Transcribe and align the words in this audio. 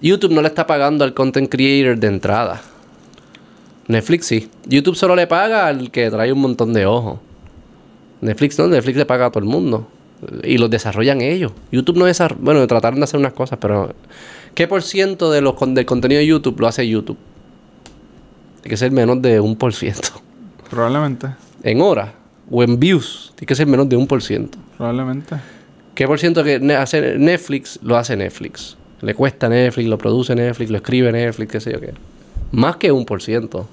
YouTube 0.00 0.32
no 0.32 0.42
le 0.42 0.48
está 0.48 0.66
pagando 0.66 1.04
al 1.04 1.14
content 1.14 1.48
creator 1.50 1.98
de 1.98 2.06
entrada. 2.08 2.60
Netflix 3.88 4.26
sí. 4.26 4.50
YouTube 4.66 4.96
solo 4.96 5.16
le 5.16 5.26
paga 5.26 5.66
al 5.66 5.90
que 5.90 6.10
trae 6.10 6.32
un 6.32 6.40
montón 6.40 6.72
de 6.72 6.86
ojos. 6.86 7.18
Netflix 8.20 8.58
no, 8.58 8.66
Netflix 8.68 8.96
le 8.98 9.06
paga 9.06 9.26
a 9.26 9.30
todo 9.30 9.40
el 9.42 9.48
mundo. 9.48 9.88
Y 10.42 10.58
los 10.58 10.70
desarrollan 10.70 11.20
ellos. 11.20 11.52
YouTube 11.70 11.96
no 11.98 12.04
desarrolla. 12.06 12.40
Bueno, 12.42 12.66
trataron 12.66 13.00
de 13.00 13.04
hacer 13.04 13.18
unas 13.20 13.32
cosas, 13.34 13.58
pero. 13.60 13.94
¿Qué 14.54 14.68
por 14.68 14.82
ciento 14.82 15.30
de 15.30 15.40
los 15.40 15.54
con- 15.54 15.74
del 15.74 15.84
contenido 15.84 16.18
de 16.20 16.26
YouTube 16.26 16.60
lo 16.60 16.66
hace 16.66 16.86
YouTube? 16.88 17.18
Tiene 18.62 18.70
que 18.70 18.76
ser 18.76 18.90
menos 18.92 19.20
de 19.20 19.40
un 19.40 19.56
por 19.56 19.74
ciento. 19.74 20.08
Probablemente. 20.70 21.28
En 21.62 21.80
horas 21.80 22.10
o 22.50 22.62
en 22.62 22.78
views, 22.78 23.32
tiene 23.36 23.46
que 23.46 23.54
ser 23.54 23.66
menos 23.66 23.88
de 23.88 23.96
un 23.96 24.06
por 24.06 24.22
ciento. 24.22 24.58
Probablemente. 24.78 25.36
¿Qué 25.94 26.06
por 26.06 26.18
ciento 26.18 26.42
que 26.44 26.58
Netflix 26.60 27.78
lo 27.82 27.96
hace 27.96 28.16
Netflix? 28.16 28.76
Le 29.00 29.14
cuesta 29.14 29.48
Netflix, 29.48 29.88
lo 29.88 29.98
produce 29.98 30.34
Netflix, 30.34 30.70
lo 30.70 30.76
escribe 30.78 31.12
Netflix, 31.12 31.52
qué 31.52 31.60
sé 31.60 31.72
yo 31.72 31.80
qué. 31.80 31.92
Más 32.52 32.76
que 32.76 32.90
un 32.90 33.04
por 33.04 33.22
ciento. 33.22 33.68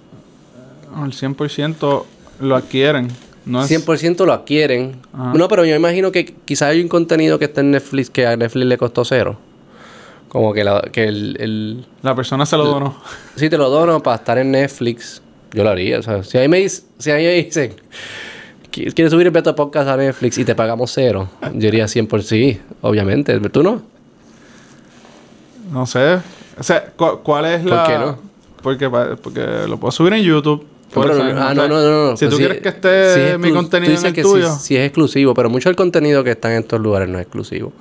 El 1.03 1.11
100% 1.13 2.03
lo 2.41 2.55
adquieren. 2.55 3.07
No 3.45 3.63
es... 3.63 3.71
100% 3.71 4.25
lo 4.25 4.34
adquieren. 4.34 4.97
Ajá. 5.13 5.34
No, 5.35 5.47
pero 5.47 5.66
yo 5.66 5.75
imagino 5.75 6.11
que 6.11 6.25
quizás 6.25 6.70
hay 6.70 6.81
un 6.81 6.88
contenido 6.89 7.39
que 7.39 7.45
está 7.45 7.61
en 7.61 7.71
Netflix 7.71 8.09
que 8.09 8.27
a 8.27 8.35
Netflix 8.35 8.66
le 8.66 8.77
costó 8.77 9.05
cero. 9.05 9.38
Como 10.27 10.53
que, 10.53 10.63
la- 10.63 10.81
que 10.91 11.05
el, 11.05 11.38
el... 11.39 11.85
La 12.03 12.13
persona 12.16 12.45
se 12.45 12.55
lo 12.58 12.66
donó. 12.66 13.02
Si 13.35 13.49
te 13.49 13.58
lo 13.58 13.69
dono 13.69 14.02
para 14.03 14.17
estar 14.17 14.38
en 14.38 14.52
Netflix, 14.52 15.22
yo 15.53 15.63
lo 15.63 15.69
haría. 15.69 15.99
O 15.99 16.03
sea, 16.03 16.23
si 16.23 16.38
ahí 16.38 16.47
me, 16.47 16.67
si 16.69 17.11
ahí 17.11 17.25
me 17.25 17.33
dicen, 17.44 17.72
"¿Qui- 17.72 17.75
¿quieres 18.71 19.11
subir 19.11 19.27
el 19.27 19.31
Beto 19.31 19.55
Podcast 19.55 19.88
a 19.89 19.98
Netflix 19.98 20.38
y 20.38 20.45
te 20.45 20.55
pagamos 20.55 20.91
cero? 20.93 21.30
Yo 21.53 21.59
diría 21.59 21.88
100 21.88 22.07
por 22.07 22.23
sí, 22.23 22.59
obviamente. 22.81 23.39
¿Tú 23.39 23.61
no? 23.63 23.81
No 25.71 25.85
sé. 25.85 26.20
O 26.57 26.63
sea, 26.63 26.86
cu- 26.95 27.19
¿cuál 27.23 27.45
es 27.45 27.61
¿Por 27.61 27.72
la...? 27.72 27.83
qué 27.88 27.97
no? 27.97 28.17
Porque, 28.61 28.89
porque 29.22 29.42
lo 29.67 29.80
puedo 29.80 29.92
subir 29.92 30.14
en 30.14 30.22
YouTube. 30.23 30.66
por 30.94 31.08
Pero 31.09 31.17
eso 31.27 31.39
ah, 31.42 31.53
no, 31.53 31.67
no, 31.67 31.81
no, 31.81 32.09
no. 32.11 32.17
Si 32.17 32.25
Pues 32.25 32.30
tú 32.31 32.36
sí, 32.38 32.44
quieres 32.44 32.61
que 32.61 32.69
esté 32.69 33.38
mi 33.39 33.52
contenido 33.52 33.89
en 33.89 33.95
dices 33.95 34.09
el 34.09 34.14
que 34.14 34.22
tuyo. 34.22 34.52
Sí 34.55 34.75
es 34.77 34.86
exclusivo, 34.86 35.33
pero 35.33 35.49
mucho 35.49 35.69
del 35.69 35.75
contenido 35.75 36.23
que 36.23 36.31
está 36.31 36.52
en 36.53 36.61
estos 36.61 36.80
lugares 36.80 37.09
no 37.09 37.17
es 37.17 37.23
exclusivo. 37.23 37.72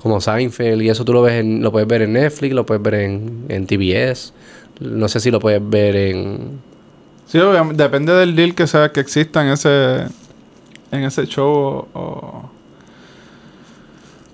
Como 0.00 0.20
Seinfeld 0.20 0.82
y 0.82 0.88
eso 0.90 1.04
tú 1.04 1.12
lo 1.12 1.22
ves 1.22 1.40
en, 1.40 1.62
lo 1.62 1.72
puedes 1.72 1.88
ver 1.88 2.02
en 2.02 2.12
Netflix, 2.12 2.54
lo 2.54 2.64
puedes 2.66 2.82
ver 2.82 2.94
en, 2.94 3.46
en 3.48 3.66
TBS. 3.66 4.32
No 4.80 5.08
sé 5.08 5.20
si 5.20 5.30
lo 5.30 5.40
puedes 5.40 5.60
ver 5.68 5.96
en... 5.96 6.60
Sí, 7.26 7.38
obviamente, 7.38 7.82
depende 7.82 8.12
del 8.12 8.36
deal 8.36 8.54
que 8.54 8.66
sea 8.66 8.92
que 8.92 9.00
exista 9.00 9.42
en 9.44 9.52
ese 9.52 10.06
en 10.92 11.02
ese 11.04 11.26
show 11.26 11.88
o, 11.92 12.42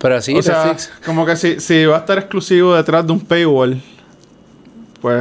Pero 0.00 0.16
así 0.16 0.34
o 0.36 0.42
sea, 0.42 0.64
Netflix... 0.66 0.92
como 1.04 1.24
que 1.26 1.36
si, 1.36 1.58
si 1.60 1.84
va 1.86 1.96
a 1.96 2.00
estar 2.00 2.18
exclusivo 2.18 2.74
detrás 2.74 3.06
de 3.06 3.12
un 3.12 3.20
paywall 3.20 3.80
pues 5.00 5.16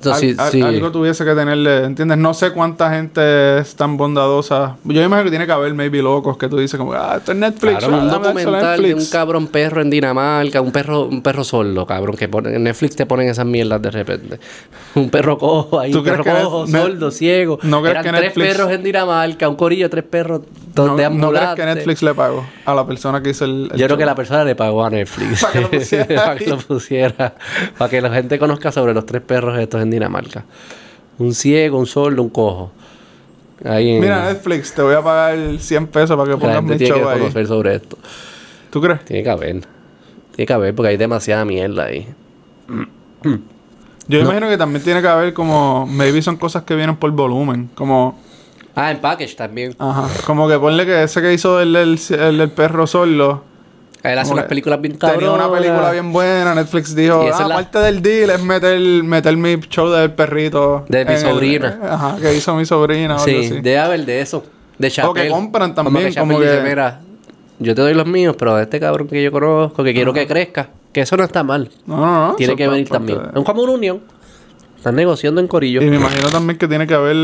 Eso 0.00 0.12
al- 0.12 0.18
sí, 0.18 0.34
al- 0.36 0.50
sí. 0.50 0.60
algo 0.60 0.90
tuviese 0.90 1.24
que 1.24 1.32
tenerle, 1.36 1.84
¿entiendes? 1.84 2.18
No 2.18 2.34
sé 2.34 2.50
cuánta 2.50 2.90
gente 2.90 3.58
es 3.58 3.76
tan 3.76 3.96
bondadosa. 3.96 4.74
Yo 4.82 5.00
imagino 5.04 5.22
que 5.22 5.30
tiene 5.30 5.46
que 5.46 5.52
haber 5.52 5.72
maybe 5.72 6.02
locos 6.02 6.36
que 6.36 6.48
tú 6.48 6.56
dices 6.56 6.76
como, 6.76 6.94
ah, 6.94 7.14
esto 7.18 7.30
es 7.30 7.38
Netflix, 7.38 7.78
Claro, 7.78 7.94
un 7.96 8.10
ah, 8.10 8.12
documental 8.14 8.82
de 8.82 8.92
un 8.92 9.06
cabrón 9.06 9.46
perro 9.46 9.82
en 9.82 9.90
Dinamarca, 9.90 10.60
un 10.60 10.72
perro, 10.72 11.04
un 11.04 11.22
perro 11.22 11.44
sordo, 11.44 11.86
cabrón, 11.86 12.16
que 12.16 12.26
pone, 12.28 12.56
en 12.56 12.64
Netflix 12.64 12.96
te 12.96 13.06
ponen 13.06 13.28
esas 13.28 13.46
mierdas 13.46 13.80
de 13.80 13.90
repente. 13.92 14.40
Un 14.96 15.08
perro 15.10 15.38
cojo 15.38 15.78
ahí, 15.78 15.92
¿Tú 15.92 15.98
un 15.98 16.04
perro 16.06 16.24
cojo, 16.24 16.66
sordo, 16.66 17.12
ciego. 17.12 17.60
¿No 17.62 17.82
crees 17.82 17.92
Eran 17.98 18.02
que 18.02 18.10
tres 18.10 18.22
Netflix- 18.34 18.48
perros 18.56 18.72
en 18.72 18.82
Dinamarca, 18.82 19.48
un 19.48 19.54
corillo 19.54 19.84
de 19.84 19.90
tres 19.90 20.02
perros 20.10 20.40
No, 20.86 21.10
¿no 21.10 21.30
crees 21.30 21.54
que 21.54 21.64
Netflix 21.64 22.02
le 22.02 22.14
pagó 22.14 22.44
a 22.64 22.74
la 22.74 22.86
persona 22.86 23.22
que 23.22 23.30
hizo 23.30 23.44
el, 23.44 23.70
el 23.72 23.78
Yo 23.78 23.86
creo 23.86 23.98
que 23.98 24.06
la 24.06 24.14
persona 24.14 24.44
le 24.44 24.54
pagó 24.54 24.84
a 24.84 24.90
Netflix. 24.90 25.40
Para 25.42 25.52
que 25.52 25.60
lo 25.60 25.70
pusiera 25.78 26.14
para 26.24 26.36
que 26.36 26.46
lo 26.46 26.58
pusiera. 26.58 27.34
Para 27.78 27.90
que 27.90 28.00
la 28.00 28.10
gente 28.10 28.38
conozca 28.38 28.72
sobre 28.72 28.94
los 28.94 29.06
tres 29.06 29.22
perros 29.22 29.58
estos 29.58 29.80
en 29.82 29.90
Dinamarca. 29.90 30.44
Un 31.18 31.34
ciego, 31.34 31.78
un 31.78 31.86
sordo, 31.86 32.22
un 32.22 32.30
cojo. 32.30 32.72
Ahí 33.64 33.90
en- 33.90 34.00
Mira, 34.00 34.24
Netflix, 34.24 34.72
te 34.72 34.80
voy 34.82 34.94
a 34.94 35.02
pagar 35.02 35.36
100 35.58 35.86
pesos 35.88 36.16
para 36.16 36.24
que 36.24 36.30
la 36.32 36.38
pongas 36.38 36.56
gente 36.56 36.72
mi 36.72 36.78
tiene 36.78 36.94
que 36.94 37.08
ahí. 37.08 37.18
conocer 37.18 37.46
sobre 37.46 37.74
esto. 37.74 37.98
¿Tú 38.70 38.80
crees? 38.80 39.04
Tiene 39.04 39.22
que 39.22 39.30
haber. 39.30 39.60
Tiene 40.34 40.46
que 40.46 40.52
haber 40.52 40.74
porque 40.74 40.88
hay 40.90 40.96
demasiada 40.96 41.44
mierda 41.44 41.84
ahí. 41.84 42.06
Yo 44.08 44.18
imagino 44.18 44.48
que 44.48 44.56
también 44.56 44.82
tiene 44.82 45.00
que 45.02 45.08
haber 45.08 45.34
como... 45.34 45.86
Maybe 45.86 46.20
son 46.22 46.36
cosas 46.36 46.62
que 46.64 46.74
vienen 46.74 46.96
por 46.96 47.10
volumen. 47.12 47.70
Como... 47.74 48.18
Ah, 48.74 48.90
en 48.90 48.98
package 49.00 49.34
también. 49.36 49.74
Ajá. 49.78 50.08
Como 50.26 50.48
que 50.48 50.58
ponle 50.58 50.86
que 50.86 51.02
ese 51.02 51.20
que 51.20 51.32
hizo 51.32 51.60
el, 51.60 51.74
el, 51.76 51.98
el 52.10 52.50
perro 52.50 52.86
sordo... 52.86 53.44
Él 54.02 54.18
hace 54.18 54.28
como 54.30 54.38
unas 54.38 54.48
películas 54.48 54.80
bien 54.80 54.96
Tenía 54.98 55.14
cabronas. 55.14 55.46
una 55.48 55.58
película 55.58 55.90
bien 55.92 56.10
buena. 56.12 56.54
Netflix 56.54 56.94
dijo... 56.94 57.20
Ah, 57.34 57.46
la- 57.46 57.54
parte 57.56 57.78
del 57.80 58.00
deal 58.00 58.30
es 58.30 58.42
meter, 58.42 58.78
meter 59.02 59.36
mi 59.36 59.56
show 59.68 59.90
del 59.90 60.12
perrito... 60.12 60.86
De 60.88 61.04
mi 61.04 61.10
en 61.12 61.16
el- 61.18 61.22
sobrina. 61.22 61.78
ajá. 61.82 62.16
Que 62.18 62.34
hizo 62.34 62.54
mi 62.54 62.64
sobrina 62.64 63.16
o 63.16 63.18
Sí, 63.18 63.50
debe 63.60 63.78
haber 63.78 64.06
de 64.06 64.22
eso. 64.22 64.42
De 64.78 64.90
Chappelle. 64.90 65.28
compran 65.28 65.74
Como 65.74 65.90
también, 65.90 66.06
que 66.08 66.14
Chappelle 66.14 66.32
como 66.34 66.40
que- 66.42 66.50
dice, 66.50 66.62
mira, 66.66 67.00
yo 67.58 67.74
te 67.74 67.82
doy 67.82 67.92
los 67.92 68.06
míos, 68.06 68.34
pero 68.38 68.58
este 68.58 68.80
cabrón 68.80 69.06
que 69.08 69.22
yo 69.22 69.30
conozco, 69.30 69.84
que 69.84 69.92
quiero 69.92 70.14
que 70.14 70.26
crezca. 70.26 70.70
Que 70.94 71.02
eso 71.02 71.18
no 71.18 71.24
está 71.24 71.42
mal. 71.42 71.68
No, 71.84 71.96
no, 71.98 72.28
no. 72.28 72.34
Tiene 72.36 72.56
que 72.56 72.66
venir 72.68 72.88
también. 72.88 73.18
de- 73.34 73.38
Es 73.40 73.44
como 73.44 73.62
una 73.62 73.72
unión. 73.72 74.00
Están 74.78 74.94
negociando 74.96 75.42
en 75.42 75.46
corillo. 75.46 75.82
Y 75.82 75.90
me 75.90 75.96
imagino 75.96 76.30
también 76.30 76.56
que 76.58 76.66
tiene 76.66 76.86
que 76.86 76.94
haber. 76.94 77.16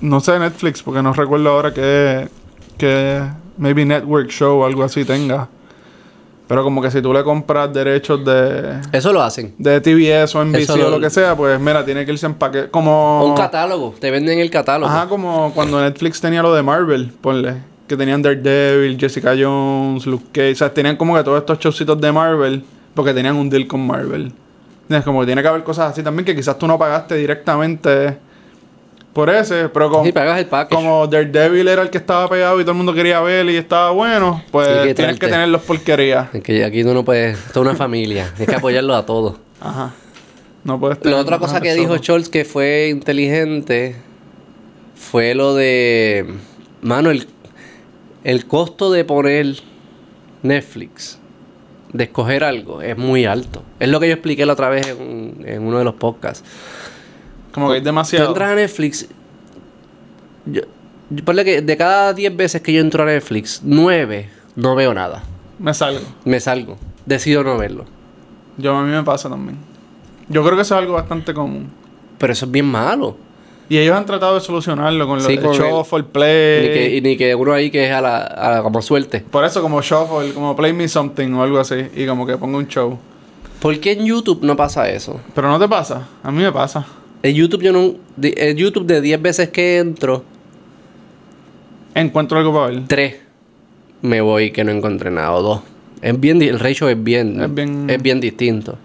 No 0.00 0.20
sé, 0.20 0.38
Netflix, 0.38 0.82
porque 0.82 1.02
no 1.02 1.12
recuerdo 1.12 1.50
ahora 1.50 1.72
que. 1.72 2.28
que 2.78 3.22
maybe 3.58 3.84
Network 3.84 4.28
Show 4.28 4.60
o 4.60 4.66
algo 4.66 4.82
así 4.84 5.04
tenga. 5.04 5.48
Pero 6.48 6.62
como 6.62 6.80
que 6.80 6.90
si 6.92 7.02
tú 7.02 7.12
le 7.12 7.24
compras 7.24 7.72
derechos 7.72 8.24
de. 8.24 8.80
Eso 8.92 9.12
lo 9.12 9.20
hacen. 9.22 9.54
de 9.58 9.80
TBS 9.80 10.34
o 10.36 10.44
NBC 10.44 10.62
Eso 10.62 10.74
o 10.74 10.76
lo- 10.76 10.90
lo 10.90 11.00
que 11.00 11.10
sea, 11.10 11.34
pues 11.36 11.58
mira, 11.58 11.84
tiene 11.84 12.06
que 12.06 12.12
irse 12.12 12.26
en 12.26 12.34
paquete. 12.34 12.70
Como. 12.70 13.24
Un 13.24 13.34
catálogo. 13.34 13.94
Te 13.98 14.10
venden 14.10 14.38
el 14.38 14.50
catálogo. 14.50 14.90
Ajá, 14.92 15.08
como 15.08 15.52
cuando 15.54 15.80
Netflix 15.80 16.20
tenía 16.20 16.42
lo 16.42 16.54
de 16.54 16.62
Marvel, 16.62 17.12
ponle. 17.20 17.54
Que 17.88 17.96
tenían 17.96 18.20
Daredevil, 18.22 18.96
Jessica 18.98 19.34
Jones, 19.38 20.06
Luke 20.06 20.26
Cage. 20.32 20.52
O 20.52 20.56
sea, 20.56 20.72
tenían 20.74 20.96
como 20.96 21.16
que 21.16 21.22
todos 21.24 21.38
estos 21.38 21.58
showcitos 21.58 22.00
de 22.00 22.12
Marvel. 22.12 22.64
Porque 22.94 23.12
tenían 23.12 23.36
un 23.36 23.50
deal 23.50 23.66
con 23.66 23.84
Marvel. 23.86 24.32
Es 24.88 25.02
como 25.04 25.20
que 25.20 25.26
tiene 25.26 25.42
que 25.42 25.48
haber 25.48 25.64
cosas 25.64 25.90
así 25.92 26.02
también 26.02 26.24
que 26.24 26.34
quizás 26.34 26.56
tú 26.58 26.66
no 26.68 26.78
pagaste 26.78 27.16
directamente 27.16 28.18
por 29.16 29.30
ese. 29.30 29.70
Pero 29.70 29.90
como, 29.90 30.04
Sí, 30.04 30.12
pagas 30.12 30.38
el 30.38 30.44
package. 30.46 30.74
como 30.76 31.06
Daredevil 31.06 31.66
era 31.66 31.80
el 31.82 31.88
que 31.90 31.96
estaba 31.96 32.28
pegado 32.28 32.60
y 32.60 32.64
todo 32.64 32.72
el 32.72 32.76
mundo 32.76 32.92
quería 32.92 33.18
ver 33.20 33.46
y 33.48 33.56
estaba 33.56 33.90
bueno, 33.92 34.42
pues 34.50 34.68
que 34.68 34.94
tienes 34.94 35.18
que 35.18 35.26
tener 35.26 35.48
los 35.48 35.62
porquerías. 35.62 36.32
Es 36.34 36.42
que 36.42 36.62
aquí 36.62 36.84
tú 36.84 36.92
no 36.92 37.02
puedes... 37.02 37.38
Esto 37.38 37.60
es 37.62 37.66
una 37.66 37.74
familia. 37.74 38.30
Tienes 38.36 38.50
que 38.50 38.54
apoyarlo 38.56 38.94
a 38.94 39.06
todos. 39.06 39.36
Ajá. 39.60 39.94
No 40.64 40.78
puedes 40.78 40.98
La 40.98 41.02
tener 41.02 41.18
otra 41.18 41.38
cosa 41.38 41.62
que 41.62 41.72
dijo 41.74 41.96
Scholz 41.96 42.28
que 42.28 42.44
fue 42.44 42.88
inteligente 42.90 43.96
fue 44.94 45.34
lo 45.34 45.54
de. 45.54 46.26
Mano, 46.82 47.10
el, 47.10 47.26
el 48.24 48.46
costo 48.46 48.90
de 48.92 49.04
poner 49.04 49.46
Netflix, 50.42 51.18
de 51.92 52.04
escoger 52.04 52.44
algo, 52.44 52.82
es 52.82 52.98
muy 52.98 53.24
alto. 53.24 53.62
Es 53.78 53.88
lo 53.88 53.98
que 54.00 54.08
yo 54.08 54.14
expliqué 54.14 54.44
la 54.44 54.54
otra 54.54 54.68
vez 54.68 54.88
en, 54.88 55.36
en 55.46 55.62
uno 55.62 55.78
de 55.78 55.84
los 55.84 55.94
podcasts. 55.94 56.44
Como 57.56 57.72
que 57.72 57.78
Tú 57.80 57.84
demasiado. 57.86 58.28
entras 58.28 58.50
a 58.50 58.54
Netflix. 58.54 59.08
Yo, 60.44 60.62
yo 61.10 61.24
ponle 61.24 61.44
que 61.44 61.60
de 61.62 61.76
cada 61.76 62.12
10 62.12 62.36
veces 62.36 62.62
que 62.62 62.72
yo 62.72 62.80
entro 62.80 63.02
a 63.02 63.06
Netflix, 63.06 63.60
9 63.64 64.28
no 64.54 64.74
veo 64.76 64.94
nada. 64.94 65.24
Me 65.58 65.74
salgo. 65.74 66.04
Me 66.24 66.38
salgo. 66.38 66.76
Decido 67.06 67.42
no 67.42 67.56
verlo. 67.58 67.86
Yo 68.58 68.76
a 68.76 68.82
mí 68.84 68.90
me 68.90 69.02
pasa 69.02 69.28
también. 69.28 69.56
Yo 70.28 70.42
creo 70.44 70.54
que 70.56 70.62
eso 70.62 70.74
es 70.74 70.80
algo 70.82 70.94
bastante 70.94 71.32
común. 71.34 71.68
Pero 72.18 72.32
eso 72.32 72.44
es 72.46 72.52
bien 72.52 72.66
malo. 72.66 73.16
Y 73.68 73.78
ellos 73.78 73.96
han 73.96 74.06
tratado 74.06 74.34
de 74.36 74.40
solucionarlo 74.40 75.06
con 75.08 75.18
lo 75.18 75.24
Sí, 75.24 75.32
el- 75.34 75.42
shuffle, 75.42 76.04
play. 76.04 76.60
Ni 76.68 76.68
que, 76.74 76.96
y 76.96 77.00
ni 77.00 77.16
que 77.16 77.34
uno 77.34 77.52
ahí 77.52 77.70
que 77.70 77.86
es 77.86 77.92
a 77.92 78.00
la, 78.00 78.18
a 78.18 78.50
la- 78.50 78.62
como 78.62 78.80
suerte. 78.82 79.20
Por 79.20 79.44
eso 79.44 79.60
como 79.62 79.80
shuffle, 79.82 80.32
como 80.34 80.54
play 80.54 80.72
me 80.72 80.86
something 80.88 81.32
o 81.32 81.42
algo 81.42 81.58
así. 81.58 81.88
Y 81.96 82.06
como 82.06 82.26
que 82.26 82.36
pongo 82.36 82.58
un 82.58 82.68
show. 82.68 82.98
¿Por 83.60 83.80
qué 83.80 83.92
en 83.92 84.04
YouTube 84.06 84.40
no 84.42 84.54
pasa 84.56 84.88
eso? 84.90 85.18
Pero 85.34 85.48
no 85.48 85.58
te 85.58 85.66
pasa. 85.68 86.06
A 86.22 86.30
mí 86.30 86.42
me 86.42 86.52
pasa. 86.52 86.86
En 87.28 87.34
YouTube 87.34 87.62
yo 87.62 87.72
no... 87.72 87.94
En 88.22 88.56
YouTube 88.56 88.86
de 88.86 89.00
10 89.00 89.20
veces 89.22 89.48
que 89.50 89.78
entro, 89.78 90.24
Encuentro 91.94 92.38
algo 92.38 92.52
para 92.52 92.66
ver. 92.68 92.82
3 92.86 93.16
me 94.02 94.20
voy 94.20 94.50
que 94.52 94.62
no 94.62 94.70
encontré 94.70 95.10
nada. 95.10 95.32
O 95.32 95.42
2. 95.42 95.60
Es 96.02 96.20
bien... 96.20 96.40
El 96.42 96.60
ratio 96.60 96.88
es 96.88 97.02
bien... 97.02 97.40
Es 97.40 97.52
bien- 97.52 97.90
Es 97.90 98.00
bien 98.02 98.20
distinto. 98.20 98.78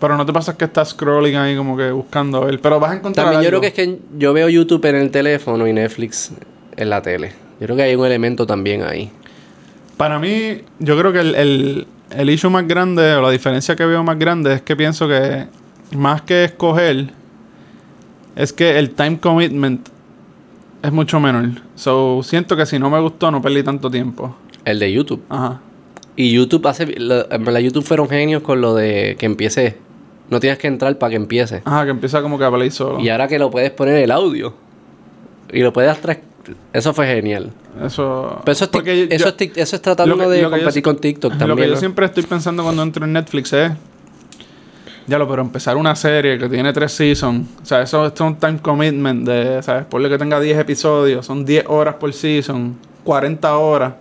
Pero 0.00 0.16
no 0.16 0.26
te 0.26 0.32
pasa 0.32 0.56
que 0.56 0.64
estás 0.66 0.90
scrolling 0.90 1.36
ahí 1.36 1.56
como 1.56 1.76
que 1.76 1.90
buscando 1.90 2.38
a 2.42 2.46
ver. 2.46 2.60
Pero 2.60 2.78
vas 2.78 2.92
a 2.92 2.94
encontrar 2.96 3.26
También 3.26 3.42
yo 3.42 3.48
creo 3.48 3.60
que 3.60 3.66
es 3.68 3.72
que 3.74 3.98
yo 4.18 4.32
veo 4.32 4.48
YouTube 4.48 4.84
en 4.86 4.96
el 4.96 5.10
teléfono 5.10 5.66
y 5.66 5.72
Netflix 5.72 6.32
en 6.76 6.90
la 6.90 7.00
tele. 7.02 7.32
Yo 7.60 7.66
creo 7.66 7.76
que 7.76 7.82
hay 7.82 7.94
un 7.96 8.04
elemento 8.06 8.46
también 8.46 8.82
ahí. 8.82 9.10
Para 9.96 10.18
mí, 10.20 10.60
yo 10.78 10.96
creo 10.98 11.12
que 11.12 11.18
el, 11.20 11.34
el, 11.34 11.86
el 12.16 12.30
issue 12.30 12.48
más 12.50 12.68
grande, 12.68 13.14
o 13.14 13.22
la 13.22 13.30
diferencia 13.30 13.74
que 13.74 13.84
veo 13.86 14.04
más 14.04 14.16
grande, 14.18 14.54
es 14.54 14.62
que 14.62 14.76
pienso 14.76 15.08
que 15.08 15.46
más 15.96 16.22
que 16.22 16.44
escoger, 16.44 17.06
es 18.38 18.52
que 18.54 18.78
el 18.78 18.90
time 18.90 19.18
commitment 19.20 19.86
es 20.82 20.92
mucho 20.92 21.20
menor. 21.20 21.50
So, 21.74 22.22
siento 22.22 22.56
que 22.56 22.64
si 22.64 22.78
no 22.78 22.88
me 22.88 23.00
gustó, 23.00 23.30
no 23.30 23.42
perdí 23.42 23.62
tanto 23.62 23.90
tiempo. 23.90 24.34
El 24.64 24.78
de 24.78 24.92
YouTube. 24.92 25.22
Ajá. 25.28 25.60
Y 26.16 26.32
YouTube 26.32 26.66
hace. 26.66 26.86
lo- 26.98 27.30
En 27.30 27.44
verdad, 27.44 27.60
YouTube 27.60 27.84
fueron 27.84 28.08
genios 28.08 28.42
con 28.42 28.60
lo 28.60 28.74
de 28.74 29.16
que 29.18 29.26
empiece. 29.26 29.76
No 30.30 30.40
tienes 30.40 30.58
que 30.58 30.66
entrar 30.66 30.96
para 30.98 31.10
que 31.10 31.16
empiece. 31.16 31.62
Ajá, 31.64 31.84
que 31.84 31.90
empieza 31.90 32.20
como 32.22 32.38
que 32.38 32.44
a 32.44 32.50
play 32.50 32.70
solo. 32.70 33.00
Y 33.00 33.08
ahora 33.08 33.28
que 33.28 33.38
lo 33.38 33.50
puedes 33.50 33.70
poner 33.70 33.96
el 33.96 34.10
audio. 34.10 34.54
Y 35.52 35.60
lo 35.62 35.72
puedes 35.72 35.96
tra- 36.02 36.18
Eso 36.72 36.92
fue 36.94 37.06
genial. 37.06 37.50
Eso. 37.84 38.40
Pero 38.44 38.52
eso 38.52 38.64
es, 38.64 38.70
porque 38.70 39.06
yo- 39.08 39.14
eso 39.14 39.28
es, 39.38 39.50
eso 39.56 39.76
es 39.76 39.82
tratando 39.82 40.16
lo 40.16 40.22
que- 40.24 40.28
de 40.30 40.42
lo 40.42 40.50
yo- 40.50 40.56
competir 40.56 40.82
con 40.82 40.96
TikTok 40.98 41.32
Lo 41.32 41.38
también. 41.38 41.56
que 41.58 41.66
yo 41.68 41.74
¿no? 41.74 41.78
siempre 41.80 42.06
estoy 42.06 42.22
pensando 42.24 42.62
cuando 42.62 42.82
entro 42.82 43.04
en 43.04 43.12
Netflix 43.12 43.52
es. 43.52 43.72
Ya 45.08 45.18
lo, 45.18 45.26
pero 45.28 45.42
empezar 45.42 45.76
una 45.76 45.96
serie 45.96 46.38
que 46.38 46.48
tiene 46.48 46.72
tres 46.72 46.92
seasons. 46.92 47.46
O 47.62 47.64
sea, 47.66 47.82
eso, 47.82 48.06
es 48.06 48.20
un 48.20 48.36
time 48.36 48.58
commitment 48.58 49.26
de, 49.26 49.62
¿sabes? 49.62 49.84
Ponle 49.86 50.08
que 50.08 50.18
tenga 50.18 50.38
10 50.38 50.58
episodios. 50.58 51.24
Son 51.26 51.44
10 51.44 51.64
horas 51.68 51.94
por 51.96 52.12
season. 52.12 52.76
40 53.04 53.56
horas. 53.56 53.94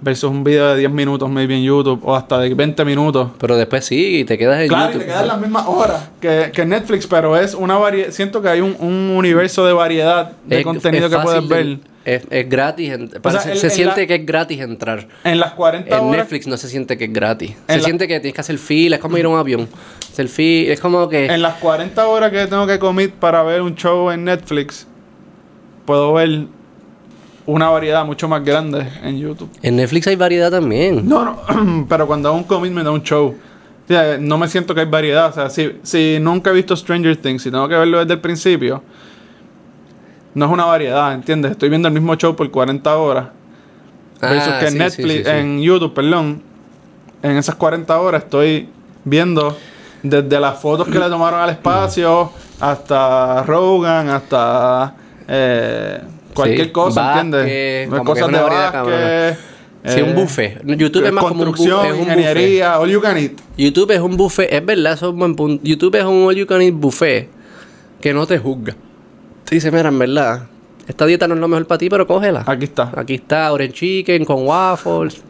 Versus 0.00 0.28
un 0.30 0.42
video 0.42 0.70
de 0.70 0.78
10 0.80 0.90
minutos, 0.90 1.30
maybe 1.30 1.54
en 1.56 1.62
YouTube. 1.62 2.00
O 2.02 2.16
hasta 2.16 2.40
de 2.40 2.52
20 2.52 2.84
minutos. 2.84 3.30
Pero 3.38 3.56
después 3.56 3.84
sí, 3.84 4.18
y 4.18 4.24
te 4.24 4.36
quedas 4.36 4.60
en 4.62 4.68
Claro, 4.68 4.84
y 4.84 4.86
YouTube. 4.94 5.00
te 5.00 5.06
quedan 5.06 5.28
las 5.28 5.40
mismas 5.40 5.64
horas 5.68 6.08
que, 6.20 6.50
que 6.52 6.64
Netflix, 6.66 7.06
pero 7.06 7.36
es 7.36 7.54
una 7.54 7.76
variedad. 7.76 8.10
Siento 8.10 8.42
que 8.42 8.48
hay 8.48 8.60
un, 8.60 8.74
un 8.80 9.14
universo 9.16 9.64
de 9.64 9.72
variedad 9.72 10.32
de 10.44 10.58
Es- 10.58 10.64
contenido 10.64 11.06
es 11.06 11.12
que 11.14 11.18
puedes 11.22 11.40
fácil 11.42 11.48
de- 11.48 11.54
ver. 11.64 11.91
Es, 12.04 12.22
es 12.30 12.48
gratis. 12.48 12.90
el- 12.92 13.10
se 13.10 13.66
en 13.66 13.70
siente 13.70 14.00
la- 14.02 14.06
que 14.06 14.14
es 14.16 14.26
gratis 14.26 14.60
entrar. 14.60 15.06
En 15.24 15.38
las 15.38 15.52
40 15.52 15.96
En 15.96 16.04
horas. 16.04 16.16
Netflix 16.18 16.46
no 16.48 16.56
se 16.56 16.68
siente 16.68 16.98
que 16.98 17.04
es 17.04 17.12
gratis. 17.12 17.54
Se 17.68 17.76
la- 17.76 17.82
siente 17.84 18.08
que 18.08 18.18
tienes 18.18 18.34
que 18.34 18.40
hacer 18.40 18.58
fila. 18.58 18.96
Es 18.96 19.02
como 19.02 19.16
ir 19.18 19.24
a 19.24 19.28
un 19.28 19.38
avión. 19.38 19.68
Hacer 20.12 20.28
fila. 20.28 20.72
Es 20.72 20.80
como 20.80 21.08
que... 21.08 21.26
En 21.26 21.42
las 21.42 21.54
40 21.54 22.06
horas 22.08 22.30
que 22.32 22.46
tengo 22.46 22.66
que 22.66 22.78
commit 22.78 23.12
para 23.12 23.42
ver 23.44 23.62
un 23.62 23.74
show 23.76 24.10
en 24.10 24.24
Netflix, 24.24 24.86
puedo 25.84 26.12
ver 26.14 26.46
una 27.46 27.68
variedad 27.70 28.04
mucho 28.04 28.28
más 28.28 28.44
grande 28.44 28.86
en 29.02 29.18
YouTube. 29.18 29.50
En 29.62 29.76
Netflix 29.76 30.06
hay 30.08 30.16
variedad 30.16 30.50
también. 30.50 31.08
No, 31.08 31.24
no, 31.24 31.86
pero 31.88 32.06
cuando 32.06 32.28
hago 32.28 32.38
un 32.38 32.44
commitment 32.44 32.86
a 32.86 32.90
un 32.90 33.02
show, 33.02 33.28
o 33.84 33.88
sea, 33.88 34.16
no 34.18 34.38
me 34.38 34.48
siento 34.48 34.74
que 34.74 34.80
hay 34.82 34.86
variedad. 34.86 35.28
O 35.30 35.32
sea, 35.32 35.50
si, 35.50 35.72
si 35.82 36.18
nunca 36.20 36.50
he 36.50 36.52
visto 36.52 36.74
Stranger 36.76 37.16
Things, 37.16 37.42
si 37.42 37.50
tengo 37.50 37.68
que 37.68 37.74
verlo 37.76 37.98
desde 38.00 38.14
el 38.14 38.20
principio, 38.20 38.82
no 40.34 40.46
es 40.46 40.50
una 40.52 40.64
variedad, 40.64 41.12
¿entiendes? 41.14 41.52
Estoy 41.52 41.68
viendo 41.68 41.88
el 41.88 41.94
mismo 41.94 42.14
show 42.16 42.34
por 42.36 42.50
40 42.50 42.96
horas. 42.96 43.26
Versus 44.20 44.52
Ah, 44.52 44.58
que 44.60 44.66
en 44.66 44.72
sí, 44.72 44.78
Netflix, 44.78 45.12
sí, 45.12 45.18
sí, 45.18 45.24
sí. 45.24 45.30
en 45.30 45.60
YouTube, 45.62 45.94
perdón, 45.94 46.42
en 47.22 47.36
esas 47.36 47.54
40 47.56 48.00
horas 48.00 48.22
estoy 48.24 48.68
viendo 49.04 49.56
desde 50.02 50.38
las 50.40 50.58
fotos 50.60 50.86
que 50.88 50.98
le 50.98 51.08
tomaron 51.08 51.40
al 51.40 51.50
espacio 51.50 52.30
hasta 52.60 53.42
Rogan, 53.42 54.08
hasta 54.10 54.94
eh, 55.28 56.00
cualquier 56.34 56.70
cosa, 56.72 57.20
¿entiendes? 57.20 57.88
Cosas 57.88 58.18
es 58.18 58.28
una 58.28 58.38
de 58.38 58.44
variedad, 58.44 58.84
básquet. 58.84 59.38
Sí, 59.84 60.00
un 60.00 60.10
eh, 60.10 60.14
buffet. 60.14 60.62
YouTube 60.78 61.04
es 61.06 61.12
más 61.12 61.24
como 61.24 61.42
un, 61.42 61.48
bu- 61.48 61.56
construcción, 61.56 61.86
es 61.86 61.92
un 61.94 61.98
buffet. 61.98 62.18
ingeniería, 62.18 62.78
all 62.78 62.88
you 62.90 63.00
can 63.00 63.16
eat. 63.18 63.32
YouTube 63.58 63.90
es 63.90 63.98
un 64.00 64.16
buffet. 64.16 64.52
Es 64.52 64.64
verdad, 64.64 64.92
eso 64.92 65.06
es 65.08 65.12
un 65.12 65.18
buen 65.18 65.34
punto. 65.34 65.60
YouTube 65.64 65.96
es 65.96 66.04
un 66.04 66.24
all 66.28 66.36
you 66.36 66.46
can 66.46 66.62
eat 66.62 66.72
buffet 66.74 67.28
que 68.00 68.14
no 68.14 68.24
te 68.24 68.38
juzga. 68.38 68.76
Te 69.44 69.54
dice, 69.56 69.70
mira, 69.70 69.88
en 69.88 69.98
verdad, 69.98 70.46
esta 70.86 71.06
dieta 71.06 71.28
no 71.28 71.34
es 71.34 71.40
lo 71.40 71.48
mejor 71.48 71.66
para 71.66 71.78
ti, 71.78 71.88
pero 71.88 72.06
cógela. 72.06 72.44
Aquí 72.46 72.64
está. 72.64 72.92
Aquí 72.96 73.14
está 73.14 73.52
orange 73.52 73.74
chicken 73.74 74.24
con 74.24 74.46
waffles. 74.46 75.20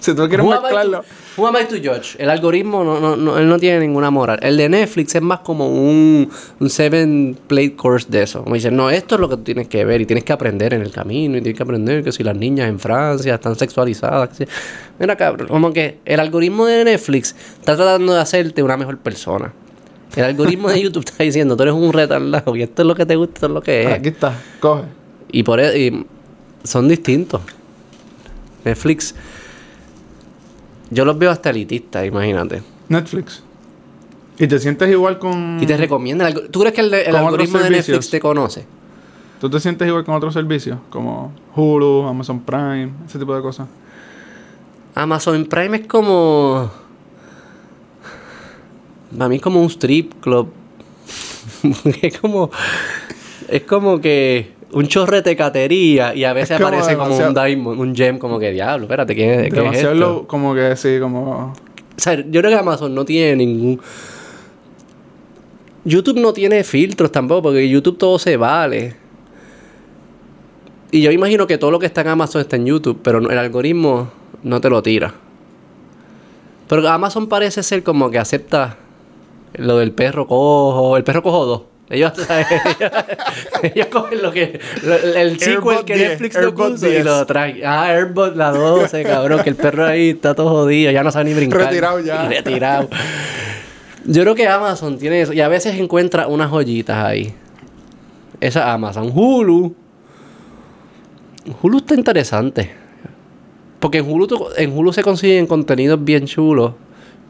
Si 0.00 0.14
tú 0.14 0.28
quieres 0.28 0.44
mezclarlo. 0.46 0.98
to- 1.00 1.06
Who 1.40 1.46
am 1.48 1.56
I 1.60 1.64
to 1.64 1.76
judge? 1.76 2.14
El 2.18 2.28
algoritmo 2.30 2.84
no, 2.84 3.00
no, 3.00 3.16
no, 3.16 3.38
él 3.38 3.48
no 3.48 3.58
tiene 3.58 3.80
ninguna 3.80 4.10
moral. 4.10 4.38
El 4.42 4.56
de 4.58 4.68
Netflix 4.68 5.14
es 5.14 5.22
más 5.22 5.40
como 5.40 5.66
un, 5.66 6.28
un 6.60 6.70
seven 6.70 7.36
plate 7.48 7.74
course 7.74 8.06
de 8.10 8.22
eso. 8.22 8.42
Como 8.44 8.54
dicen, 8.54 8.76
no, 8.76 8.90
esto 8.90 9.14
es 9.14 9.20
lo 9.20 9.28
que 9.30 9.36
tú 9.38 9.42
tienes 9.42 9.66
que 9.66 9.84
ver 9.86 10.00
y 10.02 10.06
tienes 10.06 10.24
que 10.24 10.32
aprender 10.34 10.74
en 10.74 10.82
el 10.82 10.90
camino 10.92 11.38
y 11.38 11.40
tienes 11.40 11.56
que 11.56 11.62
aprender 11.62 12.04
que 12.04 12.12
si 12.12 12.22
las 12.22 12.36
niñas 12.36 12.68
en 12.68 12.78
Francia 12.78 13.34
están 13.34 13.56
sexualizadas. 13.56 14.28
que 14.28 14.44
si- 14.44 14.52
Mira, 14.98 15.16
cabrón, 15.16 15.48
como 15.48 15.72
que 15.72 15.98
el 16.04 16.20
algoritmo 16.20 16.66
de 16.66 16.84
Netflix 16.84 17.34
está 17.58 17.74
tratando 17.74 18.12
de 18.14 18.20
hacerte 18.20 18.62
una 18.62 18.76
mejor 18.76 18.98
persona. 18.98 19.52
El 20.16 20.24
algoritmo 20.24 20.68
de 20.68 20.80
YouTube 20.82 21.04
está 21.04 21.24
diciendo, 21.24 21.56
tú 21.56 21.62
eres 21.64 21.74
un 21.74 21.92
retardado 21.92 22.54
y 22.56 22.62
esto 22.62 22.82
es 22.82 22.88
lo 22.88 22.94
que 22.94 23.04
te 23.06 23.16
gusta, 23.16 23.34
esto 23.34 23.46
es 23.46 23.52
lo 23.52 23.60
que 23.62 23.82
es. 23.82 23.92
Aquí 23.92 24.08
está. 24.08 24.34
Coge. 24.60 24.84
Y 25.32 25.42
por 25.42 25.60
eso 25.60 25.76
y 25.76 26.06
son 26.62 26.88
distintos. 26.88 27.40
Netflix. 28.64 29.14
Yo 30.90 31.04
los 31.04 31.18
veo 31.18 31.30
hasta 31.30 31.50
elitistas, 31.50 32.06
imagínate. 32.06 32.62
Netflix. 32.88 33.42
Y 34.38 34.46
te 34.46 34.58
sientes 34.58 34.88
igual 34.90 35.18
con. 35.18 35.58
Y 35.62 35.66
te 35.66 35.76
recomiendan. 35.76 36.28
algo- 36.28 36.42
¿Tú 36.50 36.60
crees 36.60 36.74
que 36.74 36.80
el, 36.82 36.92
el 36.94 37.14
algoritmo 37.16 37.58
de. 37.58 37.70
Netflix 37.70 38.10
te 38.10 38.20
conoce? 38.20 38.66
¿Tú 39.40 39.50
te 39.50 39.60
sientes 39.60 39.86
igual 39.86 40.04
con 40.04 40.14
otros 40.14 40.34
servicios? 40.34 40.78
Como 40.90 41.32
Hulu, 41.54 42.06
Amazon 42.06 42.40
Prime, 42.40 42.90
ese 43.06 43.18
tipo 43.18 43.34
de 43.34 43.42
cosas. 43.42 43.68
Amazon 44.94 45.44
Prime 45.46 45.76
es 45.78 45.86
como. 45.86 46.70
Para 49.16 49.28
mí 49.28 49.36
es 49.36 49.42
como 49.42 49.60
un 49.60 49.70
strip 49.70 50.20
club. 50.20 50.48
es 52.02 52.18
como. 52.18 52.50
Es 53.48 53.62
como 53.62 54.00
que. 54.00 54.52
Un 54.72 54.88
chorrete 54.88 55.30
de 55.30 55.36
catería 55.36 56.16
y 56.16 56.24
a 56.24 56.32
veces 56.32 56.56
como 56.56 56.66
aparece 56.66 56.96
como 56.96 57.16
un 57.16 57.32
diamond, 57.32 57.80
un 57.80 57.94
gem, 57.94 58.18
como 58.18 58.40
que 58.40 58.50
diablo, 58.50 58.86
espérate, 58.86 59.14
¿qué, 59.14 59.48
qué 59.52 59.68
es 59.68 59.84
esto? 59.84 60.26
como 60.26 60.52
que 60.52 60.74
sí, 60.74 60.98
como. 61.00 61.52
O 61.52 62.00
sea, 62.00 62.14
yo 62.14 62.40
creo 62.40 62.50
que 62.50 62.56
Amazon 62.56 62.92
no 62.92 63.04
tiene 63.04 63.36
ningún. 63.36 63.80
YouTube 65.84 66.18
no 66.18 66.32
tiene 66.32 66.64
filtros 66.64 67.12
tampoco, 67.12 67.42
porque 67.42 67.68
YouTube 67.68 67.98
todo 67.98 68.18
se 68.18 68.36
vale. 68.36 68.96
Y 70.90 71.02
yo 71.02 71.12
imagino 71.12 71.46
que 71.46 71.58
todo 71.58 71.70
lo 71.70 71.78
que 71.78 71.86
está 71.86 72.00
en 72.00 72.08
Amazon 72.08 72.40
está 72.40 72.56
en 72.56 72.66
YouTube, 72.66 72.98
pero 73.02 73.18
el 73.18 73.38
algoritmo 73.38 74.10
no 74.42 74.60
te 74.60 74.70
lo 74.70 74.82
tira. 74.82 75.14
Pero 76.68 76.88
Amazon 76.88 77.28
parece 77.28 77.62
ser 77.62 77.82
como 77.82 78.10
que 78.10 78.18
acepta 78.18 78.78
lo 79.54 79.78
del 79.78 79.92
perro 79.92 80.26
cojo, 80.26 80.96
el 80.96 81.04
perro 81.04 81.22
cojo 81.22 81.46
2. 81.46 81.62
Ellos, 81.90 82.12
ellos 83.62 83.86
cogen 83.88 84.22
lo 84.22 84.32
que 84.32 84.58
lo- 84.84 84.94
el 84.94 85.38
sequel 85.38 85.84
que 85.84 85.94
10, 85.94 86.08
Netflix 86.10 86.38
no 86.40 86.54
puso 86.54 86.86
y 86.86 86.90
10. 86.92 87.04
lo 87.04 87.26
trae. 87.26 87.64
Ah, 87.64 87.84
Airbot 87.84 88.34
la 88.36 88.50
12, 88.52 89.02
cabrón, 89.04 89.42
que 89.42 89.50
el 89.50 89.56
perro 89.56 89.84
ahí 89.86 90.10
está 90.10 90.34
todo 90.34 90.48
jodido, 90.48 90.90
ya 90.92 91.02
no 91.04 91.10
sabe 91.12 91.26
ni 91.26 91.34
brincar. 91.34 91.60
Retirado 91.60 92.00
ya. 92.00 92.26
Retirado. 92.28 92.88
Yo 94.06 94.22
creo 94.22 94.34
que 94.34 94.48
Amazon 94.48 94.98
tiene 94.98 95.20
eso. 95.22 95.32
Y 95.34 95.40
a 95.40 95.48
veces 95.48 95.78
encuentra 95.78 96.26
unas 96.26 96.50
joyitas 96.50 97.04
ahí. 97.04 97.34
Esa 98.40 98.60
es 98.60 98.66
Amazon. 98.66 99.10
Hulu. 99.14 99.74
Hulu 101.62 101.78
está 101.78 101.94
interesante. 101.94 102.70
Porque 103.80 103.98
en 103.98 104.10
Hulu, 104.10 104.26
en 104.56 104.76
Hulu 104.76 104.92
se 104.92 105.02
consiguen 105.02 105.46
contenidos 105.46 106.02
bien 106.02 106.26
chulos 106.26 106.72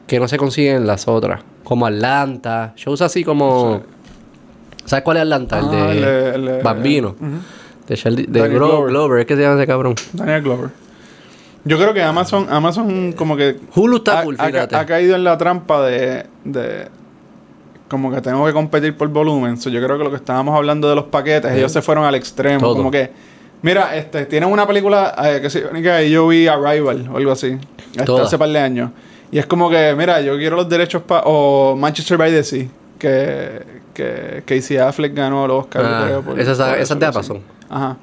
que 0.07 0.19
no 0.21 0.29
se 0.29 0.37
consiguen 0.37 0.77
en 0.77 0.87
las 0.87 1.09
otras. 1.09 1.43
Como 1.65 1.87
Atlanta. 1.87 2.73
Shows 2.77 3.03
así 3.03 3.25
como. 3.25 3.83
¿Sabes 4.85 5.03
cuál 5.03 5.17
es 5.17 5.23
Atlanta? 5.23 5.59
el 5.59 5.65
Ah, 5.65 5.71
de 5.71 6.35
el 6.35 6.49
el 6.49 6.63
Bambino. 6.63 7.17
De, 7.89 7.95
Sheldon- 7.97 8.27
de 8.27 8.49
Glover. 8.49 8.91
Glover. 8.91 9.21
Es 9.21 9.27
que 9.27 9.35
se 9.37 9.43
llama 9.43 9.57
ese 9.57 9.67
cabrón. 9.67 9.95
Daniel 10.13 10.43
Glover. 10.43 10.71
Yo 11.65 11.79
creo 11.79 11.95
que 11.95 12.03
Amazon, 12.03 12.47
Amazon 12.51 13.13
como 13.13 13.37
que 13.37 13.57
Hulu 13.75 13.97
está 13.97 14.21
ha, 14.21 14.23
cool, 14.25 14.35
ha 14.39 14.45
ca- 14.45 14.51
fíjate. 14.53 14.77
ha 14.77 14.85
caído 14.87 15.17
en 15.17 15.25
la 15.25 15.39
trampa 15.39 15.81
de, 15.87 16.27
de 16.45 16.89
como 17.89 18.11
que 18.13 18.21
tengo 18.21 18.45
que 18.45 18.53
competir 18.53 18.95
por 18.97 19.09
volumen. 19.09 19.57
So, 19.57 19.71
yo 19.71 19.83
creo 19.83 19.97
que 19.97 20.05
lo 20.05 20.11
que 20.11 20.17
estábamos 20.17 20.55
hablando 20.55 20.91
de 20.91 20.95
los 20.97 21.05
paquetes, 21.07 21.51
ellos 21.53 21.73
se 21.73 21.81
fueron 21.81 22.05
al 22.05 22.15
extremo. 22.17 22.61
Todo. 22.61 22.77
Como 22.77 22.91
que, 22.91 23.11
mira, 23.63 23.97
este, 23.97 24.27
tienen 24.27 24.51
una 24.51 24.67
película 24.67 25.15
eh, 25.25 25.39
que, 25.41 25.49
se, 25.49 26.11
yo 26.11 26.29
vi 26.29 26.47
Arrival 26.49 27.09
o 27.11 27.17
algo 27.17 27.33
así, 27.33 27.57
este, 27.97 28.21
hace 28.21 28.37
par 28.37 28.51
de 28.51 28.59
años. 28.59 28.91
Y 29.31 29.39
es 29.39 29.47
como 29.47 29.69
que, 29.69 29.95
mira, 29.97 30.21
yo 30.21 30.37
quiero 30.37 30.57
los 30.57 30.69
derechos 30.69 31.03
para... 31.03 31.23
O 31.25 31.75
Manchester 31.77 32.17
by 32.17 32.31
the 32.31 32.45
Sea, 32.45 32.67
que, 32.99 33.63
que 33.93 34.43
Casey 34.47 34.77
Affleck 34.77 35.15
ganó 35.15 35.47
los 35.47 35.65
Oscar. 35.65 35.83
Ah, 35.85 36.03
creo, 36.07 36.23
por- 36.23 36.39
esa 36.41 36.53
es- 36.53 36.59
por 36.59 36.79
esa 36.79 36.95
así. 36.95 37.05
Amazon. 37.05 37.41
Ajá. 37.69 37.97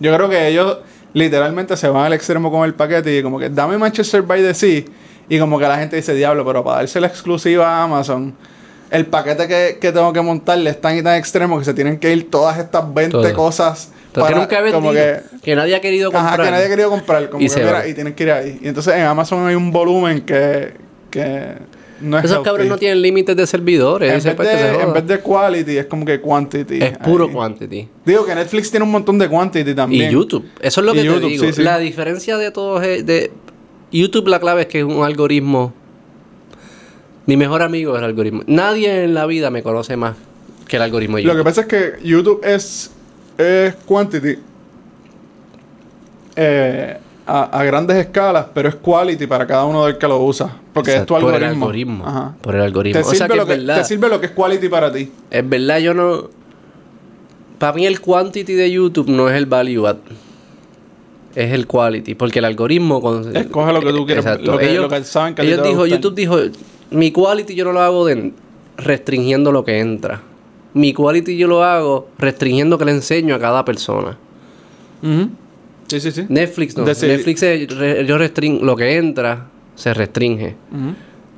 Yo 0.00 0.14
creo 0.14 0.28
que 0.28 0.48
ellos 0.48 0.78
literalmente 1.12 1.76
se 1.76 1.88
van 1.88 2.04
al 2.06 2.12
extremo 2.12 2.50
con 2.50 2.64
el 2.64 2.74
paquete 2.74 3.18
y 3.18 3.22
como 3.22 3.38
que 3.38 3.48
dame 3.50 3.76
Manchester 3.78 4.22
by 4.22 4.40
the 4.42 4.54
Sea 4.54 4.82
y 5.28 5.38
como 5.38 5.58
que 5.58 5.66
la 5.66 5.76
gente 5.78 5.96
dice, 5.96 6.14
diablo, 6.14 6.44
pero 6.46 6.62
para 6.64 6.78
darse 6.78 7.00
la 7.00 7.06
exclusiva 7.08 7.68
a 7.68 7.82
Amazon, 7.84 8.34
el 8.90 9.04
paquete 9.06 9.46
que, 9.46 9.78
que 9.80 9.92
tengo 9.92 10.12
que 10.12 10.22
montarle 10.22 10.70
es 10.70 10.80
tan 10.80 10.96
y 10.96 11.02
tan 11.02 11.16
extremo 11.16 11.58
que 11.58 11.64
se 11.66 11.74
tienen 11.74 11.98
que 11.98 12.10
ir 12.12 12.30
todas 12.30 12.56
estas 12.58 12.94
20 12.94 13.10
Todo. 13.12 13.34
cosas 13.34 13.92
Pero 14.12 14.26
que 14.26 14.34
nunca 14.34 14.66
he 14.66 14.72
como 14.72 14.92
vendido, 14.92 15.20
que... 15.32 15.40
que, 15.42 15.54
nadie 15.56 15.74
ha 15.76 15.80
querido 15.80 16.10
comprar. 16.10 16.34
Ajá, 16.40 16.44
que 16.44 16.50
nadie 16.50 16.64
ha 16.66 16.68
querido 16.68 16.90
comprar. 16.90 17.28
Como 17.30 17.40
Y 17.42 17.46
que, 17.46 17.50
se 17.50 17.60
mira, 17.60 17.72
va. 17.72 17.86
y 17.86 17.94
tienen 17.94 18.14
que 18.14 18.22
ir 18.24 18.30
ahí. 18.32 18.58
Y 18.62 18.68
entonces 18.68 18.94
en 18.94 19.02
Amazon 19.02 19.46
hay 19.46 19.54
un 19.54 19.70
volumen 19.70 20.22
que, 20.22 20.72
que 21.10 21.54
no 22.00 22.18
es 22.18 22.24
Esos 22.24 22.42
cabrones 22.44 22.68
no 22.68 22.78
tienen 22.78 23.02
límites 23.02 23.36
de 23.36 23.46
servidores. 23.46 24.24
en 24.24 24.36
vez, 24.36 24.48
de, 24.48 24.82
en 24.82 24.92
vez 24.92 25.06
de 25.06 25.20
quality, 25.20 25.76
es 25.78 25.86
como 25.86 26.04
que 26.06 26.20
quantity. 26.20 26.82
es 26.82 26.96
puro 26.98 27.26
ahí. 27.26 27.32
quantity. 27.32 27.88
Digo 28.04 28.24
que 28.24 28.34
Netflix 28.34 28.70
tiene 28.70 28.84
un 28.84 28.92
montón 28.92 29.18
de 29.18 29.28
quantity 29.28 29.74
también. 29.74 30.08
Y 30.10 30.12
YouTube. 30.12 30.46
Eso 30.60 30.80
es 30.80 30.86
lo 30.86 30.94
Y 30.94 30.98
que 30.98 31.04
YouTube, 31.04 31.20
te 31.22 31.28
digo. 31.28 31.44
sí, 31.44 31.52
sí. 31.52 31.62
La 31.62 31.78
diferencia 31.78 32.38
de 32.38 32.50
todos 32.50 32.82
es 32.84 33.04
de 33.04 33.30
YouTube 33.92 34.28
la 34.28 34.38
clave 34.40 34.62
es 34.62 34.66
que 34.68 34.78
es 34.80 34.84
un 34.84 35.02
algoritmo. 35.04 35.74
Mi 37.26 37.36
mejor 37.36 37.62
amigo 37.62 37.92
es 37.94 37.98
el 37.98 38.04
algoritmo. 38.04 38.42
Nadie 38.46 39.04
en 39.04 39.12
la 39.14 39.26
vida 39.26 39.50
me 39.50 39.62
conoce 39.62 39.96
más 39.96 40.16
que 40.66 40.76
el 40.76 40.82
algoritmo 40.82 41.16
de 41.18 41.24
Lo 41.24 41.28
YouTube. 41.32 41.40
que 41.40 41.44
pasa 41.44 41.60
es 41.62 41.66
que 41.66 41.92
YouTube 42.06 42.40
es, 42.44 42.90
es 43.38 43.74
quantity. 43.86 44.36
Eh, 46.36 46.96
a, 47.26 47.42
a 47.60 47.64
grandes 47.64 47.96
escalas, 47.96 48.46
pero 48.54 48.68
es 48.68 48.74
quality 48.76 49.26
para 49.26 49.46
cada 49.46 49.64
uno 49.66 49.84
del 49.86 49.98
que 49.98 50.06
lo 50.08 50.18
usa. 50.22 50.56
Porque 50.72 50.96
es 50.96 51.06
tu 51.06 51.14
Por 51.14 51.22
el 51.22 51.26
algoritmo. 51.44 51.64
algoritmo. 51.66 52.06
Ajá. 52.06 52.34
Por 52.40 52.54
el 52.54 52.62
algoritmo. 52.62 53.00
Te, 53.02 53.06
o 53.06 53.10
sea 53.10 53.26
sirve 53.26 53.28
que 53.30 53.36
lo 53.36 53.42
es 53.42 53.48
que, 53.48 53.54
verdad. 53.56 53.76
te 53.78 53.84
sirve 53.84 54.08
lo 54.08 54.20
que 54.20 54.26
es 54.26 54.32
quality 54.32 54.68
para 54.68 54.92
ti. 54.92 55.10
Es 55.30 55.48
verdad, 55.48 55.78
yo 55.78 55.94
no. 55.94 56.30
Para 57.58 57.72
mí, 57.72 57.86
el 57.86 58.00
quantity 58.00 58.52
de 58.54 58.70
YouTube 58.70 59.08
no 59.08 59.28
es 59.28 59.36
el 59.36 59.46
value 59.46 59.86
add. 59.86 59.96
Es 61.34 61.52
el 61.52 61.66
quality. 61.66 62.14
Porque 62.14 62.38
el 62.38 62.44
algoritmo. 62.46 63.00
con- 63.02 63.36
Escoge 63.36 63.72
lo 63.72 63.80
que 63.80 63.92
tú 63.92 64.06
quieres, 64.06 64.24
Exacto. 64.24 64.52
lo 64.52 64.58
que- 64.58 64.70
ellos, 64.70 64.82
lo 64.84 64.88
que 64.88 65.04
saben 65.04 65.34
que 65.34 65.42
ellos 65.42 65.62
dijo. 65.62 65.86
YouTube 65.86 66.14
dijo: 66.14 66.36
Mi 66.90 67.10
quality 67.12 67.54
yo 67.54 67.64
no 67.64 67.72
lo 67.72 67.80
hago 67.80 68.06
de 68.06 68.32
restringiendo 68.76 69.50
lo 69.52 69.64
que 69.64 69.80
entra. 69.80 70.22
Mi 70.74 70.92
quality 70.92 71.36
yo 71.36 71.48
lo 71.48 71.62
hago 71.64 72.08
restringiendo 72.18 72.76
que 72.78 72.84
le 72.84 72.92
enseño 72.92 73.34
a 73.34 73.38
cada 73.38 73.64
persona. 73.64 74.16
Sí, 75.86 76.00
sí, 76.00 76.10
sí. 76.10 76.26
Netflix 76.28 76.76
no. 76.76 76.84
Netflix, 77.08 77.42
es- 77.42 77.76
re- 77.76 78.04
yo 78.06 78.18
restring, 78.18 78.64
lo 78.64 78.76
que 78.76 78.96
entra 78.96 79.46
se 79.74 79.94
restringe. 79.94 80.54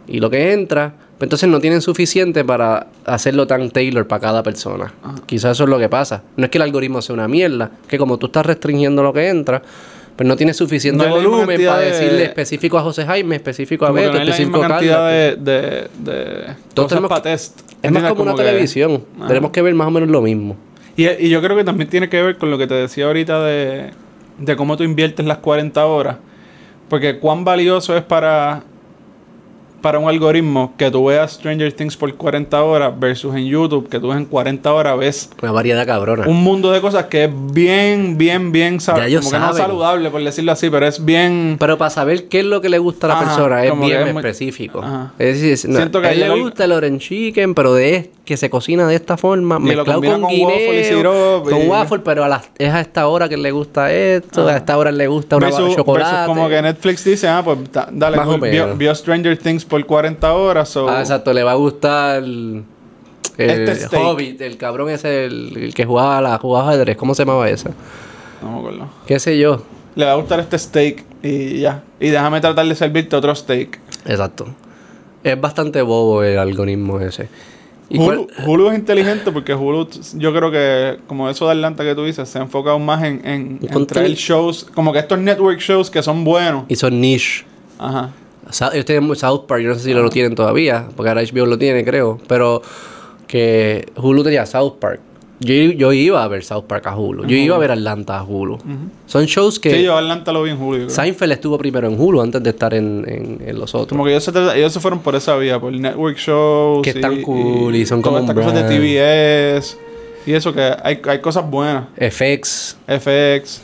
Y 0.08 0.18
lo 0.18 0.28
que 0.30 0.52
entra, 0.52 0.92
pues 1.18 1.26
entonces 1.26 1.48
no 1.48 1.60
tienen 1.60 1.80
suficiente 1.82 2.44
para 2.44 2.88
hacerlo 3.04 3.46
tan 3.46 3.70
tailor 3.70 4.08
para 4.08 4.20
cada 4.20 4.42
persona. 4.42 4.92
Quizás 5.26 5.52
eso 5.52 5.64
es 5.64 5.70
lo 5.70 5.78
que 5.78 5.88
pasa. 5.88 6.22
No 6.36 6.44
es 6.44 6.50
que 6.50 6.58
el 6.58 6.62
algoritmo 6.62 7.00
sea 7.00 7.14
una 7.14 7.28
mierda, 7.28 7.70
que 7.86 7.96
como 7.98 8.16
tú 8.18 8.26
estás 8.26 8.44
restringiendo 8.46 9.02
lo 9.04 9.12
que 9.12 9.28
entra, 9.28 9.62
pues 10.16 10.26
no 10.28 10.36
tienes 10.36 10.56
suficiente 10.56 11.04
No 11.06 11.14
volumen 11.14 11.46
cantidad 11.46 11.72
para 11.72 11.82
de- 11.84 11.90
decirle 11.92 12.24
específico 12.24 12.78
a 12.78 12.82
José 12.82 13.06
Jaime, 13.06 13.36
específico 13.36 13.86
a 13.86 13.90
Beto, 13.92 14.12
no 14.12 14.18
específico 14.20 14.62
a 14.62 14.68
cantidad 14.68 14.96
Carlos. 15.10 15.44
de, 15.44 15.52
de, 15.52 15.62
de 15.98 16.44
Todos 16.74 16.74
cosas 16.74 16.88
tenemos 16.88 17.08
para 17.08 17.22
que- 17.22 17.28
test. 17.30 17.60
Es 17.82 17.90
más 17.92 18.02
como 18.04 18.22
una 18.24 18.34
que- 18.34 18.42
televisión. 18.42 19.04
Ajá. 19.18 19.28
Tenemos 19.28 19.50
que 19.50 19.62
ver 19.62 19.74
más 19.74 19.88
o 19.88 19.90
menos 19.90 20.10
lo 20.10 20.20
mismo. 20.20 20.56
Y, 20.96 21.08
y 21.08 21.28
yo 21.30 21.40
creo 21.40 21.56
que 21.56 21.64
también 21.64 21.88
tiene 21.88 22.08
que 22.10 22.22
ver 22.22 22.36
con 22.36 22.50
lo 22.50 22.58
que 22.58 22.66
te 22.66 22.74
decía 22.74 23.06
ahorita 23.06 23.42
de, 23.42 23.90
de 24.38 24.56
cómo 24.56 24.76
tú 24.76 24.82
inviertes 24.84 25.24
las 25.24 25.38
40 25.38 25.86
horas. 25.86 26.16
Porque 26.90 27.18
cuán 27.18 27.44
valioso 27.44 27.96
es 27.96 28.02
para, 28.02 28.64
para 29.80 29.98
un 29.98 30.08
algoritmo 30.08 30.72
que 30.76 30.90
tú 30.90 31.06
veas 31.06 31.32
Stranger 31.32 31.72
Things 31.72 31.96
por 31.96 32.14
40 32.14 32.62
horas 32.62 32.92
versus 32.98 33.34
en 33.34 33.46
YouTube 33.46 33.88
que 33.88 33.98
tú 33.98 34.12
en 34.12 34.24
40 34.24 34.72
horas 34.72 34.98
ves 34.98 35.30
Una 35.42 35.52
variedad 35.52 35.86
cabrona. 35.86 36.26
un 36.26 36.42
mundo 36.42 36.70
de 36.72 36.80
cosas 36.80 37.06
que 37.06 37.24
es 37.24 37.30
bien, 37.52 38.16
bien, 38.18 38.52
bien 38.52 38.80
sal- 38.80 38.96
como 39.14 39.30
que 39.30 39.38
no 39.38 39.52
saludable, 39.54 40.10
por 40.10 40.22
decirlo 40.22 40.52
así, 40.52 40.70
pero 40.70 40.86
es 40.86 41.04
bien... 41.04 41.56
Pero 41.58 41.78
para 41.78 41.90
saber 41.90 42.28
qué 42.28 42.40
es 42.40 42.46
lo 42.46 42.60
que 42.60 42.68
le 42.68 42.78
gusta 42.78 43.06
a 43.06 43.08
la 43.08 43.14
Ajá, 43.20 43.24
persona 43.24 43.64
es 43.64 43.78
bien 43.80 44.08
es 44.08 44.12
muy- 44.14 44.20
específico. 44.20 44.80
Ajá. 44.82 45.12
Es 45.18 45.40
decir, 45.40 45.70
no, 45.70 45.76
Siento 45.78 46.00
que 46.00 46.08
a 46.08 46.12
él 46.12 46.20
le 46.20 46.40
gusta 46.40 46.64
el 46.64 46.72
orange 46.72 47.08
chicken, 47.08 47.54
pero 47.54 47.74
de 47.74 48.10
que 48.24 48.36
se 48.36 48.48
cocina 48.48 48.86
de 48.86 48.94
esta 48.94 49.16
forma, 49.16 49.56
Y 49.58 49.62
mezclado 49.62 50.00
con, 50.00 50.20
con 50.22 50.30
guineo, 50.30 50.46
waffle 50.48 50.88
y 50.88 51.02
con 51.50 51.62
y- 51.62 51.66
waffle, 51.68 51.98
pero 52.00 52.22
a 52.24 52.28
las- 52.28 52.48
es 52.58 52.70
a 52.72 52.80
esta 52.80 53.06
hora 53.08 53.28
que 53.28 53.36
le 53.36 53.50
gusta 53.50 53.92
esto, 53.92 54.42
Ajá. 54.42 54.54
a 54.54 54.56
esta 54.58 54.78
hora 54.78 54.92
le 54.92 55.06
gusta 55.08 55.36
una 55.36 55.46
barra 55.46 55.56
de 55.56 55.62
versus, 55.62 55.76
chocolate. 55.76 56.10
versus 56.10 56.26
como 56.26 56.48
que 56.48 56.62
Netflix 56.62 57.04
dice, 57.04 57.28
ah, 57.28 57.42
pues 57.44 57.58
da- 57.72 57.88
dale, 57.90 58.18
cool, 58.18 58.40
vio, 58.40 58.76
vio 58.76 58.94
Stranger 58.94 59.36
Things 59.36 59.64
por 59.70 59.86
40 59.86 60.32
horas, 60.34 60.68
so... 60.68 60.90
Ah, 60.90 61.00
exacto, 61.00 61.32
le 61.32 61.42
va 61.42 61.52
a 61.52 61.54
gustar 61.54 62.22
el, 62.22 62.64
Este. 63.38 63.96
Hobbit, 63.96 64.40
el 64.42 64.58
cabrón 64.58 64.90
ese, 64.90 65.24
el, 65.24 65.56
el 65.56 65.74
que 65.74 65.86
jugaba 65.86 66.18
a 66.18 66.20
la 66.20 66.38
jugaba 66.38 66.68
ajedrez, 66.70 66.96
¿cómo 66.96 67.14
se 67.14 67.22
llamaba 67.22 67.48
ese? 67.48 67.70
No 68.42 68.52
me 68.52 68.58
acuerdo. 68.58 68.88
¿Qué 69.06 69.18
sé 69.18 69.38
yo? 69.38 69.62
Le 69.94 70.04
va 70.04 70.12
a 70.12 70.16
gustar 70.16 70.40
este 70.40 70.58
steak 70.58 71.04
y 71.22 71.60
ya. 71.60 71.82
Y 71.98 72.08
déjame 72.10 72.40
tratar 72.40 72.66
de 72.66 72.74
servirte 72.74 73.16
otro 73.16 73.34
steak. 73.34 73.78
Exacto. 74.04 74.46
Es 75.22 75.40
bastante 75.40 75.82
bobo 75.82 76.22
el 76.22 76.38
algoritmo 76.38 77.00
ese. 77.00 77.28
¿Y 77.88 77.98
Hulu, 77.98 78.70
es 78.70 78.78
inteligente 78.78 79.32
porque 79.32 79.52
Hulu, 79.52 79.88
yo 80.14 80.32
creo 80.32 80.50
que, 80.52 81.00
como 81.08 81.28
eso 81.28 81.46
de 81.46 81.52
Atlanta 81.52 81.82
que 81.82 81.94
tú 81.94 82.04
dices, 82.04 82.28
se 82.28 82.38
ha 82.38 82.42
enfocado 82.42 82.78
más 82.78 83.02
en, 83.02 83.20
en, 83.26 83.58
en 83.62 83.86
traer 83.86 84.12
shows, 84.12 84.64
como 84.74 84.92
que 84.92 85.00
estos 85.00 85.18
network 85.18 85.58
shows 85.58 85.90
que 85.90 86.00
son 86.02 86.22
buenos. 86.22 86.64
y 86.68 86.76
son 86.76 87.00
niche. 87.00 87.44
Ajá. 87.78 88.10
Ellos 88.72 88.84
tienen 88.84 89.14
South 89.16 89.44
Park, 89.46 89.62
yo 89.62 89.68
no 89.70 89.74
sé 89.74 89.80
si 89.82 89.94
lo 89.94 90.08
tienen 90.10 90.34
todavía, 90.34 90.88
porque 90.96 91.08
ahora 91.08 91.22
HBO 91.22 91.46
lo 91.46 91.58
tiene, 91.58 91.84
creo. 91.84 92.18
Pero 92.28 92.62
que 93.26 93.86
Hulu 93.96 94.22
tenía 94.24 94.46
South 94.46 94.74
Park. 94.80 95.00
Yo, 95.42 95.54
yo 95.54 95.92
iba 95.94 96.22
a 96.22 96.28
ver 96.28 96.44
South 96.44 96.64
Park 96.64 96.86
a 96.86 96.94
Hulu. 96.96 97.24
Yo 97.26 97.34
iba 97.34 97.56
a 97.56 97.58
ver 97.58 97.70
Atlanta 97.70 98.18
a 98.18 98.22
Hulu. 98.24 98.58
Son 99.06 99.24
shows 99.24 99.58
que 99.58 99.74
Sí, 99.74 99.82
yo 99.84 99.96
Atlanta 99.96 100.32
lo 100.32 100.42
vi 100.42 100.50
en 100.50 100.60
Hulu. 100.60 100.72
yo 100.80 100.84
creo. 100.84 100.90
Seinfeld 100.94 101.32
estuvo 101.32 101.56
primero 101.56 101.88
en 101.88 101.98
Hulu 101.98 102.20
antes 102.20 102.42
de 102.42 102.50
estar 102.50 102.74
en, 102.74 103.06
en- 103.08 103.48
en 103.48 103.58
los 103.58 103.74
otros. 103.74 103.88
Como 103.88 104.04
que 104.04 104.10
ellos 104.10 104.24
se, 104.24 104.32
ellos 104.58 104.70
se 104.70 104.80
fueron 104.80 104.98
por 105.00 105.14
esa 105.14 105.36
vía, 105.36 105.58
por 105.58 105.72
network 105.72 106.18
shows. 106.18 106.82
Que 106.82 106.90
están 106.90 107.22
cool 107.22 107.74
y 107.74 107.86
son 107.86 108.02
como 108.02 108.18
estas 108.18 108.34
cosas 108.34 108.52
de. 108.52 109.56
TBS. 109.58 109.78
Y 110.26 110.32
eso 110.34 110.52
que 110.52 110.60
hay, 110.82 111.00
hay 111.08 111.20
cosas 111.22 111.48
buenas. 111.50 111.84
FX. 111.96 112.76
FX. 112.86 113.62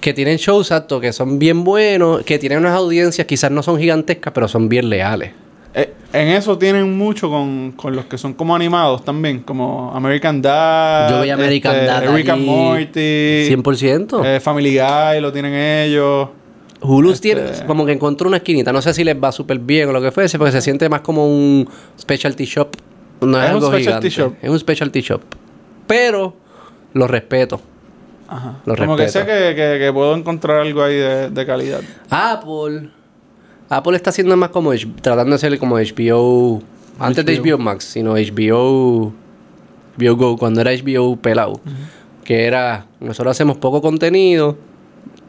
Que 0.00 0.14
tienen 0.14 0.38
shows, 0.38 0.68
exacto, 0.70 0.98
que 1.00 1.12
son 1.12 1.38
bien 1.38 1.62
buenos, 1.62 2.22
que 2.24 2.38
tienen 2.38 2.58
unas 2.60 2.74
audiencias, 2.74 3.26
quizás 3.26 3.50
no 3.50 3.62
son 3.62 3.78
gigantescas, 3.78 4.32
pero 4.32 4.48
son 4.48 4.68
bien 4.68 4.88
leales. 4.88 5.32
Eh, 5.74 5.92
en 6.12 6.28
eso 6.28 6.58
tienen 6.58 6.96
mucho 6.96 7.28
con, 7.30 7.72
con 7.72 7.94
los 7.94 8.06
que 8.06 8.16
son 8.18 8.34
como 8.34 8.56
animados 8.56 9.04
también, 9.04 9.40
como 9.40 9.92
American 9.94 10.40
Dad, 10.42 11.10
Yo 11.10 11.20
veía 11.20 11.34
American 11.34 11.74
este, 11.74 11.86
Dad 11.86 12.14
Rick 12.14 12.28
and. 12.30 12.44
Morty, 12.44 13.48
100%. 13.50 14.24
eh, 14.24 14.40
Family 14.40 14.76
Guy 14.78 15.20
lo 15.20 15.32
tienen 15.32 15.52
ellos. 15.54 16.28
Hulu 16.82 17.10
Este- 17.12 17.34
tiene 17.34 17.42
como 17.66 17.84
que 17.84 17.92
encontró 17.92 18.26
una 18.26 18.38
esquinita. 18.38 18.72
No 18.72 18.80
sé 18.80 18.94
si 18.94 19.04
les 19.04 19.14
va 19.22 19.30
súper 19.32 19.58
bien 19.58 19.90
o 19.90 19.92
lo 19.92 20.00
que 20.00 20.10
fuese, 20.10 20.38
porque 20.38 20.52
se 20.52 20.62
siente 20.62 20.88
más 20.88 21.02
como 21.02 21.26
un 21.28 21.68
specialty 22.00 22.46
shop. 22.46 22.68
No 23.20 23.38
es, 23.38 23.44
Es 23.44 23.50
un 23.50 23.56
algo 23.56 23.66
specialty 23.68 24.08
gigante. 24.08 24.08
shop. 24.10 24.34
Es 24.42 24.50
un 24.50 24.58
specialty 24.58 25.00
shop. 25.02 25.20
Pero 25.86 26.34
lo 26.94 27.06
respeto. 27.06 27.60
Ajá. 28.30 28.54
Lo 28.64 28.76
como 28.76 28.96
que 28.96 29.08
sé 29.08 29.20
que, 29.26 29.54
que- 29.56 29.78
que 29.80 29.90
puedo 29.92 30.14
encontrar 30.14 30.58
algo 30.60 30.82
ahí 30.82 30.94
de, 30.96 31.30
de 31.30 31.46
calidad. 31.46 31.80
Apple. 32.08 32.88
Apple 33.68 33.96
está 33.96 34.10
haciendo 34.10 34.36
más 34.36 34.50
como 34.50 34.72
tratando 35.02 35.32
de 35.32 35.38
ser 35.38 35.58
como 35.58 35.76
HBO. 35.76 36.62
Antes 36.98 37.24
de 37.24 37.40
HBO. 37.40 37.58
Max, 37.58 37.84
sino 37.84 38.12
HBO. 38.14 39.12
HBO 39.98 40.16
Go, 40.16 40.36
cuando 40.38 40.60
era 40.60 40.70
HBO 40.72 41.16
pelado. 41.16 41.60
Que 42.24 42.46
era. 42.46 42.86
Nosotros 43.00 43.32
hacemos 43.36 43.56
poco 43.58 43.82
contenido. 43.82 44.56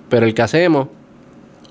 Pero 0.09 0.25
el 0.25 0.33
que 0.33 0.41
hacemos. 0.43 0.87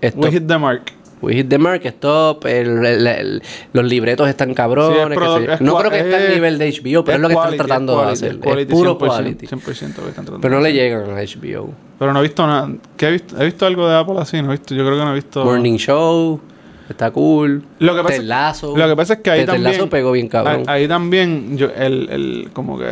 Es 0.00 0.14
We 0.16 0.32
hit 0.32 0.46
the 0.46 0.58
mark. 0.58 0.82
We 1.22 1.34
hit 1.34 1.48
the 1.48 1.58
mark, 1.58 1.82
stop, 1.84 2.46
el, 2.46 2.84
el- 2.84 3.06
el- 3.06 3.42
los 3.72 3.84
libretos 3.84 4.28
están 4.28 4.54
cabrones. 4.54 4.96
Sí, 5.18 5.44
es 5.44 5.50
es 5.54 5.60
no 5.60 5.76
creo 5.76 5.90
que 5.90 5.98
esté 6.00 6.16
al 6.16 6.34
nivel 6.34 6.58
de 6.58 6.68
HBO, 6.70 7.04
pero 7.04 7.16
es, 7.16 7.20
lo 7.22 7.28
que 7.28 7.34
quality, 7.34 7.54
están 7.54 7.66
tratando 7.66 8.04
de 8.06 8.12
hacer. 8.12 8.38
quality, 8.38 8.72
es 8.72 8.78
puro 8.78 8.98
100%, 8.98 9.06
quality. 9.06 9.46
100% 9.46 9.62
que 9.66 9.70
están 9.70 9.94
tratando. 10.12 10.40
Pero 10.40 10.54
no 10.54 10.60
le 10.60 10.72
llegan 10.72 11.02
a 11.10 11.20
HBO. 11.22 11.70
Pero 11.98 12.12
no 12.12 12.18
he 12.20 12.22
visto 12.22 12.46
nada. 12.46 12.70
¿Qué 12.96 13.08
he 13.08 13.10
visto? 13.12 13.40
He 13.40 13.44
visto 13.44 13.66
algo 13.66 13.88
de 13.88 13.96
Apple 13.96 14.14
así, 14.18 14.40
no 14.40 14.48
he 14.48 14.52
visto. 14.52 14.74
Yo 14.74 14.84
creo 14.86 14.98
que 14.98 15.04
no 15.04 15.10
he 15.12 15.14
visto. 15.14 15.44
Morning 15.44 15.76
Show, 15.76 16.40
está 16.88 17.10
cool. 17.10 17.64
Lo 17.78 17.94
que 17.94 18.02
pasa-. 18.02 18.66
Lo 18.74 18.88
que 18.88 18.96
pasa 18.96 19.14
es 19.14 19.20
que 19.20 19.30
ahí 19.30 19.44
también. 19.44 19.88
Pegó 19.90 20.12
bien 20.12 20.28
cabrón. 20.28 20.62
Ahí, 20.68 20.82
ahí 20.82 20.88
también, 20.88 21.58
yo, 21.58 21.68
el, 21.76 22.08
el, 22.10 22.50
como 22.52 22.78
que. 22.78 22.86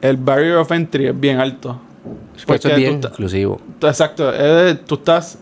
El 0.00 0.16
barrier 0.16 0.56
of 0.56 0.70
entry 0.72 1.06
es 1.06 1.18
bien 1.20 1.38
alto. 1.38 1.80
Pues 2.46 2.60
eso 2.60 2.70
es 2.70 2.76
bien 2.76 3.00
tú- 3.00 3.06
exclusivo. 3.08 3.60
tú- 3.78 3.86
exacto. 3.86 4.32
es- 4.34 4.84
tú 4.84 4.96
estás 4.96 5.38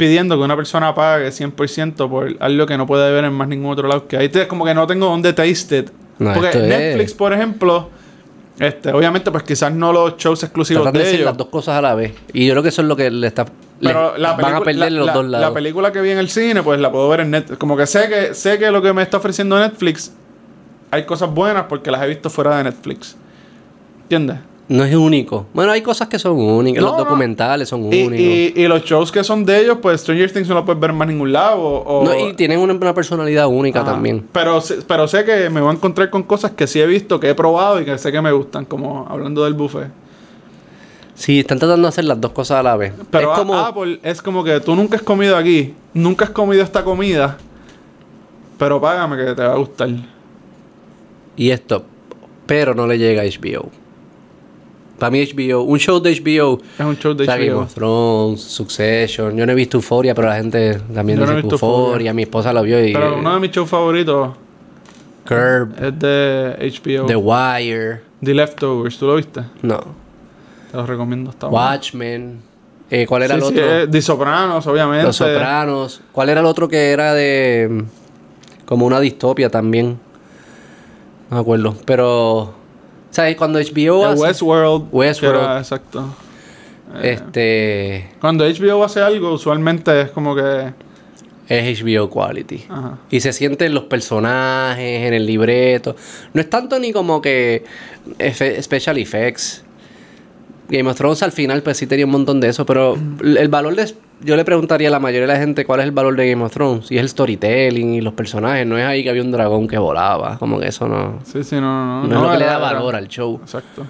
pidiendo 0.00 0.36
que 0.36 0.42
una 0.42 0.56
persona 0.56 0.94
pague 0.94 1.28
100% 1.28 2.08
por 2.08 2.34
algo 2.40 2.66
que 2.66 2.76
no 2.78 2.86
puede 2.86 3.12
ver 3.12 3.24
en 3.24 3.32
más 3.32 3.46
ningún 3.46 3.70
otro 3.70 3.86
lado. 3.86 4.08
Que 4.08 4.16
ahí 4.16 4.28
te, 4.30 4.48
como 4.48 4.64
que 4.64 4.74
no 4.74 4.86
tengo 4.86 5.06
donde 5.06 5.32
taste 5.32 5.78
it. 5.78 5.90
No, 6.18 6.32
Porque 6.34 6.48
es- 6.48 6.56
Netflix, 6.56 7.14
por 7.14 7.32
ejemplo. 7.32 7.90
Este, 8.58 8.92
obviamente, 8.92 9.30
pues 9.30 9.42
quizás 9.44 9.72
no 9.72 9.92
los 9.92 10.16
shows 10.18 10.42
exclusivos 10.42 10.82
Tratan 10.82 11.00
de 11.00 11.06
de 11.08 11.14
ellos. 11.14 11.24
las 11.26 11.36
dos 11.36 11.46
cosas 11.48 11.76
a 11.78 11.80
la 11.82 11.94
vez. 11.94 12.12
Y 12.32 12.46
yo 12.46 12.52
creo 12.54 12.62
que 12.62 12.68
eso 12.70 12.82
es 12.82 12.88
lo 12.88 12.96
que 12.96 13.10
le 13.10 13.26
está. 13.26 13.46
Pero 13.80 14.18
la 14.18 14.32
van 14.34 14.54
a 14.56 14.60
perder 14.60 14.90
la, 14.92 14.98
los 14.98 15.06
la- 15.06 15.12
dos 15.14 15.24
la 15.26 15.38
lados. 15.40 15.54
película 15.54 15.92
que 15.92 16.00
vi 16.02 16.10
en 16.10 16.18
el 16.18 16.28
cine, 16.28 16.62
pues 16.62 16.78
la 16.80 16.90
puedo 16.92 17.08
ver 17.08 17.20
en 17.20 17.30
Netflix. 17.30 17.58
Como 17.58 17.76
que 17.76 17.86
sé 17.86 18.08
que 18.08 18.34
sé 18.34 18.58
que 18.58 18.70
lo 18.70 18.82
que 18.82 18.92
me 18.92 19.02
está 19.02 19.16
ofreciendo 19.16 19.58
Netflix 19.58 20.12
hay 20.90 21.04
cosas 21.06 21.30
buenas 21.32 21.64
porque 21.68 21.90
las 21.90 22.02
he 22.02 22.06
visto 22.08 22.28
fuera 22.28 22.56
de 22.58 22.64
Netflix. 22.64 23.16
¿Entiendes? 24.02 24.36
No 24.70 24.84
es 24.84 24.94
único. 24.94 25.46
Bueno, 25.52 25.72
hay 25.72 25.82
cosas 25.82 26.06
que 26.06 26.16
son 26.16 26.38
únicas. 26.38 26.80
No, 26.80 26.90
los 26.90 26.98
documentales 26.98 27.68
son 27.68 27.92
Y, 27.92 28.04
únicos. 28.04 28.10
y, 28.20 28.52
y 28.54 28.68
los 28.68 28.84
shows 28.84 29.10
que 29.10 29.24
son 29.24 29.44
de 29.44 29.60
ellos, 29.62 29.78
pues 29.82 30.00
Stranger 30.02 30.30
Things 30.32 30.48
no 30.48 30.54
lo 30.54 30.64
puedes 30.64 30.80
ver 30.80 30.90
en 30.90 30.96
más 30.96 31.08
ningún 31.08 31.32
lado. 31.32 31.60
O, 31.60 32.04
No, 32.04 32.14
y 32.28 32.34
tienen 32.34 32.60
una, 32.60 32.72
una 32.74 32.94
personalidad 32.94 33.48
única 33.48 33.80
Ajá. 33.80 33.90
también. 33.90 34.24
Pero, 34.32 34.60
sé- 34.60 34.78
pero 34.86 35.08
sé 35.08 35.24
que 35.24 35.50
me 35.50 35.60
voy 35.60 35.70
a 35.70 35.72
encontrar 35.72 36.08
con 36.08 36.22
cosas 36.22 36.52
que 36.52 36.68
sí 36.68 36.80
he 36.80 36.86
visto, 36.86 37.18
que 37.18 37.30
he 37.30 37.34
probado 37.34 37.80
y 37.80 37.84
que 37.84 37.98
sé 37.98 38.12
que 38.12 38.20
me 38.20 38.30
gustan, 38.30 38.64
como 38.64 39.08
hablando 39.10 39.42
del 39.42 39.54
buffet. 39.54 39.88
Sí, 41.16 41.40
están 41.40 41.58
tratando 41.58 41.82
de 41.82 41.88
hacer 41.88 42.04
las 42.04 42.20
dos 42.20 42.30
cosas 42.30 42.60
a 42.60 42.62
la 42.62 42.76
vez. 42.76 42.92
Pero 43.10 43.32
es 43.32 43.38
como. 43.40 43.54
Apple 43.58 43.98
es 44.04 44.22
como 44.22 44.44
que 44.44 44.60
tú 44.60 44.76
nunca 44.76 44.94
has 44.96 45.02
comido 45.02 45.36
aquí, 45.36 45.74
nunca 45.94 46.26
has 46.26 46.30
comido 46.30 46.62
esta 46.62 46.84
comida, 46.84 47.36
pero 48.56 48.80
págame 48.80 49.16
que 49.16 49.34
te 49.34 49.42
va 49.42 49.52
a 49.54 49.56
gustar. 49.56 49.88
Y 51.36 51.50
esto. 51.50 51.84
Pero 52.46 52.72
no 52.74 52.86
le 52.86 52.98
llega 52.98 53.22
a 53.22 53.24
HBO. 53.24 53.68
Para 55.00 55.10
mí, 55.10 55.26
HBO. 55.26 55.62
Un 55.62 55.78
show 55.80 55.98
de 56.00 56.10
HBO. 56.14 56.60
Es 56.78 56.84
un 56.86 56.96
show 56.96 57.14
de 57.14 57.22
o 57.24 57.26
sea, 57.26 57.36
Game 57.36 57.50
HBO. 57.50 57.60
of 57.62 57.74
Thrones, 57.74 58.40
Succession. 58.40 59.36
Yo 59.36 59.44
no 59.46 59.50
he 59.52 59.54
visto 59.56 59.78
Euphoria, 59.78 60.14
pero 60.14 60.28
la 60.28 60.36
gente 60.36 60.80
también 60.94 61.18
Yo 61.18 61.26
no 61.26 61.32
he 61.32 61.34
dice 61.36 61.48
que 61.48 61.52
visto 61.54 61.54
Euphoria. 61.56 61.86
Euphoria. 61.86 62.14
Mi 62.14 62.22
esposa 62.22 62.52
lo 62.52 62.62
vio 62.62 62.86
y. 62.86 62.92
Pero 62.92 63.18
uno 63.18 63.34
de 63.34 63.40
mis 63.40 63.50
shows 63.50 63.68
favoritos 63.68 64.30
Curb, 65.26 65.74
es 65.82 65.98
de 65.98 66.72
HBO. 66.84 67.06
The 67.06 67.16
Wire. 67.16 68.00
The 68.22 68.34
Leftovers, 68.34 68.98
¿tú 68.98 69.06
lo 69.06 69.16
viste? 69.16 69.40
No. 69.62 69.78
Te 70.70 70.76
lo 70.76 70.86
recomiendo. 70.86 71.30
Está 71.30 71.46
bueno. 71.48 71.66
Watchmen. 71.66 72.42
Eh, 72.90 73.06
¿Cuál 73.06 73.22
era 73.22 73.34
Sí, 73.36 73.40
el 73.40 73.46
sí, 73.46 73.58
otro? 73.58 73.70
eh, 73.82 73.86
The 73.88 74.02
Sopranos, 74.02 74.66
obviamente. 74.66 75.04
Los 75.06 75.16
Sopranos. 75.16 76.00
¿Cuál 76.12 76.28
era 76.28 76.40
el 76.40 76.46
otro 76.46 76.68
que 76.68 76.90
era 76.90 77.14
de. 77.14 77.68
mm, 77.70 78.64
como 78.66 78.86
una 78.86 78.98
distopia 79.00 79.48
también? 79.48 79.98
No 81.30 81.36
me 81.36 81.40
acuerdo. 81.40 81.74
Pero. 81.84 82.54
¿Sabes? 83.10 83.36
Cuando 83.36 83.58
HBO 83.58 84.06
hace. 84.06 84.22
Westworld. 84.22 84.88
Westworld. 84.92 85.38
que 85.38 85.44
era- 85.44 85.58
exacto. 85.58 86.14
Eh, 87.02 87.12
Este. 87.12 88.10
Cuando 88.20 88.44
HBO 88.44 88.84
hace 88.84 89.00
algo, 89.00 89.32
usualmente 89.32 90.02
es 90.02 90.10
como 90.10 90.34
que. 90.34 90.72
Es 91.48 91.80
HBO 91.82 92.08
Quality. 92.08 92.64
Ajá. 92.68 92.98
Y 93.10 93.20
se 93.20 93.32
sienten 93.32 93.74
los 93.74 93.84
personajes, 93.84 95.06
en 95.06 95.14
el 95.14 95.26
libreto. 95.26 95.96
No 96.32 96.40
es 96.40 96.48
tanto 96.48 96.78
ni 96.78 96.92
como 96.92 97.20
que 97.20 97.64
special 98.62 98.98
effects. 98.98 99.64
Game 100.68 100.88
of 100.88 100.96
Thrones 100.96 101.22
al 101.24 101.32
final 101.32 101.62
pues 101.64 101.78
sí 101.78 101.88
tenía 101.88 102.04
un 102.06 102.12
montón 102.12 102.40
de 102.40 102.48
eso, 102.50 102.64
pero 102.64 102.96
el 103.24 103.48
valor 103.48 103.74
de... 103.74 103.92
Yo 104.22 104.36
le 104.36 104.44
preguntaría 104.44 104.88
a 104.88 104.90
la 104.90 104.98
mayoría 104.98 105.26
de 105.26 105.32
la 105.34 105.38
gente 105.38 105.64
cuál 105.64 105.80
es 105.80 105.86
el 105.86 105.92
valor 105.92 106.14
de 106.16 106.28
Game 106.30 106.44
of 106.44 106.52
Thrones. 106.52 106.90
Y 106.90 106.96
es 106.96 107.00
el 107.02 107.08
storytelling 107.08 107.94
y 107.94 108.00
los 108.02 108.12
personajes. 108.12 108.66
No 108.66 108.76
es 108.76 108.84
ahí 108.84 109.02
que 109.02 109.10
había 109.10 109.22
un 109.22 109.30
dragón 109.30 109.66
que 109.66 109.78
volaba. 109.78 110.36
Como 110.38 110.60
que 110.60 110.68
eso 110.68 110.86
no... 110.88 111.20
Sí, 111.24 111.42
sí, 111.42 111.56
no, 111.56 112.02
no. 112.02 112.08
No, 112.08 112.16
es 112.16 112.22
lo 112.22 112.30
que 112.32 112.38
le 112.38 112.44
da 112.44 112.58
valor 112.58 112.94
al 112.96 113.08
show. 113.08 113.38
Exacto. 113.42 113.86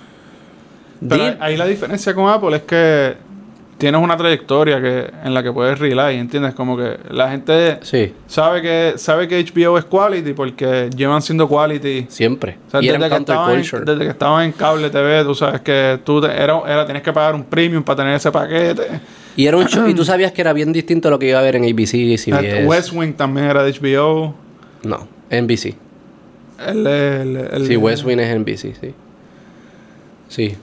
Pero 1.08 1.34
ahí 1.40 1.56
la 1.56 1.64
diferencia 1.66 2.14
con 2.14 2.28
Apple 2.28 2.56
es 2.56 2.62
que 2.62 3.14
tienes 3.78 4.00
una 4.02 4.14
trayectoria 4.16 4.80
que 4.82 5.10
en 5.25 5.32
la 5.32 5.42
que 5.42 5.50
puedes 5.50 5.78
rely, 5.78 6.16
¿entiendes? 6.18 6.54
Como 6.54 6.76
que 6.76 6.99
la 7.08 7.30
gente 7.30 7.78
Sí, 7.80 8.12
sabe 8.26 8.60
que 8.60 8.92
sabe 8.99 9.26
que 9.26 9.42
HBO 9.42 9.78
es 9.78 9.87
quality 9.87 10.34
porque 10.34 10.90
llevan 10.94 11.22
siendo 11.22 11.49
quality. 11.49 12.04
siempre. 12.10 12.58
O 12.68 12.70
sea, 12.70 12.82
y 12.82 12.88
desde, 12.88 13.08
que 13.08 13.16
estaban, 13.16 13.54
en- 13.58 13.84
desde 13.87 13.99
que 14.04 14.10
estaban 14.10 14.44
en 14.44 14.52
cable 14.52 14.90
TV, 14.90 15.25
tú 15.25 15.34
sabes 15.34 15.62
que 15.62 15.99
tú 16.04 16.20
te- 16.20 16.26
era, 16.30 16.60
era, 16.68 16.84
tienes 16.84 17.02
que 17.02 17.12
pagar 17.14 17.34
un 17.34 17.44
premium 17.44 17.82
para 17.82 17.96
tener 17.96 18.14
ese 18.16 18.30
paquete. 18.30 18.82
Y 19.37 19.46
era 19.46 19.56
un 19.56 19.66
show... 19.66 19.87
y 19.88 19.94
tú 19.94 20.04
sabías 20.04 20.32
que 20.32 20.40
era 20.40 20.52
bien 20.52 20.72
distinto 20.72 21.08
a 21.08 21.10
lo 21.10 21.18
que 21.18 21.28
iba 21.28 21.38
a 21.38 21.42
ver 21.42 21.56
en 21.56 21.64
ABC 21.64 21.94
y 21.94 22.18
CBS. 22.18 22.66
West 22.66 22.92
Wing 22.92 23.12
también 23.14 23.46
era 23.46 23.62
de 23.62 23.72
HBO. 23.72 24.34
No, 24.82 25.06
NBC. 25.30 25.75
El, 26.66 26.87
el, 26.87 27.37
el- 27.37 27.66
Sí, 27.66 27.76
West 27.76 28.04
Wing 28.04 28.18
es 28.18 28.38
NBC, 28.38 28.75
sí. 28.80 28.94
Sí. 30.28 30.56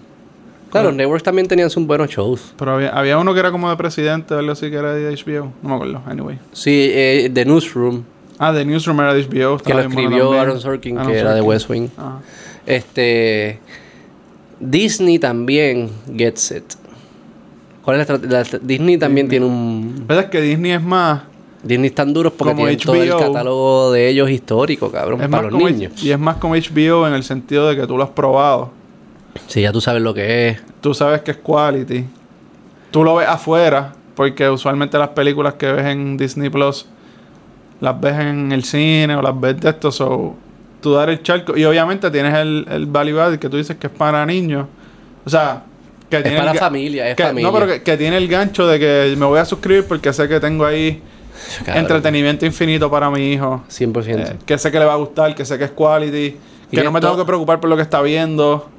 Claro, 0.71 0.89
los 0.89 0.97
networks 0.97 1.24
también 1.24 1.47
tenían 1.47 1.69
sus 1.69 1.86
buenos 1.88 2.09
shows. 2.09 2.53
Pero 2.57 2.74
había, 2.75 2.89
había 2.89 3.17
uno 3.17 3.33
que 3.33 3.39
era 3.39 3.51
como 3.51 3.69
de 3.69 3.77
presidente 3.77 4.33
o 4.33 4.39
algo 4.39 4.51
así 4.51 4.69
que 4.69 4.75
era 4.75 4.93
de 4.93 5.09
HBO. 5.15 5.51
No 5.63 5.69
me 5.69 5.75
acuerdo, 5.75 6.01
anyway. 6.05 6.39
Sí, 6.51 6.89
eh, 6.93 7.31
The 7.33 7.45
Newsroom, 7.45 8.03
Ah, 8.39 8.53
The 8.53 8.65
Newsroom 8.65 9.00
era 9.00 9.13
de 9.15 9.24
HBO. 9.24 9.57
que 9.57 9.74
lo 9.74 9.75
bueno 9.77 9.89
escribió. 9.89 10.33
Aaron 10.33 10.59
Sorkin, 10.62 10.97
Aaron 11.00 11.12
que 11.12 11.17
era 11.17 11.33
de. 11.33 11.41
West 11.41 11.69
Wing. 11.69 11.88
Ajá. 11.97 12.19
Este. 12.65 13.59
Disney 14.59 15.17
también 15.19 15.89
gets 16.15 16.51
it. 16.51 16.63
¿Cuál 17.88 18.01
es 18.01 18.10
la, 18.10 18.15
estra- 18.15 18.29
la- 18.60 18.60
Disney 18.62 18.98
también 18.98 19.29
tiene 19.29 19.46
un. 19.46 20.03
¿Verdad 20.06 20.25
es 20.25 20.29
que 20.29 20.41
Disney 20.41 20.72
es 20.74 20.84
más... 20.84 21.22
Disney 21.63 21.88
están 21.88 22.13
duros 22.13 22.34
porque 22.38 22.53
Como 22.53 22.65
tienen 22.67 22.84
todo 22.86 22.96
el 23.01 23.10
catálogo 23.15 23.91
de 23.94 24.10
ellos 24.10 24.29
histórico, 24.29 24.91
cabrón, 24.91 25.22
Es 25.22 25.29
para 25.29 25.50
los 25.50 25.53
niños. 25.63 25.94
H- 25.96 26.06
y 26.06 26.12
es 26.12 26.20
más 26.20 26.36
como 26.36 26.56
HBO 26.56 27.08
en 27.08 27.13
el 27.13 27.24
sentido 27.24 27.70
de 27.70 27.77
que 27.77 27.88
tú 27.88 27.96
lo 27.98 28.03
has 28.03 28.10
probado. 28.10 28.72
Sí, 29.48 29.62
ya 29.62 29.72
tú 29.72 29.79
sabes 29.79 30.01
lo 30.01 30.13
que 30.13 30.50
es. 30.50 30.62
Tú 30.82 30.94
sabes 30.94 31.22
que 31.22 31.32
es 31.32 31.38
quality. 31.38 32.03
Tú 32.91 33.06
lo 33.06 33.15
ves 33.15 33.27
afuera, 33.29 33.94
porque 34.15 34.50
usualmente 34.50 34.98
las 34.98 35.10
películas 35.10 35.53
que 35.53 35.72
ves 35.72 35.86
en 35.86 36.17
Disney 36.17 36.50
Plus 36.50 36.88
las 37.79 38.01
ves 38.01 38.20
en 38.20 38.51
el 38.51 38.65
cine 38.65 39.15
o 39.15 39.22
las 39.22 39.39
ves 39.39 39.62
de 39.62 39.70
esto. 39.70 39.94
So, 39.94 40.36
tú 40.82 40.91
dar 40.91 41.10
el 41.10 41.24
charco. 41.24 41.56
Y 41.56 41.63
obviamente 41.63 42.12
tienes 42.12 42.34
el, 42.36 42.65
el 42.70 42.86
value 42.86 43.17
added 43.22 43.39
que 43.39 43.48
tú 43.48 43.56
dices 43.56 43.77
que 43.77 43.88
es 43.88 43.94
para 43.94 44.25
niños. 44.25 44.67
O 45.25 45.29
sea, 45.29 45.63
que 46.10 46.18
Es 46.18 46.24
tiene 46.24 46.38
para 46.40 46.52
el 46.52 46.58
ga- 46.58 46.60
familia, 46.60 47.10
es 47.10 47.16
que- 47.16 47.24
familia. 47.24 47.52
No, 47.52 47.54
pero 47.58 47.72
que, 47.72 47.84
que 47.84 47.98
tiene 47.98 48.18
el 48.18 48.28
gancho 48.28 48.68
de 48.68 48.80
que 48.80 49.16
me 49.18 49.26
voy 49.26 49.40
a 49.40 49.46
suscribir 49.46 49.86
porque 49.86 50.12
sé 50.14 50.28
que 50.28 50.40
tengo 50.40 50.66
ahí 50.66 51.02
Cabrón, 51.66 51.78
entretenimiento 51.84 52.46
infinito 52.46 52.90
para 52.90 53.10
mi 53.10 53.34
hijo. 53.34 53.64
100%. 53.70 54.20
Eh, 54.20 54.36
que 54.46 54.58
sé 54.58 54.72
que 54.72 54.80
le 54.80 54.86
va 54.86 54.94
a 54.94 54.98
gustar, 54.98 55.36
que 55.36 55.46
sé 55.46 55.58
que 55.58 55.65
es 55.65 55.72
quality, 55.72 56.38
que 56.72 56.84
no 56.84 56.91
me 56.91 57.00
tengo 57.02 57.15
que 57.17 57.26
preocupar 57.26 57.60
por 57.60 57.70
lo 57.70 57.76
que 57.76 57.82
está 57.84 58.02
viendo. 58.02 58.70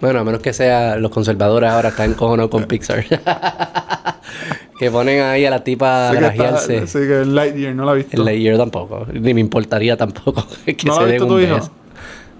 Bueno, 0.00 0.20
a 0.20 0.24
menos 0.24 0.40
que 0.42 0.52
sea 0.52 0.96
los 0.96 1.10
conservadores 1.10 1.70
ahora 1.70 1.88
están 1.90 2.10
encojonados 2.10 2.50
con 2.50 2.64
Pixar. 2.64 3.04
que 4.78 4.90
ponen 4.90 5.22
ahí 5.22 5.44
a 5.46 5.50
la 5.50 5.64
tipa 5.64 6.10
a 6.10 6.14
está, 6.14 6.20
grajearse. 6.20 6.86
sí, 6.86 6.98
que 7.00 7.24
Lightyear 7.24 7.74
no 7.74 7.84
la 7.86 7.92
he 7.92 7.96
visto. 7.96 8.16
El 8.16 8.24
Lightyear 8.24 8.58
tampoco. 8.58 9.06
Ni 9.12 9.32
me 9.34 9.40
importaría 9.40 9.96
tampoco 9.96 10.46
que 10.66 10.76
¿No 10.84 10.96
se 10.98 11.04
visto 11.06 11.24
un 11.24 11.30
tu 11.30 11.40
hijo? 11.40 11.70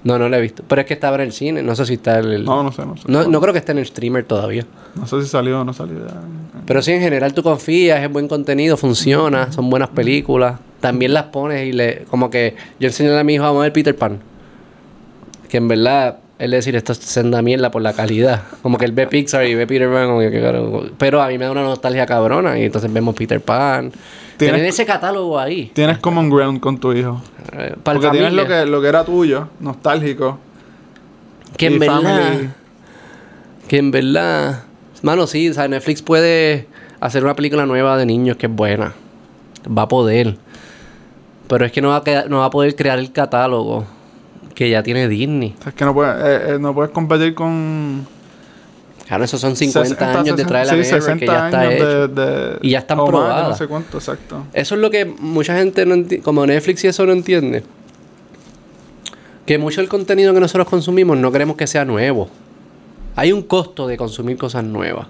No, 0.07 0.21
no 0.21 0.29
lo 0.29 0.37
he 0.37 0.41
visto. 0.41 0.63
Pero 0.69 0.81
es 0.83 0.87
que 0.87 0.95
estaba 0.95 1.17
en 1.17 1.23
el 1.23 1.33
cine. 1.33 1.65
No 1.65 1.75
sé 1.75 1.85
si 1.85 1.95
está 1.95 2.21
el... 2.21 2.45
No, 2.45 2.63
no 2.63 2.71
sé, 2.71 2.87
no 2.87 2.97
sé. 2.97 3.03
No, 3.09 3.27
no 3.27 3.41
creo 3.41 3.53
que 3.53 3.59
esté 3.59 3.73
en 3.73 3.79
el 3.79 3.87
streamer 3.87 4.25
todavía. 4.25 4.65
No 4.95 5.05
sé 5.05 5.21
si 5.21 5.27
salió 5.27 5.63
o 5.63 5.65
no 5.65 5.73
salió. 5.73 6.07
ya. 6.07 6.15
Pero 6.65 6.81
sí, 6.81 6.93
en 6.93 7.01
general 7.01 7.35
tú 7.35 7.43
confías, 7.43 8.01
es 8.01 8.13
buen 8.13 8.29
contenido, 8.29 8.77
funciona, 8.77 9.51
son 9.51 9.69
buenas 9.69 9.89
películas. 9.89 10.61
También 10.79 11.13
las 11.13 11.25
pones 11.25 11.67
y 11.67 11.73
le... 11.73 12.05
Como 12.05 12.31
que 12.31 12.55
yo 12.79 12.87
enseñé 12.87 13.19
a 13.19 13.25
mi 13.25 13.35
hijo 13.35 13.45
a 13.47 13.53
ver 13.53 13.73
Peter 13.73 13.97
Pan. 13.97 14.21
Que 15.49 15.57
en 15.57 15.67
verdad, 15.67 16.19
él 16.39 16.51
le 16.51 16.57
decir 16.59 16.77
esto 16.77 16.93
es 16.93 16.99
senda 16.99 17.41
mierda 17.43 17.71
por 17.71 17.81
la 17.83 17.93
calidad. 17.95 18.43
Como 18.63 18.77
que 18.79 18.85
él 18.85 18.93
ve 18.93 19.07
Pixar 19.07 19.47
y 19.47 19.55
ve 19.55 19.67
Peter 19.67 19.91
Pan. 19.91 20.07
Como 20.07 20.21
que, 20.21 20.91
pero 20.99 21.23
a 21.23 21.29
mí 21.29 21.39
me 21.39 21.45
da 21.47 21.51
una 21.53 21.63
nostalgia 21.63 22.05
cabrona. 22.07 22.59
Y 22.59 22.65
entonces 22.65 22.93
vemos 22.93 23.15
Peter 23.15 23.41
Pan. 23.41 23.91
Tienes- 24.37 24.57
Tener 24.57 24.67
ese 24.67 24.85
catálogo 24.85 25.39
ahí. 25.39 25.71
Tienes 25.75 25.99
common 25.99 26.29
ground 26.29 26.61
con 26.61 26.79
tu 26.79 26.93
hijo. 26.93 27.23
eh, 27.53 27.75
para 27.83 27.99
Porque 27.99 28.11
tienes 28.11 28.35
lo 28.35 28.47
que, 28.47 28.67
lo 28.67 28.83
que 28.83 28.89
era 28.89 29.03
tuyo, 29.05 29.49
nostálgico. 29.61 30.39
Que 31.57 31.67
en 31.67 31.79
verdad... 31.79 32.03
family. 32.03 32.49
Que 33.69 33.79
en 33.79 33.91
verdad... 33.91 34.63
Mano, 35.03 35.27
sí, 35.27 35.49
o 35.49 35.55
sea, 35.55 35.69
Netflix 35.69 36.03
puede 36.03 36.67
hacer 37.01 37.25
una 37.25 37.35
película 37.35 37.65
nueva 37.67 37.97
de 37.97 38.05
niños 38.05 38.37
que 38.37 38.47
es 38.47 38.53
buena. 38.53 38.93
Va 39.67 39.83
a 39.83 39.89
poder. 39.89 40.37
Pero 41.49 41.65
es 41.65 41.73
que 41.73 41.81
no 41.81 41.89
va 41.91 41.97
a, 41.97 42.05
quedar- 42.05 42.29
no 42.29 42.39
va 42.41 42.47
a 42.47 42.51
poder 42.51 42.77
crear 42.77 42.99
el 42.99 43.13
catálogo 43.13 43.87
que 44.57 44.69
ya 44.71 44.83
tiene 44.83 45.07
Disney. 45.07 45.55
Es 45.67 45.75
que 45.75 45.85
no 45.85 45.93
puedes, 45.95 46.17
eh, 46.17 46.55
eh, 46.55 46.59
no 46.59 46.75
puedes 46.75 46.91
competir 46.91 47.35
con... 47.35 48.07
Claro, 49.07 49.23
esos 49.23 49.41
son 49.41 49.55
50 49.55 49.89
60, 49.91 50.21
años 50.21 50.37
detrás 50.37 50.69
de 50.69 50.77
la 50.79 50.83
sí, 50.85 50.91
Network 50.91 51.03
60 51.05 51.21
que 51.21 51.27
ya 51.27 51.47
está 51.47 51.61
años 51.61 51.75
hecho. 51.75 52.09
de, 52.09 52.25
de- 52.27 52.59
Y 52.63 52.71
ya 52.71 52.79
están 52.81 52.99
o 52.99 53.03
más, 53.03 53.11
probadas. 53.11 53.49
No 53.51 53.57
sé 53.57 53.67
cuánto, 53.69 53.99
exacto. 53.99 54.45
Eso 54.53 54.75
es 54.75 54.81
lo 54.81 54.91
que 54.91 55.05
mucha 55.05 55.57
gente 55.57 55.87
no 55.87 55.95
entiende. 55.95 56.25
Como 56.25 56.45
Netflix 56.45 56.83
y 56.83 56.89
eso 56.89 57.07
no 57.07 57.13
entiende. 57.13 57.63
Que 59.45 59.59
mucho 59.59 59.81
del 59.81 59.89
contenido 59.89 60.35
que 60.35 60.41
nosotros 60.41 60.67
consumimos 60.69 61.17
no 61.19 61.31
queremos 61.31 61.57
que 61.57 61.67
sea 61.69 61.85
nuevo. 61.85 62.29
Hay 63.15 63.31
un 63.31 63.43
costo 63.43 63.87
de 63.87 63.97
consumir 63.97 64.37
cosas 64.39 64.65
nuevas. 64.65 65.07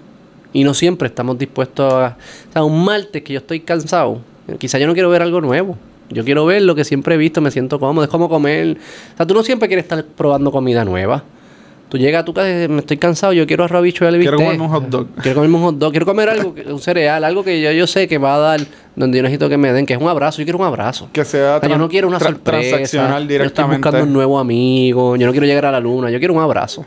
Y 0.53 0.63
no 0.63 0.73
siempre 0.73 1.07
estamos 1.07 1.37
dispuestos 1.39 1.91
a... 1.91 2.17
O 2.49 2.53
sea, 2.53 2.63
un 2.63 2.85
martes 2.85 3.23
que 3.23 3.33
yo 3.33 3.39
estoy 3.39 3.61
cansado. 3.61 4.19
Quizá 4.59 4.77
yo 4.77 4.87
no 4.87 4.93
quiero 4.93 5.09
ver 5.09 5.21
algo 5.23 5.41
nuevo. 5.41 5.77
Yo 6.09 6.23
quiero 6.23 6.45
ver 6.45 6.61
lo 6.61 6.73
que 6.75 6.83
siempre 6.85 7.15
he 7.15 7.17
visto, 7.17 7.41
me 7.41 7.51
siento 7.51 7.79
cómodo. 7.79 8.03
Es 8.05 8.09
como 8.09 8.29
comer... 8.29 8.77
O 9.13 9.17
sea, 9.17 9.25
tú 9.25 9.33
no 9.33 9.43
siempre 9.43 9.67
quieres 9.67 9.83
estar 9.83 10.03
probando 10.05 10.51
comida 10.51 10.85
nueva. 10.85 11.23
Tú 11.89 11.97
llegas 11.97 12.21
a 12.23 12.25
tu 12.25 12.33
casa 12.33 12.49
y 12.49 12.53
dices, 12.53 12.69
me 12.69 12.79
estoy 12.79 12.97
cansado, 12.97 13.31
yo 13.31 13.47
quiero 13.47 13.63
arroz, 13.63 13.81
bicho 13.81 14.03
y 14.09 14.19
Quiero 14.19 14.35
comerme 14.37 14.61
un 14.63 14.69
hot 14.69 14.89
dog. 14.89 15.07
Quiero 15.21 15.35
comerme 15.35 15.55
un 15.57 15.63
hot 15.63 15.75
dog, 15.77 15.91
quiero 15.91 16.05
comer 16.05 16.27
algo, 16.29 16.53
un 16.65 16.79
cereal, 16.81 17.23
algo 17.23 17.45
que 17.45 17.61
yo, 17.61 17.71
yo 17.71 17.87
sé 17.87 18.09
que 18.09 18.17
va 18.17 18.35
a 18.35 18.39
dar, 18.39 18.59
donde 18.93 19.17
yo 19.17 19.23
necesito 19.23 19.47
que 19.47 19.55
me 19.57 19.71
den, 19.71 19.85
que 19.85 19.93
es 19.93 20.01
un 20.01 20.09
abrazo. 20.09 20.39
Yo 20.39 20.43
quiero 20.45 20.57
un 20.59 20.65
abrazo. 20.65 21.07
Que 21.13 21.23
sea 21.23 21.57
O 21.57 21.59
sea, 21.61 21.69
yo 21.69 21.77
no 21.77 21.87
quiero 21.87 22.09
una 22.09 22.19
tra- 22.19 22.25
sorpresa. 22.25 22.59
transaccional 22.77 23.09
Yo 23.09 23.17
estoy 23.19 23.37
directamente. 23.37 23.77
buscando 23.87 24.03
un 24.05 24.11
nuevo 24.13 24.37
amigo. 24.37 25.15
Yo 25.15 25.25
no 25.27 25.31
quiero 25.31 25.47
llegar 25.47 25.65
a 25.65 25.71
la 25.71 25.79
luna. 25.79 26.09
Yo 26.11 26.19
quiero 26.19 26.33
un 26.33 26.41
abrazo. 26.41 26.85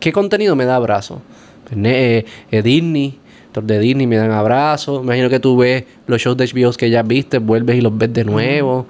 ¿Qué 0.00 0.10
contenido 0.10 0.56
me 0.56 0.64
da 0.64 0.76
abrazo? 0.76 1.20
Pues, 1.68 1.78
eh, 1.84 2.24
eh, 2.50 2.62
Disney. 2.62 3.18
De 3.54 3.78
Disney 3.80 4.06
me 4.06 4.16
dan 4.16 4.30
abrazos. 4.30 5.02
Imagino 5.02 5.28
que 5.28 5.40
tú 5.40 5.56
ves 5.56 5.84
los 6.06 6.20
shows 6.22 6.36
de 6.36 6.46
HBO 6.46 6.72
que 6.72 6.90
ya 6.90 7.02
viste, 7.02 7.38
vuelves 7.38 7.76
y 7.76 7.80
los 7.80 7.96
ves 7.96 8.12
de 8.12 8.24
nuevo. 8.24 8.86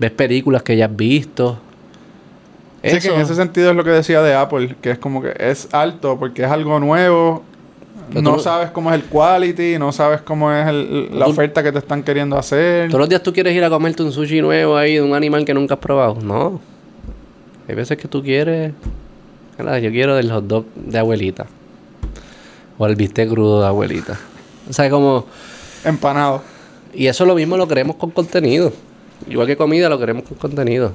Ves 0.00 0.10
películas 0.10 0.62
que 0.62 0.76
ya 0.76 0.86
has 0.86 0.96
visto. 0.96 1.58
Sí, 2.82 2.98
que 3.00 3.14
en 3.14 3.20
ese 3.20 3.34
sentido 3.34 3.70
es 3.70 3.76
lo 3.76 3.84
que 3.84 3.90
decía 3.90 4.22
de 4.22 4.34
Apple, 4.34 4.76
que 4.80 4.90
es 4.92 4.98
como 4.98 5.20
que 5.22 5.34
es 5.38 5.68
alto 5.72 6.16
porque 6.18 6.42
es 6.44 6.50
algo 6.50 6.80
nuevo. 6.80 7.42
Pero 8.10 8.22
no 8.22 8.34
tú- 8.36 8.40
sabes 8.40 8.70
cómo 8.70 8.90
es 8.90 8.96
el 8.96 9.04
quality, 9.04 9.78
no 9.78 9.92
sabes 9.92 10.22
cómo 10.22 10.50
es 10.52 10.66
el- 10.66 11.10
la 11.18 11.26
Tú- 11.26 11.32
oferta 11.32 11.62
que 11.62 11.70
te 11.72 11.78
están 11.78 12.02
queriendo 12.02 12.38
hacer. 12.38 12.88
Todos 12.88 13.00
los 13.00 13.08
días 13.08 13.22
tú 13.22 13.32
quieres 13.32 13.54
ir 13.54 13.62
a 13.62 13.68
comerte 13.70 14.02
un 14.02 14.10
sushi 14.12 14.40
nuevo 14.40 14.76
ahí 14.76 14.94
de 14.94 15.02
un 15.02 15.14
animal 15.14 15.44
que 15.44 15.52
nunca 15.54 15.74
has 15.74 15.80
probado. 15.80 16.16
No. 16.22 16.60
Hay 17.68 17.74
veces 17.74 17.98
que 17.98 18.08
tú 18.08 18.22
quieres. 18.22 18.72
Yo 19.58 19.90
quiero 19.90 20.14
del 20.16 20.30
hot 20.30 20.44
dog 20.46 20.64
de 20.74 20.98
abuelita. 20.98 21.46
O 22.78 22.86
el 22.86 22.96
bistec 22.96 23.28
crudo 23.28 23.60
de 23.60 23.66
abuelita. 23.66 24.18
O 24.68 24.72
sea, 24.72 24.88
como. 24.88 25.26
Empanado. 25.84 26.42
Y 26.94 27.06
eso 27.06 27.24
lo 27.26 27.34
mismo 27.34 27.56
lo 27.56 27.68
queremos 27.68 27.96
con 27.96 28.10
contenido. 28.10 28.72
Igual 29.28 29.46
que 29.46 29.56
comida, 29.56 29.88
lo 29.88 29.98
queremos 29.98 30.24
con 30.24 30.38
contenido. 30.38 30.92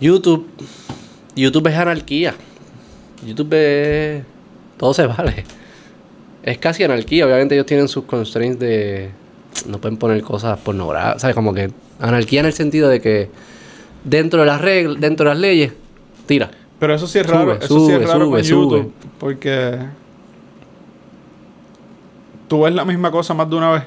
YouTube. 0.00 0.46
YouTube 1.34 1.66
es 1.68 1.76
anarquía. 1.76 2.34
YouTube 3.26 3.52
es. 3.54 4.24
Todo 4.76 4.94
se 4.94 5.06
vale. 5.06 5.44
Es 6.42 6.58
casi 6.58 6.84
anarquía. 6.84 7.24
Obviamente 7.24 7.54
ellos 7.54 7.66
tienen 7.66 7.88
sus 7.88 8.04
constraints 8.04 8.58
de. 8.58 9.10
No 9.66 9.80
pueden 9.80 9.96
poner 9.96 10.22
cosas 10.22 10.58
pornográficas. 10.58 11.22
¿Sabes? 11.22 11.34
Como 11.34 11.54
que. 11.54 11.70
Anarquía 12.00 12.40
en 12.40 12.46
el 12.46 12.52
sentido 12.52 12.88
de 12.88 13.00
que. 13.00 13.30
Dentro 14.04 14.40
de 14.40 14.46
las 14.46 14.60
reglas, 14.60 15.00
dentro 15.00 15.28
de 15.28 15.34
las 15.34 15.40
leyes, 15.40 15.72
tira. 16.26 16.50
Pero 16.80 16.94
eso 16.94 17.06
sí 17.06 17.20
es 17.20 17.26
Sube, 17.26 17.36
raro. 17.36 17.52
eso 17.60 17.86
sí 17.86 17.92
es 17.92 18.08
raro 18.08 18.24
sube, 18.26 18.40
con. 18.40 18.42
YouTube. 18.42 18.92
Porque 19.20 19.78
tú 22.52 22.60
ves 22.60 22.74
la 22.74 22.84
misma 22.84 23.10
cosa 23.10 23.32
más 23.32 23.48
de 23.48 23.56
una 23.56 23.70
vez. 23.70 23.82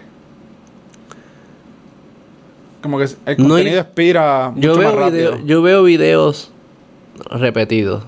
Como 2.82 2.98
que 2.98 3.04
el 3.04 3.38
No, 3.38 3.50
contenido 3.50 3.76
y- 3.76 3.80
expira 3.80 4.50
mucho 4.56 4.68
Yo 4.68 4.76
más 4.76 4.80
veo, 4.80 4.96
rápido. 4.96 5.32
video- 5.34 5.46
yo 5.46 5.62
veo 5.62 5.84
videos 5.84 6.50
repetidos. 7.30 8.04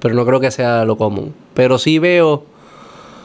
Pero 0.00 0.14
no 0.14 0.24
creo 0.24 0.40
que 0.40 0.50
sea 0.50 0.86
lo 0.86 0.96
común. 0.96 1.34
Pero 1.52 1.76
sí 1.76 1.98
veo. 1.98 2.44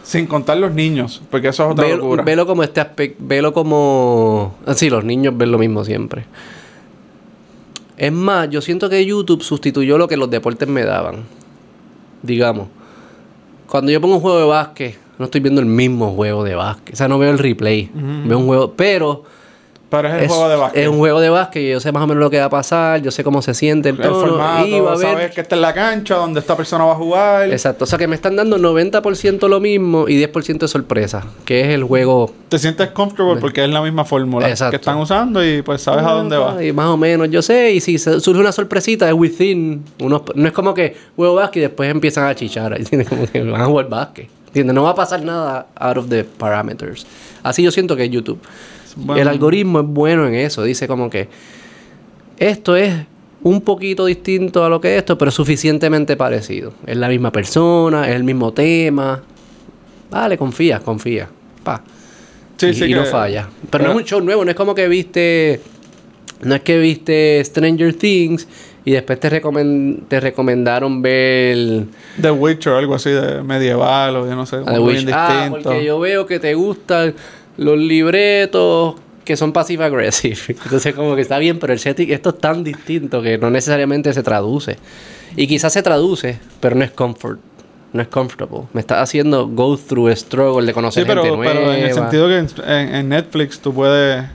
Sin 0.04 0.28
contar 0.28 0.58
los 0.58 0.74
niños, 0.74 1.22
porque 1.32 1.48
eso 1.48 1.64
es 1.68 1.72
otra 1.72 1.86
Velo, 1.86 1.98
locura. 2.00 2.24
velo 2.24 2.46
como 2.46 2.64
este 2.64 2.82
aspecto. 2.82 3.24
Velo 3.26 3.54
como. 3.54 4.56
ah, 4.66 4.74
Sí, 4.74 4.90
los 4.90 5.06
niños 5.06 5.38
ven 5.38 5.54
lo 5.54 5.58
mismo 5.58 5.86
siempre. 5.86 6.26
Es 7.96 8.12
más, 8.12 8.50
yo 8.50 8.60
siento 8.60 8.90
que 8.90 9.06
YouTube 9.06 9.42
sustituyó 9.42 9.98
lo 9.98 10.10
que 10.10 10.18
los 10.18 10.30
deportes 10.30 10.68
me 10.68 10.84
daban. 10.84 11.24
Digamos. 12.24 12.68
Cuando 13.68 13.90
yo 13.90 14.02
pongo 14.02 14.16
un 14.16 14.22
juego 14.22 14.38
de 14.40 14.46
básquet, 14.46 14.98
no 15.18 15.26
estoy 15.26 15.42
viendo 15.42 15.62
el 15.62 15.68
mismo 15.68 16.14
juego 16.14 16.44
de 16.44 16.56
básquet. 16.56 16.94
O 16.94 16.98
sea, 16.98 17.08
no 17.08 17.18
veo 17.20 17.32
el 17.32 17.40
replay. 17.40 17.90
Veo 17.94 18.38
un 18.40 18.48
juego. 18.48 18.74
Pero 18.74 19.24
Pero 19.90 20.08
es 20.10 20.14
el 20.16 20.24
es, 20.24 20.28
juego 20.32 20.50
de 20.50 20.56
básquet. 20.56 20.82
es 20.84 20.90
un 20.90 20.98
juego 20.98 21.20
de 21.22 21.30
básquet 21.30 21.62
y 21.64 21.70
yo 21.70 21.80
sé 21.80 21.92
más 21.92 22.04
o 22.04 22.08
menos 22.08 22.22
lo 22.22 22.30
que 22.30 22.40
va 22.40 22.46
a 22.46 22.50
pasar, 22.50 23.02
yo 23.02 23.12
sé 23.12 23.24
cómo 23.24 23.42
se 23.42 23.54
siente 23.54 23.90
el 23.90 23.96
el 23.96 24.02
tono. 24.02 24.20
formato, 24.20 24.68
y 24.68 24.80
va 24.80 24.94
a 24.94 25.30
que 25.30 25.42
esta 25.42 25.56
es 25.56 25.62
la 25.62 25.74
cancha 25.74 26.16
donde 26.16 26.40
esta 26.40 26.58
persona 26.58 26.84
va 26.86 26.94
a 26.94 26.96
jugar. 26.96 27.50
Exacto, 27.52 27.84
o 27.84 27.88
sea 27.88 27.98
que 28.00 28.08
me 28.08 28.16
están 28.16 28.36
dando 28.36 28.58
90% 28.58 29.48
lo 29.48 29.60
mismo 29.60 30.10
y 30.10 30.22
10% 30.22 30.58
de 30.58 30.68
sorpresa, 30.68 31.24
que 31.46 31.62
es 31.62 31.68
el 31.68 31.84
juego. 31.84 32.34
Te 32.50 32.58
sientes 32.58 32.90
comfortable 32.90 33.40
porque 33.40 33.64
es 33.64 33.70
la 33.70 33.82
misma 33.82 34.04
fórmula 34.06 34.50
Exacto. 34.50 34.72
que 34.72 34.78
están 34.78 34.98
usando 34.98 35.46
y 35.46 35.62
pues 35.62 35.82
sabes 35.82 36.04
a 36.04 36.12
dónde 36.12 36.36
va. 36.38 36.62
Y 36.64 36.74
más 36.74 36.88
o 36.88 36.98
menos, 36.98 37.30
yo 37.30 37.42
sé, 37.42 37.72
y 37.72 37.80
si 37.80 37.98
surge 38.00 38.40
una 38.40 38.52
sorpresita, 38.52 39.08
es 39.08 39.14
within. 39.14 39.84
Unos, 40.00 40.24
no 40.34 40.48
es 40.48 40.54
como 40.54 40.74
que 40.74 40.96
juego 41.16 41.36
básquet 41.36 41.58
y 41.58 41.62
después 41.62 41.90
empiezan 41.90 42.28
a 42.28 42.36
chichar. 42.36 42.78
Como 43.10 43.28
que 43.28 43.44
van 43.44 43.62
a 43.62 43.66
jugar 43.66 43.88
básquet. 43.88 44.28
¿Entiendes? 44.56 44.74
No 44.74 44.84
va 44.84 44.92
a 44.92 44.96
pasar 44.96 45.22
nada 45.22 45.68
out 45.76 45.98
of 45.98 46.08
the 46.08 46.24
parameters. 46.24 47.06
Así 47.44 47.62
yo 47.62 47.72
siento 47.72 47.98
que 47.98 48.06
es 48.06 48.10
YouTube. 48.10 48.40
Bueno. 48.96 49.22
El 49.22 49.28
algoritmo 49.28 49.82
es 49.82 49.86
bueno 49.86 50.26
en 50.28 50.36
eso. 50.36 50.64
Dice 50.64 50.88
como 50.88 51.10
que 51.10 51.28
esto 52.38 52.78
es 52.78 52.94
un 53.44 53.60
poquito 53.60 54.06
distinto 54.06 54.64
a 54.64 54.70
lo 54.70 54.80
que 54.80 54.94
es 54.94 55.00
esto, 55.00 55.18
pero 55.18 55.30
suficientemente 55.30 56.16
parecido. 56.16 56.72
Es 56.88 56.96
la 56.96 57.10
misma 57.10 57.34
persona, 57.34 58.08
es 58.08 58.16
el 58.16 58.24
mismo 58.24 58.54
tema. 58.54 59.22
Vale, 60.10 60.38
confía, 60.38 60.80
confía. 60.80 61.28
Pa. 61.62 61.84
Sí, 62.56 62.68
y, 62.68 62.74
sí 62.74 62.86
y 62.86 62.88
que- 62.88 62.96
no 62.96 63.04
falla. 63.04 63.50
Pero, 63.70 63.84
no 63.84 63.90
es 63.90 63.96
un 63.98 64.04
show 64.06 64.22
nuevo, 64.22 64.46
no 64.46 64.52
es 64.52 64.56
como 64.56 64.74
que 64.74 64.88
viste. 64.88 65.60
No 66.44 66.56
es 66.56 66.62
que 66.62 66.80
viste 66.80 67.44
Stranger 67.44 67.94
Things 67.94 68.48
y 68.86 68.92
después 68.92 69.20
te, 69.20 69.30
recomen- 69.42 70.04
te 70.08 70.20
recomendaron 70.20 71.02
ver 71.02 71.86
The 72.22 72.32
Witcher 72.32 72.74
algo 72.74 72.96
así 72.96 73.10
de 73.10 73.42
medieval 73.44 74.16
o 74.16 74.28
yo 74.28 74.36
no 74.36 74.46
sé, 74.46 74.58
a 74.58 74.64
The 74.64 74.70
algo 74.76 74.88
bien. 74.88 75.10
Ah, 75.12 75.28
distinto. 75.46 75.70
porque 75.70 75.84
yo 75.86 76.00
veo 76.00 76.26
que 76.28 76.40
te 76.40 76.54
gustan 76.54 77.14
los 77.58 77.78
libretos 77.78 78.96
que 79.24 79.36
son 79.36 79.52
passive 79.54 79.84
aggressive. 79.86 80.38
Entonces 80.64 80.94
como 80.94 81.16
que 81.16 81.22
está 81.22 81.40
bien, 81.40 81.58
pero 81.58 81.74
el 81.74 81.80
setting, 81.80 82.12
esto 82.12 82.30
es 82.30 82.38
tan 82.38 82.64
distinto 82.64 83.22
que 83.24 83.38
no 83.40 83.50
necesariamente 83.50 84.14
se 84.14 84.22
traduce. 84.22 84.78
Y 85.36 85.48
quizás 85.48 85.74
se 85.74 85.82
traduce, 85.82 86.38
pero 86.60 86.76
no 86.76 86.84
es 86.84 86.92
comfort. 86.92 87.40
No 87.92 88.02
es 88.02 88.08
comfortable. 88.10 88.64
Me 88.74 88.82
está 88.82 89.02
haciendo 89.02 89.48
go 89.48 89.78
through 89.78 90.10
a 90.10 90.16
struggle 90.16 90.66
de 90.66 90.74
conocer 90.74 91.04
Sí, 91.04 91.08
pero, 91.08 91.24
gente 91.24 91.38
nueva. 91.38 91.54
pero 91.54 91.74
en 91.74 91.86
el 91.86 91.94
sentido 91.94 92.28
que 92.28 92.38
en, 92.38 92.48
en- 92.70 92.96
en 92.96 93.10
Netflix 93.10 93.58
tú 93.60 93.74
puedes 93.74 94.26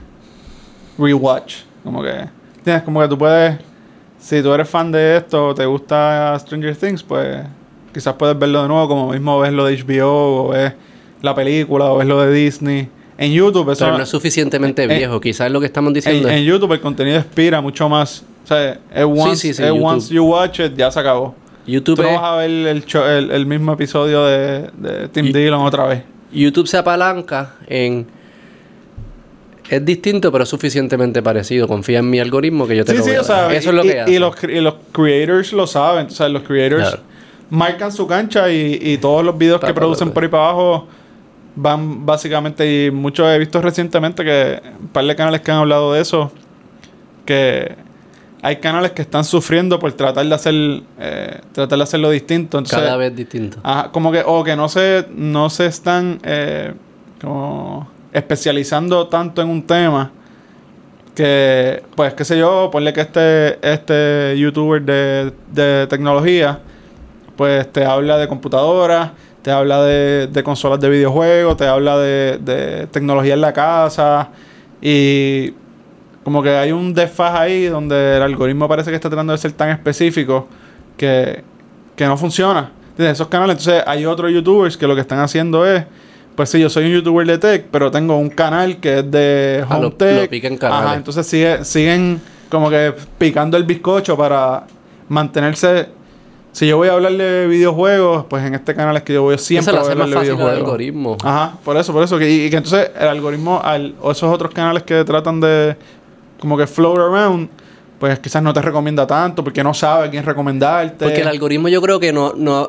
rewatch. 0.97 1.57
Como 1.83 2.01
que. 2.03 2.27
Tienes 2.63 2.83
como 2.83 3.01
que 3.01 3.07
tú 3.07 3.17
puedes. 3.17 3.57
Si 4.21 4.41
tú 4.41 4.53
eres 4.53 4.69
fan 4.69 4.91
de 4.91 5.17
esto 5.17 5.47
o 5.49 5.55
te 5.55 5.65
gusta 5.65 6.37
Stranger 6.39 6.75
Things, 6.75 7.03
pues 7.03 7.39
quizás 7.93 8.13
puedes 8.13 8.37
verlo 8.37 8.61
de 8.61 8.67
nuevo, 8.67 8.87
como 8.87 9.09
mismo 9.11 9.39
ves 9.39 9.51
lo 9.51 9.65
de 9.65 9.75
HBO 9.83 10.45
o 10.45 10.49
ves 10.49 10.73
la 11.21 11.33
película 11.35 11.85
o 11.85 11.97
ves 11.97 12.07
lo 12.07 12.21
de 12.21 12.31
Disney. 12.33 12.87
En 13.17 13.31
YouTube, 13.33 13.71
eso. 13.71 13.85
Pero 13.85 13.97
no 13.97 14.03
es 14.03 14.09
suficientemente 14.09 14.83
eh, 14.83 14.87
viejo. 14.87 15.19
Quizás 15.19 15.51
lo 15.51 15.59
que 15.59 15.65
estamos 15.65 15.89
en, 15.89 15.93
diciendo 15.95 16.29
en 16.29 16.35
es... 16.35 16.45
YouTube 16.45 16.71
el 16.73 16.81
contenido 16.81 17.17
expira 17.17 17.61
mucho 17.61 17.89
más. 17.89 18.23
O 18.43 18.47
sea, 18.47 18.79
es 18.93 19.03
once, 19.03 19.35
sí, 19.35 19.53
sí, 19.53 19.61
es 19.63 19.69
YouTube. 19.69 19.83
once 19.83 20.13
you 20.13 20.23
watch 20.23 20.59
it, 20.59 20.75
ya 20.75 20.89
se 20.91 20.99
acabó. 20.99 21.35
YouTube, 21.67 21.97
Tú 21.97 22.01
no 22.03 22.09
es- 22.09 22.15
vas 22.15 22.23
a 22.31 22.35
ver 22.37 22.49
el, 22.49 22.83
el, 22.93 23.31
el 23.31 23.45
mismo 23.45 23.73
episodio 23.73 24.25
de, 24.25 24.69
de 24.77 25.07
Tim 25.09 25.25
Y- 25.27 25.33
Dillon 25.33 25.61
otra 25.61 25.85
vez. 25.87 26.03
YouTube 26.31 26.67
se 26.67 26.77
apalanca 26.77 27.55
en... 27.67 28.07
Es 29.71 29.85
distinto, 29.85 30.31
pero 30.31 30.45
suficientemente 30.45 31.21
parecido. 31.23 31.67
Confía 31.67 31.99
en 31.99 32.09
mi 32.09 32.19
algoritmo 32.19 32.67
que 32.67 32.75
yo 32.75 32.83
te 32.85 32.91
Sí, 32.91 32.97
lo 32.97 33.03
sí, 33.03 33.09
voy 33.11 33.17
a 33.17 33.21
o 33.21 33.23
sea, 33.23 33.35
dar. 33.43 33.53
Eso 33.53 33.69
y, 33.69 33.69
es 33.69 33.75
lo 33.75 33.81
que 33.83 33.87
y- 33.87 33.97
hace. 33.99 34.11
y 34.11 34.19
los, 34.19 34.43
y 34.43 34.59
los 34.61 34.75
creators 34.91 35.53
lo 35.53 35.65
saben. 35.67 36.07
O 36.07 36.09
sea, 36.09 36.27
los 36.29 36.43
creators 36.43 36.81
Claro. 36.89 37.03
marcan 37.49 37.91
su 37.91 38.05
cancha 38.05 38.51
y, 38.51 38.77
y 38.81 38.97
todos 38.97 39.23
los 39.23 39.37
videos 39.37 39.59
Pa, 39.61 39.67
que 39.67 39.73
pa, 39.73 39.79
producen 39.79 40.09
pa. 40.09 40.13
por 40.15 40.23
ahí 40.23 40.29
para 40.29 40.43
abajo 40.43 40.87
van 41.55 42.05
básicamente. 42.05 42.85
Y 42.87 42.91
muchos 42.91 43.27
he 43.27 43.39
visto 43.39 43.61
recientemente 43.61 44.23
que 44.25 44.61
un 44.81 44.87
par 44.89 45.05
de 45.05 45.15
canales 45.15 45.41
que 45.41 45.51
han 45.51 45.57
hablado 45.59 45.93
de 45.93 46.01
eso. 46.01 46.31
Que 47.25 47.75
hay 48.41 48.55
canales 48.57 48.91
que 48.91 49.03
están 49.03 49.23
sufriendo 49.23 49.77
por 49.79 49.93
tratar 49.93 50.25
de 50.25 50.33
hacer 50.35 50.53
eh, 50.99 51.39
tratar 51.53 51.77
de 51.77 51.83
hacerlo 51.83 52.09
distinto. 52.09 52.57
Entonces, 52.57 52.79
Cada 52.79 52.97
vez 52.97 53.15
distinto. 53.15 53.59
Ajá, 53.63 53.91
como 53.91 54.11
que, 54.11 54.23
o 54.25 54.43
que 54.43 54.55
no 54.55 54.67
se, 54.67 55.05
no 55.15 55.49
se 55.49 55.67
están 55.67 56.19
eh, 56.23 56.73
como 57.21 57.87
especializando 58.13 59.07
tanto 59.07 59.41
en 59.41 59.49
un 59.49 59.63
tema 59.63 60.11
que, 61.15 61.83
pues, 61.95 62.13
qué 62.13 62.25
sé 62.25 62.37
yo, 62.37 62.69
ponle 62.71 62.93
que 62.93 63.01
este, 63.01 63.59
este 63.61 64.37
youtuber 64.37 64.81
de, 64.81 65.33
de 65.51 65.87
tecnología, 65.87 66.59
pues 67.35 67.71
te 67.71 67.85
habla 67.85 68.17
de 68.17 68.27
computadoras, 68.27 69.11
te 69.41 69.51
habla 69.51 69.81
de, 69.83 70.27
de 70.27 70.43
consolas 70.43 70.79
de 70.79 70.89
videojuegos, 70.89 71.57
te 71.57 71.67
habla 71.67 71.97
de, 71.97 72.37
de 72.39 72.87
tecnología 72.87 73.33
en 73.33 73.41
la 73.41 73.53
casa 73.53 74.29
y 74.81 75.53
como 76.23 76.43
que 76.43 76.49
hay 76.49 76.71
un 76.71 76.93
desfaz 76.93 77.39
ahí 77.39 77.65
donde 77.65 78.17
el 78.17 78.21
algoritmo 78.21 78.67
parece 78.67 78.91
que 78.91 78.95
está 78.95 79.09
tratando 79.09 79.33
de 79.33 79.39
ser 79.39 79.53
tan 79.53 79.69
específico 79.69 80.47
que, 80.95 81.43
que 81.95 82.05
no 82.05 82.15
funciona. 82.17 82.71
¿Entiendes? 82.91 83.13
Esos 83.13 83.27
canales, 83.27 83.57
entonces 83.57 83.83
hay 83.87 84.05
otros 84.05 84.31
youtubers 84.31 84.77
que 84.77 84.85
lo 84.85 84.95
que 84.95 85.01
están 85.01 85.19
haciendo 85.19 85.65
es, 85.65 85.83
pues 86.35 86.49
sí, 86.49 86.59
yo 86.59 86.69
soy 86.69 86.85
un 86.85 86.91
youtuber 86.93 87.27
de 87.27 87.37
tech, 87.37 87.65
pero 87.71 87.91
tengo 87.91 88.17
un 88.17 88.29
canal 88.29 88.77
que 88.77 88.99
es 88.99 89.11
de 89.11 89.63
Ah, 89.67 89.75
home 89.75 89.81
lo- 89.83 89.91
tech. 89.93 90.21
lo 90.23 90.29
pican 90.29 90.57
canales. 90.57 90.85
Ajá, 90.85 90.95
entonces 90.95 91.25
sigue, 91.27 91.63
siguen 91.65 92.21
como 92.49 92.69
que 92.69 92.93
picando 93.17 93.57
el 93.57 93.63
bizcocho 93.63 94.15
para 94.17 94.63
mantenerse. 95.09 95.89
Si 96.53 96.67
yo 96.67 96.75
voy 96.77 96.89
a 96.89 96.93
hablar 96.93 97.13
de 97.13 97.47
videojuegos, 97.47 98.25
pues 98.29 98.43
en 98.45 98.55
este 98.55 98.75
canal 98.75 98.97
es 98.97 99.03
que 99.03 99.13
yo 99.13 99.23
voy 99.23 99.37
siempre 99.37 99.75
a 99.75 99.79
hablar 99.79 99.97
de 100.09 100.19
videojuegos. 100.19 100.53
algoritmo. 100.57 101.17
Ajá, 101.23 101.53
por 101.63 101.77
eso, 101.77 101.93
por 101.93 102.03
eso. 102.03 102.17
Que, 102.19 102.29
y, 102.29 102.45
y 102.45 102.49
que 102.49 102.57
entonces 102.57 102.91
el 102.99 103.07
algoritmo, 103.07 103.61
al, 103.63 103.95
o 104.01 104.11
esos 104.11 104.33
otros 104.33 104.51
canales 104.53 104.83
que 104.83 105.03
tratan 105.05 105.39
de 105.39 105.77
como 106.39 106.57
que 106.57 106.67
float 106.67 106.97
around, 106.97 107.49
pues 107.99 108.19
quizás 108.19 108.43
no 108.43 108.51
te 108.51 108.61
recomienda 108.61 109.07
tanto 109.07 109.43
porque 109.45 109.63
no 109.63 109.73
sabe 109.73 110.09
quién 110.09 110.25
recomendarte. 110.25 111.05
Porque 111.05 111.21
el 111.21 111.27
algoritmo 111.29 111.69
yo 111.69 111.81
creo 111.81 111.99
que 112.01 112.11
no, 112.11 112.33
no, 112.35 112.67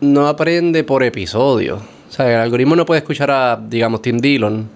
no 0.00 0.26
aprende 0.26 0.84
por 0.84 1.02
episodio. 1.02 1.78
O 2.16 2.22
sea, 2.22 2.30
el 2.34 2.40
algoritmo 2.40 2.74
no 2.74 2.86
puede 2.86 3.00
escuchar 3.00 3.30
a, 3.30 3.60
digamos, 3.68 4.00
Tim 4.00 4.16
Dillon, 4.18 4.66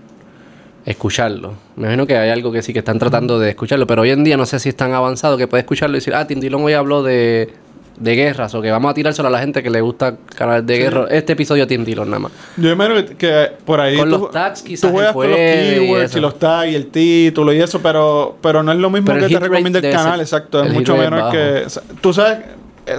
escucharlo. 0.84 1.54
Me 1.76 1.84
imagino 1.84 2.06
que 2.06 2.16
hay 2.16 2.28
algo 2.30 2.52
que 2.52 2.60
sí 2.62 2.72
que 2.74 2.80
están 2.80 2.98
tratando 2.98 3.38
de 3.38 3.50
escucharlo, 3.50 3.86
pero 3.86 4.02
hoy 4.02 4.10
en 4.10 4.24
día 4.24 4.36
no 4.36 4.44
sé 4.44 4.58
si 4.58 4.68
es 4.68 4.76
tan 4.76 4.92
avanzado 4.92 5.38
que 5.38 5.46
puede 5.46 5.62
escucharlo 5.62 5.96
y 5.96 6.00
decir, 6.00 6.14
ah, 6.14 6.26
Tim 6.26 6.38
Dillon 6.40 6.62
hoy 6.62 6.74
habló 6.74 7.02
de, 7.02 7.50
de 7.98 8.14
guerras 8.14 8.54
o 8.54 8.60
que 8.60 8.70
vamos 8.70 8.90
a 8.90 8.94
tirárselo 8.94 9.28
a 9.28 9.30
la 9.30 9.38
gente 9.40 9.62
que 9.62 9.70
le 9.70 9.80
gusta 9.80 10.16
canales 10.36 10.66
de 10.66 10.78
guerra. 10.78 11.06
Este 11.10 11.32
episodio 11.32 11.64
a 11.64 11.66
Tim 11.66 11.82
Dillon 11.84 12.08
nada 12.10 12.18
más. 12.20 12.32
Yo 12.58 12.70
imagino 12.70 12.96
que, 13.06 13.16
que 13.16 13.48
por 13.64 13.80
ahí. 13.80 13.96
Con 13.96 14.10
tú- 14.10 14.18
los 14.18 14.30
tags 14.30 14.62
quizás 14.62 14.90
Tú 14.90 14.94
juegas 14.96 15.14
con 15.14 15.30
los 15.30 15.38
y 15.38 15.42
keywords 15.42 16.04
eso. 16.10 16.18
y, 16.18 16.20
los 16.20 16.38
tags 16.38 16.72
y 16.72 16.74
el 16.74 16.86
título 16.88 17.52
y 17.54 17.60
eso, 17.62 17.80
pero, 17.80 18.36
pero 18.42 18.62
no 18.62 18.72
es 18.72 18.78
lo 18.78 18.90
mismo 18.90 19.06
Pero 19.14 19.26
que 19.28 19.34
te 19.34 19.40
recomienda 19.40 19.78
el 19.78 19.90
canal, 19.94 20.12
ser- 20.12 20.20
exacto. 20.20 20.62
Es 20.62 20.72
mucho 20.74 20.94
menor 20.96 21.30
que. 21.32 21.62
o 21.66 21.70
sea, 21.70 21.82
Tú 22.00 22.12
sabes, 22.12 22.38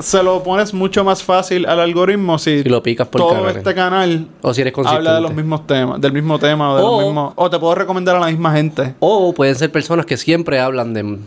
se 0.02 0.24
lo 0.24 0.42
pones 0.44 0.74
mucho 0.74 1.04
más 1.04 1.22
fácil 1.24 1.66
al 1.66 1.80
algoritmo 1.80 2.38
si, 2.40 2.64
Si 2.64 2.70
lo 2.70 2.82
picas 2.82 3.08
por 3.08 3.22
todo 3.22 3.50
este 3.50 3.74
canal 3.76 4.28
O 4.42 4.54
si 4.54 4.62
eres 4.62 4.74
habla 4.86 5.16
de 5.16 5.22
los 5.22 5.34
mismos 5.34 5.68
temas, 5.68 6.00
del 6.00 6.14
mismo 6.14 6.40
tema 6.40 6.72
o 6.74 6.78
de 6.78 6.84
O- 6.84 6.92
los 6.98 7.06
mismos. 7.06 7.34
O 7.36 7.50
te 7.50 7.60
puedo 7.60 7.76
recomendar 7.76 8.16
a 8.16 8.20
la 8.20 8.28
misma 8.28 8.54
gente. 8.54 8.96
O 9.00 9.34
pueden 9.34 9.56
ser 9.56 9.72
personas 9.72 10.06
que 10.06 10.18
siempre 10.18 10.60
hablan 10.60 10.94
de, 10.94 11.18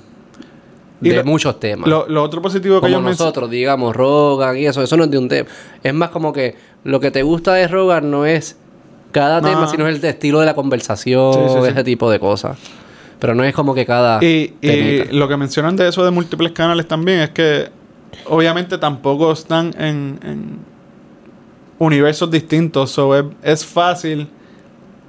de 1.00 1.16
lo- 1.16 1.24
muchos 1.24 1.59
temas. 1.61 1.88
Lo, 1.88 2.07
lo 2.09 2.22
otro 2.22 2.40
positivo 2.42 2.81
que 2.81 2.92
como 2.92 3.09
nosotros, 3.09 3.50
digamos, 3.50 3.94
Rogan 3.94 4.57
y 4.57 4.66
eso, 4.66 4.83
eso 4.83 4.96
no 4.96 5.05
es 5.05 5.11
de 5.11 5.18
un 5.18 5.29
tema. 5.29 5.48
Es 5.83 5.92
más 5.94 6.11
como 6.11 6.33
que 6.33 6.57
lo 6.85 7.00
que 7.00 7.11
te 7.11 7.22
gusta 7.22 7.55
de 7.55 7.68
Rogan 7.68 8.11
no 8.11 8.27
es 8.27 8.57
cada 9.12 9.40
No. 9.40 9.48
tema, 9.48 9.68
sino 9.68 9.87
es 9.88 9.96
el 9.96 10.05
estilo 10.05 10.40
de 10.40 10.46
la 10.46 10.55
conversación, 10.55 11.33
Sí, 11.35 11.40
sí, 11.48 11.59
sí. 11.62 11.68
ese 11.68 11.85
tipo 11.85 12.11
de 12.11 12.18
cosas. 12.18 12.59
Pero 13.20 13.35
no 13.35 13.44
es 13.44 13.55
como 13.55 13.74
que 13.74 13.87
cada 13.87 14.22
Y, 14.22 14.55
lo 15.12 15.29
que 15.29 15.37
mencionan 15.37 15.77
de 15.77 15.88
eso 15.88 16.05
de 16.05 16.11
múltiples 16.11 16.53
canales 16.53 16.87
también 16.88 17.20
es 17.20 17.31
que 17.31 17.68
obviamente 18.26 18.78
tampoco 18.78 19.32
están 19.32 19.74
en, 19.78 20.18
en 20.22 20.58
universos 21.78 22.30
distintos. 22.30 22.90
So 22.90 23.16
es, 23.16 23.24
es 23.42 23.64
fácil 23.64 24.28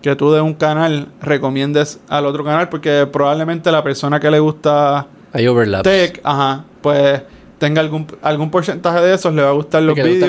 que 0.01 0.15
tú 0.15 0.32
de 0.32 0.41
un 0.41 0.54
canal 0.54 1.08
recomiendes 1.21 1.99
al 2.08 2.25
otro 2.25 2.43
canal 2.43 2.69
porque 2.69 3.08
probablemente 3.12 3.71
la 3.71 3.84
persona 3.84 4.19
que 4.19 4.30
le 4.30 4.39
gusta 4.39 5.08
Hay 5.34 5.45
tech, 5.84 6.21
ajá, 6.23 6.63
pues 6.82 7.21
tenga 7.58 7.82
algún, 7.82 8.06
algún 8.21 8.51
porcentaje 8.51 8.99
de 9.01 9.13
esos, 9.15 9.34
le 9.34 9.41
va 9.41 9.49
a 9.49 9.54
gustar 9.54 9.82
los 9.82 9.95
que 9.95 10.04
le 10.04 10.10
gusta 10.10 10.25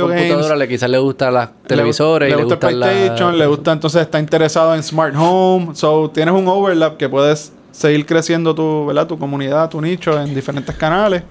le 0.56 0.68
quizás 0.68 0.88
le 0.88 0.98
gustan 0.98 1.34
las 1.34 1.50
televisores, 1.66 2.28
le, 2.30 2.34
y 2.34 2.36
le 2.38 2.44
gusta 2.44 2.54
gustan 2.54 2.70
PlayStation, 2.80 3.32
la- 3.32 3.38
le 3.44 3.46
gusta 3.48 3.72
entonces 3.72 4.00
está 4.02 4.18
interesado 4.20 4.74
en 4.74 4.82
smart 4.82 5.14
home. 5.18 5.74
So 5.74 6.10
tienes 6.10 6.32
un 6.34 6.46
overlap 6.48 6.96
que 6.96 7.08
puedes 7.08 7.52
seguir 7.72 8.06
creciendo 8.06 8.54
tu, 8.54 8.86
¿verdad? 8.86 9.06
tu 9.06 9.18
comunidad, 9.18 9.68
tu 9.68 9.80
nicho 9.82 10.18
en 10.18 10.34
diferentes 10.34 10.74
canales. 10.76 11.22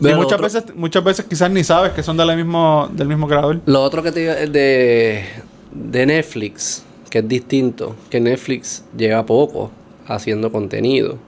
Y 0.00 0.04
muchas 0.14 0.32
otro- 0.34 0.42
veces, 0.44 0.64
muchas 0.76 1.02
veces 1.04 1.26
quizás 1.26 1.50
ni 1.50 1.64
sabes 1.64 1.92
que 1.92 2.02
son 2.02 2.16
del 2.16 2.36
mismo, 2.36 2.88
del 2.92 3.08
mismo 3.08 3.26
creador. 3.26 3.60
Lo 3.66 3.82
otro 3.82 4.02
que 4.02 4.12
te 4.12 4.20
digo 4.20 4.32
es 4.32 4.52
de, 4.52 5.24
de 5.72 6.06
Netflix, 6.06 6.84
que 7.10 7.18
es 7.20 7.28
distinto, 7.28 7.94
que 8.10 8.20
Netflix 8.20 8.84
lleva 8.96 9.24
poco 9.24 9.70
haciendo 10.06 10.52
contenido 10.52 11.18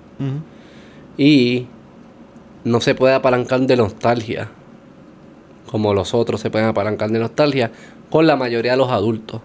y 1.17 1.67
no 2.65 2.81
se 2.81 2.95
puede 2.95 3.15
apalancar 3.15 3.61
de 3.61 3.77
nostalgia 3.77 4.49
como 5.71 5.93
los 5.95 6.15
otros 6.15 6.41
se 6.41 6.51
pueden 6.51 6.67
apalancar 6.69 7.11
de 7.11 7.19
nostalgia 7.19 7.71
con 8.11 8.27
la 8.27 8.37
mayoría 8.37 8.73
de 8.73 8.79
los 8.79 8.91
adultos. 8.91 9.41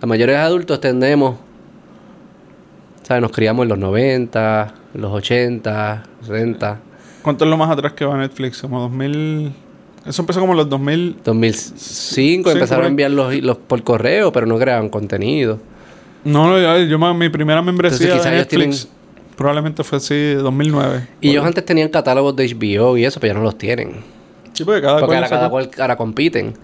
La 0.00 0.06
mayoría 0.06 0.36
de 0.36 0.40
los 0.42 0.46
adultos 0.48 0.80
tendemos, 0.80 1.36
¿sabes? 3.02 3.20
Nos 3.20 3.32
criamos 3.32 3.64
en 3.64 3.68
los 3.68 3.78
90, 3.78 4.74
los 4.94 5.12
80, 5.12 6.04
70, 6.22 6.78
¿Cuánto 7.28 7.44
es 7.44 7.50
lo 7.50 7.58
más 7.58 7.68
atrás 7.68 7.92
que 7.92 8.06
va 8.06 8.16
Netflix? 8.16 8.62
Como 8.62 8.80
2000... 8.80 9.52
Eso 10.06 10.22
empezó 10.22 10.40
como 10.40 10.54
en 10.54 10.56
los 10.56 10.70
2000... 10.70 11.16
2005 11.22 11.74
Sí, 11.76 12.40
empezaron 12.54 12.86
a 12.86 12.88
enviar 12.88 13.10
los, 13.10 13.34
los 13.42 13.58
por 13.58 13.82
correo, 13.82 14.32
pero 14.32 14.46
no 14.46 14.58
creaban 14.58 14.88
contenido. 14.88 15.58
No, 16.24 16.48
no, 16.48 16.58
yo, 16.58 16.84
yo 16.86 17.14
mi 17.14 17.28
primera 17.28 17.60
membresía 17.60 18.06
Entonces, 18.06 18.32
de 18.32 18.38
Netflix 18.38 18.88
probablemente 19.36 19.84
fue 19.84 19.98
así, 19.98 20.32
2009. 20.36 21.06
Y 21.20 21.32
ellos 21.32 21.44
antes 21.44 21.66
tenían 21.66 21.90
catálogos 21.90 22.34
de 22.34 22.48
HBO 22.48 22.96
y 22.96 23.04
eso, 23.04 23.20
pero 23.20 23.34
ya 23.34 23.38
no 23.38 23.44
los 23.44 23.58
tienen. 23.58 23.96
Sí, 24.54 24.64
porque 24.64 24.80
cada 24.80 25.00
Porque 25.00 25.08
cual 25.08 25.24
ahora 25.24 25.28
cada 25.28 25.50
cual 25.50 25.70
ahora 25.78 25.96
compiten. 25.96 26.54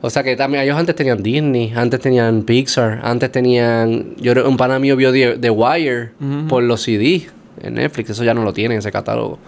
O 0.00 0.08
sea 0.08 0.22
que 0.22 0.36
también 0.36 0.64
ellos 0.64 0.78
antes 0.78 0.96
tenían 0.96 1.22
Disney, 1.22 1.70
antes 1.76 2.00
tenían 2.00 2.44
Pixar, 2.44 3.00
antes 3.02 3.30
tenían. 3.30 4.16
Yo 4.16 4.32
un 4.48 4.56
pana 4.56 4.78
mío 4.78 4.96
vio 4.96 5.12
The, 5.12 5.36
The 5.36 5.50
Wire 5.50 6.12
por 6.48 6.62
los 6.62 6.80
CD 6.80 7.26
en 7.62 7.74
Netflix, 7.74 8.10
eso 8.10 8.24
ya 8.24 8.34
no 8.34 8.42
lo 8.44 8.52
tienen, 8.52 8.78
ese 8.78 8.90
catálogo. 8.92 9.38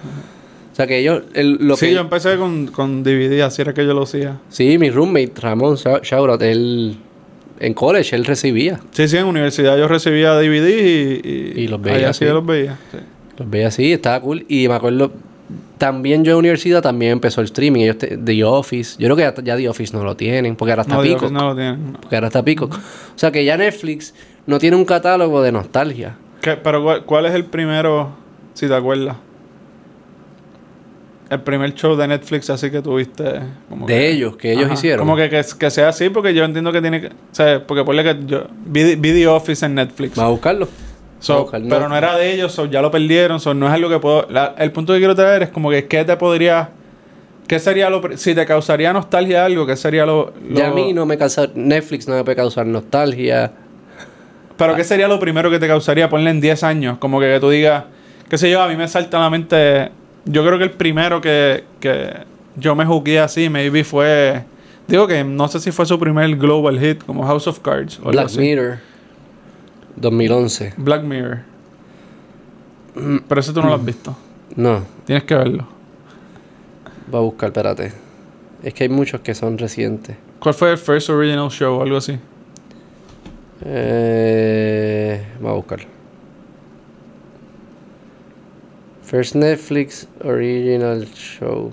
O 0.73 0.77
sea 0.77 0.87
que 0.87 0.99
ellos. 0.99 1.23
el- 1.35 1.59
lo 1.61 1.77
Sí, 1.77 1.87
que, 1.87 1.95
yo 1.95 2.01
empecé 2.01 2.37
con, 2.37 2.67
con 2.69 3.03
DVD, 3.05 3.43
así 3.43 3.63
era 3.63 3.73
que 3.75 3.87
yo 3.87 3.95
lo 3.95 4.03
hacía. 4.03 4.39
sí, 4.49 4.77
mi 4.79 4.91
roommate, 4.91 5.33
Ramón 5.41 5.77
Shoutout, 5.77 6.43
él. 6.43 6.97
En 7.61 7.73
college 7.73 8.17
él 8.17 8.25
recibía. 8.25 8.81
Sí, 8.91 9.07
sí, 9.07 9.17
en 9.17 9.27
universidad 9.27 9.79
yo 9.79 9.87
recibía 9.87 10.33
DVD 10.35 11.21
y, 11.25 11.61
Y 11.63 11.69
los 11.69 11.81
veía, 11.81 11.97
Allá 11.99 12.13
sí 12.13 12.25
sí. 12.27 12.31
los 12.33 12.45
veía. 12.45 12.77
sí. 12.91 12.99
Los 13.39 13.49
veía 13.49 13.69
así, 13.69 13.93
estaba 13.93 14.21
cool. 14.21 14.45
Y 14.49 14.67
me 14.69 14.75
acuerdo. 14.75 15.13
También 15.79 16.25
yo 16.25 16.33
en 16.33 16.39
universidad 16.39 16.83
también 16.83 17.13
empezó 17.13 17.41
el 17.41 17.47
streaming. 17.47 17.83
Ellos 17.83 17.99
te- 17.99 18.17
The 18.17 18.45
Office. 18.45 18.97
Yo 18.99 19.07
creo 19.07 19.17
que 19.17 19.23
ya, 19.43 19.45
ya 19.45 19.57
The 19.57 19.69
Office 19.69 19.97
no 19.97 20.03
lo 20.03 20.17
tienen. 20.17 20.57
Porque 20.57 20.73
ahora 20.73 20.83
está 20.83 20.97
No, 20.97 21.03
no 21.31 21.49
lo 21.51 21.55
tienen. 21.55 21.93
Porque 22.01 22.17
ahora 22.17 22.27
está 22.29 22.43
Pico. 22.45 22.67
O 22.67 23.19
sea 23.19 23.31
que 23.31 23.45
ya 23.45 23.57
Netflix 23.57 24.15
no 24.47 24.59
tiene 24.59 24.77
un 24.77 24.85
catálogo 24.85 25.41
de 25.43 25.53
nostalgia. 25.53 26.17
¿Qué- 26.45 26.57
pero 26.57 27.05
¿cuál, 27.07 27.27
es 27.27 27.35
el 27.35 27.45
primero, 27.47 28.11
si 28.53 28.69
te 28.69 28.75
acuerdas? 28.75 29.17
El 31.31 31.41
primer 31.41 31.75
show 31.75 31.97
de 31.97 32.07
Netflix 32.07 32.51
así 32.51 32.71
que 32.71 32.83
tuviste. 32.83 33.41
Como 33.69 33.87
De 33.87 33.95
que- 33.95 34.11
ellos, 34.11 34.37
que 34.37 34.53
ellos 34.53 34.67
Ajá. 34.67 34.75
hicieron. 34.75 34.99
Como 35.07 35.17
que, 35.17 35.31
que, 35.31 35.43
que 35.59 35.71
sea 35.71 35.89
así, 35.89 36.11
porque 36.11 36.35
yo 36.35 36.45
entiendo 36.45 36.71
que 36.71 36.81
tiene 36.83 37.01
que. 37.01 37.07
O 37.09 37.11
sea, 37.33 37.67
porque 37.67 37.83
ponle 37.83 38.05
que 38.05 38.17
yo. 38.27 38.45
Vi, 38.67 38.95
vi 38.97 39.13
The 39.13 39.27
Office 39.29 39.65
en 39.65 39.75
Netflix. 39.75 40.19
Va 40.19 40.27
a 40.27 40.29
buscarlo. 40.29 40.69
So, 41.21 41.49
a 41.49 41.53
pero 41.53 41.89
no 41.89 41.97
era 41.97 42.17
de 42.19 42.35
ellos, 42.35 42.53
so, 42.53 42.67
ya 42.67 42.83
lo 42.83 42.91
perdieron, 42.91 43.41
so, 43.41 43.55
no 43.55 43.67
es 43.67 43.73
algo 43.73 43.89
que 43.89 43.99
puedo... 43.99 44.27
la- 44.29 44.55
el 44.59 44.71
punto 44.73 44.93
que 44.93 44.99
quiero 44.99 45.15
traer 45.15 45.45
es 45.45 45.49
como 45.49 45.71
que 45.71 45.87
qué 45.87 46.05
te 46.05 46.15
podría... 46.19 46.69
¿Qué 47.49 47.59
sería 47.59 47.89
lo... 47.89 48.03
Si 48.19 48.35
te 48.35 48.45
causaría 48.45 48.93
nostalgia 48.93 49.47
algo, 49.47 49.65
¿qué 49.65 49.75
sería 49.77 50.05
lo... 50.05 50.35
lo- 50.47 50.59
Y 50.59 50.63
a 50.63 50.71
mí 50.71 50.93
no 50.93 51.07
me 51.07 51.17
causa. 51.17 51.49
Netflix 51.55 52.07
no 52.09 52.15
me 52.17 52.25
puede 52.25 52.37
causar 52.37 52.67
nostalgia. 52.67 53.53
Pero 54.57 54.75
¿qué 54.77 54.85
sería 54.85 55.09
lo 55.09 55.19
primero 55.19 55.51
que 55.51 55.59
te 55.59 55.67
causaría? 55.67 56.09
Ponle 56.09 56.31
en 56.31 56.41
10 56.41 56.63
años, 56.63 56.99
como 56.99 57.19
que, 57.21 57.27
que 57.33 57.41
tú 57.41 57.51
digas... 57.51 57.85
Qué 58.29 58.39
sé 58.39 58.51
yo, 58.51 58.63
a 58.63 58.69
mí 58.69 58.77
me 58.77 58.89
salta 58.89 59.19
a 59.19 59.21
la 59.21 59.31
mente... 59.31 59.91
Yo 60.25 60.45
creo 60.47 60.57
que 60.59 60.65
el 60.65 60.71
primero 60.71 61.21
que, 61.21 61.65
que 61.81 62.13
yo 62.57 62.75
me 62.75 62.85
jugué 62.87 63.21
así, 63.21 63.49
maybe 63.51 63.85
fue... 63.85 64.45
Digo 64.87 65.07
que 65.07 65.25
no 65.25 65.49
sé 65.49 65.61
si 65.61 65.71
fue 65.73 65.87
su 65.87 65.99
primer 65.99 66.37
global 66.37 66.79
hit, 66.79 67.03
como 67.05 67.25
House 67.27 67.47
of 67.47 67.59
Cards. 67.61 67.99
o 68.03 68.11
Black. 68.11 68.31
Mirror. 68.37 68.79
2011. 69.97 70.75
Black 70.77 71.03
Mirror. 71.03 71.41
Pero 73.29 73.41
eso 73.41 73.53
tú 73.53 73.61
no 73.61 73.69
lo 73.69 73.77
Mm. 73.77 73.81
has 73.81 73.85
visto. 73.87 74.17
No, 74.57 74.83
Tienes 75.05 75.25
que 75.25 75.35
verlo. 75.35 75.67
va 77.13 77.19
a 77.19 77.23
buscar, 77.23 77.49
espérate. 77.49 77.93
Es 78.63 78.73
que 78.73 78.85
hay 78.85 78.89
muchos 78.89 79.21
que 79.21 79.35
son 79.35 79.59
recientes. 79.59 80.17
¿Cuál 80.39 80.55
fue 80.55 80.71
el 80.73 80.79
first 80.79 81.11
original 81.11 81.51
show 81.51 81.79
o 81.79 81.83
algo 81.83 81.97
así? 81.97 82.19
Eh, 83.65 85.25
va 85.43 85.51
a 85.51 85.55
buscar. 85.55 85.81
First 89.03 89.35
Netflix 89.35 90.09
Original 90.23 91.07
Show. 91.15 91.73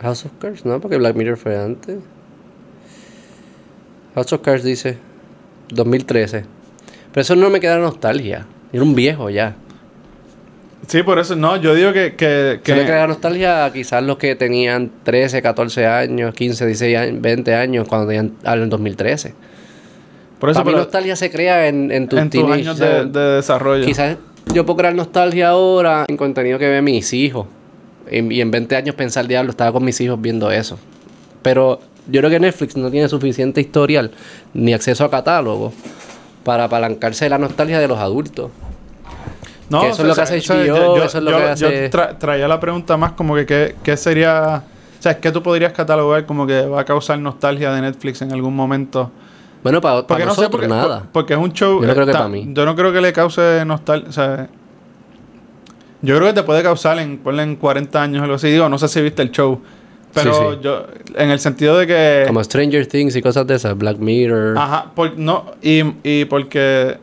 House 0.00 0.26
of 0.26 0.32
Cards, 0.38 0.64
no, 0.64 0.80
porque 0.80 0.98
Black 0.98 1.16
Mirror 1.16 1.36
fue 1.36 1.58
antes. 1.58 1.98
House 4.14 4.32
of 4.32 4.42
Cards 4.42 4.62
dice 4.62 4.98
2013. 5.70 6.44
Pero 7.12 7.22
eso 7.22 7.36
no 7.36 7.48
me 7.48 7.60
queda 7.60 7.78
nostalgia. 7.78 8.46
Era 8.72 8.82
un 8.82 8.94
viejo 8.94 9.30
ya. 9.30 9.56
Sí, 10.88 11.02
por 11.02 11.18
eso, 11.18 11.34
no, 11.36 11.56
yo 11.56 11.74
digo 11.74 11.92
que... 11.92 12.14
que, 12.14 12.60
Que 12.62 12.72
que 12.72 12.74
me 12.74 12.84
queda 12.84 13.06
nostalgia 13.06 13.64
a 13.64 13.72
quizás 13.72 14.02
los 14.02 14.16
que 14.18 14.34
tenían 14.36 14.90
13, 15.04 15.40
14 15.42 15.86
años, 15.86 16.34
15, 16.34 16.66
16 16.66 16.96
años, 16.98 17.20
20 17.22 17.54
años 17.54 17.88
cuando 17.88 18.08
tenían 18.08 18.32
en 18.44 18.68
2013. 18.70 19.34
por 20.38 20.50
eso 20.50 20.60
Para 20.60 20.70
mí 20.70 20.76
nostalgia 20.76 21.16
se 21.16 21.30
crea 21.30 21.68
en, 21.68 21.90
en 21.90 22.08
tus 22.08 22.18
en 22.18 22.30
tus 22.30 22.40
teenage, 22.40 22.60
años 22.60 22.78
de, 22.78 23.04
de 23.06 23.20
desarrollo. 23.36 23.84
Quizás 23.86 24.16
yo 24.52 24.66
puedo 24.66 24.76
crear 24.78 24.94
nostalgia 24.94 25.48
ahora 25.50 26.04
en 26.08 26.16
contenido 26.16 26.58
que 26.58 26.68
ven 26.68 26.84
mis 26.84 27.12
hijos. 27.12 27.46
En- 28.10 28.30
y 28.30 28.40
en 28.42 28.50
20 28.50 28.76
años 28.76 28.94
pensar, 28.94 29.26
diablo, 29.26 29.50
estaba 29.50 29.72
con 29.72 29.84
mis 29.84 29.98
hijos 30.00 30.20
viendo 30.20 30.50
eso. 30.50 30.78
Pero 31.42 31.80
yo 32.08 32.20
creo 32.20 32.30
que 32.30 32.40
Netflix 32.40 32.76
no 32.76 32.90
tiene 32.90 33.08
suficiente 33.08 33.60
historial 33.62 34.10
ni 34.52 34.74
acceso 34.74 35.04
a 35.04 35.10
catálogo 35.10 35.72
para 36.44 36.64
apalancarse 36.64 37.24
de 37.24 37.30
la 37.30 37.38
nostalgia 37.38 37.78
de 37.80 37.88
los 37.88 37.98
adultos. 37.98 38.50
No, 39.74 39.80
que 39.82 39.88
eso 39.90 40.02
es 40.02 40.08
lo 40.08 40.14
que 40.14 40.20
hace 40.20 40.38
HBO, 40.40 40.96
eso 41.04 41.18
es 41.18 41.24
lo 41.24 41.30
yo- 41.30 41.36
que 41.38 41.42
yo 41.44 41.48
hace- 41.68 41.90
tra- 41.90 42.18
traía 42.18 42.48
la 42.48 42.58
pregunta 42.60 42.96
más 42.96 43.12
como 43.12 43.34
que 43.34 43.44
qué, 43.46 43.74
qué 43.82 43.96
sería... 43.96 44.62
O 44.98 45.02
sea, 45.04 45.18
¿qué 45.20 45.30
tú 45.30 45.42
podrías 45.42 45.72
catalogar 45.72 46.24
como 46.24 46.46
que 46.46 46.62
va 46.66 46.80
a 46.80 46.84
causar 46.84 47.18
nostalgia 47.18 47.70
de 47.72 47.82
Netflix 47.82 48.22
en 48.22 48.32
algún 48.32 48.56
momento? 48.56 49.10
Bueno, 49.62 49.80
para, 49.80 50.06
Porque 50.06 50.24
no 50.24 50.34
sé, 50.34 50.40
nosotros 50.42 50.50
porque, 50.50 50.68
nada. 50.68 51.00
por- 51.00 51.08
porque 51.10 51.34
es 51.34 51.38
un 51.38 51.52
show... 51.52 51.80
Yo 51.80 51.86
no 51.86 51.94
creo 51.94 52.06
que 52.06 52.12
para 52.12 52.28
mí. 52.28 52.46
Yo 52.52 52.64
no 52.64 52.74
creo 52.74 52.92
que 52.92 53.00
le 53.00 53.12
cause 53.12 53.64
nostalgia, 53.66 54.08
o 54.08 54.12
sea... 54.12 54.48
Yo 56.02 56.16
creo 56.16 56.28
que 56.28 56.34
te 56.34 56.42
puede 56.42 56.62
causar 56.62 56.98
en, 56.98 57.18
ponle 57.18 57.42
en 57.42 57.56
40 57.56 58.02
años 58.02 58.20
o 58.20 58.24
algo 58.24 58.36
así. 58.36 58.48
Digo, 58.50 58.68
no 58.68 58.78
sé 58.78 58.88
si 58.88 59.00
viste 59.00 59.22
el 59.22 59.30
show. 59.30 59.60
Pero 60.12 60.32
Sí, 60.32 60.40
sí. 60.52 60.58
yo... 60.62 60.86
En 61.16 61.30
el 61.30 61.40
sentido 61.40 61.78
de 61.78 61.86
que... 61.86 62.24
Como 62.26 62.42
Stranger 62.44 62.86
Things 62.86 63.16
y 63.16 63.22
cosas 63.22 63.46
de 63.46 63.54
esas, 63.54 63.76
Black 63.76 63.98
Mirror. 63.98 64.56
Ajá, 64.58 64.86
por- 64.94 65.18
no, 65.18 65.52
y, 65.62 65.82
y 66.02 66.24
porque 66.26 66.98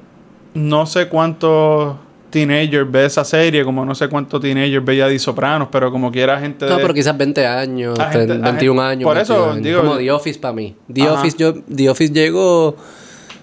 no 0.54 0.86
sé 0.86 1.08
cuántos 1.08 1.96
teenagers 2.32 2.90
ve 2.90 3.06
esa 3.06 3.24
serie, 3.24 3.64
como 3.64 3.86
no 3.86 3.94
sé 3.94 4.08
cuántos 4.10 4.42
teenagers 4.42 4.84
veía 4.84 5.08
The 5.08 5.20
Sopranos, 5.20 5.68
pero 5.72 5.92
como 5.92 6.12
quiera 6.12 6.40
gente 6.40 6.66
No, 6.66 6.78
de- 6.78 6.82
pero 6.82 6.94
quizás 6.94 7.16
20 7.18 7.46
años, 7.46 8.00
A 8.00 8.10
gente- 8.10 8.34
a 8.34 8.38
21 8.38 8.82
gente- 8.82 8.92
años. 8.94 9.04
por 9.08 9.18
eso 9.18 9.34
22 9.34 9.52
años. 9.54 9.64
digo- 9.64 9.82
Como 9.82 9.98
The 9.98 10.12
Office 10.12 10.40
para 10.40 10.54
mí. 10.54 10.76
The 10.92 11.04
Ajá. 11.04 11.14
Office, 11.14 11.38
yo, 11.38 11.54
The 11.54 11.90
Office 11.90 12.12
llegó 12.14 12.76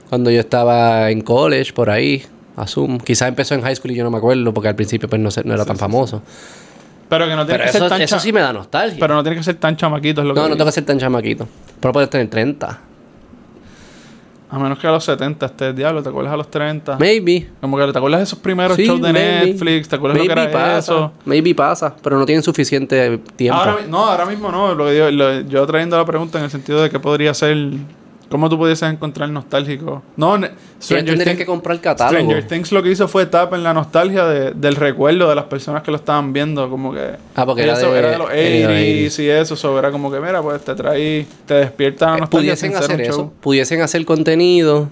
cuando 0.09 0.31
yo 0.31 0.41
estaba 0.41 1.11
en 1.11 1.21
college, 1.21 1.73
por 1.73 1.91
ahí, 1.91 2.23
asumo. 2.57 2.99
Quizás 2.99 3.29
empezó 3.29 3.55
en 3.55 3.63
high 3.63 3.77
school 3.77 3.91
y 3.93 3.95
yo 3.95 4.03
no 4.05 4.11
me 4.11 4.19
acuerdo, 4.19 4.53
porque 4.53 4.69
al 4.69 4.75
principio 4.75 5.09
pues 5.09 5.21
no, 5.21 5.31
sé- 5.31 5.45
no 5.45 5.55
era 5.55 5.65
tan 5.65 5.77
famoso. 5.77 6.23
Pero 7.09 7.27
que 7.27 7.37
no 7.37 7.47
tiene 7.47 7.59
Pero 7.61 7.65
que 7.65 7.73
ser 7.73 7.83
eso, 7.83 7.89
tan 7.89 8.03
eso 8.03 8.19
sí 8.21 8.33
me 8.33 8.41
da 8.41 8.53
nostalgia. 8.53 8.99
Pero 9.01 9.15
no 9.15 9.23
tiene 9.23 9.37
que 9.39 9.43
ser 9.43 9.55
tan 9.55 9.77
chamaquito, 9.77 10.21
es 10.21 10.27
lo 10.27 10.35
que 10.35 10.41
no, 10.41 10.43
no 10.43 10.49
digo. 10.49 10.57
tengo 10.59 10.69
que 10.69 10.73
ser 10.73 10.85
tan 10.85 10.99
chamaquito. 10.99 11.49
Pero 11.81 11.93
puedes 11.93 12.11
tener 12.11 12.29
30. 12.29 12.81
A 14.51 14.59
menos 14.59 14.79
que 14.79 14.87
a 14.87 14.91
los 14.93 15.05
70 15.05 15.45
estés 15.45 15.77
diablo, 15.77 16.03
¿te 16.03 16.09
acuerdas 16.09 16.33
a 16.33 16.37
los 16.39 16.51
30? 16.51 16.97
Maybe. 16.99 17.49
Como 17.61 17.77
que 17.77 17.93
te 17.93 17.99
acuerdas 17.99 18.21
de 18.21 18.25
esos 18.25 18.39
primeros 18.39 18.77
Sí, 18.77 18.87
shows 18.87 19.03
de 19.03 19.13
maybe. 19.13 19.47
Netflix, 19.53 19.89
¿te 19.89 19.97
acuerdas 19.97 20.19
Maybe 20.19 20.35
lo 20.35 20.41
que 20.43 20.49
era 20.49 20.53
pasa. 20.53 20.79
eso? 20.79 21.13
Maybe 21.27 21.55
pasa, 21.55 21.95
pero 22.03 22.19
no 22.19 22.25
tienen 22.25 22.43
suficiente 22.43 23.19
tiempo. 23.37 23.59
Ahora, 23.61 23.77
no, 23.87 24.07
ahora 24.07 24.25
mismo 24.25 24.51
no. 24.51 24.75
Lo 24.75 24.87
que 24.87 24.93
digo, 24.93 25.11
lo- 25.11 25.41
yo 25.43 25.67
trayendo 25.67 25.99
la 25.99 26.07
pregunta 26.07 26.39
en 26.39 26.45
el 26.45 26.51
sentido 26.51 26.83
de 26.83 26.89
que 26.89 26.99
podría 26.99 27.35
ser. 27.35 27.57
¿Cómo 28.31 28.51
tú 28.51 28.59
pudieses 28.59 28.91
encontrar 28.91 29.31
nostálgico? 29.31 30.03
No, 30.17 30.39
Stranger 30.83 31.25
Things, 31.25 31.37
que 31.39 31.47
comprar 31.47 31.81
catálogo. 31.81 32.19
Stranger 32.25 32.47
Things 32.47 32.73
lo 32.73 32.83
que 32.83 32.91
hizo 32.91 33.09
fue 33.09 33.25
tapa 33.25 33.57
en 33.57 33.63
la 33.63 33.73
nostalgia 33.73 34.27
de- 34.27 34.51
del 34.53 34.77
recuerdo 34.77 35.29
de 35.31 35.35
las 35.35 35.47
personas 35.47 35.83
que 35.83 35.91
lo 35.91 35.97
estaban 35.97 36.33
viendo. 36.35 36.69
Como 36.69 36.93
que. 36.93 37.13
Ah, 37.35 37.47
porque 37.47 37.63
era 37.63 37.73
eso 37.73 37.91
de- 37.93 37.99
era 37.99 38.11
de 38.11 38.19
los 38.19 38.31
era 38.31 38.69
de 38.69 39.07
80s 39.07 39.19
y 39.23 39.31
eso. 39.31 39.57
So, 39.57 39.79
era 39.79 39.91
como 39.91 40.11
que, 40.11 40.21
mira, 40.21 40.43
pues 40.43 40.61
te 40.63 40.75
traí. 40.75 41.27
Te 41.47 41.55
despierta 41.55 42.07
la 42.07 42.17
Eh, 42.17 42.21
nostalgia. 42.21 42.39
pudiesen 42.39 42.71
sin 42.71 42.79
ser 42.79 42.85
hacer 42.85 42.97
un 42.97 43.01
eso. 43.03 43.13
show. 43.17 43.33
Pudiesen 43.41 43.81
hacer 43.81 44.05
contenido 44.05 44.89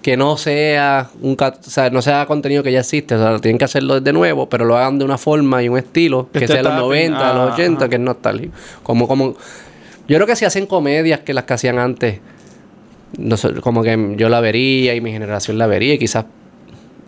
que 0.00 0.16
no 0.16 0.38
sea 0.38 1.10
un 1.20 1.36
o 1.38 1.52
sea, 1.70 1.90
no 1.90 2.00
sea 2.00 2.24
contenido 2.24 2.62
que 2.62 2.72
ya 2.72 2.80
existe, 2.80 3.14
o 3.14 3.18
sea, 3.18 3.38
tienen 3.40 3.58
que 3.58 3.66
hacerlo 3.66 4.00
de 4.00 4.12
nuevo, 4.14 4.48
pero 4.48 4.64
lo 4.64 4.78
hagan 4.78 4.98
de 4.98 5.04
una 5.04 5.18
forma 5.18 5.62
y 5.62 5.68
un 5.68 5.76
estilo 5.76 6.30
que, 6.32 6.38
Que 6.38 6.46
sea 6.48 6.62
los 6.62 6.72
tapping, 6.72 6.80
90, 7.12 7.34
los 7.34 7.50
ah, 7.50 7.52
80, 7.52 7.78
ajá. 7.84 7.88
que 7.90 7.96
es 7.96 8.00
nostálgico. 8.00 8.54
Como 8.82 9.06
como 9.06 9.34
yo 10.08 10.16
creo 10.16 10.26
que 10.26 10.34
si 10.36 10.46
hacen 10.46 10.64
comedias 10.66 11.20
que 11.20 11.34
las 11.34 11.44
que 11.44 11.52
hacían 11.52 11.78
antes, 11.78 12.18
no 13.18 13.36
sé, 13.36 13.54
como 13.60 13.82
que 13.82 14.14
yo 14.16 14.28
la 14.28 14.40
vería 14.40 14.94
y 14.94 15.00
mi 15.00 15.12
generación 15.12 15.58
la 15.58 15.66
vería 15.66 15.94
y 15.94 15.98
quizás 15.98 16.26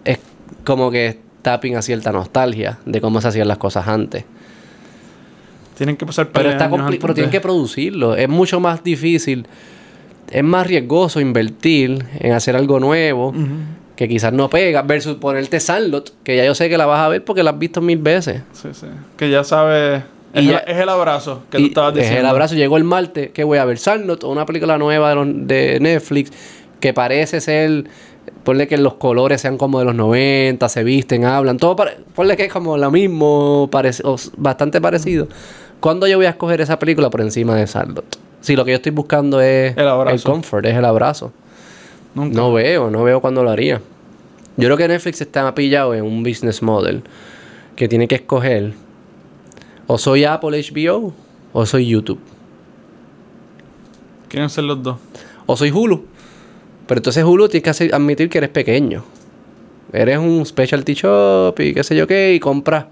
es 0.05 0.19
como 0.65 0.91
que 0.91 1.19
tapping 1.43 1.77
a 1.77 1.83
cierta 1.83 2.13
nostalgia 2.13 2.79
de 2.87 3.01
cómo 3.01 3.21
se 3.21 3.29
hacían 3.29 3.49
las 3.49 3.59
cosas 3.59 3.89
antes. 3.89 4.25
Tienen 5.77 5.97
que 5.97 6.07
pasar 6.07 6.29
Pero, 6.33 6.51
está 6.51 6.67
antes 6.67 6.99
pero 7.01 7.15
tienen 7.15 7.31
que 7.31 7.41
producirlo. 7.41 8.15
Es 8.15 8.29
mucho 8.29 8.61
más 8.61 8.85
difícil. 8.85 9.47
Es 10.31 10.45
más 10.45 10.67
riesgoso 10.67 11.21
invertir 11.21 12.05
en 12.21 12.33
hacer 12.33 12.57
algo 12.57 12.79
nuevo 12.79 13.35
que 13.97 14.09
quizás 14.09 14.33
no 14.33 14.49
pega 14.49 14.83
versus 14.83 15.17
ponerte 15.17 15.61
Sandlot, 15.61 16.13
que 16.23 16.37
ya 16.37 16.45
yo 16.45 16.55
sé 16.55 16.69
que 16.69 16.79
la 16.79 16.87
vas 16.87 17.01
a 17.01 17.09
ver 17.09 17.25
porque 17.25 17.43
la 17.43 17.51
has 17.51 17.59
visto 17.59 17.81
mil 17.81 17.99
veces. 17.99 18.43
Sí, 18.53 18.69
sí. 18.73 18.87
Que 19.17 19.31
ya 19.31 19.45
sabes... 19.45 20.03
Es, 20.35 20.47
ya- 20.47 20.59
el, 20.59 20.73
es 20.75 20.79
el 20.83 20.89
abrazo 20.89 21.43
que 21.51 21.59
tú 21.59 21.65
estabas 21.67 21.93
es 21.93 21.97
diciendo. 22.01 22.21
el 22.21 22.27
abrazo 22.27 22.55
llegó 22.55 22.77
el 22.77 22.85
martes, 22.85 23.31
que 23.33 23.45
voy 23.45 23.59
a 23.59 23.65
ver 23.65 23.79
Sandlot, 23.79 24.25
una 24.25 24.47
película 24.47 24.79
nueva 24.79 25.11
de, 25.11 25.15
los- 25.15 25.47
de 25.47 25.79
Netflix 25.81 26.31
que 26.81 26.93
parece 26.95 27.41
ser 27.41 27.85
ponle 28.45 28.67
que 28.69 28.77
los 28.79 28.95
colores 28.95 29.41
sean 29.41 29.57
como 29.59 29.79
de 29.81 29.85
los 29.85 29.95
90, 29.95 30.69
se 30.69 30.83
visten, 30.85 31.25
hablan, 31.25 31.57
todo 31.59 31.77
pare- 31.77 31.99
ponle 32.15 32.37
que 32.37 32.45
es 32.45 32.53
como 32.53 32.77
lo 32.77 32.91
mismo, 32.91 33.65
o 34.05 34.17
bastante 34.37 34.81
parecido. 34.81 35.29
¿Cuándo 35.81 36.07
yo 36.07 36.17
voy 36.17 36.27
a 36.27 36.31
escoger 36.31 36.61
esa 36.61 36.79
película 36.79 37.11
por 37.11 37.21
encima 37.21 37.57
de 37.57 37.67
Sandlot? 37.67 38.05
Si 38.41 38.55
lo 38.57 38.65
que 38.65 38.71
yo 38.73 38.77
estoy 38.77 38.93
buscando 38.93 39.41
es 39.41 39.77
El 39.77 39.87
abrazo. 39.89 40.31
comfort, 40.31 40.65
es 40.67 40.75
el 40.77 40.85
abrazo. 40.85 41.33
Nunca. 42.15 42.37
No 42.37 42.53
veo, 42.53 42.91
no 42.91 43.03
veo 43.05 43.21
cuándo 43.21 43.43
lo 43.43 43.51
haría. 43.51 43.81
Yo 44.57 44.67
creo 44.69 44.77
que 44.77 44.87
Netflix 44.89 45.21
está 45.21 45.55
pillado 45.55 45.95
en 45.95 46.05
un 46.05 46.23
business 46.23 46.63
model 46.63 47.03
que 47.77 47.89
tiene 47.89 48.07
que 48.07 48.17
escoger 48.17 48.73
o 49.87 49.99
soy 49.99 50.25
Apple 50.25 50.61
HBO 50.63 51.13
o 51.53 51.67
soy 51.67 51.87
YouTube 51.89 52.19
Quieren 54.29 54.49
ser 54.51 54.65
los 54.65 54.83
dos. 54.83 54.97
o 55.47 55.57
soy 55.57 55.71
Hulu. 55.71 56.05
Pero 56.87 56.99
entonces 56.99 57.25
Hulu 57.25 57.49
tienes 57.49 57.77
que 57.79 57.95
admitir 57.95 58.29
que 58.29 58.39
eres 58.39 58.51
pequeño. 58.51 59.05
Eres 59.93 60.19
un 60.19 60.45
specialty 60.47 60.95
shop 60.95 61.61
y 61.61 61.75
qué 61.75 61.85
sé 61.85 61.95
yo 61.97 62.07
qué 62.07 62.33
y 62.35 62.41
compras. 62.41 62.87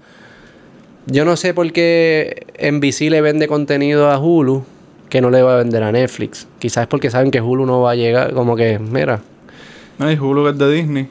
Yo 1.07 1.25
no 1.25 1.35
sé 1.35 1.53
por 1.55 1.71
qué 1.71 2.45
NBC 2.59 3.09
le 3.09 3.21
vende 3.21 3.47
contenido 3.47 4.09
a 4.11 4.19
Hulu 4.19 4.63
que 5.09 5.19
no 5.19 5.29
le 5.31 5.41
va 5.41 5.55
a 5.55 5.57
vender 5.57 5.81
a 5.83 5.91
Netflix. 5.91 6.47
Quizás 6.59 6.83
es 6.83 6.87
porque 6.87 7.09
saben 7.09 7.31
que 7.31 7.41
Hulu 7.41 7.65
no 7.65 7.81
va 7.81 7.91
a 7.91 7.95
llegar, 7.95 8.33
como 8.33 8.55
que, 8.55 8.77
mira, 8.79 9.19
No, 9.97 10.09
y 10.11 10.15
Hulu 10.17 10.47
es 10.47 10.57
de 10.57 10.71
Disney. 10.71 11.09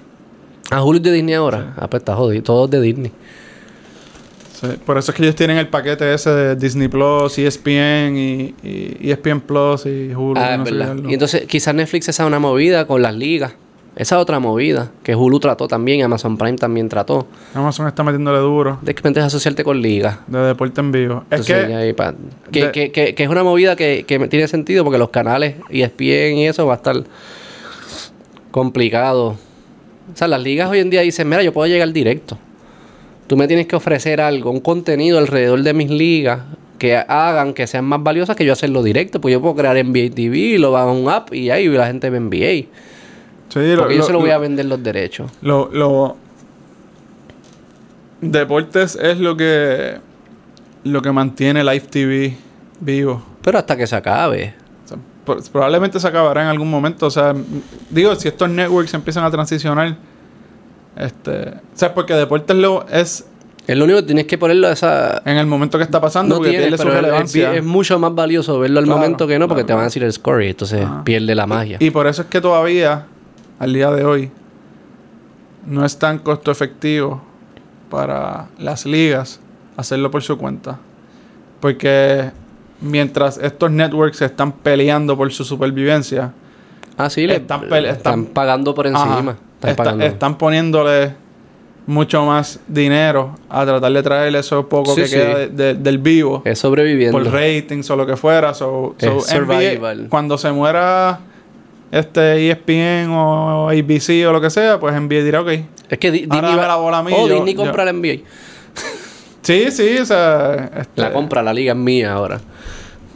a 0.70 0.82
Hulu 0.82 0.98
es 0.98 1.02
de 1.02 1.12
Disney 1.12 1.34
ahora. 1.34 1.74
Ah, 1.76 1.88
pues 1.90 2.02
está 2.02 2.14
jodido, 2.14 2.42
todo 2.44 2.64
es 2.66 2.70
de 2.70 2.80
Disney. 2.80 3.12
Sí, 4.60 4.66
Por 4.84 4.98
eso 4.98 5.10
es 5.12 5.16
que 5.16 5.22
ellos 5.22 5.36
tienen 5.36 5.56
el 5.56 5.68
paquete 5.68 6.12
ese 6.12 6.30
de 6.30 6.56
Disney 6.56 6.88
Plus, 6.88 7.38
E 7.38 7.46
ESPN 7.46 8.16
y, 8.16 8.54
y 8.62 9.10
ESPN 9.10 9.40
Plus 9.40 9.86
y 9.86 10.12
Hulu. 10.14 10.38
Ah, 10.38 10.56
no 10.58 10.64
es. 10.64 11.10
Y 11.10 11.14
entonces 11.14 11.46
quizás 11.46 11.74
Netflix 11.74 12.08
esa 12.08 12.24
es 12.24 12.26
una 12.26 12.38
movida 12.38 12.86
con 12.86 13.00
las 13.00 13.14
ligas. 13.14 13.54
Esa 13.96 14.16
es 14.16 14.22
otra 14.22 14.38
movida 14.38 14.92
que 15.02 15.16
Hulu 15.16 15.40
trató 15.40 15.66
también, 15.66 16.02
Amazon 16.02 16.36
Prime 16.38 16.56
también 16.56 16.88
trató. 16.88 17.26
Amazon 17.54 17.88
está 17.88 18.02
metiéndole 18.04 18.38
duro 18.38 18.78
De 18.82 18.94
que 18.94 19.20
a 19.20 19.24
asociarte 19.26 19.64
con 19.64 19.82
ligas. 19.82 20.18
de 20.28 20.38
deporte 20.38 20.80
en 20.80 20.92
vivo. 20.92 21.24
Es 21.30 21.40
Entonces, 21.40 21.64
que 21.66 21.70
ya 21.72 21.78
ahí 21.78 21.92
pa- 21.92 22.14
que, 22.52 22.66
de- 22.66 22.72
que, 22.72 22.92
que, 22.92 23.14
que 23.14 23.22
es 23.24 23.28
una 23.28 23.42
movida 23.42 23.74
que, 23.76 24.04
que 24.06 24.18
tiene 24.28 24.46
sentido 24.46 24.84
porque 24.84 24.98
los 24.98 25.10
canales 25.10 25.56
y 25.70 25.82
ESPN 25.82 26.36
y 26.38 26.46
eso 26.46 26.66
va 26.66 26.74
a 26.74 26.76
estar 26.76 27.02
complicado. 28.50 29.36
O 30.12 30.16
sea, 30.16 30.28
las 30.28 30.42
ligas 30.42 30.68
hoy 30.70 30.78
en 30.80 30.90
día 30.90 31.00
dicen, 31.02 31.28
mira, 31.28 31.42
yo 31.42 31.52
puedo 31.52 31.66
llegar 31.68 31.92
directo. 31.92 32.38
Tú 33.30 33.36
me 33.36 33.46
tienes 33.46 33.68
que 33.68 33.76
ofrecer 33.76 34.20
algo, 34.20 34.50
un 34.50 34.58
contenido 34.58 35.16
alrededor 35.20 35.62
de 35.62 35.72
mis 35.72 35.88
ligas 35.88 36.40
que 36.78 36.96
hagan 36.96 37.54
que 37.54 37.68
sean 37.68 37.84
más 37.84 38.02
valiosas 38.02 38.34
que 38.34 38.44
yo 38.44 38.52
hacerlo 38.52 38.82
directo. 38.82 39.20
Pues 39.20 39.30
yo 39.30 39.40
puedo 39.40 39.54
crear 39.54 39.76
NBA 39.76 40.12
TV, 40.16 40.58
lo 40.58 40.72
van 40.72 40.88
a 40.88 40.90
un 40.90 41.08
app 41.08 41.32
y 41.32 41.48
ahí 41.48 41.68
la 41.68 41.86
gente 41.86 42.10
ve 42.10 42.18
NBA. 42.18 42.66
sí, 43.50 43.72
lo, 43.76 43.82
Porque 43.82 43.96
yo 43.98 44.02
se 44.02 44.10
lo 44.12 44.18
voy 44.18 44.30
a 44.30 44.38
vender 44.38 44.66
los 44.66 44.82
derechos. 44.82 45.30
Lo, 45.42 45.70
lo- 45.72 46.16
Deportes 48.20 48.98
es 49.00 49.20
lo 49.20 49.36
que 49.36 49.98
lo 50.82 51.00
que 51.00 51.12
mantiene 51.12 51.62
Live 51.62 51.86
TV 51.88 52.36
vivo. 52.80 53.22
Pero 53.42 53.58
hasta 53.58 53.76
que 53.76 53.86
se 53.86 53.94
acabe. 53.94 54.54
O 54.84 54.88
sea, 54.88 54.98
por- 55.24 55.50
probablemente 55.52 56.00
se 56.00 56.08
acabará 56.08 56.42
en 56.42 56.48
algún 56.48 56.68
momento. 56.68 57.06
O 57.06 57.10
sea, 57.12 57.32
digo, 57.90 58.12
si 58.16 58.26
estos 58.26 58.50
networks 58.50 58.92
empiezan 58.92 59.22
a 59.22 59.30
transicionar, 59.30 59.96
este, 61.00 61.48
o 61.50 61.54
sea, 61.76 61.94
porque 61.94 62.14
deportes 62.14 62.56
lo 62.56 62.86
es 62.88 63.26
Es 63.66 63.76
lo 63.76 63.84
único 63.84 64.00
que 64.00 64.06
tienes 64.06 64.26
que 64.26 64.36
ponerlo 64.38 64.68
a 64.68 64.72
esa... 64.72 65.22
en 65.24 65.36
el 65.36 65.46
momento 65.46 65.78
que 65.78 65.84
está 65.84 66.00
pasando, 66.00 66.34
No 66.34 66.38
porque 66.38 66.50
tienes, 66.50 66.68
pierde 66.68 66.82
su 66.82 66.88
es, 66.88 66.94
relevancia. 66.94 67.54
es 67.54 67.64
mucho 67.64 67.98
más 67.98 68.14
valioso 68.14 68.58
verlo 68.58 68.80
al 68.80 68.84
Claro, 68.86 68.98
momento 69.00 69.26
que 69.26 69.38
no, 69.38 69.46
porque 69.48 69.60
claro, 69.62 69.66
te 69.66 69.72
van 69.74 69.82
a 69.82 69.84
decir 69.84 70.02
el 70.02 70.12
score 70.12 70.42
y 70.44 70.48
entonces 70.50 70.84
Ajá. 70.84 71.04
pierde 71.04 71.34
la 71.34 71.46
magia. 71.46 71.76
Y 71.80 71.90
por 71.90 72.06
eso 72.06 72.22
es 72.22 72.28
que 72.28 72.40
todavía, 72.40 73.06
al 73.58 73.72
día 73.72 73.90
de 73.90 74.04
hoy, 74.04 74.30
no 75.66 75.84
es 75.84 75.98
tan 75.98 76.18
costo 76.18 76.50
efectivo 76.50 77.22
para 77.90 78.46
las 78.58 78.86
ligas 78.86 79.40
hacerlo 79.76 80.10
por 80.10 80.22
su 80.22 80.36
cuenta. 80.38 80.78
Porque 81.60 82.30
mientras 82.80 83.36
estos 83.38 83.70
networks 83.70 84.22
están 84.22 84.52
peleando 84.52 85.16
por 85.16 85.30
su 85.32 85.44
supervivencia, 85.44 86.32
ah, 86.96 87.10
sí, 87.10 87.26
le 87.26 87.36
están 87.36 87.64
están, 87.64 87.84
están- 87.84 88.24
pagando 88.26 88.74
por 88.74 88.86
encima. 88.86 89.18
Están 89.18 89.36
está- 89.62 90.04
están 90.04 90.38
poniéndole 90.38 91.14
mucho 91.86 92.24
más 92.24 92.60
dinero 92.68 93.34
a 93.48 93.64
tratar 93.64 93.90
de 93.92 94.02
traer 94.02 94.36
eso 94.36 94.68
poco 94.68 94.94
Sí, 94.94 95.00
que 95.02 95.06
sí. 95.08 95.14
queda 95.16 95.38
de- 95.38 95.48
de- 95.48 95.74
del 95.74 95.98
vivo 95.98 96.42
es 96.44 96.58
sobreviviendo. 96.58 97.18
por 97.18 97.26
ratings 97.32 97.90
o 97.90 97.96
lo 97.96 98.06
que 98.06 98.16
fuera. 98.16 98.54
So, 98.54 98.94
NBA, 99.00 100.08
cuando 100.08 100.38
se 100.38 100.52
muera 100.52 101.20
este 101.90 102.46
ESPN 102.48 103.10
o 103.10 103.68
ABC 103.70 104.24
o 104.26 104.32
lo 104.32 104.40
que 104.40 104.50
sea, 104.50 104.78
pues 104.78 104.94
NBA 104.94 105.24
dirá, 105.24 105.40
ok. 105.40 105.48
es 105.88 105.98
que 105.98 106.10
Disney, 106.12 106.40
va- 106.40 106.66
la 106.68 106.76
bola 106.76 106.98
a 106.98 107.02
mí, 107.02 107.12
oh, 107.16 107.26
yo- 107.26 107.34
Disney 107.34 107.54
yo- 107.54 107.60
compra 107.62 107.84
la 107.84 107.90
NBA. 107.92 108.20
Sí, 109.42 109.70
sí, 109.70 109.96
o 109.98 110.04
sea... 110.04 110.70
este, 110.80 111.00
La 111.00 111.12
compra, 111.14 111.42
la 111.42 111.52
liga 111.54 111.72
es 111.72 111.78
mía 111.78 112.12
ahora. 112.12 112.40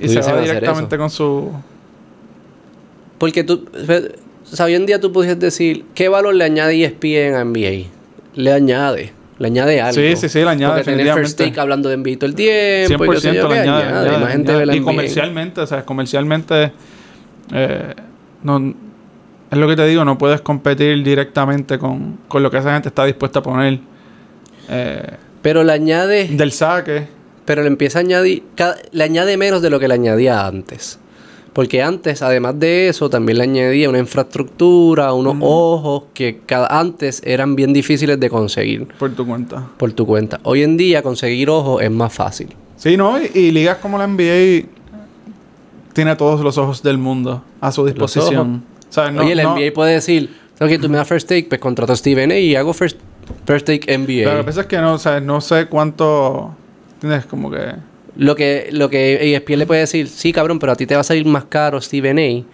Y 0.01 0.09
se 0.09 0.21
va 0.21 0.41
directamente 0.41 0.97
con 0.99 1.11
su... 1.11 1.53
Porque 3.19 3.45
tú, 3.45 3.67
o 4.55 4.57
sea, 4.57 4.67
hoy 4.67 4.75
en 4.77 4.87
día 4.87 5.01
tú 5.01 5.11
pudieras 5.13 5.41
decir, 5.41 5.85
¿qué 5.97 6.09
valor 6.09 6.33
le 6.35 6.45
añade 6.45 6.81
ESPN 6.85 7.35
a 7.35 7.45
NBA? 7.45 7.89
Le 8.37 8.53
añade, 8.53 9.13
le 9.41 9.47
añade 9.49 9.81
algo. 9.81 9.95
Sí, 10.01 10.15
sí, 10.17 10.29
sí, 10.29 10.39
le 10.39 10.49
añade 10.49 10.83
Porque 10.85 10.97
tener 10.97 11.13
First. 11.13 11.37
Take 11.39 11.59
hablando 11.59 11.89
de 11.89 11.97
NBA 11.97 12.17
todo 12.19 12.27
el 12.27 12.37
tiempo. 12.37 13.05
y 13.05 13.09
qué 13.11 13.21
sé 13.21 13.31
100% 13.33 13.35
yo, 13.35 13.49
le 13.49 13.55
¿qué 13.55 13.61
añade, 13.61 13.83
añade? 13.83 13.99
añade, 14.09 14.19
Más 14.19 14.33
gente 14.33 14.51
añade. 14.53 14.59
ve 14.61 14.67
la 14.67 14.77
Y 14.77 14.79
NBA. 14.81 14.85
comercialmente, 14.87 15.61
o 15.61 15.67
sea, 15.67 15.85
comercialmente... 15.85 16.73
eh, 17.53 17.95
no, 18.45 18.75
es 19.51 19.59
lo 19.59 19.69
que 19.69 19.77
te 19.77 19.87
digo, 19.87 20.05
no 20.05 20.19
puedes 20.19 20.41
competir 20.41 21.03
directamente 21.03 21.79
con, 21.79 22.19
con 22.29 22.43
lo 22.43 22.51
que 22.51 22.59
esa 22.59 22.73
gente 22.75 22.89
está 22.91 23.05
dispuesta 23.05 23.41
a 23.41 23.43
poner. 23.43 23.81
eh, 24.71 25.11
Pero 25.43 25.65
le 25.65 25.73
añade... 25.73 26.29
del 26.29 26.53
saque. 26.53 27.09
Pero 27.45 27.63
le 27.63 27.69
empieza 27.69 27.99
a 27.99 28.03
añadir, 28.03 28.43
cada- 28.55 28.77
le 28.93 29.05
añade 29.05 29.37
menos 29.37 29.61
de 29.63 29.69
lo 29.71 29.79
que 29.81 29.87
le 29.89 29.95
añadía 29.95 30.47
antes. 30.47 30.99
Porque 31.55 31.83
antes, 31.83 32.21
además 32.21 32.59
de 32.59 32.89
eso, 32.89 33.09
también 33.09 33.39
le 33.39 33.45
añadía 33.45 33.89
una 33.89 34.01
infraestructura, 34.01 35.13
unos 35.15 35.37
ojos 35.41 36.05
que 36.13 36.41
cada, 36.45 36.67
antes 36.67 37.23
eran 37.25 37.55
bien 37.57 37.73
difíciles 37.73 38.19
de 38.21 38.29
conseguir 38.29 38.89
por 38.99 39.13
tu 39.15 39.25
cuenta. 39.27 39.69
por 39.79 39.93
tu 39.93 40.05
cuenta. 40.05 40.41
Hoy 40.43 40.63
en 40.65 40.77
día 40.77 41.01
conseguir 41.03 41.49
ojos 41.51 41.81
es 41.83 41.91
más 41.93 42.13
fácil. 42.13 42.49
Sí, 42.77 42.97
¿no? 42.97 43.21
Y, 43.23 43.31
y 43.35 43.51
ligas 43.53 43.79
como 43.79 43.97
la 43.99 44.07
NBA 44.09 44.67
tiene 45.93 46.17
todos 46.17 46.41
los 46.41 46.59
ojos 46.59 46.83
del 46.83 46.99
mundo 46.99 47.43
a 47.61 47.71
su 47.71 47.87
disposición. 47.87 48.65
O 48.91 48.93
sea, 48.93 49.11
no, 49.11 49.23
Oye, 49.23 49.35
la 49.37 49.45
no- 49.45 49.57
NBA 49.57 49.73
puede 49.73 49.93
decir, 49.95 50.31
ok, 50.61 50.71
tú 50.81 50.89
me 50.89 50.97
das 50.97 51.07
first 51.09 51.29
take, 51.29 51.45
pues 51.49 51.61
contrato 51.61 51.93
a 51.93 51.97
Steven 51.97 52.33
A 52.33 52.39
y 52.39 52.57
hago 52.57 52.73
first, 52.73 52.99
first 53.47 53.67
take 53.67 53.97
NBA. 53.97 54.31
Lo 54.33 54.39
que 54.39 54.45
pasa 54.45 54.61
es 54.63 54.67
que 54.67 54.79
no, 54.79 54.95
o 54.95 54.99
sea, 54.99 55.21
no 55.21 55.41
sé 55.41 55.67
cuánto... 55.67 56.53
¿Entiendes? 56.95 57.27
Como 57.27 57.51
que... 57.51 57.59
Lo 58.17 58.35
que, 58.37 58.69
lo 58.71 58.89
que 58.91 59.35
ESPN 59.35 59.59
le 59.59 59.67
puede 59.67 59.81
decir, 59.81 60.07
sí, 60.09 60.33
cabrón, 60.33 60.59
pero 60.59 60.73
a 60.73 60.77
ti 60.77 60.87
te 60.87 60.95
va 60.95 61.01
a 61.01 61.05
salir 61.05 61.25
más 61.27 61.45
caro 61.47 61.81
Steven 61.81 62.19
A, 62.19 62.45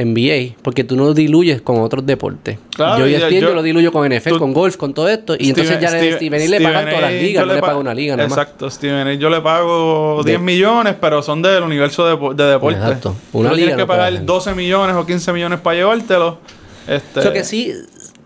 NBA, 0.00 0.54
porque 0.62 0.84
tú 0.84 0.94
no 0.96 1.12
diluyes 1.12 1.60
con 1.60 1.80
otros 1.80 2.06
deportes. 2.06 2.56
Claro, 2.76 3.00
yo 3.08 3.16
ESPN 3.16 3.40
yo- 3.40 3.48
yo 3.48 3.54
lo 3.54 3.62
diluyo 3.64 3.90
con 3.90 4.06
NFL, 4.06 4.30
tú- 4.34 4.38
con 4.38 4.52
golf, 4.52 4.76
con 4.76 4.94
todo 4.94 5.08
esto, 5.08 5.34
y 5.36 5.48
entonces 5.48 5.80
ya 5.80 5.90
le 5.90 6.12
Steven 6.12 6.40
A 6.40 6.46
le 6.46 6.60
pagan 6.60 6.84
todas 6.86 7.00
las 7.02 7.12
ligas, 7.14 7.46
no 7.46 7.52
le 7.54 7.60
pa- 7.60 7.66
paga 7.66 7.78
una 7.80 7.94
liga 7.94 8.16
nada 8.16 8.28
más. 8.28 8.38
Exacto, 8.38 8.70
Steven 8.70 9.08
A. 9.08 9.14
Yo 9.14 9.28
le 9.28 9.40
pago 9.40 10.22
De- 10.22 10.30
10 10.30 10.40
millones, 10.40 10.94
pero 11.00 11.20
son 11.20 11.42
del 11.42 11.64
universo 11.64 12.06
de, 12.06 12.42
de 12.44 12.50
deporte. 12.52 12.78
Exacto. 12.78 13.16
Una 13.32 13.48
liga 13.48 13.56
tienes 13.56 13.74
que 13.74 13.80
no 13.82 13.86
pagar 13.88 14.12
hacer. 14.12 14.24
12 14.24 14.54
millones 14.54 14.94
o 14.94 15.04
15 15.04 15.32
millones 15.32 15.58
para 15.60 15.76
llevártelo. 15.76 16.38
Este, 16.86 17.18
O 17.18 17.22
sea 17.24 17.32
que 17.32 17.42
sí, 17.44 17.72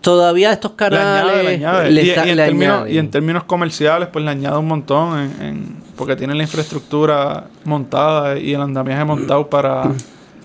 todavía 0.03 0.53
estos 0.53 0.73
le 0.73 0.77
canales 0.77 1.23
añade, 1.33 1.43
le 1.45 1.55
añade. 1.55 1.91
le 1.91 2.03
y, 2.03 2.11
está- 2.11 2.27
y 2.27 2.31
en 2.31 2.37
le 2.37 2.45
términos, 2.45 2.75
añaden. 2.77 2.95
y 2.95 2.99
en 2.99 3.11
términos 3.11 3.45
comerciales, 3.45 4.09
pues 4.13 4.25
le 4.25 4.31
añade 4.31 4.59
un 4.59 4.69
montón 4.69 5.19
en, 5.19 5.43
en- 5.47 5.77
porque 5.97 6.17
tienen 6.17 6.37
la 6.37 6.43
infraestructura 6.43 7.47
montada 7.65 8.39
y 8.39 8.53
el 8.53 8.61
andamiaje 8.61 9.05
montado 9.05 9.49
para, 9.49 9.91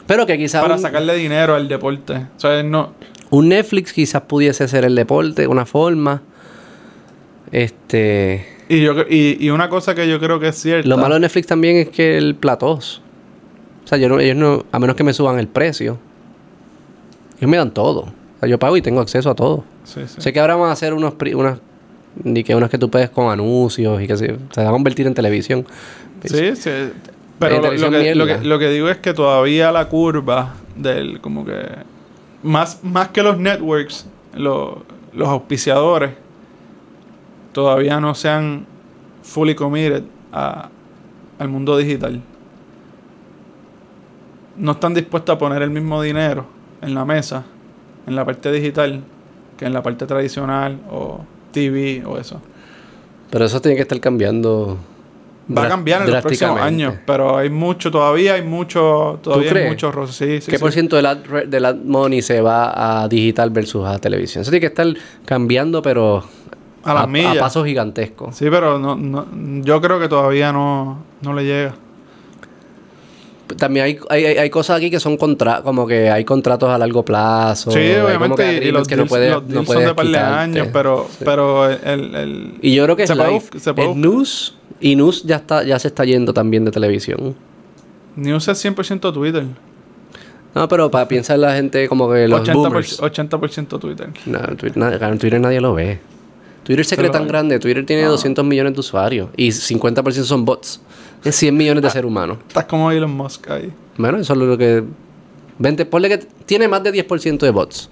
Pero 0.05 0.25
que 0.25 0.37
quizás 0.37 0.61
para 0.61 0.75
un- 0.75 0.81
sacarle 0.81 1.15
dinero 1.15 1.55
al 1.55 1.67
deporte. 1.67 2.13
O 2.37 2.39
sea, 2.39 2.61
no, 2.63 2.93
Un 3.29 3.49
Netflix 3.49 3.91
quizás 3.91 4.21
pudiese 4.21 4.67
ser 4.69 4.85
el 4.85 4.95
deporte, 4.95 5.47
una 5.47 5.65
forma. 5.65 6.21
Este. 7.51 8.45
Y, 8.69 8.81
yo, 8.81 8.93
y, 9.09 9.37
y 9.45 9.49
una 9.49 9.69
cosa 9.69 9.95
que 9.95 10.07
yo 10.09 10.19
creo 10.19 10.39
que 10.39 10.49
es 10.49 10.55
cierta. 10.61 10.87
Lo 10.87 10.97
malo 10.97 11.15
de 11.15 11.21
Netflix 11.21 11.47
también 11.47 11.77
es 11.77 11.89
que 11.89 12.17
el 12.17 12.35
platós. 12.35 13.01
O 13.85 13.87
sea, 13.87 13.97
yo 13.97 14.09
no, 14.09 14.19
ellos 14.19 14.35
no, 14.35 14.65
a 14.71 14.79
menos 14.79 14.95
que 14.97 15.03
me 15.05 15.13
suban 15.13 15.39
el 15.39 15.47
precio, 15.47 15.97
ellos 17.37 17.49
me 17.49 17.55
dan 17.57 17.71
todo. 17.71 18.11
O 18.37 18.39
sea, 18.39 18.49
yo 18.49 18.59
pago 18.59 18.77
y 18.77 18.81
tengo 18.81 19.01
acceso 19.01 19.29
a 19.29 19.35
todo. 19.35 19.63
Sí, 19.83 20.01
sí. 20.07 20.21
Sé 20.21 20.31
que 20.33 20.39
ahora 20.39 20.55
van 20.55 20.69
a 20.69 20.73
hacer 20.73 20.93
unos, 20.93 21.13
pri- 21.15 21.33
unas, 21.33 21.59
ni 22.23 22.43
que 22.43 22.55
unas 22.55 22.69
que 22.69 22.77
tú 22.77 22.89
puedes 22.89 23.09
con 23.09 23.31
anuncios 23.31 24.01
y 24.01 24.07
que 24.07 24.15
se, 24.17 24.37
se 24.51 24.63
va 24.63 24.69
a 24.69 24.71
convertir 24.71 25.07
en 25.07 25.13
televisión. 25.13 25.65
Sí, 26.23 26.55
sí. 26.55 26.69
Pero 27.39 27.61
lo, 27.61 27.91
que, 27.91 28.15
lo, 28.15 28.25
que, 28.25 28.37
lo 28.39 28.59
que 28.59 28.69
digo 28.69 28.89
es 28.89 28.97
que 28.97 29.13
todavía 29.13 29.71
la 29.71 29.87
curva 29.89 30.55
del, 30.75 31.21
como 31.21 31.45
que, 31.45 31.55
más, 32.43 32.83
más 32.83 33.09
que 33.09 33.21
los 33.23 33.37
networks, 33.37 34.07
lo- 34.35 34.83
los 35.13 35.27
auspiciadores, 35.29 36.11
todavía 37.53 37.99
no 37.99 38.13
se 38.15 38.29
han 38.29 38.65
fully 39.23 39.55
committed 39.55 40.03
a- 40.31 40.69
al 41.39 41.49
mundo 41.49 41.77
digital. 41.77 42.21
No 44.57 44.71
están 44.71 44.93
dispuestos 44.93 45.35
a 45.35 45.37
poner 45.39 45.61
el 45.61 45.69
mismo 45.69 46.01
dinero 46.01 46.45
en 46.81 46.95
la 46.95 47.05
mesa, 47.05 47.43
en 48.07 48.15
la 48.15 48.25
parte 48.25 48.51
digital, 48.51 49.03
que 49.57 49.65
en 49.65 49.73
la 49.73 49.83
parte 49.83 50.05
tradicional 50.05 50.79
o 50.89 51.21
TV 51.51 52.03
o 52.05 52.17
eso. 52.17 52.41
Pero 53.29 53.45
eso 53.45 53.61
tiene 53.61 53.75
que 53.75 53.81
estar 53.83 53.99
cambiando. 53.99 54.77
Va 55.55 55.63
a 55.63 55.69
cambiar 55.69 56.01
en 56.01 56.11
los 56.11 56.21
próximos 56.21 56.59
años, 56.59 56.95
pero 57.05 57.37
hay 57.37 57.49
mucho, 57.49 57.89
todavía 57.89 58.33
hay 58.33 58.41
mucho, 58.41 59.17
todavía 59.21 59.53
hay 59.53 59.69
mucho. 59.69 59.91
Sí, 60.07 60.41
sí, 60.41 60.51
¿Qué 60.51 60.57
sí. 60.57 60.61
por 60.61 60.73
ciento 60.73 60.97
del 60.97 61.05
ad, 61.05 61.17
del 61.47 61.63
ad 61.65 61.75
money 61.75 62.21
se 62.21 62.41
va 62.41 63.03
a 63.03 63.07
digital 63.07 63.49
versus 63.49 63.85
a 63.85 63.97
televisión? 63.97 64.41
Eso 64.41 64.51
tiene 64.51 64.59
que 64.61 64.67
estar 64.67 64.87
cambiando, 65.25 65.81
pero 65.81 66.21
A 66.83 66.93
las 66.93 67.07
millas. 67.07 67.37
pasos 67.37 67.65
gigantescos. 67.65 68.35
Sí, 68.35 68.47
pero 68.49 68.77
no, 68.77 68.97
no, 68.97 69.25
yo 69.61 69.79
creo 69.79 69.99
que 70.01 70.09
todavía 70.09 70.51
no, 70.51 70.97
no 71.21 71.33
le 71.33 71.45
llega. 71.45 71.75
También 73.55 73.85
hay, 73.85 73.99
hay, 74.09 74.25
hay- 74.25 74.49
cosas 74.49 74.77
aquí 74.77 74.89
que 74.89 74.99
son 74.99 75.15
contra, 75.17 75.61
como 75.61 75.87
que 75.87 76.09
hay 76.09 76.25
contratos 76.25 76.69
a 76.69 76.77
largo 76.77 77.05
plazo. 77.05 77.71
sí, 77.71 77.77
obviamente, 77.95 78.65
y 78.65 78.71
los 78.71 78.87
que 78.87 78.95
deals, 78.95 79.05
no 79.05 79.09
puedes, 79.09 79.31
los 79.31 79.43
no 79.43 79.47
deals 79.47 79.55
son 79.55 79.65
puedes 79.65 79.87
de 79.87 79.95
par 79.95 80.07
de 80.07 80.17
años, 80.17 80.67
pero, 80.73 81.07
Sí. 81.09 81.23
pero 81.23 81.69
el, 81.71 82.15
el- 82.15 82.53
Y 82.61 82.73
yo 82.75 82.83
creo 82.83 82.95
que 82.95 83.07
se 83.07 83.13
es 83.13 83.63
se 83.63 83.71
bus- 83.71 83.95
news. 83.95 84.55
Y 84.79 84.95
news 84.95 85.23
ya 85.23 85.37
está, 85.37 85.63
ya 85.63 85.79
se 85.79 85.87
está 85.87 86.03
yendo 86.05 86.33
también 86.33 86.65
de 86.65 86.71
televisión. 86.71 87.35
News 88.15 88.47
es 88.47 88.63
100% 88.65 89.13
Twitter. 89.13 89.45
No, 90.53 90.67
pero 90.67 90.89
para 90.89 91.07
pensar 91.07 91.37
la 91.39 91.53
gente 91.55 91.87
como 91.87 92.11
que 92.11 92.27
los 92.27 92.41
80%, 92.41 92.53
boomers. 92.53 92.99
80% 93.01 93.79
Twitter. 93.79 94.09
No, 94.25 94.39
Twitter, 94.55 94.83
en 95.01 95.17
Twitter 95.19 95.39
nadie 95.39 95.61
lo 95.61 95.73
ve. 95.73 95.99
Twitter 96.63 96.83
se 96.83 96.97
cree 96.97 97.09
tan 97.09 97.27
grande. 97.27 97.59
Twitter 97.59 97.85
tiene 97.85 98.03
No. 98.03 98.11
200 98.11 98.43
millones 98.43 98.73
de 98.73 98.79
usuarios. 98.81 99.29
Y 99.37 99.51
50% 99.51 100.23
son 100.25 100.43
bots. 100.45 100.81
Es 101.23 101.35
100 101.35 101.55
millones 101.57 101.83
de 101.83 101.89
seres 101.89 102.07
humanos. 102.07 102.37
Estás 102.47 102.65
como 102.65 102.91
Elon 102.91 103.11
Musk 103.11 103.49
ahí. 103.49 103.71
Bueno, 103.97 104.17
eso 104.19 104.33
es 104.33 104.39
lo 104.39 104.57
que... 104.57 104.83
20, 105.59 105.85
ponle 105.85 106.09
que 106.09 106.17
tiene 106.45 106.67
más 106.67 106.83
de 106.83 106.93
10% 106.93 107.39
de 107.39 107.49
bots. 107.49 107.89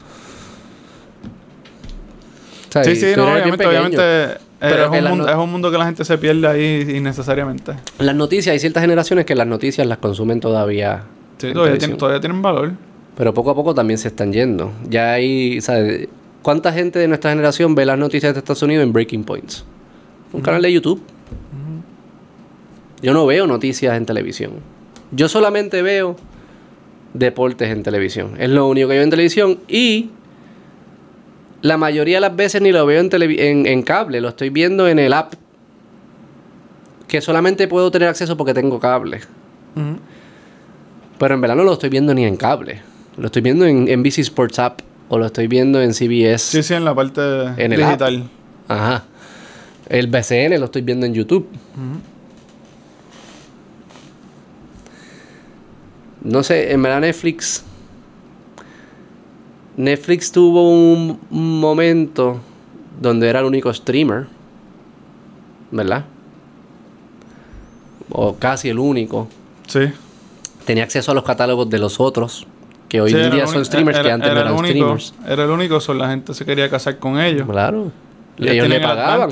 O 2.69 2.71
sea, 2.71 2.83
Sí, 2.83 2.95
sí, 2.95 3.07
no, 3.15 3.31
obviamente, 3.31 3.65
obviamente. 3.65 3.97
eh, 4.01 4.37
Pero 4.59 4.93
es, 4.93 5.01
un 5.01 5.09
mundo, 5.09 5.25
no- 5.25 5.31
es 5.31 5.35
un 5.37 5.51
mundo 5.51 5.71
que 5.71 5.77
la 5.77 5.85
gente 5.85 6.05
se 6.05 6.17
pierde 6.17 6.47
ahí 6.47 6.95
innecesariamente. 6.95 7.73
Las 7.99 8.15
noticias, 8.15 8.53
hay 8.53 8.59
ciertas 8.59 8.81
generaciones 8.81 9.25
que 9.25 9.35
las 9.35 9.47
noticias 9.47 9.85
las 9.87 9.97
consumen 9.99 10.39
todavía. 10.39 11.03
Sí, 11.37 11.53
todavía, 11.53 11.77
tienen, 11.77 11.97
todavía 11.97 12.19
tienen 12.19 12.41
valor. 12.41 12.73
Pero 13.17 13.33
poco 13.33 13.51
a 13.51 13.55
poco 13.55 13.73
también 13.73 13.97
se 13.97 14.09
están 14.09 14.33
yendo. 14.33 14.71
Ya 14.89 15.13
hay, 15.13 15.61
¿sabes? 15.61 16.07
¿Cuánta 16.41 16.71
gente 16.73 16.99
de 16.99 17.07
nuestra 17.07 17.31
generación 17.31 17.73
ve 17.75 17.85
las 17.85 17.97
noticias 17.97 18.33
de 18.33 18.39
Estados 18.39 18.61
Unidos 18.61 18.83
en 18.83 18.93
Breaking 18.93 19.23
Points? 19.23 19.63
Un 20.33 20.41
canal 20.41 20.61
de 20.61 20.71
YouTube. 20.71 21.01
Yo 23.05 23.13
no 23.13 23.27
veo 23.27 23.45
noticias 23.45 23.95
en 23.95 24.07
televisión. 24.07 24.53
Yo 25.11 25.29
solamente 25.29 25.83
veo 25.83 26.15
deportes 27.13 27.69
en 27.69 27.83
televisión. 27.83 28.31
Es 28.39 28.49
lo 28.49 28.67
único 28.67 28.87
que 28.87 28.95
veo 28.95 29.03
en 29.03 29.11
televisión. 29.11 29.59
Y 29.67 30.09
la 31.61 31.77
mayoría 31.77 32.17
de 32.17 32.21
las 32.21 32.35
veces 32.35 32.63
ni 32.63 32.71
lo 32.71 32.83
veo 32.87 32.99
en, 32.99 33.09
en, 33.13 33.67
en 33.67 33.83
cable. 33.83 34.21
Lo 34.21 34.29
estoy 34.29 34.49
viendo 34.49 34.87
en 34.87 34.97
el 34.97 35.13
app. 35.13 35.35
Que 37.07 37.21
solamente 37.21 37.67
puedo 37.67 37.91
tener 37.91 38.07
acceso 38.07 38.35
porque 38.37 38.55
tengo 38.55 38.79
cable. 38.79 39.19
Pero 41.19 41.35
en 41.35 41.41
verdad 41.41 41.57
no 41.57 41.63
lo 41.63 41.73
estoy 41.73 41.89
viendo 41.91 42.11
ni 42.15 42.25
en 42.25 42.37
cable. 42.37 42.81
Lo 43.17 43.27
estoy 43.27 43.43
viendo 43.43 43.67
en 43.67 43.83
NBC 43.83 44.17
Sports 44.21 44.57
App 44.57 44.79
o 45.09 45.19
lo 45.19 45.27
estoy 45.27 45.45
viendo 45.45 45.79
en 45.79 45.93
CBS. 45.93 46.39
Sí, 46.39 46.63
sí, 46.63 46.73
en 46.73 46.83
la 46.83 46.95
parte 46.95 47.21
En 47.57 47.69
digital. 47.69 48.23
Ajá. 48.67 49.03
El 49.89 50.07
BCN 50.07 50.59
lo 50.59 50.65
estoy 50.65 50.81
viendo 50.81 51.05
en 51.05 51.13
YouTube. 51.13 51.47
No 56.25 56.41
sé, 56.41 56.71
en 56.71 56.81
verdad 56.81 57.01
Netflix. 57.01 57.63
Netflix 59.77 60.31
tuvo 60.31 60.71
un, 60.71 61.19
momento 61.29 62.39
donde 62.99 63.29
era 63.29 63.39
el 63.39 63.45
único 63.45 63.71
streamer. 63.71 64.25
¿Verdad? 65.69 66.05
O 68.09 68.35
casi 68.35 68.69
el 68.69 68.79
único. 68.79 69.27
Sí. 69.67 69.81
Tenía 70.65 70.83
acceso 70.83 71.11
a 71.11 71.13
los 71.13 71.23
catálogos 71.23 71.69
de 71.69 71.77
los 71.77 71.99
otros. 71.99 72.47
Que 72.89 73.01
hoy 73.01 73.11
Sí, 73.11 73.17
en 73.17 73.31
día 73.31 73.45
son 73.45 73.63
streamers 73.63 73.99
que 73.99 74.11
antes 74.11 74.27
no 74.27 74.31
era 74.31 74.41
eran 74.41 74.53
único, 74.53 74.97
streamers. 74.97 75.13
Era 75.27 75.43
el 75.43 75.51
único, 75.51 75.79
so 75.79 75.93
la 75.93 76.09
gente 76.09 76.33
se 76.33 76.43
quería 76.43 76.69
casar 76.69 76.97
con 76.97 77.19
ellos. 77.19 77.47
Claro. 77.47 77.91
Ellos 78.37 78.51
Ellos 78.51 78.67
le 78.67 78.77
el 78.77 78.81
pagaban. 78.81 79.29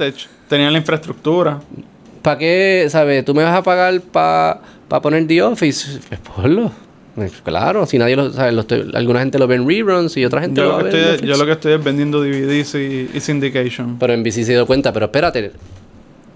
Tenían 0.48 0.72
la 0.72 0.80
infraestructura. 0.80 1.60
¿Para 2.22 2.38
qué, 2.38 2.86
sabes? 2.90 3.26
¿Tú 3.26 3.34
me 3.34 3.44
vas 3.44 3.56
a 3.56 3.64
pagar 3.64 4.00
para 4.00 4.62
poner 4.88 5.28
The 5.28 5.42
Office? 5.44 6.00
Pues 6.08 6.20
ponlo. 6.20 6.72
Pues 7.16 7.32
Claro, 7.44 7.86
si 7.86 7.98
nadie 8.00 8.16
lo 8.16 8.32
sabe, 8.32 8.52
lo 8.52 8.62
estoy- 8.62 8.90
alguna 8.96 9.20
gente 9.20 9.38
lo 9.38 9.46
ve 9.48 9.56
en 9.56 9.68
reruns 9.68 10.18
y 10.18 10.26
otra 10.26 10.42
gente 10.42 10.62
Yo 10.62 10.68
lo 10.68 10.78
lo, 10.80 10.84
que 10.90 10.90
en 10.90 11.14
estoy, 11.14 11.28
yo 11.28 11.38
lo 11.38 11.46
que 11.46 11.52
estoy 11.52 11.74
es 11.74 11.84
vendiendo 11.84 12.20
DVDs 12.22 12.74
y, 12.76 13.10
y 13.14 13.20
syndication. 13.20 13.98
Pero 14.00 14.14
en 14.14 14.24
BC 14.24 14.44
se 14.46 14.54
dio 14.54 14.66
cuenta, 14.66 14.92
pero 14.92 15.06
espérate. 15.06 15.52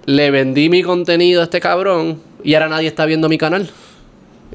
Le 0.06 0.32
vendí 0.32 0.70
mi 0.70 0.84
contenido 0.84 1.42
a 1.42 1.46
este 1.46 1.60
cabrón 1.60 2.20
y 2.44 2.54
ahora 2.54 2.70
nadie 2.70 2.88
está 2.88 3.06
viendo 3.06 3.28
mi 3.28 3.38
canal. 3.38 3.70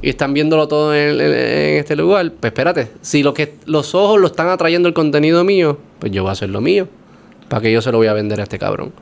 Y 0.00 0.08
están 0.10 0.32
viéndolo 0.32 0.66
todo 0.68 0.94
en, 0.94 1.20
en- 1.20 1.32
en 1.32 1.78
este 1.78 1.96
lugar. 1.96 2.30
Pues 2.38 2.50
espérate, 2.52 2.88
si 3.02 3.22
lo 3.22 3.34
que 3.34 3.54
los 3.66 3.94
ojos 3.94 4.20
lo 4.20 4.28
están 4.28 4.48
atrayendo 4.48 4.88
el 4.88 4.94
contenido 4.94 5.42
mío, 5.44 5.78
pues 5.98 6.10
yo 6.12 6.22
voy 6.22 6.30
a 6.30 6.32
hacer 6.32 6.50
lo 6.50 6.60
mío. 6.60 6.88
¿Para 7.48 7.62
que 7.62 7.72
yo 7.72 7.82
se 7.82 7.90
lo 7.92 7.98
voy 7.98 8.06
a 8.06 8.12
vender 8.12 8.40
a 8.40 8.44
este 8.44 8.58
cabrón? 8.58 8.92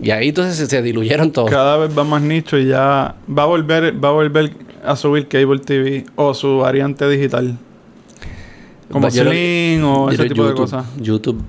Y 0.00 0.10
ahí 0.10 0.28
entonces 0.28 0.68
se, 0.68 0.82
diluyeron 0.82 1.30
todos. 1.32 1.50
Cada 1.50 1.76
vez 1.76 1.96
va 1.96 2.04
más 2.04 2.22
nicho 2.22 2.58
y 2.58 2.66
ya 2.66 3.14
va 3.26 3.42
a 3.42 3.46
volver, 3.46 4.02
va 4.02 4.08
a 4.08 4.12
volver 4.12 4.52
a 4.84 4.96
subir 4.96 5.28
cable 5.28 5.60
TV 5.60 6.04
o 6.16 6.34
su 6.34 6.58
variante 6.58 7.08
digital. 7.08 7.56
Como 8.90 9.10
Sling 9.10 9.82
o 9.82 10.10
ese 10.10 10.28
tipo 10.28 10.46
de 10.46 10.54
cosas. 10.54 10.86
YouTube. 10.98 11.42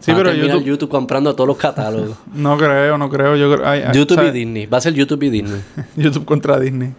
Sí, 0.00 0.12
Va 0.12 0.18
a 0.18 0.22
pero 0.22 0.34
YouTube, 0.34 0.64
YouTube 0.64 0.90
comprando 0.90 1.34
todos 1.34 1.48
los 1.48 1.56
catálogos. 1.56 2.16
no 2.34 2.58
creo, 2.58 2.98
no 2.98 3.08
creo. 3.08 3.36
Yo 3.36 3.54
creo, 3.54 3.66
ay, 3.66 3.82
ay, 3.86 3.94
YouTube 3.94 4.16
¿sabes? 4.16 4.34
y 4.34 4.38
Disney. 4.38 4.66
Va 4.66 4.78
a 4.78 4.80
ser 4.82 4.92
YouTube 4.92 5.22
y 5.22 5.30
Disney. 5.30 5.62
YouTube 5.96 6.26
contra 6.26 6.60
Disney. 6.60 6.92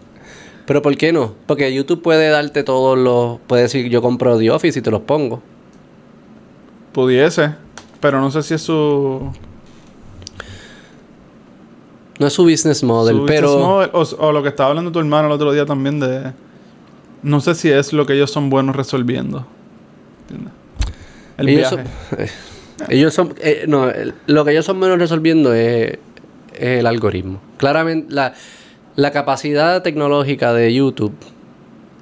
Pero 0.66 0.82
¿por 0.82 0.96
qué 0.96 1.12
no? 1.12 1.34
Porque 1.46 1.72
YouTube 1.72 2.02
puede 2.02 2.28
darte 2.28 2.64
todos 2.64 2.98
los... 2.98 3.38
Puede 3.46 3.62
decir, 3.62 3.88
yo 3.88 4.02
compro 4.02 4.36
The 4.36 4.50
Office 4.50 4.80
y 4.80 4.82
te 4.82 4.90
los 4.90 5.02
pongo. 5.02 5.40
Pudiese, 6.92 7.54
pero 8.00 8.20
no 8.20 8.32
sé 8.32 8.42
si 8.42 8.54
es 8.54 8.62
su, 8.62 9.30
No 12.18 12.26
es 12.26 12.32
su 12.32 12.44
business 12.44 12.82
model, 12.82 13.16
su 13.16 13.26
pero... 13.26 13.48
business 13.48 13.66
model, 13.66 13.90
o, 13.92 14.26
o 14.26 14.32
lo 14.32 14.42
que 14.42 14.48
estaba 14.48 14.70
hablando 14.70 14.90
tu 14.92 14.98
hermano 14.98 15.26
el 15.26 15.32
otro 15.32 15.52
día 15.52 15.66
también 15.66 16.00
de... 16.00 16.32
No 17.22 17.40
sé 17.40 17.54
si 17.54 17.70
es 17.70 17.92
lo 17.92 18.06
que 18.06 18.14
ellos 18.14 18.30
son 18.30 18.48
buenos 18.50 18.74
resolviendo. 18.76 19.46
¿Entiendes? 20.22 20.52
El 21.38 21.48
ellos 21.48 21.70
viaje. 21.70 21.88
son... 22.10 22.20
eh, 22.20 22.30
ellos 22.88 23.14
son... 23.14 23.34
eh, 23.40 23.64
no, 23.68 23.90
lo 24.26 24.44
que 24.44 24.52
ellos 24.52 24.64
son 24.64 24.78
menos 24.78 24.98
resolviendo 24.98 25.52
es, 25.52 25.98
es 26.54 26.78
el 26.80 26.86
algoritmo. 26.86 27.40
Claramente, 27.58 28.14
la, 28.14 28.32
la 28.94 29.10
capacidad 29.10 29.82
tecnológica 29.82 30.52
de 30.54 30.72
YouTube 30.72 31.14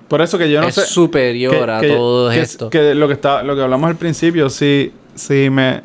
Por 0.08 0.20
eso 0.20 0.36
que 0.38 0.50
yo 0.50 0.60
no 0.60 0.68
es 0.68 0.74
sé... 0.74 0.86
superior 0.86 1.70
a 1.70 1.80
todo 1.80 2.30
que- 2.30 2.40
esto. 2.40 2.70
Que 2.70 2.94
lo 2.94 3.08
que 3.08 3.14
está, 3.14 3.42
lo 3.42 3.56
que 3.56 3.62
hablamos 3.62 3.88
al 3.88 3.96
principio, 3.96 4.50
si, 4.50 4.92
si 5.14 5.48
me, 5.50 5.82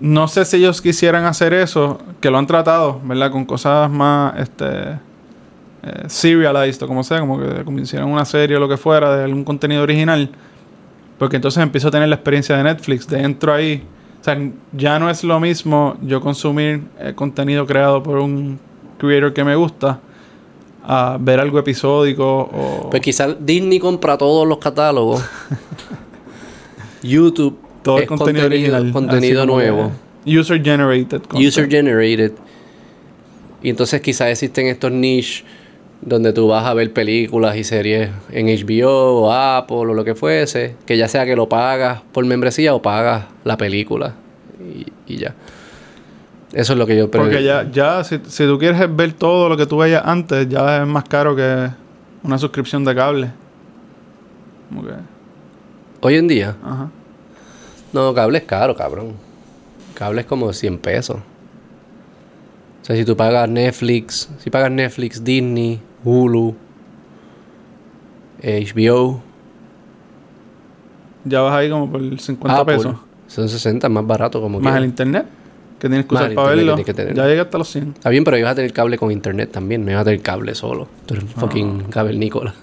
no 0.00 0.28
sé 0.28 0.44
si 0.44 0.56
ellos 0.56 0.80
quisieran 0.80 1.24
hacer 1.24 1.52
eso, 1.52 1.98
que 2.20 2.30
lo 2.30 2.38
han 2.38 2.46
tratado, 2.46 3.00
¿verdad? 3.04 3.30
Con 3.30 3.44
cosas 3.44 3.90
más, 3.90 4.38
este, 4.38 4.98
eh, 5.82 6.04
serialized 6.08 6.82
o 6.82 6.86
como 6.86 7.04
sea, 7.04 7.20
como 7.20 7.38
que 7.38 7.64
como 7.64 7.78
hicieran 7.78 8.08
una 8.08 8.24
serie 8.24 8.56
o 8.56 8.60
lo 8.60 8.68
que 8.68 8.76
fuera 8.76 9.16
de 9.16 9.24
algún 9.24 9.44
contenido 9.44 9.82
original, 9.82 10.30
porque 11.18 11.36
entonces 11.36 11.62
empiezo 11.62 11.88
a 11.88 11.90
tener 11.90 12.08
la 12.08 12.16
experiencia 12.16 12.56
de 12.56 12.64
Netflix, 12.64 13.06
de 13.06 13.22
entro 13.22 13.52
ahí, 13.52 13.82
o 14.20 14.24
sea, 14.24 14.38
ya 14.72 14.98
no 14.98 15.08
es 15.10 15.22
lo 15.22 15.38
mismo 15.40 15.96
yo 16.02 16.20
consumir 16.20 16.82
eh, 16.98 17.12
contenido 17.14 17.66
creado 17.66 18.02
por 18.02 18.18
un 18.18 18.58
creator 18.98 19.32
que 19.32 19.44
me 19.44 19.56
gusta 19.56 20.00
a 20.82 21.18
ver 21.20 21.40
algo 21.40 21.58
episódico 21.58 22.24
o... 22.52 22.90
Pues 22.90 23.02
quizás 23.02 23.36
Disney 23.38 23.78
compra 23.78 24.18
todos 24.18 24.46
los 24.46 24.58
catálogos. 24.58 25.22
YouTube 27.02 27.58
todo 27.82 27.96
el 27.98 28.02
es 28.04 28.08
contenido, 28.08 28.46
original. 28.46 28.92
contenido 28.92 29.46
nuevo. 29.46 29.92
User 30.26 30.62
generated. 30.62 31.22
content. 31.22 31.46
User 31.48 31.68
generated. 31.68 32.32
Y 33.62 33.70
entonces 33.70 34.00
quizás 34.00 34.28
existen 34.28 34.66
estos 34.66 34.90
niches 34.92 35.44
donde 36.02 36.32
tú 36.32 36.48
vas 36.48 36.64
a 36.64 36.72
ver 36.72 36.92
películas 36.92 37.56
y 37.56 37.64
series 37.64 38.08
en 38.30 38.46
HBO 38.46 39.22
o 39.22 39.32
Apple 39.32 39.76
o 39.76 39.84
lo 39.94 40.02
que 40.04 40.14
fuese, 40.14 40.76
que 40.86 40.96
ya 40.96 41.08
sea 41.08 41.26
que 41.26 41.36
lo 41.36 41.48
pagas 41.48 42.00
por 42.12 42.24
membresía 42.24 42.74
o 42.74 42.80
pagas 42.80 43.26
la 43.44 43.56
película 43.58 44.14
y, 44.60 44.86
y 45.12 45.16
ya. 45.18 45.34
Eso 46.54 46.72
es 46.72 46.78
lo 46.78 46.86
que 46.86 46.96
yo 46.96 47.10
pre- 47.10 47.20
Porque 47.20 47.44
ya, 47.44 47.70
ya 47.70 48.02
si, 48.02 48.18
si 48.28 48.44
tú 48.44 48.58
quieres 48.58 48.80
ver 48.96 49.12
todo 49.12 49.48
lo 49.48 49.56
que 49.58 49.66
tú 49.66 49.76
veías 49.76 50.02
antes, 50.04 50.48
ya 50.48 50.82
es 50.82 50.86
más 50.88 51.04
caro 51.04 51.36
que 51.36 51.68
una 52.22 52.38
suscripción 52.38 52.82
de 52.84 52.94
cable. 52.94 53.30
Hoy 56.00 56.14
en 56.16 56.28
día, 56.28 56.56
ajá. 56.64 56.90
No, 57.92 58.14
cable 58.14 58.38
es 58.38 58.44
caro, 58.44 58.74
cabrón. 58.76 59.12
Cable 59.94 60.20
es 60.22 60.26
como 60.26 60.52
100 60.52 60.78
pesos. 60.78 61.16
O 61.16 62.84
sea, 62.84 62.96
si 62.96 63.04
tú 63.04 63.16
pagas 63.16 63.48
Netflix, 63.48 64.28
si 64.38 64.50
pagas 64.50 64.70
Netflix, 64.70 65.22
Disney, 65.22 65.80
Hulu, 66.04 66.54
HBO, 68.42 69.22
Ya 71.24 71.40
vas 71.42 71.52
ahí 71.54 71.68
como 71.68 71.90
por 71.90 72.00
50 72.18 72.56
Apple, 72.60 72.76
pesos. 72.76 72.96
son 73.26 73.48
60 73.48 73.88
más 73.90 74.06
barato 74.06 74.40
como 74.40 74.58
Más 74.60 74.72
que. 74.72 74.78
el 74.78 74.84
internet, 74.86 75.26
que 75.78 75.88
tienes 75.88 76.06
que 76.06 76.14
Más 76.14 76.22
usar 76.22 76.30
el 76.30 76.36
para 76.36 76.46
internet 76.52 76.66
verlo. 76.66 76.76
que 76.76 76.84
tienes 76.84 76.86
que 76.86 76.94
tener. 76.94 77.14
Ya 77.14 77.26
llega 77.30 77.42
hasta 77.42 77.58
los 77.58 77.68
100. 77.68 77.88
Está 77.96 78.08
bien, 78.08 78.24
pero 78.24 78.38
ibas 78.38 78.52
a 78.52 78.54
tener 78.54 78.72
cable 78.72 78.96
con 78.96 79.10
internet 79.12 79.50
también, 79.52 79.84
no 79.84 79.90
ibas 79.90 80.00
a 80.02 80.04
tener 80.04 80.22
cable 80.22 80.54
solo. 80.54 80.88
Tú 81.04 81.14
eres 81.14 81.24
un 81.24 81.30
Ah. 81.36 81.40
fucking 81.40 81.82
cable 81.90 82.16
Nicola. 82.16 82.54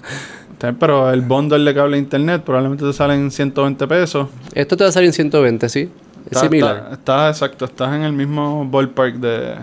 Está 0.58 0.74
Pero 0.74 1.12
el 1.12 1.22
bundle 1.22 1.64
de 1.64 1.74
cable 1.76 1.98
e 1.98 2.00
internet 2.00 2.42
probablemente 2.44 2.84
te 2.84 2.92
salen 2.94 3.30
120 3.30 3.88
pesos. 3.88 4.28
Esto 4.56 4.76
te 4.76 4.84
va 4.84 4.90
a 4.90 4.92
salir 4.92 5.08
en 5.08 5.14
120, 5.14 5.70
sí. 5.70 5.82
Es 5.82 6.32
Está- 6.32 6.40
similar. 6.42 6.76
está- 6.78 6.94
Estás 6.94 7.36
exacto, 7.38 7.66
estás 7.66 7.94
en 7.96 8.02
el 8.02 8.14
mismo 8.14 8.68
ballpark 8.68 9.16
de. 9.18 9.54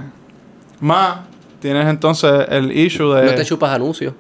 Más, 0.81 1.19
tienes 1.61 1.87
entonces 1.89 2.31
el 2.49 2.71
issue 2.73 3.13
de. 3.15 3.25
No 3.27 3.35
te 3.35 3.45
chupas 3.45 3.71
anuncios. 3.75 4.15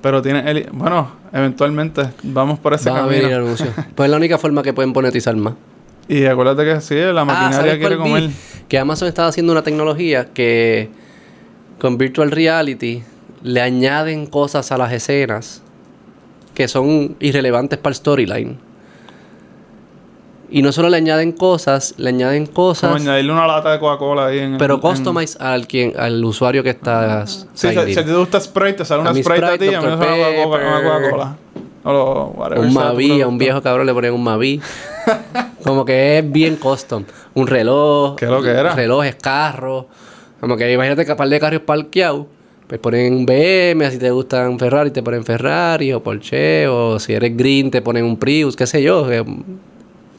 pero 0.00 0.22
tienes 0.22 0.46
el. 0.46 0.68
Bueno, 0.72 1.10
eventualmente 1.32 2.02
vamos 2.22 2.58
por 2.60 2.74
ese 2.74 2.88
Van 2.90 2.98
a 2.98 3.02
camino. 3.02 3.22
venir 3.22 3.36
anuncios. 3.36 3.68
Pues 3.94 4.06
es 4.06 4.10
la 4.10 4.16
única 4.16 4.38
forma 4.38 4.62
que 4.62 4.72
pueden 4.72 4.92
monetizar 4.92 5.34
más. 5.36 5.54
Y 6.08 6.24
acuérdate 6.26 6.64
que 6.64 6.80
sí, 6.80 6.94
la 6.94 7.20
Ah, 7.20 7.24
maquinaria 7.24 7.56
¿sabes 7.56 7.78
quiere 7.78 7.96
vi? 7.96 8.02
comer. 8.02 8.30
Que 8.68 8.78
Amazon 8.78 9.08
estaba 9.08 9.28
haciendo 9.28 9.52
una 9.52 9.62
tecnología 9.62 10.26
que 10.32 10.90
con 11.80 11.98
virtual 11.98 12.30
reality 12.30 13.02
le 13.42 13.60
añaden 13.60 14.26
cosas 14.26 14.70
a 14.72 14.78
las 14.78 14.92
escenas 14.92 15.62
que 16.60 16.68
son 16.68 17.16
irrelevantes 17.20 17.78
para 17.78 17.92
el 17.92 17.94
storyline. 17.94 18.58
Y 20.50 20.60
no 20.60 20.72
solo 20.72 20.90
le 20.90 20.98
añaden 20.98 21.32
cosas, 21.32 21.94
le 21.96 22.10
añaden 22.10 22.44
Como 22.44 22.54
cosas, 22.54 22.96
añadirle 22.96 23.32
una 23.32 23.46
lata 23.46 23.72
de 23.72 23.78
Coca-Cola 23.78 24.26
ahí 24.26 24.40
en 24.40 24.58
pero 24.58 24.78
customize 24.78 25.38
al 25.40 25.66
quien 25.66 25.98
al 25.98 26.22
usuario 26.22 26.62
que 26.62 26.68
está 26.68 27.24
Sí, 27.26 27.40
si, 27.54 27.94
te 27.94 28.14
gusta 28.14 28.38
Sprite, 28.38 28.74
te 28.74 28.84
sale 28.84 29.00
una 29.00 29.14
Sprite, 29.14 29.44
a 29.46 29.56
ti, 29.56 29.72
a 29.72 29.80
mí 29.80 29.86
me 29.86 29.96
sale 29.96 30.44
una. 30.44 30.82
Coca-Cola. 30.82 31.36
O 31.82 31.92
lo- 31.94 32.24
whatever 32.36 32.66
Un 32.66 32.74
Mavi, 32.74 33.22
a 33.22 33.26
un 33.26 33.38
viejo 33.38 33.62
cabrón 33.62 33.86
le 33.86 33.94
ponen 33.94 34.12
un 34.12 34.22
Mavi. 34.22 34.60
Como 35.64 35.86
que 35.86 36.18
es 36.18 36.30
bien 36.30 36.56
custom. 36.56 37.04
Un 37.32 37.46
reloj. 37.46 38.16
¿Qué 38.16 38.26
lo 38.26 38.42
que 38.42 38.50
era? 38.50 38.74
Relojes, 38.74 39.14
carros. 39.14 39.86
Como 40.40 40.58
que 40.58 40.70
imagínate 40.70 41.06
que 41.06 41.14
par 41.14 41.28
de 41.30 41.40
carros 41.40 41.62
parqueados. 41.62 42.26
Pues 42.70 42.80
ponen 42.80 43.12
un 43.14 43.26
BM, 43.26 43.90
si 43.90 43.98
te 43.98 44.12
gustan 44.12 44.56
Ferrari, 44.56 44.92
te 44.92 45.02
ponen 45.02 45.24
Ferrari 45.24 45.92
o 45.92 46.00
Porsche. 46.04 46.68
O 46.68 47.00
si 47.00 47.12
eres 47.14 47.36
green, 47.36 47.68
te 47.68 47.82
ponen 47.82 48.04
un 48.04 48.16
Prius, 48.16 48.54
qué 48.54 48.64
sé 48.64 48.80
yo. 48.80 49.08
que- 49.08 49.24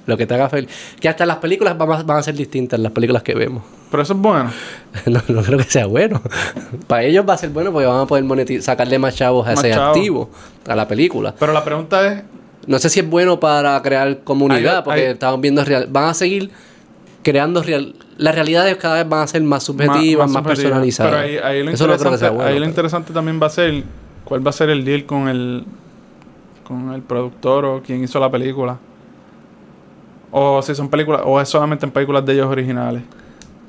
lo 0.07 0.17
que 0.17 0.25
te 0.25 0.33
haga 0.33 0.49
feliz. 0.49 0.67
Que 0.99 1.07
hasta 1.07 1.25
las 1.25 1.37
películas 1.37 1.77
van 1.77 1.91
a, 1.91 2.03
van 2.03 2.17
a 2.17 2.23
ser 2.23 2.33
distintas, 2.35 2.77
las 2.79 2.91
películas 2.91 3.23
que 3.23 3.35
vemos. 3.35 3.63
Pero 3.89 4.03
eso 4.03 4.11
es 4.13 4.19
bueno. 4.19 4.51
no, 5.05 5.21
no 5.29 5.41
creo 5.43 5.57
que 5.59 5.63
sea 5.63 5.85
bueno. 5.85 6.21
Para 6.87 7.03
ellos 7.03 7.23
va 7.27 7.35
a 7.35 7.37
ser 7.37 7.51
bueno 7.51 7.71
porque 7.71 7.85
van 7.87 8.01
a 8.01 8.05
poder 8.05 8.25
monetiz- 8.25 8.59
sacarle 8.61 8.99
más 8.99 9.15
chavos 9.15 9.47
a 9.47 9.51
Más 9.51 9.63
ese 9.63 9.73
chavos. 9.73 9.95
activo, 9.95 10.29
a 10.67 10.75
la 10.75 10.87
película. 10.89 11.33
Pero 11.39 11.53
la 11.53 11.63
pregunta 11.63 12.05
es, 12.11 12.23
No 12.67 12.79
sé 12.79 12.89
si 12.89 12.99
es 12.99 13.09
bueno 13.09 13.39
para 13.39 13.81
crear 13.81 14.19
comunidad, 14.25 14.77
Hay- 14.77 14.83
porque 14.83 15.05
hay- 15.05 15.13
estamos 15.13 15.39
viendo 15.39 15.63
real. 15.63 15.87
Van 15.89 16.05
a 16.09 16.13
seguir 16.13 16.49
creando 17.23 17.61
real. 17.63 17.93
Las 18.17 18.35
realidades 18.35 18.75
cada 18.77 18.95
vez 18.95 19.09
van 19.09 19.21
a 19.21 19.27
ser 19.27 19.41
más 19.43 19.63
subjetivas, 19.63 20.29
más, 20.29 20.43
subjetiva. 20.43 20.43
personalizadas. 20.69 21.11
Pero 21.13 21.23
ahí, 21.23 21.37
ahí 21.37 21.63
lo 21.63 21.71
Eso 21.71 21.87
no 21.87 21.93
interesante, 21.93 22.17
sea 22.19 22.29
bueno. 22.31 22.47
ahí 22.47 22.53
lo 22.55 22.59
pero- 22.61 22.69
interesante 22.69 23.13
también 23.13 23.39
va 23.41 23.47
a 23.47 23.49
ser 23.49 23.83
cuál 24.25 24.45
va 24.45 24.49
a 24.49 24.53
ser 24.53 24.69
el 24.69 24.83
deal 24.85 25.05
con 25.05 25.27
el 25.27 25.65
con 26.63 26.93
el 26.93 27.01
productor 27.01 27.65
o 27.65 27.81
quien 27.81 28.03
hizo 28.03 28.19
la 28.19 28.31
película. 28.31 28.77
O 30.31 30.61
si 30.61 30.73
son 30.75 30.89
películas 30.89 31.21
o 31.25 31.41
es 31.41 31.49
solamente 31.49 31.85
en 31.85 31.91
películas 31.91 32.25
de 32.25 32.33
ellos 32.33 32.47
originales. 32.47 33.03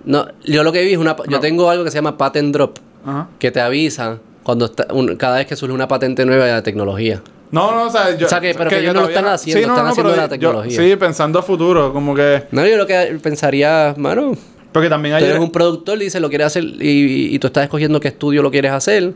No, 0.05 0.27
yo 0.45 0.63
lo 0.63 0.71
que 0.73 0.83
vi 0.85 0.93
es 0.93 0.99
una. 0.99 1.17
Yo 1.17 1.25
No. 1.39 1.41
tengo 1.41 1.69
algo 1.71 1.85
que 1.85 1.91
se 1.91 1.97
llama 1.99 2.17
patent 2.17 2.53
drop, 2.55 2.79
Ajá. 3.05 3.29
que 3.39 3.51
te 3.51 3.61
avisa 3.61 4.19
cuando 4.45 4.67
está, 4.67 4.87
un- 4.93 5.17
cada 5.17 5.37
vez 5.39 5.47
que 5.47 5.57
surge 5.57 5.75
una 5.75 5.89
patente 5.89 6.25
nueva 6.25 6.45
de 6.45 6.53
la 6.53 6.63
tecnología. 6.63 7.21
No, 7.53 7.71
no, 7.73 7.85
o 7.85 7.91
sea, 7.91 8.17
yo, 8.17 8.27
O 8.27 8.29
sea, 8.29 8.41
que- 8.41 8.55
pero 8.55 8.69
que 8.71 8.81
ellos 8.81 8.95
no 8.95 9.03
lo 9.03 9.09
están 9.09 9.27
haciendo, 9.27 9.61
están 9.69 9.87
haciendo 9.87 10.17
la 10.17 10.23
yo- 10.25 10.29
tecnología. 10.29 10.77
sí, 10.83 10.97
pensando 10.97 11.39
a 11.39 11.43
futuro, 11.43 11.93
como 11.93 12.15
que 12.15 12.45
No, 12.51 12.67
yo 12.67 12.77
lo 12.77 12.87
que 12.87 13.19
pensaría, 13.23 13.95
mano, 13.99 14.33
porque 14.73 14.89
también 14.89 15.15
tú 15.19 15.25
hay 15.25 15.31
eres 15.31 15.39
un 15.43 15.53
productor, 15.53 15.99
dice, 15.99 16.19
lo 16.19 16.29
quieres 16.31 16.47
hacer 16.49 16.65
y, 16.65 17.35
y 17.35 17.39
tú 17.39 17.47
estás 17.49 17.65
escogiendo 17.65 18.01
qué 18.01 18.09
estudio 18.09 18.43
lo 18.43 18.51
quieres 18.51 18.73
hacer. 18.73 19.13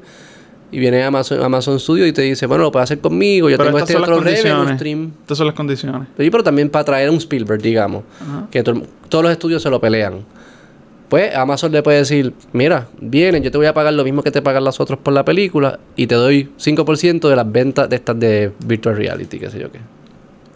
Y 0.73 0.81
viene 0.81 1.03
Amazon, 1.05 1.43
Amazon 1.45 1.79
Studio 1.79 2.07
y 2.09 2.13
te 2.13 2.23
dice, 2.23 2.45
bueno, 2.47 2.65
lo 2.65 2.73
puedes 2.73 2.85
hacer 2.91 2.99
conmigo, 2.99 3.49
yo 3.49 3.57
pero 3.57 3.69
tengo 3.69 3.79
estas 3.79 3.91
este 3.91 4.03
otro 4.03 4.21
revenue 4.21 4.75
stream. 4.75 5.13
Estas 5.23 5.39
son 5.39 5.47
las 5.47 5.55
condiciones. 5.55 6.09
Pero 6.17 6.43
también 6.43 6.69
para 6.69 6.85
traer 6.85 7.09
un 7.09 7.17
Spielberg, 7.19 7.63
digamos. 7.63 8.03
Que 8.51 8.63
to- 8.65 8.83
todos 9.09 9.23
los 9.23 9.33
estudios 9.33 9.63
se 9.63 9.71
lo 9.71 9.81
pelean. 9.81 10.25
Pues 11.09 11.35
Amazon 11.37 11.71
le 11.71 11.83
puede 11.85 11.99
decir, 11.99 12.33
mira, 12.53 12.89
vienen, 13.01 13.43
yo 13.43 13.51
te 13.53 13.59
voy 13.59 13.67
a 13.69 13.75
pagar 13.75 13.93
lo 13.95 14.03
mismo 14.03 14.23
que 14.23 14.31
te 14.33 14.43
pagan 14.43 14.65
los 14.65 14.81
otros 14.81 14.99
por 14.99 15.15
la 15.15 15.25
película 15.25 15.79
y 15.95 16.07
te 16.09 16.17
doy 16.17 16.51
5% 16.59 17.29
de 17.29 17.37
las 17.37 17.51
ventas 17.53 17.89
de 17.89 17.97
estas 17.97 18.19
de 18.19 18.53
virtual 18.67 18.97
reality, 18.97 19.39
qué 19.39 19.49
sé 19.51 19.61
yo 19.61 19.71
qué. 19.71 19.79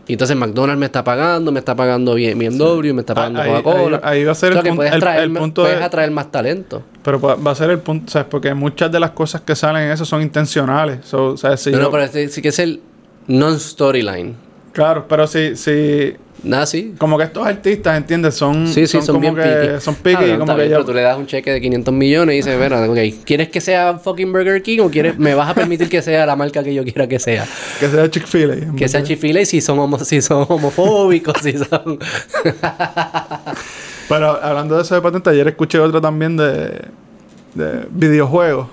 Y 0.09 0.15
entonces 0.15 0.37
McDonald's 0.37 0.81
me 0.81 0.87
está 0.87 1.05
pagando, 1.05 1.53
me 1.53 1.61
está 1.61 1.77
pagando 1.77 2.15
bien 2.15 2.37
BMW, 2.37 2.93
me 2.93 3.03
está 3.03 3.15
pagando 3.15 3.39
Ah, 3.41 3.45
ahí- 3.45 3.63
Coca-Cola. 3.63 4.01
ahí- 4.03 4.19
ahí 4.19 4.25
va 4.25 4.33
a 4.33 4.35
ser 4.35 4.51
O 4.51 4.53
sea, 4.55 4.61
el 4.61 4.65
que 4.65 4.73
pun- 4.73 4.77
puedes, 4.77 4.99
traer, 4.99 5.23
el 5.23 5.31
ma- 5.31 5.39
punto 5.41 5.63
puedes 5.63 5.79
de- 5.79 5.85
atraer 5.85 6.11
más 6.11 6.33
talento. 6.33 6.83
Pero 7.05 7.21
va 7.21 7.51
a 7.53 7.55
ser 7.55 7.71
el 7.71 7.79
punto, 7.79 8.11
¿sabes? 8.11 8.27
Porque 8.29 8.53
muchas 8.53 8.91
de 8.91 8.99
las 8.99 9.13
cosas 9.13 9.43
que 9.43 9.55
salen 9.55 9.83
en 9.85 9.93
eso 9.93 10.05
son 10.05 10.21
intencionales. 10.21 10.99
So, 11.05 11.37
¿sabes? 11.37 11.61
Si 11.61 11.71
no, 11.71 11.93
pero 11.93 12.03
este 12.03 12.29
sí 12.29 12.43
que 12.43 12.49
es 12.49 12.59
el 12.59 12.81
non-storyline. 13.29 14.35
Claro, 14.73 15.07
pero 15.09 15.27
si, 15.29 15.55
si 15.57 16.15
Nada, 16.43 16.65
sí. 16.67 16.95
como 16.97 17.19
que 17.19 17.25
estos 17.25 17.47
artistas, 17.47 17.97
¿entiendes? 17.99 18.35
Son, 18.35 18.67
Sí, 18.67 18.87
sí, 18.87 19.03
son, 19.03 19.17
como 19.21 19.21
bien 19.21 19.35
que 19.35 19.43
picky. 19.69 19.81
son 19.81 19.95
picky, 19.97 20.15
Cabrón, 20.17 20.39
como 20.39 20.53
que 20.55 20.59
bien, 20.63 20.71
ya, 20.71 20.77
pero 20.77 20.85
tú 20.87 20.95
le 20.95 21.03
das 21.03 21.19
un 21.19 21.27
cheque 21.27 21.51
de 21.53 21.61
500 21.61 21.93
millones 21.95 22.33
y 22.33 22.37
dices, 22.39 22.59
mira, 22.59 22.89
ok, 22.91 22.99
¿quieres 23.25 23.49
que 23.51 23.61
sea 23.61 23.99
fucking 23.99 24.33
Burger 24.33 24.63
King 24.63 24.79
o 24.81 24.91
quieres, 24.91 25.19
me 25.19 25.35
vas 25.35 25.51
a 25.51 25.55
permitir 25.55 25.89
que 25.91 26.01
sea 26.01 26.25
la 26.25 26.37
marca 26.37 26.63
que 26.65 26.73
yo 26.73 26.83
quiera 26.85 27.07
que 27.07 27.19
sea? 27.19 27.47
que 27.79 27.89
sea 27.89 28.11
Chick-fil-A. 28.11 28.75
Que 28.77 28.89
sea 28.89 29.03
chifile 29.03 29.45
si 29.45 29.61
son, 29.61 29.79
homo- 29.79 29.99
si 29.99 30.23
son 30.23 30.47
homofóbicos, 30.49 31.35
si 31.43 31.53
son... 31.59 31.99
Pero 34.09 34.43
hablando 34.43 34.77
de 34.77 34.83
eso 34.83 34.95
de 34.95 35.01
patente, 35.03 35.31
ayer 35.31 35.47
escuché 35.49 35.79
otra 35.79 36.01
también 36.01 36.37
de, 36.37 36.85
de 37.55 37.87
videojuegos. 37.91 38.67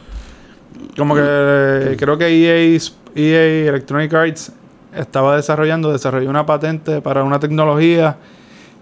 Como 0.97 1.15
que 1.15 1.95
creo 1.97 2.17
que 2.17 2.25
EA, 2.27 2.79
EA 3.15 3.69
Electronic 3.69 4.13
Arts 4.13 4.51
estaba 4.97 5.35
desarrollando, 5.35 5.91
desarrolló 5.91 6.29
una 6.29 6.45
patente 6.45 7.01
para 7.01 7.23
una 7.23 7.39
tecnología 7.39 8.17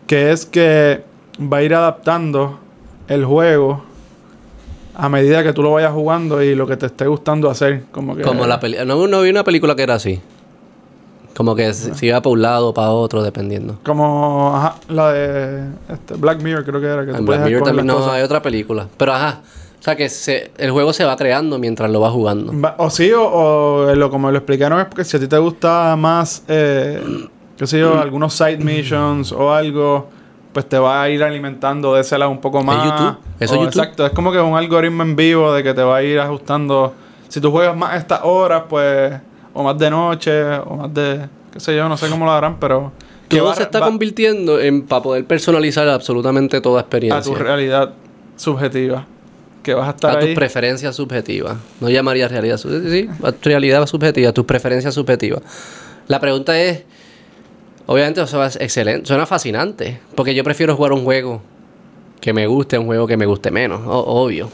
que 0.08 0.32
es 0.32 0.46
que 0.46 1.04
va 1.42 1.58
a 1.58 1.64
ir 1.64 1.74
adaptando 1.74 2.60
el 3.08 3.26
juego 3.26 3.84
a 4.96 5.10
medida 5.10 5.44
que 5.44 5.52
tú 5.54 5.62
lo 5.62 5.72
vayas 5.74 5.92
jugando 5.92 6.42
y 6.42 6.56
lo 6.56 6.68
que 6.68 6.78
te 6.78 6.86
esté 6.86 7.08
gustando 7.08 7.50
hacer. 7.50 7.84
Como 7.92 8.16
que 8.16 8.22
Como 8.24 8.46
la 8.46 8.60
película... 8.60 8.86
No, 8.86 9.08
no 9.08 9.22
vi 9.22 9.30
una 9.30 9.44
película 9.44 9.76
que 9.76 9.84
era 9.84 9.96
así. 9.96 10.22
Como 11.36 11.54
que 11.54 11.74
se, 11.74 11.94
se 11.96 12.06
iba 12.06 12.22
para 12.22 12.32
un 12.32 12.42
lado 12.42 12.70
o 12.70 12.74
para 12.74 12.92
otro, 12.92 13.22
dependiendo. 13.22 13.78
Como 13.84 14.56
ajá, 14.56 14.76
la 14.88 15.12
de 15.12 15.64
este, 15.90 16.14
Black 16.14 16.42
Mirror, 16.42 16.64
creo 16.64 16.80
que 16.80 16.88
era. 16.88 17.06
Que 17.06 17.12
tú 17.12 17.18
En 17.18 17.26
puedes 17.26 17.42
Black 17.42 17.52
Mirror 17.52 17.64
también 17.68 17.88
no, 17.88 17.98
cosas. 17.98 18.14
hay 18.14 18.24
otra 18.24 18.42
película. 18.42 18.88
Pero 18.96 19.14
ajá, 19.14 19.42
sea 19.86 19.96
que 19.96 20.10
se, 20.10 20.52
el 20.58 20.72
juego 20.72 20.92
se 20.94 21.06
va 21.06 21.16
creando 21.16 21.58
mientras 21.60 21.90
lo 21.92 22.00
vas 22.00 22.12
jugando. 22.12 22.52
Va- 22.60 22.76
O 22.78 22.90
sí, 22.90 23.12
o, 23.12 23.24
o 23.24 23.96
lo, 23.96 24.10
como 24.10 24.30
lo 24.32 24.38
explicaron 24.38 24.80
es 24.80 24.86
porque 24.88 25.04
si 25.06 25.18
a 25.18 25.20
ti 25.20 25.28
te 25.28 25.38
gusta 25.38 25.96
más, 25.98 26.44
eh, 26.48 27.02
qué 27.58 27.68
sé 27.68 27.80
yo, 27.80 28.00
algunos 28.00 28.34
side 28.34 28.58
missions 28.58 29.32
o 29.32 29.54
algo, 29.54 30.10
pues 30.54 30.68
te 30.68 30.78
va 30.80 31.02
a 31.04 31.10
ir 31.10 31.24
alimentando 31.24 31.94
de 31.96 32.02
ese 32.02 32.18
lado 32.18 32.32
un 32.32 32.42
poco 32.42 32.64
más. 32.64 32.84
YouTube. 32.84 33.18
Eso 33.40 33.54
O 33.54 33.58
es 33.58 33.62
YouTube. 33.66 33.82
Exacto, 33.82 34.06
es 34.06 34.12
como 34.14 34.32
que 34.32 34.40
un 34.40 34.56
algoritmo 34.58 35.04
en 35.04 35.16
vivo 35.16 35.54
de 35.54 35.64
que 35.64 35.74
te 35.74 35.84
va 35.84 35.98
a 35.98 36.04
ir 36.04 36.20
ajustando. 36.20 36.94
Si 37.28 37.40
tú 37.42 37.52
juegas 37.52 37.76
más 37.76 37.92
a 37.94 37.98
estas 37.98 38.22
horas, 38.24 38.64
pues, 38.70 39.14
o 39.54 39.64
más 39.64 39.78
de 39.78 39.90
noche, 39.90 40.44
o 40.66 40.78
más 40.78 40.94
de, 40.94 41.28
qué 41.52 41.60
sé 41.60 41.76
yo, 41.76 41.88
no 41.90 41.98
sé 41.98 42.08
cómo 42.10 42.26
lo 42.26 42.32
harán, 42.32 42.58
pero... 42.60 42.92
que 43.28 43.38
Todo 43.38 43.50
va- 43.50 43.56
se 43.56 43.64
está 43.64 43.80
va 43.82 43.88
convirtiendo 43.88 44.60
en 44.60 44.84
para 44.84 45.02
poder 45.04 45.26
personalizar 45.26 45.88
absolutamente 45.90 46.62
toda 46.62 46.80
a 46.80 46.82
experiencia. 46.82 47.22
tu 47.32 47.36
realidad 47.38 47.94
subjetiva. 48.36 49.06
Que 49.66 49.74
vas 49.74 49.88
a 49.88 49.92
estar 49.92 50.18
a 50.18 50.20
tus 50.20 50.30
preferencias 50.30 50.96
subjetivas. 50.96 51.58
No 51.82 51.90
llamaría 51.90 52.28
realidad 52.28 52.58
subjetiva. 52.58 52.92
Sí, 52.92 53.10
a 53.24 53.32
tu 53.32 53.50
realidad 53.50 53.86
subjetiva, 53.88 54.32
tus 54.32 54.46
preferencias 54.46 54.94
subjetivas. 54.94 55.42
La 56.08 56.20
pregunta 56.20 56.58
es, 56.62 56.84
obviamente 57.88 58.22
eso 58.22 58.44
es 58.46 58.56
excelente, 58.62 59.08
suena 59.08 59.26
fascinante, 59.26 60.00
porque 60.16 60.36
yo 60.36 60.44
prefiero 60.44 60.76
jugar 60.76 60.94
un 60.94 61.04
juego 61.04 61.42
que 62.22 62.32
me 62.32 62.46
guste 62.48 62.76
a 62.76 62.80
un 62.80 62.86
juego 62.86 63.08
que 63.08 63.18
me 63.18 63.26
guste 63.26 63.50
menos, 63.52 63.82
o- 63.86 64.24
obvio. 64.24 64.50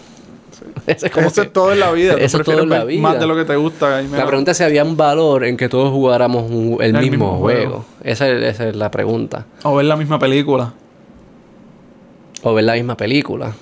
Eso 0.87 1.05
es 1.07 1.11
como 1.11 1.27
Eso 1.27 1.41
que- 1.41 1.47
es 1.47 1.53
todo 1.53 1.71
en 1.73 1.79
la 1.79 1.91
vida. 1.91 2.13
Eso 2.19 2.37
es 2.39 2.43
todo 2.45 2.61
en 2.61 2.69
la 2.69 2.83
vida. 2.83 3.01
Más 3.01 3.19
de 3.19 3.25
lo 3.25 3.35
que 3.35 3.45
te 3.45 3.55
gusta. 3.55 4.01
y 4.01 4.07
La 4.09 4.25
pregunta 4.27 4.51
es 4.51 4.57
si 4.57 4.63
había 4.63 4.83
un 4.83 4.95
valor 4.95 5.43
en 5.45 5.57
que 5.57 5.69
todos 5.69 5.89
jugáramos 5.91 6.49
un- 6.51 6.77
el, 6.81 6.95
El 6.95 7.01
mismo, 7.01 7.09
mismo 7.33 7.37
juego. 7.39 7.69
juego. 7.69 7.85
Esa, 8.03 8.29
es, 8.29 8.43
esa 8.55 8.69
es 8.69 8.75
la 8.75 8.91
pregunta. 8.91 9.45
O 9.63 9.75
ver 9.75 9.85
la 9.85 9.95
misma 9.95 10.19
película. 10.19 10.73
O 12.43 12.53
ver 12.53 12.63
la 12.65 12.73
misma 12.73 12.95
película. 12.97 13.53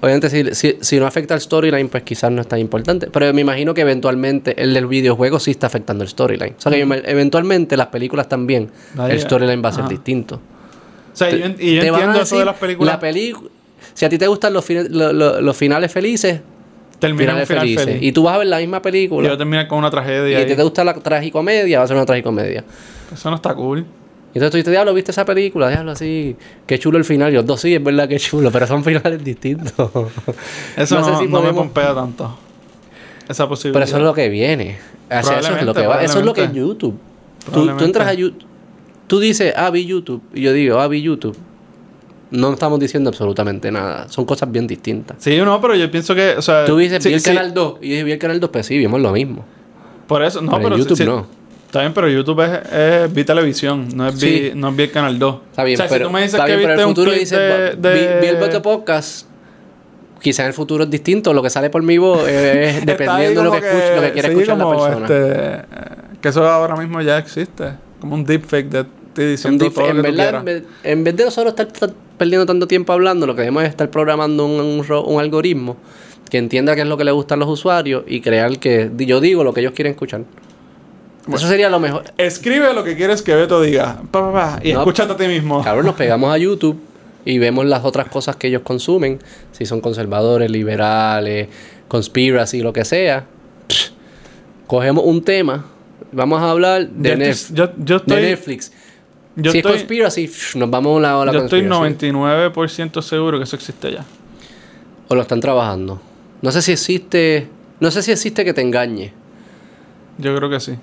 Obviamente, 0.00 0.28
si, 0.30 0.54
si, 0.54 0.76
si 0.80 1.00
no 1.00 1.06
afecta 1.06 1.34
al 1.34 1.40
storyline, 1.40 1.88
pues 1.88 2.02
quizás 2.02 2.30
no 2.30 2.42
es 2.42 2.48
tan 2.48 2.58
importante. 2.58 3.08
Pero 3.10 3.32
me 3.32 3.40
imagino 3.40 3.72
que 3.74 3.80
eventualmente 3.80 4.60
el 4.62 4.74
del 4.74 4.86
videojuego 4.86 5.38
sí 5.38 5.52
está 5.52 5.66
afectando 5.68 6.04
el 6.04 6.10
storyline. 6.10 6.54
O 6.58 6.60
sea, 6.60 6.70
que 6.72 6.84
me- 6.84 7.02
eventualmente 7.06 7.76
las 7.76 7.86
películas 7.88 8.28
también, 8.28 8.70
el 9.08 9.18
storyline 9.20 9.62
va 9.64 9.70
a 9.70 9.72
ser 9.72 9.80
Ajá. 9.82 9.90
distinto. 9.90 10.36
O 10.36 11.16
sea, 11.16 11.30
y 11.30 11.38
yo, 11.40 11.46
y 11.58 11.78
entiendo 11.78 12.20
eso 12.20 12.38
de 12.38 12.44
las 12.44 12.56
películas. 12.56 12.94
La 12.94 13.00
película... 13.00 13.50
Si 13.94 14.04
a 14.04 14.08
ti 14.10 14.18
te 14.18 14.26
gustan 14.26 14.52
los, 14.52 14.64
fine- 14.68 14.88
lo- 14.90 15.12
lo- 15.14 15.40
los 15.40 15.56
finales 15.56 15.90
felices, 15.90 16.40
termina 16.98 17.20
finales 17.30 17.48
final 17.48 17.62
felices. 17.62 17.84
feliz. 17.86 18.02
Y 18.02 18.12
tú 18.12 18.24
vas 18.24 18.34
a 18.34 18.38
ver 18.38 18.46
la 18.48 18.58
misma 18.58 18.76
Y 18.78 18.80
película. 18.80 19.28
va 19.28 19.34
a 19.34 19.38
terminar 19.38 19.66
con 19.68 19.78
una 19.78 19.88
Y 19.88 19.90
tragedia. 19.92 20.36
a 20.36 20.40
ahí. 20.42 20.46
te 20.54 20.62
gusta 20.62 20.84
la 20.84 20.92
tragicomedia, 20.92 21.78
va 21.78 21.84
a 21.84 21.88
ser 21.88 21.96
una 21.96 22.04
tragicomedia. 22.04 22.64
Eso 23.12 23.30
no 23.30 23.36
está 23.36 23.54
cool. 23.54 23.86
Entonces 24.36 24.50
tú 24.50 24.56
dices, 24.58 24.70
diablo, 24.70 24.92
¿viste 24.92 25.12
esa 25.12 25.24
película? 25.24 25.70
Diablo, 25.70 25.92
así. 25.92 26.36
Qué 26.66 26.78
chulo 26.78 26.98
el 26.98 27.06
final. 27.06 27.32
Y 27.32 27.36
los 27.36 27.46
dos 27.46 27.58
sí, 27.58 27.74
es 27.74 27.82
verdad 27.82 28.06
que 28.06 28.18
chulo, 28.18 28.50
pero 28.52 28.66
son 28.66 28.84
finales 28.84 29.24
distintos. 29.24 29.72
Eso 30.76 31.00
no, 31.00 31.04
sé 31.06 31.24
si 31.24 31.26
no 31.26 31.40
me 31.40 31.54
pompea 31.54 31.94
tanto. 31.94 32.38
Esa 33.26 33.48
posibilidad. 33.48 33.80
Pero 33.80 33.84
eso 33.86 33.96
es 33.96 34.02
lo 34.02 34.12
que 34.12 34.28
viene. 34.28 34.78
Eso 35.08 35.32
es 35.38 35.64
lo 35.64 35.72
que 35.72 35.86
va. 35.86 36.02
Eso 36.02 36.18
es 36.18 36.24
lo 36.26 36.34
que 36.34 36.44
es. 36.44 36.52
YouTube. 36.52 36.98
Tú, 37.50 37.76
tú 37.78 37.84
entras 37.84 38.08
a 38.08 38.12
YouTube. 38.12 38.44
Tú 39.06 39.20
dices, 39.20 39.54
ah, 39.56 39.70
vi 39.70 39.86
YouTube. 39.86 40.22
Y 40.34 40.42
yo 40.42 40.52
digo, 40.52 40.80
ah, 40.80 40.86
vi 40.86 41.00
YouTube. 41.00 41.36
No 42.30 42.52
estamos 42.52 42.78
diciendo 42.78 43.08
absolutamente 43.08 43.72
nada. 43.72 44.06
Son 44.10 44.26
cosas 44.26 44.52
bien 44.52 44.66
distintas. 44.66 45.16
Sí, 45.18 45.38
no, 45.38 45.60
pero 45.62 45.74
yo 45.74 45.90
pienso 45.90 46.14
que. 46.14 46.34
O 46.36 46.42
sea, 46.42 46.66
Tú 46.66 46.76
dices, 46.76 47.02
sí, 47.02 47.08
vi 47.08 47.14
el 47.14 47.20
sí, 47.22 47.30
canal 47.30 47.54
2. 47.54 47.78
Y 47.80 47.88
yo 47.88 47.92
dije, 47.92 48.04
vi 48.04 48.12
el 48.12 48.18
canal 48.18 48.38
2, 48.38 48.50
pues 48.50 48.66
sí, 48.66 48.76
vimos 48.76 49.00
lo 49.00 49.12
mismo. 49.12 49.46
Por 50.06 50.22
eso, 50.22 50.42
no, 50.42 50.50
pero 50.50 50.62
pero. 50.62 50.76
en 50.76 50.82
YouTube 50.82 51.06
no. 51.06 51.45
Está 51.76 51.82
bien, 51.82 51.94
pero 51.94 52.08
YouTube 52.08 52.40
es, 52.40 52.72
es 52.72 53.12
vi 53.12 53.24
televisión, 53.24 53.88
no 53.94 54.08
es, 54.08 54.18
Sí. 54.18 54.50
vi, 54.54 54.58
no 54.58 54.68
es 54.70 54.76
vi 54.76 54.82
el 54.84 54.90
canal 54.90 55.18
2. 55.18 55.36
Está 55.50 55.64
bien, 55.64 55.76
o 55.76 55.82
sea, 55.82 55.88
pero, 55.88 56.04
si 56.04 56.08
tú 56.08 56.12
me 56.12 56.20
dices 56.22 56.34
está 56.34 56.46
que 56.46 56.56
bien, 56.56 56.68
pero 56.68 56.72
viste 56.74 56.82
el 56.82 56.88
futuro 56.88 57.10
clip 57.10 57.20
dice, 57.20 57.36
de, 57.38 57.48
"Va- 57.76 57.92
vi, 57.94 58.00
de- 58.00 58.20
vi 58.20 58.26
el 58.28 58.36
Beto 58.36 58.62
Podcast. 58.62 59.26
Quizá 60.20 60.42
en 60.42 60.48
el 60.48 60.54
futuro 60.54 60.84
es 60.84 60.90
distinto. 60.90 61.32
Lo 61.34 61.42
que 61.42 61.50
sale 61.50 61.68
por 61.70 61.82
mi 61.82 61.98
voz 61.98 62.26
es 62.28 62.84
dependiendo 62.86 63.40
de 63.40 63.44
lo 63.44 63.50
como 63.50 63.60
que, 63.60 63.68
escuche, 63.68 63.96
lo 63.96 64.02
que 64.02 64.12
quiera 64.12 64.28
sí, 64.28 64.34
escuchar 64.34 64.58
la 64.58 64.68
persona. 64.70 65.06
este, 65.06 65.54
eh, 65.54 65.62
que 66.22 66.28
eso 66.30 66.48
ahora 66.48 66.76
mismo 66.76 67.00
ya 67.02 67.18
existe. 67.18 67.72
Como 68.00 68.14
un 68.14 68.24
deepfake 68.24 68.68
de 68.70 68.84
ti 69.12 69.22
diciendo 69.22 69.70
todo 69.70 69.88
en, 69.90 69.98
lo 69.98 70.02
que 70.02 70.08
tú 70.10 70.16
verdad, 70.16 70.24
quieras. 70.24 70.40
en 70.40 70.44
vez, 70.44 70.62
en 70.84 71.04
vez 71.04 71.16
de 71.16 71.24
nosotros 71.26 71.50
estar, 71.52 71.66
estar 71.66 71.90
perdiendo 72.16 72.46
tanto 72.46 72.66
tiempo 72.66 72.92
hablando, 72.92 73.26
lo 73.26 73.34
que 73.34 73.42
debemos 73.42 73.62
es 73.64 73.68
estar 73.68 73.90
programando 73.90 74.46
un, 74.46 74.82
un 75.06 75.20
algoritmo 75.20 75.76
que 76.30 76.38
entienda 76.38 76.74
qué 76.74 76.80
es 76.80 76.86
lo 76.88 76.96
que 76.96 77.04
le 77.04 77.12
gusta 77.12 77.34
a 77.34 77.36
los 77.38 77.48
usuarios 77.48 78.02
y 78.06 78.20
crear 78.20 78.58
que 78.58 78.90
yo 78.96 79.20
digo 79.20 79.44
lo 79.44 79.52
que 79.54 79.60
ellos 79.60 79.72
quieren 79.74 79.92
escuchar. 79.92 80.22
Eso 81.32 81.48
sería 81.48 81.68
lo 81.68 81.80
mejor. 81.80 82.04
Escribe 82.18 82.72
lo 82.72 82.84
que 82.84 82.96
quieres 82.96 83.22
que 83.22 83.34
Beto 83.34 83.60
diga. 83.60 84.00
Pa, 84.10 84.20
pa, 84.20 84.32
pa, 84.32 84.60
y 84.62 84.72
No, 84.72 84.80
escúchate 84.80 85.12
a 85.12 85.16
ti 85.16 85.26
mismo. 85.26 85.62
Cabrón, 85.62 85.86
nos 85.86 85.94
pegamos 85.96 86.32
a 86.32 86.38
YouTube 86.38 86.78
y 87.24 87.38
vemos 87.38 87.66
las 87.66 87.84
otras 87.84 88.08
cosas 88.08 88.36
que 88.36 88.46
ellos 88.46 88.62
consumen, 88.62 89.18
si 89.52 89.66
son 89.66 89.80
conservadores, 89.80 90.50
liberales, 90.50 91.48
conspiracy, 91.88 92.60
lo 92.60 92.72
que 92.72 92.84
sea. 92.84 93.26
Psh, 93.68 93.90
Cogemos 94.66 95.04
un 95.04 95.22
tema, 95.22 95.64
vamos 96.12 96.40
a 96.40 96.50
hablar 96.50 96.88
de, 96.88 97.34
Yo 97.52 97.66
yo, 97.66 97.72
yo 97.78 97.98
de 98.00 98.20
Netflix. 98.20 98.72
yo 99.34 99.52
si 99.52 99.58
estoy, 99.58 99.72
es 99.72 99.78
conspiracy, 99.78 100.26
psh, 100.28 100.56
nos 100.56 100.70
vamos 100.70 100.98
a 100.98 101.02
la 101.02 101.18
ola 101.18 101.32
yo 101.32 101.44
estoy 101.44 101.66
conspiracy. 101.66 102.10
99% 102.10 103.02
seguro 103.02 103.38
que 103.38 103.44
eso 103.44 103.56
existe 103.56 103.92
ya. 103.92 104.04
O 105.08 105.14
lo 105.14 105.22
están 105.22 105.40
trabajando. 105.40 106.00
No 106.42 106.52
sé 106.52 106.62
si 106.62 106.72
existe. 106.72 107.48
No 107.80 107.90
sé 107.90 108.02
si 108.02 108.12
existe 108.12 108.44
que 108.44 108.52
te 108.52 108.60
engañe. 108.60 109.12
Yo 110.18 110.34
creo 110.36 110.48
que 110.48 110.60
sí. 110.60 110.76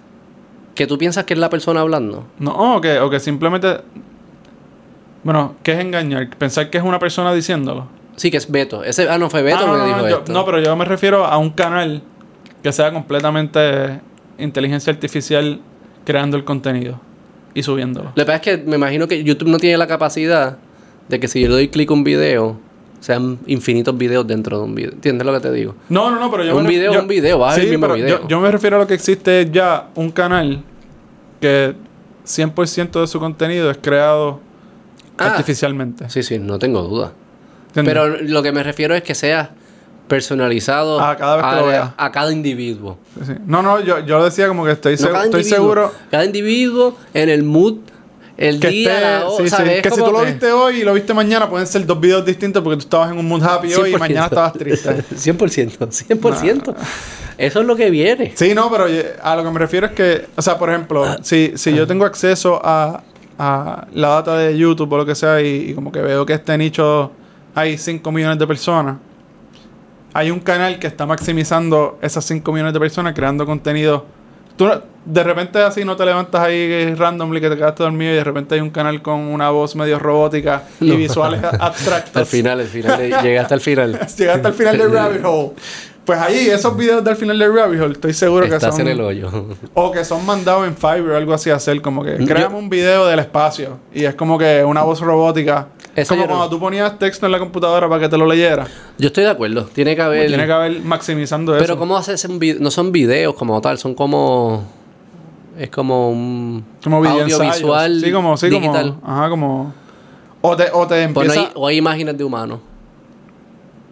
Que 0.75 0.87
tú 0.87 0.97
piensas 0.97 1.23
que 1.25 1.33
es 1.33 1.39
la 1.39 1.49
persona 1.49 1.81
hablando. 1.81 2.25
No, 2.39 2.75
o 2.75 2.81
que, 2.81 2.99
o 2.99 3.09
que 3.09 3.19
simplemente. 3.19 3.77
Bueno, 5.23 5.55
¿qué 5.63 5.73
es 5.73 5.79
engañar? 5.79 6.29
Pensar 6.37 6.69
que 6.69 6.77
es 6.77 6.83
una 6.83 6.99
persona 6.99 7.33
diciéndolo. 7.33 7.87
Sí, 8.15 8.29
que 8.29 8.37
es 8.37 8.51
Beto. 8.51 8.83
Ese, 8.83 9.09
ah, 9.09 9.17
no, 9.17 9.29
fue 9.29 9.41
Beto 9.41 9.59
Ah, 9.61 9.65
no, 9.67 9.73
que 9.73 9.79
no, 9.79 9.85
dijo 9.85 9.97
no, 9.99 10.09
yo- 10.09 10.23
no, 10.33 10.45
pero 10.45 10.59
yo 10.59 10.75
me 10.75 10.85
refiero 10.85 11.25
a 11.25 11.37
un 11.37 11.51
canal 11.51 12.03
que 12.61 12.71
sea 12.71 12.91
completamente 12.91 13.99
inteligencia 14.37 14.91
artificial 14.91 15.61
creando 16.05 16.37
el 16.37 16.43
contenido 16.43 16.99
y 17.53 17.63
subiéndolo. 17.63 18.09
Lo 18.15 18.23
que 18.23 18.25
pasa 18.25 18.35
es 18.37 18.41
que 18.41 18.57
me 18.57 18.75
imagino 18.75 19.07
que 19.07 19.23
YouTube 19.23 19.47
no 19.49 19.57
tiene 19.57 19.77
la 19.77 19.87
capacidad 19.87 20.57
de 21.07 21.19
que 21.19 21.27
si 21.27 21.41
yo 21.41 21.47
le 21.47 21.53
doy 21.55 21.67
clic 21.69 21.89
a 21.89 21.93
un 21.93 22.03
video, 22.03 22.59
sean 23.03 23.37
infinitos 23.47 23.97
videos 23.97 24.25
dentro 24.25 24.59
de 24.59 24.63
un 24.63 24.73
video. 24.75 24.91
¿Entiendes 24.93 25.25
lo 25.27 25.33
que 25.33 25.41
te 25.41 25.51
digo? 25.51 25.75
No, 25.89 26.09
no, 26.09 26.19
no, 26.21 26.31
pero 26.31 26.45
yo 26.45 26.55
Un 26.55 26.63
me 26.63 26.69
video 26.69 26.93
es 26.93 26.99
un 27.01 27.07
video, 27.09 27.37
vas 27.37 27.51
a 27.51 27.55
ver 27.57 27.65
el 27.65 27.71
mismo 27.71 27.83
pero 27.87 27.95
video. 27.95 28.21
Yo, 28.21 28.27
yo 28.29 28.39
me 28.39 28.49
refiero 28.49 28.77
a 28.77 28.79
lo 28.79 28.87
que 28.87 28.93
existe 28.93 29.49
ya 29.51 29.89
un 29.95 30.09
canal 30.11 30.63
que 31.41 31.75
100% 32.25 33.01
de 33.01 33.07
su 33.07 33.19
contenido 33.19 33.69
es 33.69 33.77
creado 33.81 34.39
Ah. 35.17 35.25
artificialmente. 35.31 36.09
Sí, 36.09 36.23
sí, 36.23 36.39
no 36.39 36.57
tengo 36.59 36.81
duda. 36.83 37.11
¿Entiendes? 37.75 37.93
Pero 37.93 38.07
lo 38.21 38.41
que 38.41 38.53
me 38.53 38.63
refiero 38.63 38.95
es 38.95 39.03
que 39.03 39.15
sea 39.15 39.51
personalizado 40.07 40.99
A 41.01 41.15
cada 41.17 41.35
vez 41.35 41.45
que 41.45 41.51
a, 41.51 41.59
lo 41.59 41.67
vea. 41.67 41.93
a 41.97 42.11
cada 42.11 42.31
individuo. 42.31 42.97
Sí. 43.25 43.33
No, 43.45 43.61
no, 43.61 43.79
yo, 43.81 43.99
yo 43.99 44.23
decía 44.23 44.47
como 44.47 44.63
que 44.63 44.71
estoy, 44.71 44.93
No 44.95 45.07
seg- 45.07 45.11
cada 45.11 45.25
estoy 45.25 45.43
seguro 45.43 45.91
Cada 46.09 46.23
individuo 46.25 46.97
en 47.13 47.29
el 47.29 47.43
mood, 47.43 47.79
el 48.37 48.59
que 48.59 48.67
día, 48.69 48.91
esté- 48.93 49.01
la 49.01 49.29
sí, 49.37 49.43
sí, 49.43 49.49
¿sabes? 49.49 49.71
Es 49.73 49.81
que 49.83 49.89
si 49.91 50.01
tú 50.03 50.11
lo 50.11 50.21
viste 50.25 50.51
hoy 50.51 50.77
y 50.81 50.83
lo 50.83 50.93
viste 50.93 51.13
mañana 51.13 51.49
pueden 51.49 51.67
ser 51.67 51.85
dos 51.85 51.99
videos 51.99 52.25
distintos 52.25 52.63
porque 52.63 52.77
tú 52.77 52.83
estabas 52.83 53.11
en 53.11 53.17
un 53.19 53.27
mood 53.27 53.43
happy 53.43 53.73
hoy 53.75 53.93
y 53.93 53.97
mañana 53.97 54.25
estabas 54.25 54.53
triste. 54.53 54.89
100%, 55.15 55.77
100%. 55.89 56.75
Eso 57.37 57.61
es 57.61 57.65
lo 57.67 57.75
que 57.75 57.89
viene. 57.89 58.31
Sí, 58.35 58.53
no, 58.53 58.69
pero 58.71 58.85
a 59.21 59.35
lo 59.35 59.43
que 59.43 59.49
me 59.51 59.59
refiero 59.59 59.87
es 59.87 59.93
que, 59.93 60.25
o 60.35 60.41
sea, 60.41 60.57
por 60.57 60.69
ejemplo, 60.69 61.03
Ah. 61.05 61.17
si, 61.21 61.53
si 61.55 61.73
yo 61.75 61.85
tengo 61.87 62.05
acceso 62.05 62.59
a, 62.63 63.01
a 63.37 63.87
la 63.93 64.07
data 64.09 64.37
de 64.37 64.57
YouTube 64.57 64.91
o 64.93 64.97
lo 64.97 65.05
que 65.05 65.15
sea 65.15 65.41
y, 65.41 65.69
y 65.71 65.73
como 65.73 65.91
que 65.91 65.99
veo 66.01 66.25
que 66.25 66.33
este 66.33 66.57
nicho 66.57 67.11
hay 67.55 67.77
5 67.77 68.11
millones 68.11 68.37
de 68.39 68.47
personas, 68.47 68.97
hay 70.13 70.29
un 70.31 70.39
canal 70.39 70.77
que 70.79 70.85
está 70.87 71.05
maximizando 71.05 71.97
esas 72.01 72.23
5 72.25 72.51
millones 72.51 72.73
de 72.73 72.79
personas 72.79 73.13
creando 73.13 73.45
contenido. 73.45 74.05
Tú 74.57 74.69
de 75.05 75.23
repente 75.23 75.59
así 75.59 75.83
no 75.83 75.95
te 75.97 76.05
levantas 76.05 76.41
ahí 76.41 76.93
randomly 76.95 77.41
que 77.41 77.49
te 77.49 77.57
quedaste 77.57 77.83
dormido 77.83 78.11
y 78.13 78.15
de 78.15 78.23
repente 78.23 78.55
hay 78.55 78.61
un 78.61 78.69
canal 78.69 79.01
con 79.01 79.19
una 79.19 79.49
voz 79.49 79.75
medio 79.75 79.99
robótica 79.99 80.63
y 80.79 80.89
No. 80.91 80.95
visuales 80.95 81.41
abstractos. 81.59 82.15
Al 82.15 82.25
final, 82.25 82.59
al 82.61 82.67
final, 82.67 82.99
llegué 83.21 83.39
hasta 83.39 83.55
el 83.55 83.61
final. 83.61 83.99
Llegaste 84.17 84.47
al 84.47 84.53
final 84.53 84.77
del 84.77 84.91
rabbit 84.93 85.21
hole. 85.25 85.51
Pues 86.05 86.19
ahí, 86.19 86.47
esos 86.49 86.75
videos 86.75 87.01
del 87.03 87.15
final 87.15 87.39
del 87.39 87.55
rabbit 87.55 87.79
hole, 87.79 87.93
estoy 87.93 88.13
seguro 88.13 88.49
que 88.49 88.59
son... 88.59 88.81
en 88.81 88.87
el 88.89 88.99
hoyo. 89.01 89.29
O 89.73 89.91
que 89.91 90.03
son 90.03 90.25
mandados 90.25 90.67
en 90.67 90.75
Fiverr 90.75 91.11
o 91.11 91.17
algo 91.17 91.33
así 91.33 91.49
a 91.49 91.55
hacer, 91.55 91.81
como 91.81 92.03
que 92.03 92.17
creamos 92.17 92.61
un 92.61 92.69
video 92.69 93.05
del 93.07 93.19
espacio 93.19 93.77
y 93.93 94.03
es 94.03 94.13
como 94.15 94.37
que 94.37 94.63
una 94.65 94.81
voz 94.83 94.99
robótica. 94.99 95.67
Eso 95.95 96.15
como 96.15 96.23
no- 96.23 96.27
cuando 96.29 96.49
tú 96.49 96.59
ponías 96.59 96.97
texto 96.99 97.25
en 97.25 97.31
la 97.31 97.39
computadora 97.39 97.87
para 97.87 98.01
que 98.01 98.09
te 98.09 98.17
lo 98.17 98.25
leyera. 98.25 98.67
Yo 98.97 99.07
estoy 99.07 99.23
de 99.23 99.29
acuerdo. 99.29 99.63
Tiene 99.65 99.95
que 99.95 100.01
haber. 100.01 100.19
Pues 100.21 100.27
tiene 100.29 100.45
que 100.45 100.51
haber 100.51 100.81
maximizando 100.81 101.55
eso. 101.55 101.63
Pero 101.63 101.77
¿cómo 101.77 101.95
haces 101.95 102.25
un 102.25 102.37
video? 102.39 102.59
No 102.61 102.69
son 102.71 102.91
videos 102.91 103.33
como 103.35 103.61
tal, 103.61 103.77
son 103.77 103.93
como... 103.95 104.63
Es 105.57 105.69
como 105.69 106.09
un 106.09 106.65
como 106.83 106.97
audiovisual 106.97 108.01
Sí, 108.03 108.11
como, 108.11 108.35
sí, 108.37 108.49
digital. 108.49 108.95
como. 108.99 109.13
Ajá, 109.13 109.29
como. 109.29 109.73
O 110.41 110.55
te, 110.55 110.65
o 110.73 110.85
te 110.87 111.03
empieza. 111.03 111.39
hay, 111.39 111.49
o 111.53 111.67
hay 111.67 111.77
imágenes 111.77 112.17
de 112.17 112.23
humanos. 112.23 112.59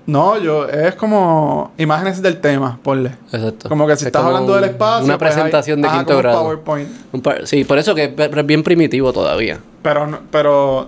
No, 0.08 0.38
yo, 0.40 0.68
es 0.68 0.96
como 0.96 1.72
imágenes 1.78 2.22
del 2.22 2.42
tema, 2.42 2.80
ponle. 2.82 3.12
Exacto. 3.32 3.70
Como 3.70 3.86
que 3.88 3.96
si 3.96 4.04
Es 4.04 4.08
estás 4.08 4.24
hablando 4.26 4.56
del 4.56 4.64
espacio. 4.66 5.06
Una 5.06 5.18
pues 5.18 5.32
hay- 5.32 5.36
presentación 5.38 5.82
de 5.82 5.88
ajá, 5.88 5.98
quinto 6.00 6.14
un 6.16 6.20
grado. 6.22 6.42
PowerPoint. 6.44 6.90
Un 7.12 7.22
par- 7.22 7.46
sí, 7.48 7.64
por 7.64 7.78
eso 7.78 7.94
que 7.94 8.14
es 8.18 8.46
bien 8.46 8.64
primitivo 8.64 9.14
todavía. 9.14 9.60
Pero, 9.84 10.08
no- 10.08 10.20
pero 10.32 10.88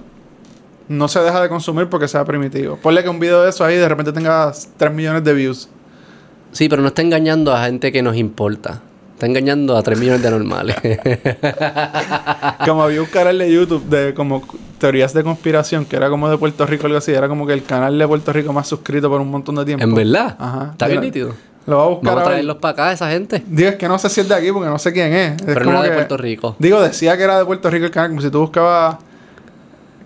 no 0.87 1.07
se 1.07 1.19
deja 1.19 1.41
de 1.41 1.47
consumir 1.49 1.87
porque 1.89 2.07
sea 2.07 2.25
primitivo. 2.25 2.77
Ponle 2.81 3.03
que 3.03 3.09
un 3.09 3.19
video 3.19 3.43
de 3.43 3.51
eso 3.51 3.63
ahí 3.63 3.75
de 3.77 3.87
repente 3.87 4.11
tenga 4.11 4.51
3 4.77 4.91
millones 4.91 5.23
de 5.23 5.33
views. 5.33 5.69
Sí, 6.51 6.67
pero 6.67 6.81
no 6.81 6.87
está 6.89 7.01
engañando 7.03 7.53
a 7.53 7.65
gente 7.65 7.91
que 7.91 8.01
nos 8.01 8.15
importa. 8.15 8.81
Está 9.13 9.25
engañando 9.27 9.77
a 9.77 9.83
3 9.83 9.99
millones 9.99 10.21
de 10.21 10.27
anormales. 10.27 10.75
Como 12.65 12.83
había 12.83 13.01
un 13.01 13.07
canal 13.07 13.37
de 13.37 13.51
YouTube 13.51 13.83
de 13.85 14.13
como 14.13 14.41
teorías 14.79 15.13
de 15.13 15.23
conspiración 15.23 15.85
que 15.85 15.95
era 15.95 16.09
como 16.09 16.29
de 16.29 16.37
Puerto 16.37 16.65
Rico 16.65 16.85
algo 16.87 16.97
así. 16.97 17.11
Era 17.11 17.27
como 17.27 17.45
que 17.47 17.53
el 17.53 17.63
canal 17.63 17.97
de 17.97 18.07
Puerto 18.07 18.33
Rico 18.33 18.51
más 18.53 18.67
suscrito 18.67 19.09
por 19.09 19.21
un 19.21 19.29
montón 19.29 19.55
de 19.55 19.65
tiempo. 19.65 19.83
en 19.83 19.93
verdad. 19.95 20.35
Ajá. 20.39 20.69
Está 20.71 20.87
bien 20.87 21.01
nítido. 21.01 21.33
Lo 21.65 21.77
voy 21.77 21.85
a 21.85 21.89
buscar 21.89 22.09
Vamos 22.09 22.23
a 22.23 22.25
traerlos 22.31 22.57
para 22.57 22.71
acá, 22.73 22.91
esa 22.91 23.09
gente. 23.09 23.41
Digo, 23.47 23.69
es 23.69 23.75
que 23.75 23.87
no 23.87 23.97
sé 23.97 24.09
si 24.09 24.19
es 24.21 24.27
de 24.27 24.35
aquí 24.35 24.51
porque 24.51 24.67
no 24.69 24.77
sé 24.77 24.91
quién 24.91 25.13
es. 25.13 25.31
Es 25.33 25.41
Pero 25.45 25.63
no 25.65 25.71
era 25.71 25.81
de 25.83 25.89
que- 25.89 25.95
Puerto 25.95 26.17
Rico. 26.17 26.55
Digo, 26.59 26.81
decía 26.81 27.15
que 27.15 27.23
era 27.23 27.37
de 27.37 27.45
Puerto 27.45 27.69
Rico 27.69 27.85
el 27.85 27.91
canal. 27.91 28.09
Como 28.09 28.21
si 28.21 28.29
tú 28.29 28.39
buscabas 28.41 28.97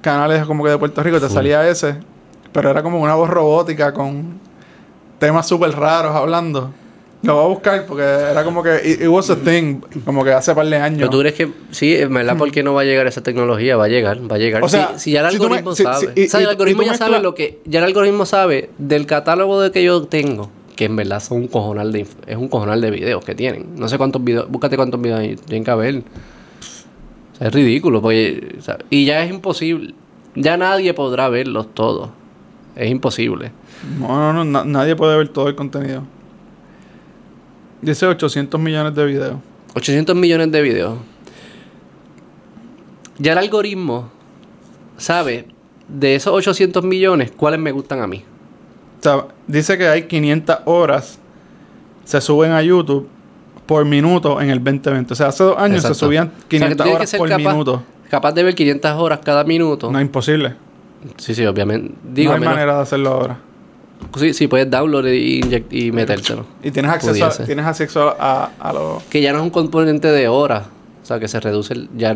canales 0.02 0.46
como 0.46 0.64
que 0.64 0.70
de 0.72 0.78
Puerto 0.78 1.02
Rico, 1.02 1.20
te 1.20 1.30
salía 1.30 1.68
ese. 1.68 1.96
Pero 2.52 2.70
era 2.70 2.84
como 2.84 3.00
una 3.02 3.16
voz 3.16 3.30
robótica 3.30 3.94
con 3.94 4.40
temas 5.18 5.48
súper 5.48 5.72
raros 5.72 6.16
hablando. 6.16 6.72
Lo 7.24 7.34
voy 7.36 7.46
a 7.46 7.48
buscar 7.48 7.86
porque 7.88 8.04
era 8.04 8.44
como 8.44 8.62
que 8.62 8.76
it, 8.86 9.02
it 9.02 9.08
was 9.08 9.30
a 9.32 9.36
thing, 9.36 9.82
como 10.06 10.24
que 10.24 10.32
hace 10.32 10.54
par 10.54 10.68
de 10.68 10.76
años. 10.78 11.00
Pero 11.00 11.10
tú 11.10 11.20
crees 11.20 11.34
que, 11.34 11.52
sí, 11.72 11.96
en 11.96 12.14
verdad, 12.14 12.38
¿por 12.38 12.52
qué 12.52 12.62
no 12.62 12.74
va 12.76 12.82
a 12.82 12.84
llegar 12.86 13.08
esa 13.08 13.24
tecnología? 13.24 13.76
Va 13.76 13.86
a 13.86 13.88
llegar, 13.88 14.20
va 14.32 14.36
a 14.36 14.40
llegar. 14.40 14.64
O 14.64 14.70
sea, 14.70 14.92
si, 14.96 15.06
si 15.06 15.12
ya 15.14 15.22
el 15.26 15.32
si 15.32 15.38
tú 15.38 15.50
me- 15.50 15.58
algoritmo 15.58 15.76
sabe. 15.76 16.12
si- 16.16 16.22
y- 16.22 16.26
o 16.28 16.30
sea, 16.30 16.40
el 16.42 16.48
algoritmo 16.50 16.84
ya 16.84 16.94
sabe 16.94 17.20
lo 17.20 17.34
que. 17.34 17.60
Ya 17.66 17.80
el 17.80 17.86
algoritmo 17.86 18.26
sabe 18.28 18.70
del 18.78 19.08
catálogo 19.08 19.60
de 19.62 19.72
que 19.72 19.84
yo 19.84 20.04
tengo, 20.04 20.52
que 20.76 20.86
en 20.86 20.96
verdad 20.96 21.20
son 21.20 21.38
un 21.40 21.48
cojonal 21.48 21.92
de, 21.92 22.06
es 22.28 22.38
un 22.38 22.50
cojonal 22.50 22.80
de 22.82 22.92
videos 22.92 23.26
que 23.26 23.34
tienen. 23.34 23.66
No 23.78 23.88
sé 23.90 23.98
cuántos 23.98 24.24
videos, 24.24 24.48
búscate 24.50 24.76
cuántos 24.78 25.02
videos 25.02 25.42
tienen 25.42 25.64
que 25.64 25.72
haber. 25.72 25.96
O 27.34 27.38
sea, 27.40 27.48
es 27.48 27.54
ridículo, 27.54 28.00
porque. 28.02 28.56
o 28.60 28.62
sea, 28.62 28.78
y 28.92 29.06
ya 29.06 29.24
es 29.24 29.32
imposible. 29.32 29.96
Ya 30.36 30.56
nadie 30.56 30.94
podrá 30.94 31.30
verlos 31.30 31.74
todos. 31.74 32.10
Es 32.76 32.92
imposible. 32.92 33.52
No, 34.00 34.08
no, 34.08 34.34
no, 34.34 34.46
na- 34.46 34.64
nadie 34.66 34.96
puede 34.96 35.18
ver 35.18 35.30
todo 35.30 35.48
el 35.50 35.56
contenido. 35.56 36.04
Dice 37.82 38.06
800 38.06 38.60
millones 38.60 38.96
de 38.96 39.06
videos. 39.06 39.36
800 39.76 40.16
millones 40.16 40.52
de 40.52 40.62
videos. 40.62 40.98
Ya 43.20 43.32
el 43.34 43.38
algoritmo 43.38 44.10
sabe 44.98 45.48
de 45.88 46.16
esos 46.16 46.34
800 46.34 46.84
millones 46.84 47.32
cuáles 47.32 47.60
me 47.60 47.72
gustan 47.72 48.00
a 48.02 48.08
mí. 48.08 48.24
O 49.00 49.04
sea, 49.04 49.26
dice 49.48 49.78
que 49.78 49.88
hay 49.88 50.04
500 50.04 50.58
horas 50.66 51.20
se 52.04 52.22
suben 52.22 52.52
a 52.52 52.62
YouTube 52.62 53.08
por 53.66 53.84
minuto 53.86 54.40
en 54.42 54.50
el 54.50 54.64
2020. 54.64 55.14
O 55.14 55.16
sea, 55.16 55.28
hace 55.28 55.44
dos 55.44 55.58
años 55.58 55.78
Exacto. 55.78 55.94
se 55.96 56.00
subían 56.00 56.28
O 56.28 56.32
sea, 56.32 56.40
que 56.40 56.58
500 56.58 56.78
tienes 56.86 56.92
que 56.92 56.96
horas 56.96 57.16
por 57.18 57.30
capaz, 57.30 57.52
minuto. 57.52 57.84
Capaz 58.10 58.32
de 58.34 58.44
ver 58.44 58.56
500 58.56 58.92
horas 58.94 59.20
cada 59.24 59.44
minuto. 59.44 59.92
No 59.92 60.00
es 60.00 60.06
imposible. 60.06 60.56
Sí, 61.18 61.36
sí, 61.36 61.46
obviamente. 61.46 61.94
Digo, 62.04 62.32
no 62.32 62.36
hay 62.36 62.40
menos- 62.42 62.56
manera 62.56 62.76
de 62.78 62.82
hacerlo 62.82 63.10
ahora. 63.12 63.40
Sí, 64.18 64.34
sí, 64.34 64.48
puedes 64.48 64.70
download 64.70 65.06
y, 65.08 65.42
inyect- 65.42 65.66
y 65.72 65.92
metérselo. 65.92 66.46
Y 66.64 66.72
tienes 66.72 66.92
acceso, 66.92 67.26
a, 67.26 67.46
tienes 67.46 67.66
acceso 67.66 68.16
a, 68.20 68.52
a 68.60 68.74
los... 68.74 69.04
Que 69.04 69.22
ya 69.22 69.32
no 69.32 69.40
es 69.40 69.44
un 69.44 69.50
componente 69.50 70.08
de 70.08 70.28
horas. 70.28 70.64
O 71.04 71.06
sea, 71.06 71.20
que 71.20 71.28
se 71.28 71.40
reduce 71.40 71.74
el- 71.74 71.90
ya... 71.96 72.16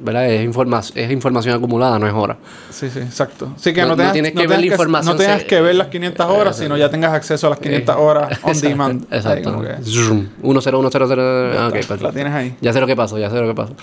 ¿Verdad? 0.00 0.30
Es, 0.30 0.44
informa 0.44 0.80
es 0.94 1.10
información 1.10 1.56
acumulada, 1.56 1.98
no 1.98 2.06
es 2.06 2.14
hora. 2.14 2.36
Sí, 2.70 2.88
sí, 2.88 3.00
exacto. 3.00 3.52
Sí, 3.56 3.72
que 3.72 3.80
No- 3.80 3.88
no, 3.88 3.92
no 3.94 3.96
tengas, 3.96 4.12
tienes 4.12 4.32
no 4.34 4.40
que 4.42 4.46
ver 4.46 4.60
la 4.60 4.66
información 4.66 5.16
No 5.16 5.20
tengas 5.20 5.42
que 5.42 5.60
ver 5.60 5.74
las 5.74 5.88
500 5.88 6.26
horas, 6.26 6.60
Eh, 6.60 6.62
sino 6.62 6.76
ya 6.76 6.88
tengas 6.88 7.12
acceso 7.12 7.48
a 7.48 7.50
las 7.50 7.58
500 7.58 7.96
Eh, 7.96 7.98
horas 7.98 8.38
on 8.44 8.50
exacto, 8.50 8.68
demand. 8.68 9.06
Ahí 9.10 9.18
Exacto. 9.18 9.52
como 9.52 9.64
que- 9.64 9.76
Zoom. 9.82 10.28
1 10.40 10.60
0 10.60 10.78
1 10.78 10.88
0 10.92 11.06
0 11.08 11.22
Ah, 11.58 11.66
ok, 11.66 11.74
La 11.74 11.80
perfecto. 11.80 12.12
tienes 12.12 12.32
ahí. 12.32 12.56
Ya 12.60 12.72
sé 12.72 12.80
lo 12.80 12.86
que 12.86 12.94
pasó, 12.94 13.18
ya 13.18 13.28
sé 13.28 13.40
lo 13.40 13.48
que 13.48 13.54
pasó. 13.54 13.74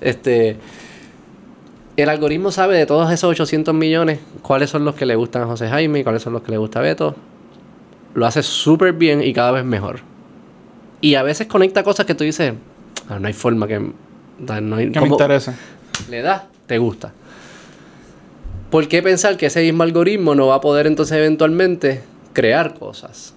Este. 0.00 0.56
El 1.98 2.08
algoritmo 2.10 2.52
sabe 2.52 2.76
de 2.78 2.86
todos 2.86 3.10
esos 3.10 3.28
800 3.28 3.74
millones 3.74 4.20
cuáles 4.42 4.70
son 4.70 4.84
los 4.84 4.94
que 4.94 5.04
le 5.04 5.16
gustan 5.16 5.42
a 5.42 5.46
José 5.46 5.68
Jaime 5.68 5.98
y 5.98 6.04
cuáles 6.04 6.22
son 6.22 6.32
los 6.32 6.42
que 6.42 6.52
le 6.52 6.56
gusta 6.56 6.78
a 6.78 6.82
Beto. 6.82 7.16
Lo 8.14 8.24
hace 8.24 8.44
súper 8.44 8.92
bien 8.92 9.20
y 9.20 9.32
cada 9.32 9.50
vez 9.50 9.64
mejor. 9.64 9.98
Y 11.00 11.16
a 11.16 11.24
veces 11.24 11.48
conecta 11.48 11.82
cosas 11.82 12.06
que 12.06 12.14
tú 12.14 12.22
dices, 12.22 12.54
"Ah, 13.08 13.18
no 13.18 13.26
hay 13.26 13.32
forma 13.34 13.66
que. 13.66 13.80
no 13.80 14.76
hay, 14.76 14.92
Que 14.92 15.00
me 15.00 15.08
interesa. 15.08 15.56
le 16.08 16.22
das, 16.22 16.42
te 16.68 16.78
gusta. 16.78 17.12
¿Por 18.70 18.86
qué 18.86 19.02
pensar 19.02 19.36
que 19.36 19.46
ese 19.46 19.60
mismo 19.62 19.82
algoritmo 19.82 20.36
no 20.36 20.46
va 20.46 20.54
a 20.56 20.60
poder 20.60 20.86
entonces 20.86 21.18
eventualmente 21.18 22.02
crear 22.32 22.74
cosas? 22.78 23.34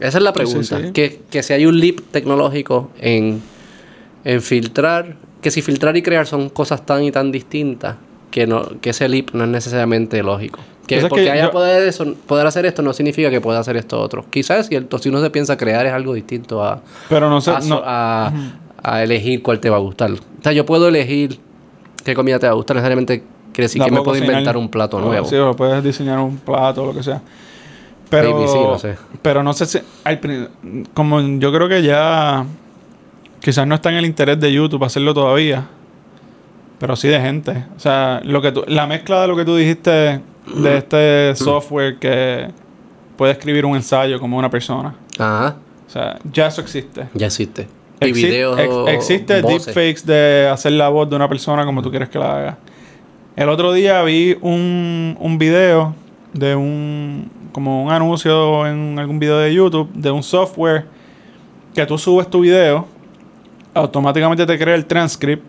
Esa 0.00 0.18
es 0.18 0.22
la 0.22 0.34
Sí, 0.34 0.40
sí, 0.40 0.44
pregunta. 0.44 0.80
sí. 0.82 0.92
Que, 0.92 1.22
que 1.30 1.42
si 1.42 1.54
hay 1.54 1.64
un 1.64 1.80
leap 1.80 2.00
tecnológico 2.10 2.90
en, 3.00 3.40
en 4.24 4.42
filtrar, 4.42 5.16
que 5.46 5.52
si 5.52 5.62
filtrar 5.62 5.96
y 5.96 6.02
crear 6.02 6.26
son 6.26 6.48
cosas 6.48 6.84
tan 6.84 7.04
y 7.04 7.12
tan 7.12 7.30
distintas, 7.30 7.94
que, 8.32 8.48
no, 8.48 8.66
que 8.80 8.90
ese 8.90 9.08
leap 9.08 9.30
no 9.32 9.44
es 9.44 9.50
necesariamente 9.50 10.20
lógico. 10.24 10.58
Que 10.88 10.98
porque 11.02 11.22
que 11.26 11.30
haya 11.30 11.44
yo- 11.44 11.50
poder, 11.52 11.86
eso- 11.86 12.14
poder 12.26 12.48
hacer 12.48 12.66
esto 12.66 12.82
no 12.82 12.92
significa 12.92 13.30
que 13.30 13.40
pueda 13.40 13.60
hacer 13.60 13.76
esto 13.76 14.00
otro. 14.00 14.24
Quizás 14.28 14.58
es 14.58 14.68
cierto, 14.68 14.98
si 14.98 15.08
uno 15.08 15.20
se 15.22 15.30
piensa 15.30 15.56
crear 15.56 15.86
es 15.86 15.92
algo 15.92 16.14
distinto 16.14 16.64
a, 16.64 16.80
Pero 17.08 17.30
no 17.30 17.40
sé... 17.40 17.52
a, 17.52 17.60
no, 17.60 17.80
a- 17.84 18.32
a 18.82 19.02
elegir 19.04 19.40
cuál 19.40 19.60
te 19.60 19.70
va 19.70 19.76
a 19.76 19.78
gustar. 19.78 20.10
O 20.10 20.16
sea, 20.42 20.50
yo 20.50 20.66
puedo 20.66 20.88
elegir 20.88 21.38
qué 22.04 22.16
comida 22.16 22.40
te 22.40 22.46
va 22.46 22.52
a 22.52 22.56
gustar, 22.56 22.74
necesariamente 22.74 23.22
quiere 23.52 23.66
decir 23.66 23.80
que 23.84 23.90
me 23.92 24.02
puedo 24.02 24.18
inventar 24.18 24.56
un 24.56 24.68
plato 24.68 24.96
O- 24.96 25.00
nuevo. 25.00 25.28
Sí, 25.28 25.36
o 25.36 25.54
puedes 25.54 25.80
diseñar 25.84 26.18
un 26.18 26.38
plato 26.38 26.82
o 26.82 26.86
lo 26.86 26.92
que 26.92 27.04
sea. 27.04 27.22
Pero, 28.10 28.48
sí, 28.48 28.58
no 28.58 28.78
sé. 28.80 28.96
pero 29.22 29.44
no 29.44 29.52
sé 29.52 29.66
si... 29.66 29.78
al 30.02 30.20
como 30.92 31.20
yo 31.38 31.52
creo 31.52 31.68
que 31.68 31.84
ya... 31.84 32.44
Quizás 33.46 33.64
no 33.64 33.76
está 33.76 33.90
en 33.90 33.96
el 33.98 34.06
interés 34.06 34.40
de 34.40 34.52
YouTube 34.52 34.82
hacerlo 34.82 35.14
todavía. 35.14 35.64
Pero 36.80 36.96
sí 36.96 37.06
de 37.06 37.20
gente. 37.20 37.64
O 37.76 37.78
sea, 37.78 38.20
lo 38.24 38.42
que 38.42 38.50
tú, 38.50 38.64
la 38.66 38.88
mezcla 38.88 39.22
de 39.22 39.28
lo 39.28 39.36
que 39.36 39.44
tú 39.44 39.54
dijiste 39.54 40.20
de 40.52 40.76
este 40.78 41.32
software 41.36 41.96
que 42.00 42.48
puede 43.16 43.30
escribir 43.30 43.64
un 43.64 43.76
ensayo 43.76 44.18
como 44.18 44.36
una 44.36 44.50
persona. 44.50 44.96
Ajá, 45.16 45.58
O 45.86 45.90
sea, 45.90 46.18
ya 46.32 46.48
eso 46.48 46.60
existe. 46.60 47.06
ya 47.14 47.26
existe. 47.26 47.68
Y 48.00 48.06
Exi- 48.06 48.12
videos. 48.14 48.58
ex- 48.58 48.74
existe 48.94 49.40
voces. 49.42 49.66
deepfakes 49.66 50.04
de 50.04 50.48
hacer 50.52 50.72
la 50.72 50.88
voz 50.88 51.08
de 51.08 51.14
una 51.14 51.28
persona 51.28 51.64
como 51.64 51.82
tú 51.82 51.90
quieres 51.90 52.08
que 52.08 52.18
la 52.18 52.36
haga. 52.36 52.58
El 53.36 53.48
otro 53.48 53.72
día 53.72 54.02
vi 54.02 54.36
un, 54.42 55.16
un 55.20 55.38
video 55.38 55.94
de 56.32 56.56
un 56.56 57.30
como 57.52 57.84
un 57.84 57.92
anuncio 57.92 58.66
en 58.66 58.98
algún 58.98 59.20
video 59.20 59.38
de 59.38 59.54
YouTube 59.54 59.88
de 59.94 60.10
un 60.10 60.24
software 60.24 60.84
que 61.74 61.86
tú 61.86 61.96
subes 61.96 62.28
tu 62.28 62.40
video, 62.40 62.86
automáticamente 63.76 64.46
te 64.46 64.58
crea 64.58 64.74
el 64.74 64.86
transcript 64.86 65.44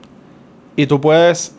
y 0.75 0.85
tú 0.85 0.99
puedes 1.01 1.55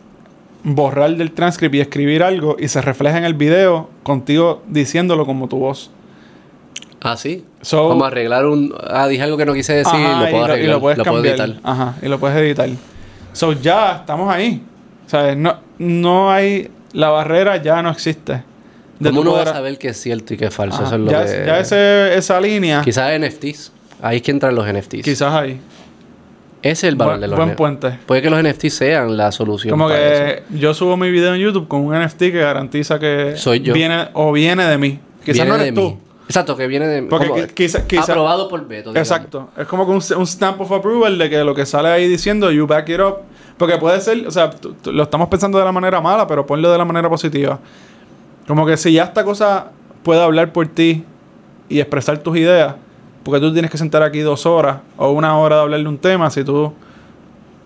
borrar 0.63 1.15
del 1.15 1.31
transcript 1.31 1.75
y 1.75 1.79
escribir 1.81 2.23
algo 2.23 2.55
y 2.59 2.67
se 2.67 2.81
refleja 2.81 3.17
en 3.17 3.25
el 3.25 3.33
video 3.33 3.89
contigo 4.03 4.61
diciéndolo 4.67 5.25
como 5.25 5.47
tu 5.47 5.57
voz. 5.57 5.89
Ah, 7.01 7.15
sí. 7.15 7.45
So- 7.61 7.87
Vamos 7.89 8.03
a 8.03 8.07
arreglar 8.07 8.45
un. 8.45 8.73
Ah, 8.89 9.07
dije 9.07 9.23
algo 9.23 9.37
que 9.37 9.45
no 9.45 9.53
quise 9.53 9.73
decir, 9.73 9.93
Ajá, 9.93 10.19
lo 10.25 10.29
puedo 10.29 10.29
y, 10.29 10.31
lo, 10.31 10.37
y 10.39 10.43
arreglar. 10.51 10.69
lo 10.75 10.79
puedes 10.81 10.97
puedo 10.99 11.13
cambiar. 11.13 11.39
editar. 11.39 11.59
Ajá, 11.63 11.95
y 12.01 12.05
lo 12.07 12.19
puedes 12.19 12.37
editar. 12.37 12.69
So 13.33 13.53
ya 13.53 13.97
estamos 13.97 14.33
ahí. 14.33 14.61
¿Sabes? 15.07 15.37
No, 15.37 15.57
no 15.77 16.31
hay. 16.31 16.69
La 16.91 17.09
barrera 17.09 17.57
ya 17.57 17.81
no 17.81 17.89
existe. 17.89 18.43
De 18.99 19.09
¿Cómo 19.11 19.21
uno 19.21 19.31
va 19.33 19.43
a 19.43 19.45
saber 19.45 19.77
qué 19.77 19.89
es 19.89 20.01
cierto 20.01 20.33
y 20.33 20.37
qué 20.37 20.45
es 20.47 20.53
falso? 20.53 20.77
Ajá, 20.83 20.87
Eso 20.87 20.95
es 20.95 21.01
lo 21.01 21.11
ya, 21.11 21.25
que. 21.25 21.45
ya 21.45 21.59
ese- 21.59 22.15
esa 22.17 22.41
línea, 22.41 22.81
Quizás 22.83 23.11
NFTs. 23.17 23.71
Ahí 24.01 24.17
es 24.17 24.23
que 24.23 24.31
entran 24.31 24.53
los 24.55 24.67
NFTs. 24.67 25.03
quizás 25.03 25.33
ahí. 25.33 25.59
Ese 26.61 26.71
es 26.71 26.83
el 26.91 26.95
valor 26.95 27.13
Buen, 27.13 27.21
de 27.21 27.27
los 27.27 27.37
buen 27.37 27.55
puente. 27.55 27.99
Puede 28.05 28.21
que 28.21 28.29
los 28.29 28.41
NFTs 28.43 28.73
sean 28.73 29.15
la 29.15 29.31
solución. 29.31 29.71
Como 29.71 29.87
para 29.87 29.99
eso. 30.35 30.43
que 30.49 30.59
yo 30.59 30.73
subo 30.73 30.97
mi 30.97 31.09
video 31.09 31.33
en 31.33 31.39
YouTube 31.41 31.67
con 31.67 31.81
un 31.85 31.93
NFT 31.97 32.17
que 32.19 32.31
garantiza 32.39 32.99
que 32.99 33.33
Soy 33.37 33.61
yo. 33.61 33.73
viene 33.73 34.09
o 34.13 34.31
viene 34.33 34.65
de 34.65 34.77
mí. 34.77 34.99
Quizás 35.23 35.35
Viene 35.35 35.49
no 35.51 35.55
de 35.57 35.61
eres 35.63 35.73
tú. 35.75 35.81
mí. 35.81 35.97
Exacto, 36.27 36.55
que 36.57 36.67
viene 36.67 36.85
de 36.87 37.03
Porque 37.03 37.27
como- 37.27 37.41
qui- 37.41 37.53
quizá- 37.53 37.87
quizá- 37.87 38.11
aprobado 38.11 38.47
por 38.49 38.59
Beto. 38.67 38.89
digamos. 38.91 38.97
Exacto. 39.09 39.49
Es 39.57 39.65
como 39.67 39.85
que 39.85 39.91
un, 39.93 40.19
un 40.19 40.27
stamp 40.27 40.59
of 40.61 40.71
approval 40.71 41.17
de 41.17 41.29
que 41.29 41.43
lo 41.43 41.55
que 41.55 41.65
sale 41.65 41.87
ahí 41.89 42.07
diciendo 42.07 42.51
you 42.51 42.67
back 42.67 42.87
it 42.89 42.99
up. 42.99 43.15
Porque 43.57 43.77
puede 43.77 43.99
ser, 43.99 44.27
o 44.27 44.31
sea, 44.31 44.51
lo 44.85 45.03
estamos 45.03 45.27
pensando 45.29 45.57
de 45.57 45.65
la 45.65 45.71
manera 45.71 45.99
mala, 46.01 46.27
pero 46.27 46.45
ponlo 46.45 46.71
de 46.71 46.77
la 46.77 46.85
manera 46.85 47.09
positiva. 47.09 47.59
Como 48.47 48.65
que 48.65 48.77
si 48.77 48.93
ya 48.93 49.03
esta 49.05 49.23
cosa 49.23 49.67
puede 50.03 50.21
hablar 50.21 50.51
por 50.53 50.67
ti 50.67 51.03
y 51.67 51.79
expresar 51.79 52.17
tus 52.19 52.37
ideas, 52.37 52.75
porque 53.23 53.39
tú 53.39 53.51
tienes 53.53 53.69
que 53.71 53.77
sentar 53.77 54.01
aquí 54.03 54.19
dos 54.19 54.45
horas 54.45 54.79
o 54.97 55.11
una 55.11 55.37
hora 55.37 55.57
de 55.57 55.61
hablarle 55.63 55.87
un 55.89 55.97
tema 55.97 56.29
si 56.29 56.43
tú 56.43 56.73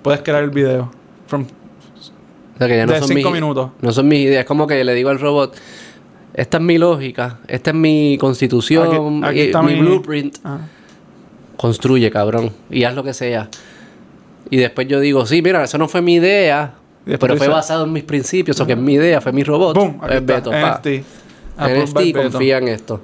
puedes 0.01 0.22
crear 0.22 0.43
el 0.43 0.49
video. 0.49 0.91
From, 1.28 1.43
O 1.43 2.58
sea, 2.58 2.68
que 2.68 2.78
ya 2.78 2.86
no 2.86 2.93
de 2.93 2.99
son 2.99 3.08
cinco 3.08 3.30
mis, 3.30 3.41
minutos. 3.41 3.70
No 3.82 3.91
son 3.91 4.08
mis 4.08 4.20
ideas. 4.26 4.41
Es 4.41 4.45
como 4.45 4.68
que 4.68 4.84
le 4.84 4.93
digo 4.93 5.10
al 5.10 5.20
robot, 5.20 5.56
esta 6.34 6.58
es 6.58 6.64
mi 6.64 6.78
lógica, 6.78 7.39
esta 7.47 7.70
es 7.72 7.76
mi 7.76 8.18
constitución, 8.20 9.24
Aquí- 9.24 9.30
aquí 9.32 9.39
está 9.47 9.62
mi, 9.62 9.74
mi- 9.76 9.82
blueprint. 9.82 10.38
Ah. 10.43 10.60
Construye, 11.58 12.10
cabrón. 12.12 12.51
Y 12.70 12.84
haz 12.84 12.95
lo 12.95 13.04
que 13.04 13.14
sea. 13.14 13.49
Y 14.49 14.58
después 14.58 14.88
yo 14.88 14.99
digo, 14.99 15.26
sí, 15.26 15.41
mira, 15.41 15.64
eso 15.64 15.78
no 15.78 15.88
fue 15.88 16.01
mi 16.01 16.16
idea, 16.16 16.74
pero 17.20 17.38
fue 17.38 17.47
basado 17.47 17.86
en 17.86 17.93
mis 17.93 18.04
principios, 18.04 18.60
o 18.60 18.66
que 18.68 18.74
es 18.74 18.78
mi 18.80 18.93
idea, 18.95 19.22
fue 19.22 19.32
mi 19.32 19.43
robot. 19.43 19.76
Boom, 19.76 19.99
aquí 20.01 20.14
Es 20.16 20.20
está, 20.22 20.34
Beto, 20.36 20.51
pa. 20.51 20.82
NFT. 20.82 21.97
Beto. 22.14 22.32
confía 22.32 22.58
en 22.58 22.68
esto. 22.68 23.01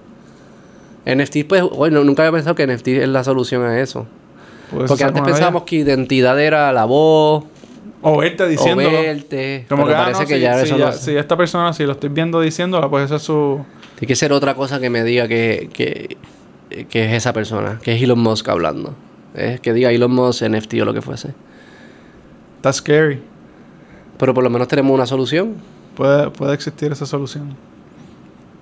NFT, 1.05 1.45
pues, 1.47 1.63
bueno, 1.63 2.03
nunca 2.03 2.23
había 2.23 2.33
pensado 2.33 2.55
que 2.55 2.67
NFT 2.67 2.87
es 2.89 3.07
la 3.09 3.23
solución 3.23 3.63
a 3.63 3.79
eso. 3.79 4.05
Puedes 4.71 4.87
Porque 4.89 5.03
antes 5.03 5.23
pensábamos 5.23 5.63
que 5.63 5.77
identidad 5.77 6.39
era 6.39 6.71
la 6.73 6.85
voz, 6.85 7.45
O 8.01 8.17
verte 8.17 8.47
diciéndolo. 8.47 8.89
o 8.99 9.01
verte. 9.01 9.65
Como 9.67 9.83
pero 9.85 9.95
que, 9.95 10.01
ah, 10.01 10.03
parece 10.05 10.21
no, 10.21 10.27
que 10.27 10.35
si, 10.35 10.41
ya 10.41 10.57
si 10.59 10.63
eso 10.65 10.77
ya- 10.77 10.85
no- 10.87 10.91
si 10.93 11.15
esta 11.17 11.35
persona, 11.37 11.73
si 11.73 11.85
lo 11.85 11.93
estoy 11.93 12.09
viendo 12.09 12.39
diciéndola, 12.41 12.89
pues 12.89 13.05
esa 13.05 13.15
es 13.15 13.23
su... 13.23 13.59
Tiene 13.97 14.07
que 14.07 14.15
ser 14.15 14.31
otra 14.31 14.53
cosa 14.55 14.79
que 14.79 14.89
me 14.89 15.03
diga 15.03 15.27
que, 15.27 15.69
que, 15.73 16.17
que 16.85 17.05
es 17.05 17.13
esa 17.13 17.33
persona, 17.33 17.79
que 17.83 17.95
es 17.95 18.01
Elon 18.01 18.19
Musk 18.19 18.47
hablando. 18.49 18.93
Es 19.33 19.59
que 19.59 19.73
diga 19.73 19.91
Elon 19.91 20.11
Musk, 20.11 20.43
NFT 20.47 20.75
o 20.81 20.85
lo 20.85 20.93
que 20.93 21.01
fuese. 21.01 21.29
Está 22.57 22.71
scary. 22.73 23.21
Pero 24.17 24.33
por 24.33 24.43
lo 24.43 24.49
menos 24.49 24.67
tenemos 24.67 24.93
una 24.93 25.05
solución. 25.05 25.55
Puede, 25.95 26.29
puede 26.29 26.53
existir 26.53 26.91
esa 26.91 27.05
solución. 27.05 27.55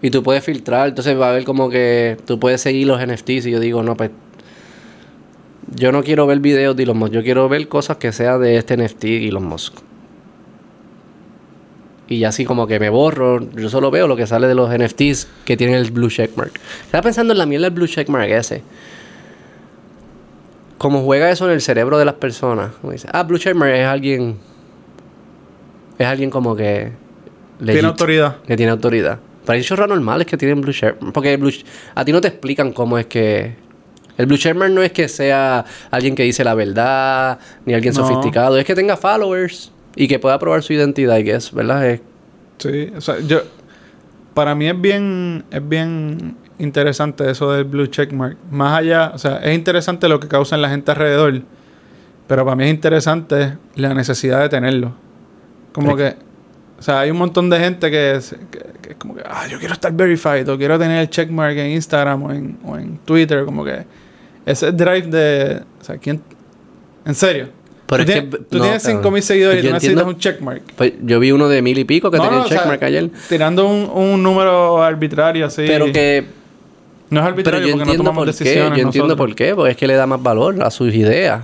Y 0.02 0.12
tú 0.12 0.22
puedes 0.22 0.43
filtrar, 0.43 0.89
entonces 0.89 1.20
va 1.20 1.28
a 1.28 1.30
haber 1.32 1.43
como 1.43 1.70
que 1.70 2.18
tú 2.26 2.39
puedes 2.39 2.62
seguir 2.62 2.86
los 2.86 3.06
NFTs 3.06 3.48
y 3.48 3.52
yo 3.52 3.60
digo, 3.60 3.82
no, 3.82 3.95
pues 3.95 4.12
yo 5.76 5.91
no 5.91 6.04
quiero 6.04 6.28
ver 6.28 6.39
videos 6.39 6.76
de 6.76 6.84
Elon 6.84 6.98
Musk, 6.98 7.14
yo 7.14 7.24
quiero 7.24 7.50
ver 7.50 7.68
cosas 7.68 7.98
que 7.98 8.12
sean 8.12 8.41
de 8.41 8.58
este 8.58 8.78
NFT 8.78 9.04
Elon 9.06 9.45
Musk. 9.45 9.74
y 12.08 12.24
así 12.24 12.45
como 12.45 12.68
que 12.68 12.80
me 12.80 12.89
borro, 12.89 13.41
yo 13.52 13.70
solo 13.70 13.91
veo 13.91 14.08
lo 14.08 14.16
que 14.16 14.28
sale 14.28 14.48
de 14.48 14.56
los 14.56 14.70
NFTs 14.70 15.28
que 15.45 15.58
tienen 15.58 15.76
el 15.76 15.91
blue 15.91 16.10
checkmark. 16.10 16.54
Estaba 16.86 17.02
pensando 17.02 17.34
en 17.34 17.39
la 17.39 17.45
mierda 17.45 17.66
del 17.66 17.74
blue 17.74 17.88
checkmark 17.88 18.30
ese. 18.30 18.62
Como 20.78 21.04
juega 21.04 21.30
eso 21.32 21.45
en 21.48 21.52
el 21.52 21.62
cerebro 21.62 21.98
de 21.98 22.06
las 22.06 22.14
personas. 22.14 22.72
Como 22.80 22.93
dice, 22.93 23.10
ah, 23.12 23.24
blue 23.24 23.39
checkmark 23.39 23.74
es 23.74 23.88
alguien. 23.88 24.38
Es 25.98 26.06
alguien 26.06 26.30
como 26.30 26.56
que. 26.56 26.91
Tiene 27.58 27.74
legit, 27.74 27.86
autoridad. 27.86 28.38
Que 28.43 28.56
tiene 28.56 28.72
autoridad. 28.72 29.20
Pero 29.48 29.58
hay 29.58 29.64
chorras 29.64 29.88
normales 29.88 30.28
que 30.28 30.36
tienen 30.38 30.62
blue 30.62 30.74
checkmark. 30.74 31.14
Porque 31.14 31.34
el 31.34 31.38
blue, 31.39 31.52
a 31.95 32.04
ti 32.06 32.12
no 32.12 32.20
te 32.22 32.28
explican 32.28 32.74
cómo 32.74 32.98
es 32.98 33.06
que. 33.08 33.56
El 34.18 34.26
blue 34.26 34.38
checkmark 34.38 34.72
no 34.74 34.84
es 34.84 34.91
que 34.91 35.08
sea 35.08 35.64
alguien 35.89 36.16
que 36.16 36.24
dice 36.24 36.43
la 36.43 36.54
verdad, 36.54 37.39
ni 37.66 37.74
alguien 37.74 37.93
No. 37.93 38.06
sofisticado. 38.06 38.58
Es 38.58 38.66
que 38.66 38.76
tenga 38.76 38.98
followers 38.98 39.72
y 39.95 40.08
que 40.08 40.20
pueda 40.20 40.38
probar 40.38 40.64
su 40.64 40.74
identidad, 40.74 41.18
y 41.20 41.30
es, 41.30 41.54
¿verdad? 41.54 41.88
Es 41.88 42.02
Sí, 42.60 42.91
o 42.95 43.02
sea, 43.02 43.20
yo... 43.20 43.41
Para 44.34 44.54
mí 44.54 44.68
es 44.68 44.80
bien, 44.80 45.45
es 45.50 45.68
bien 45.68 46.36
interesante 46.60 47.30
eso 47.32 47.52
del 47.54 47.64
blue 47.64 47.88
checkmark. 47.88 48.38
Más 48.52 48.80
allá, 48.80 49.12
o 49.14 49.18
sea, 49.18 49.38
es 49.38 49.56
interesante 49.56 50.08
lo 50.10 50.20
que 50.20 50.28
causa 50.28 50.56
en 50.56 50.62
la 50.62 50.70
gente 50.70 50.91
alrededor, 50.91 51.41
pero 52.28 52.43
para 52.43 52.56
mí 52.56 52.66
es 52.66 52.70
interesante 52.70 53.58
la 53.76 53.93
necesidad 53.95 54.41
de 54.41 54.50
tenerlo. 54.50 54.93
Como 55.74 55.95
que, 55.95 56.16
o 56.78 56.82
sea, 56.84 57.00
hay 57.00 57.10
un 57.10 57.18
montón 57.18 57.50
de 57.50 57.60
gente 57.60 57.89
que, 57.89 58.20
que 58.88 58.94
es 58.94 58.98
como 59.00 59.16
que, 59.16 59.22
ah, 59.26 59.46
yo 59.50 59.60
quiero 59.60 59.74
estar 59.74 59.92
verified 59.94 60.48
o 60.50 60.58
quiero 60.58 60.80
tener 60.80 61.00
el 61.02 61.10
checkmark 61.10 61.58
en 61.58 61.72
Instagram 61.72 62.24
o 62.24 62.32
en, 62.32 62.58
o 62.66 62.78
en 62.78 62.98
Twitter, 63.00 63.46
como 63.46 63.64
que 63.66 63.86
ese 64.46 64.72
drive 64.72 65.02
de, 65.08 65.62
o 65.82 65.84
sea, 65.84 65.98
¿quién? 65.98 66.22
¿En 67.06 67.16
serio? 67.16 67.50
Pero 67.88 68.04
tú 68.06 68.12
es 68.12 68.16
que- 68.16 68.22
tienes, 68.28 68.50
tú 68.50 68.58
no, 68.58 68.64
tienes 68.66 68.84
cabrón. 68.84 69.14
5.000 69.16 69.22
seguidores 69.22 69.60
y 69.60 69.64
Yo 69.64 69.70
tú 69.70 69.74
necesitas 69.76 70.02
entiendo- 70.04 70.14
un 70.16 70.20
checkmark. 70.20 70.62
Pues 70.76 70.94
yo 71.04 71.20
vi 71.20 71.32
uno 71.32 71.48
de 71.48 71.62
mil 71.62 71.78
y 71.78 71.86
pico 71.86 72.12
que 72.12 72.18
No, 72.18 72.24
tenía 72.24 72.38
no, 72.40 72.44
el 72.44 72.46
o 72.46 72.50
sea, 72.50 72.58
checkmark 72.60 72.84
ayer. 72.84 73.10
Tirando 73.30 73.68
un, 73.68 73.90
un 73.94 74.22
número 74.24 74.84
arbitrario 74.84 75.46
así. 75.46 75.64
Pero 75.66 75.86
que. 75.92 76.26
No 77.10 77.22
es 77.22 77.24
Pero 77.24 77.24
arbitrario 77.24 77.60
yo 77.68 77.72
porque 77.74 77.86
no 77.86 77.92
entiendo 77.92 78.04
tomamos 78.04 78.26
por 78.26 78.34
qué. 78.36 78.44
decisiones. 78.44 78.78
Yo 78.80 78.86
entiendo 78.86 79.08
nosotros. 79.08 79.28
por 79.30 79.36
qué. 79.36 79.56
Porque 79.56 79.72
es 79.72 79.78
que 79.78 79.88
le 79.88 79.94
da 79.94 80.06
más 80.06 80.22
valor 80.22 80.62
a 80.62 80.70
sus 80.70 80.94
ideas. 80.94 81.44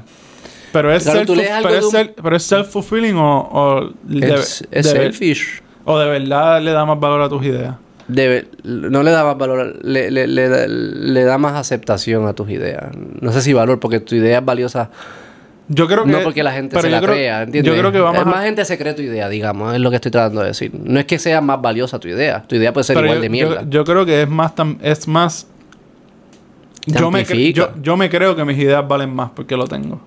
Pero 0.73 0.91
es 0.93 1.03
Claro, 1.03 1.25
tú 1.25 1.33
self- 1.33 1.37
lees 1.37 1.51
algo 1.51 1.69
pero 1.69 1.73
de 1.73 1.79
es 1.79 1.85
un- 1.85 1.93
self- 1.93 2.13
pero 2.21 2.35
self-fulfilling 2.39 3.15
o, 3.15 3.39
o 3.51 3.89
de, 4.03 4.33
es 4.35 4.67
es 4.69 4.83
de- 4.85 4.91
selfish. 4.91 5.61
O 5.85 5.99
de 5.99 6.09
verdad 6.09 6.61
le 6.61 6.71
da 6.71 6.85
más 6.85 6.99
valor 6.99 7.21
a 7.21 7.29
tus 7.29 7.43
ideas. 7.45 7.75
Debe- 8.07 8.47
no 8.63 9.01
le 9.01 9.11
da 9.11 9.23
más 9.23 9.37
valor. 9.37 9.79
Le, 9.83 10.11
le, 10.11 10.27
le, 10.27 10.49
da- 10.49 10.67
le 10.67 11.23
da 11.23 11.37
más 11.37 11.53
aceptación 11.55 12.27
a 12.27 12.33
tus 12.33 12.49
ideas. 12.49 12.85
No 13.21 13.31
sé 13.31 13.41
si 13.41 13.53
valor, 13.53 13.79
porque 13.79 13.99
tu 14.01 14.15
idea 14.15 14.39
es 14.39 14.45
valiosa. 14.45 14.89
Yo 15.69 15.87
creo 15.87 16.03
que. 16.03 16.11
no 16.11 16.19
porque 16.21 16.43
la 16.43 16.51
gente 16.51 16.79
se 16.81 16.89
la 16.89 16.99
creo- 16.99 17.13
crea, 17.13 17.43
¿entiendes? 17.43 17.73
Yo 17.73 17.79
creo 17.79 17.91
que 17.93 17.99
vamos 18.01 18.21
Es 18.21 18.27
a. 18.27 18.29
más 18.29 18.43
gente 18.43 18.65
se 18.65 18.77
cree 18.77 18.93
tu 18.93 19.01
idea, 19.01 19.29
digamos. 19.29 19.73
Es 19.73 19.79
lo 19.79 19.89
que 19.89 19.95
estoy 19.95 20.11
tratando 20.11 20.41
de 20.41 20.47
decir. 20.47 20.71
No 20.73 20.99
es 20.99 21.05
que 21.05 21.17
sea 21.17 21.39
más 21.39 21.61
valiosa 21.61 21.97
tu 21.99 22.09
idea. 22.09 22.43
Tu 22.45 22.55
idea 22.55 22.73
puede 22.73 22.83
ser 22.83 22.95
pero 22.95 23.07
igual 23.07 23.19
yo, 23.19 23.23
de 23.23 23.29
mierda. 23.29 23.61
Yo, 23.63 23.69
yo 23.69 23.83
creo 23.85 24.05
que 24.05 24.23
es 24.23 24.29
más. 24.29 24.53
tam- 24.53 24.77
es 24.81 25.07
más. 25.07 25.47
Yo 26.85 27.09
me, 27.09 27.23
yo, 27.53 27.69
yo 27.81 27.95
me 27.95 28.09
creo 28.09 28.35
que 28.35 28.43
mis 28.43 28.57
ideas 28.57 28.85
valen 28.85 29.15
más 29.15 29.29
porque 29.33 29.55
lo 29.55 29.65
tengo. 29.67 30.01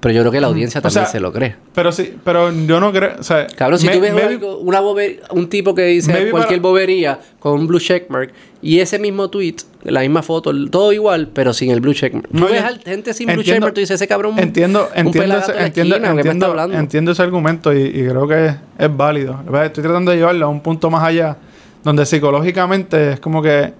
Pero 0.00 0.14
yo 0.14 0.20
creo 0.20 0.32
que 0.32 0.40
la 0.40 0.48
audiencia 0.48 0.80
O 0.80 0.82
también 0.82 1.04
sea, 1.04 1.12
se 1.12 1.20
lo 1.20 1.32
cree. 1.32 1.56
Pero 1.74 1.90
sí, 1.90 2.14
pero 2.24 2.50
yo 2.52 2.78
no 2.78 2.92
creo. 2.92 3.12
O 3.18 3.22
sea, 3.22 3.46
Cabrón, 3.46 3.78
si 3.78 3.86
me- 3.86 3.94
tú 3.94 4.00
ves 4.00 4.12
maybe- 4.12 4.34
algo- 4.34 4.58
una 4.58 4.80
bobe- 4.82 5.20
un 5.30 5.48
tipo 5.48 5.74
que 5.74 5.82
dice 5.86 6.30
cualquier 6.30 6.60
para- 6.60 6.70
bobería 6.70 7.20
con 7.38 7.52
un 7.60 7.66
blue 7.66 7.78
checkmark 7.80 8.30
y 8.60 8.80
ese 8.80 8.98
mismo 8.98 9.30
tweet, 9.30 9.56
la 9.82 10.00
misma 10.00 10.22
foto, 10.22 10.52
todo 10.68 10.92
igual, 10.92 11.28
pero 11.32 11.54
sin 11.54 11.70
el 11.70 11.80
blue 11.80 11.94
checkmark. 11.94 12.28
Tú 12.28 12.38
No, 12.38 12.46
ves 12.46 12.60
yo- 12.60 12.66
al- 12.66 12.80
gente 12.80 13.14
sin 13.14 13.26
blue 13.26 13.32
entiendo- 13.36 13.52
checkmark, 13.54 13.74
tú 13.74 13.80
dices, 13.80 13.94
ese 13.94 14.06
cabrón. 14.08 14.38
Entiendo, 14.38 14.88
un 14.94 15.06
entiendo, 15.06 15.38
ese, 15.38 15.52
entiendo, 15.52 15.94
esquina, 15.96 16.08
¿qué 16.08 16.14
me 16.14 16.20
está 16.32 16.78
entiendo, 16.78 17.12
ese 17.12 17.22
argumento 17.22 17.72
y, 17.72 17.82
y 17.84 18.06
creo 18.06 18.28
que 18.28 18.46
es, 18.46 18.54
es 18.78 18.94
válido. 18.96 19.40
Estoy 19.64 19.82
tratando 19.84 20.10
de 20.10 20.18
llevarlo 20.18 20.46
a 20.46 20.48
un 20.50 20.60
punto 20.60 20.90
más 20.90 21.02
allá, 21.02 21.36
donde 21.82 22.04
psicológicamente 22.04 23.12
es 23.12 23.20
como 23.20 23.40
que 23.42 23.72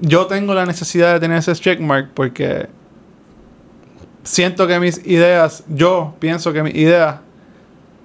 yo 0.00 0.26
tengo 0.26 0.54
la 0.54 0.64
necesidad 0.64 1.14
de 1.14 1.20
tener 1.20 1.38
ese 1.38 1.52
checkmark 1.54 2.10
porque 2.14 2.66
siento 4.28 4.66
que 4.66 4.78
mis 4.78 5.00
ideas, 5.06 5.64
yo 5.68 6.14
pienso 6.18 6.52
que 6.52 6.62
mis 6.62 6.74
ideas 6.74 7.16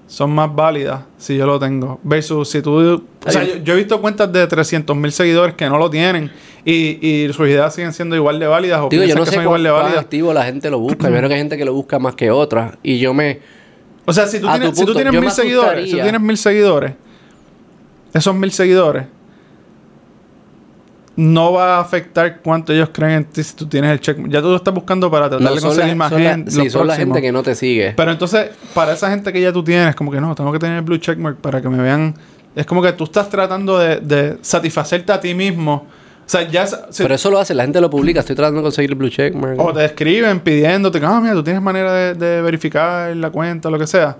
son 0.08 0.32
más 0.32 0.54
válidas 0.56 1.02
si 1.18 1.36
yo 1.36 1.46
lo 1.46 1.60
tengo. 1.60 2.00
Versus 2.04 2.50
si 2.50 2.62
tú... 2.62 3.04
O 3.26 3.32
sea, 3.32 3.44
yo, 3.44 3.58
yo 3.58 3.74
he 3.74 3.78
visto 3.78 4.00
cuentas 4.00 4.32
de 4.32 4.48
300 4.48 4.96
mil 4.96 5.12
seguidores 5.12 5.56
que 5.56 5.68
no 5.68 5.78
lo 5.78 5.90
tienen 5.90 6.32
y, 6.64 7.06
y 7.06 7.34
sus 7.34 7.48
ideas 7.50 7.76
siguen 7.76 7.92
siendo 7.92 8.16
igual 8.16 8.40
de 8.40 8.48
válidas 8.48 8.82
o 8.82 8.90
Digo, 8.90 9.04
yo 9.04 9.16
no 9.16 9.22
que 9.22 9.32
sé 9.32 9.36
son 9.36 9.44
igual 9.44 9.64
de 9.64 9.72
válidas. 9.72 10.00
activo 10.00 10.34
la 10.34 10.46
gente 10.46 10.70
lo 10.70 10.80
busca. 10.80 11.10
Yo 11.10 11.18
creo 11.18 11.28
que 11.28 11.36
hay 11.36 11.42
gente 11.42 11.58
que 11.58 11.66
lo 11.66 11.74
busca 11.74 12.00
más 12.00 12.16
que 12.16 12.32
otras. 12.32 12.78
Y 12.84 13.00
yo 13.00 13.14
me... 13.14 13.42
O 14.06 14.14
sea, 14.14 14.26
si 14.28 14.40
tú 14.40 14.48
tienes, 14.48 14.70
tu 14.70 14.76
si 14.76 14.82
tú 14.82 14.94
punto, 14.94 15.02
tienes 15.02 15.22
mil 15.22 15.32
seguidores, 15.32 15.86
si 15.86 15.98
tú 15.98 16.02
tienes 16.02 16.22
mil 16.22 16.38
seguidores, 16.38 16.94
esos 18.14 18.36
mil 18.36 18.52
seguidores 18.52 19.06
no 21.16 21.52
va 21.54 21.78
a 21.78 21.80
afectar 21.82 22.40
cuánto 22.42 22.74
ellos 22.74 22.90
creen 22.92 23.12
en 23.12 23.24
ti 23.26 23.44
si 23.44 23.56
tú 23.56 23.68
tienes 23.68 23.92
el 23.92 24.00
check. 24.00 24.18
Ya 24.30 24.42
tú 24.42 24.48
lo 24.50 24.56
estás 24.56 24.74
buscando 24.74 25.12
para 25.12 25.30
tratar 25.30 25.48
No, 25.48 25.56
de 25.56 25.62
conseguir 25.62 25.90
la, 25.90 25.96
más 25.96 26.12
gente. 26.12 26.50
sí, 26.52 26.70
son 26.70 26.88
la 26.88 26.96
gente 26.96 27.22
que 27.22 27.32
no 27.32 27.44
te 27.44 27.54
sigue. 27.54 27.94
Pero 27.96 28.12
entonces, 28.12 28.50
para 28.74 28.94
esa 28.94 29.10
gente 29.12 29.32
que 29.32 29.40
ya 29.40 29.52
tú 29.54 29.64
tienes, 29.64 29.96
como 29.96 30.12
que 30.12 30.20
no, 30.20 30.34
tengo 30.34 30.52
que 30.52 30.60
tener 30.60 30.78
el 30.78 30.82
blue 30.84 30.98
checkmark 30.98 31.38
para 31.38 31.62
que 31.62 31.70
me 31.70 31.78
vean. 31.82 32.16
Es 32.56 32.66
como 32.66 32.82
que 32.82 32.92
tú 32.94 33.04
estás 33.04 33.30
tratando 33.30 33.78
de, 33.80 33.98
de 34.00 34.38
satisfacerte 34.42 35.12
a 35.12 35.20
ti 35.20 35.34
mismo. 35.36 35.86
O 36.26 36.30
sea, 36.30 36.50
ya. 36.50 36.66
si- 36.66 37.04
Pero 37.04 37.14
eso 37.16 37.30
lo 37.30 37.38
hace, 37.40 37.54
la 37.54 37.64
gente 37.64 37.80
lo 37.82 37.90
publica. 37.90 38.22
Estoy 38.22 38.36
tratando 38.36 38.60
de 38.62 38.64
conseguir 38.64 38.90
el 38.92 38.96
blue 38.96 39.10
checkmark. 39.10 39.60
o 39.60 39.74
te 39.74 39.86
escriben 39.86 40.40
pidiéndote 40.40 41.00
que, 41.00 41.06
ah, 41.06 41.20
mira, 41.22 41.34
tú 41.34 41.44
tienes 41.44 41.62
manera 41.62 41.94
de, 41.94 42.14
de 42.16 42.42
verificar 42.42 43.16
la 43.16 43.30
cuenta, 43.30 43.70
lo 43.70 43.78
que 43.78 43.86
sea. 43.88 44.18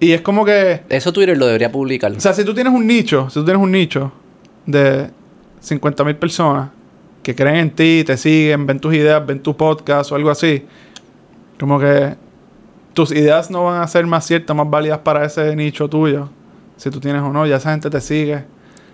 Y 0.00 0.12
es 0.12 0.20
como 0.20 0.44
que. 0.44 0.82
Eso 0.88 1.12
Twitter 1.12 1.38
lo 1.38 1.46
debería 1.46 1.70
publicar. 1.72 2.10
O 2.12 2.20
sea, 2.20 2.32
si 2.34 2.44
tú 2.44 2.52
tienes 2.52 2.72
un 2.72 2.86
nicho, 2.86 3.28
si 3.30 3.34
tú 3.34 3.44
tienes 3.44 3.62
un 3.62 3.70
nicho 3.70 4.12
de 4.66 5.10
50 5.62 6.04
mil 6.04 6.16
personas 6.16 6.68
que 7.22 7.34
creen 7.34 7.56
en 7.56 7.70
ti, 7.70 8.02
te 8.04 8.16
siguen, 8.16 8.66
ven 8.66 8.78
tus 8.80 8.92
ideas, 8.94 9.24
ven 9.26 9.40
tu 9.40 9.56
podcast 9.56 10.12
o 10.12 10.16
algo 10.16 10.28
así, 10.30 10.66
como 11.58 11.78
que 11.78 12.14
tus 12.94 13.12
ideas 13.12 13.50
no 13.50 13.64
van 13.64 13.80
a 13.80 13.86
ser 13.88 14.06
más 14.06 14.26
ciertas, 14.26 14.54
más 14.56 14.68
válidas 14.68 14.98
para 14.98 15.24
ese 15.24 15.54
nicho 15.56 15.88
tuyo. 15.88 16.28
Si 16.76 16.90
tú 16.90 16.98
tienes 17.00 17.22
o 17.22 17.32
no, 17.32 17.46
ya 17.46 17.56
esa 17.56 17.70
gente 17.70 17.88
te 17.88 18.00
sigue. 18.00 18.44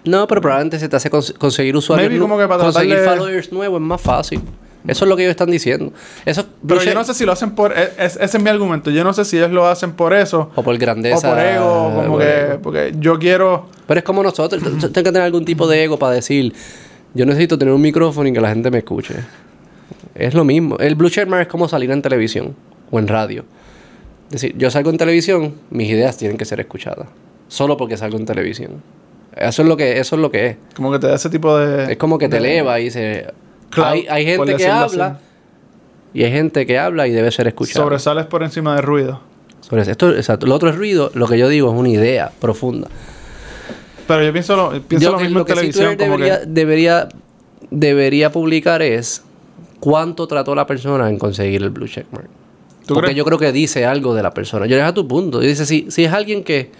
No, 0.04 0.26
pero 0.28 0.40
probablemente 0.40 0.78
se 0.78 0.88
te 0.88 0.96
hace 0.96 1.10
cons- 1.10 1.36
conseguir 1.36 1.74
usuarios. 1.76 2.06
Maybe 2.08 2.18
nu- 2.20 2.24
como 2.28 2.38
que 2.38 2.46
para 2.46 2.62
tratar 2.62 2.82
conseguir 2.82 2.98
followers 3.04 3.50
nuevos 3.52 3.80
es 3.80 3.86
más 3.86 4.00
fácil. 4.00 4.40
Eso 4.88 5.04
es 5.04 5.08
lo 5.08 5.16
que 5.16 5.22
ellos 5.22 5.30
están 5.32 5.50
diciendo. 5.50 5.92
Eso 6.24 6.44
Pero 6.66 6.82
yo 6.82 6.94
no 6.94 7.04
sé 7.04 7.14
si 7.14 7.24
lo 7.24 7.32
hacen 7.32 7.52
por... 7.52 7.72
es- 7.76 7.90
es- 7.98 8.16
ese 8.16 8.36
es 8.38 8.42
mi 8.42 8.50
argumento. 8.50 8.90
Yo 8.90 9.04
no 9.04 9.12
sé 9.12 9.24
si 9.24 9.36
ellos 9.36 9.50
lo 9.52 9.66
hacen 9.66 9.92
por 9.92 10.12
eso 10.14 10.50
o 10.56 10.62
por 10.62 10.76
grandeza. 10.78 11.28
o 11.30 11.34
por 11.34 11.40
ego. 11.44 11.92
Como 11.94 12.08
güey. 12.16 12.26
que... 12.26 12.58
Porque 12.62 12.94
yo 12.98 13.18
quiero... 13.18 13.66
Pero 13.86 13.98
es 13.98 14.04
como 14.04 14.22
nosotros. 14.22 14.62
Tengo 14.62 14.92
que 14.92 15.02
tener 15.02 15.22
algún 15.22 15.44
tipo 15.44 15.68
de 15.68 15.84
ego 15.84 15.98
para 15.98 16.14
decir, 16.14 16.52
yo 17.14 17.24
necesito 17.26 17.58
tener 17.58 17.72
un 17.74 17.80
micrófono 17.80 18.28
y 18.28 18.32
que 18.32 18.40
la 18.40 18.48
gente 18.48 18.70
me 18.70 18.78
escuche. 18.78 19.14
Es 20.14 20.34
lo 20.34 20.44
mismo. 20.44 20.76
El 20.78 20.94
Blue 20.94 21.10
Checkmark 21.10 21.42
es 21.42 21.48
como 21.48 21.68
salir 21.68 21.90
en 21.90 22.02
televisión 22.02 22.54
o 22.90 22.98
en 22.98 23.06
radio. 23.08 23.44
Es 24.26 24.32
decir, 24.42 24.54
yo 24.58 24.70
salgo 24.70 24.90
en 24.90 24.98
televisión, 24.98 25.54
mis 25.70 25.88
ideas 25.88 26.16
tienen 26.18 26.36
que 26.36 26.44
ser 26.44 26.60
escuchadas. 26.60 27.08
Solo 27.48 27.76
porque 27.76 27.96
salgo 27.96 28.18
en 28.18 28.26
televisión. 28.26 28.82
Eso 29.34 29.62
es 29.62 29.68
lo 29.68 29.76
que, 29.76 29.98
eso 30.00 30.16
es, 30.16 30.20
lo 30.22 30.30
que 30.30 30.46
es. 30.48 30.56
Como 30.74 30.90
que 30.92 30.98
te 30.98 31.06
da 31.06 31.14
ese 31.14 31.30
tipo 31.30 31.56
de... 31.56 31.92
Es 31.92 31.96
como 31.98 32.18
que 32.18 32.28
te 32.28 32.38
eleva 32.38 32.78
y 32.80 32.84
dice... 32.84 33.26
Clout, 33.70 34.06
hay, 34.08 34.24
gente 34.24 34.56
que 34.56 34.66
habla 34.68 35.06
así. 35.06 35.16
y 36.14 36.24
hay 36.24 36.32
gente 36.32 36.66
que 36.66 36.78
habla 36.78 37.06
y 37.06 37.10
debe 37.12 37.30
ser 37.30 37.46
escuchada. 37.48 37.84
Sobresales 37.84 38.26
por 38.26 38.42
encima 38.42 38.74
del 38.74 38.82
ruido. 38.84 39.20
Sobre. 39.60 39.82
Esto, 39.82 40.14
exacto. 40.14 40.46
Lo 40.46 40.54
otro 40.54 40.70
es 40.70 40.76
ruido. 40.76 41.10
Lo 41.14 41.26
que 41.26 41.38
yo 41.38 41.48
digo 41.48 41.70
es 41.72 41.78
una 41.78 41.88
idea 41.90 42.32
profunda. 42.40 42.88
Pero 44.06 44.22
yo 44.24 44.32
pienso 44.32 44.56
lo, 44.56 44.70
pienso 44.82 45.06
Yo- 45.10 45.12
lo 45.16 45.20
mismo 45.20 45.40
en 45.40 45.44
que 45.44 45.52
sí 45.52 45.56
televisión. 45.56 45.96
Como 45.96 46.12
debería, 46.12 46.40
que... 46.40 46.46
debería, 46.46 47.08
debería 47.70 48.32
publicar 48.32 48.80
es 48.82 49.22
cuánto 49.80 50.26
trató 50.26 50.54
la 50.54 50.66
persona 50.66 51.08
en 51.10 51.18
conseguir 51.18 51.62
el 51.62 51.70
blue 51.70 51.86
checkmark. 51.86 52.28
¿Tú 52.86 52.94
Porque 52.94 53.08
crees? 53.08 53.18
yo 53.18 53.24
creo 53.26 53.38
que 53.38 53.52
dice 53.52 53.84
algo 53.84 54.14
de 54.14 54.22
la 54.22 54.32
persona. 54.32 54.64
Yo 54.64 54.76
dejo 54.78 54.94
tu 54.94 55.06
punto. 55.06 55.42
Y 55.42 55.46
dice, 55.46 55.66
si, 55.66 55.90
si 55.90 56.04
es 56.04 56.12
alguien 56.14 56.42
que, 56.42 56.70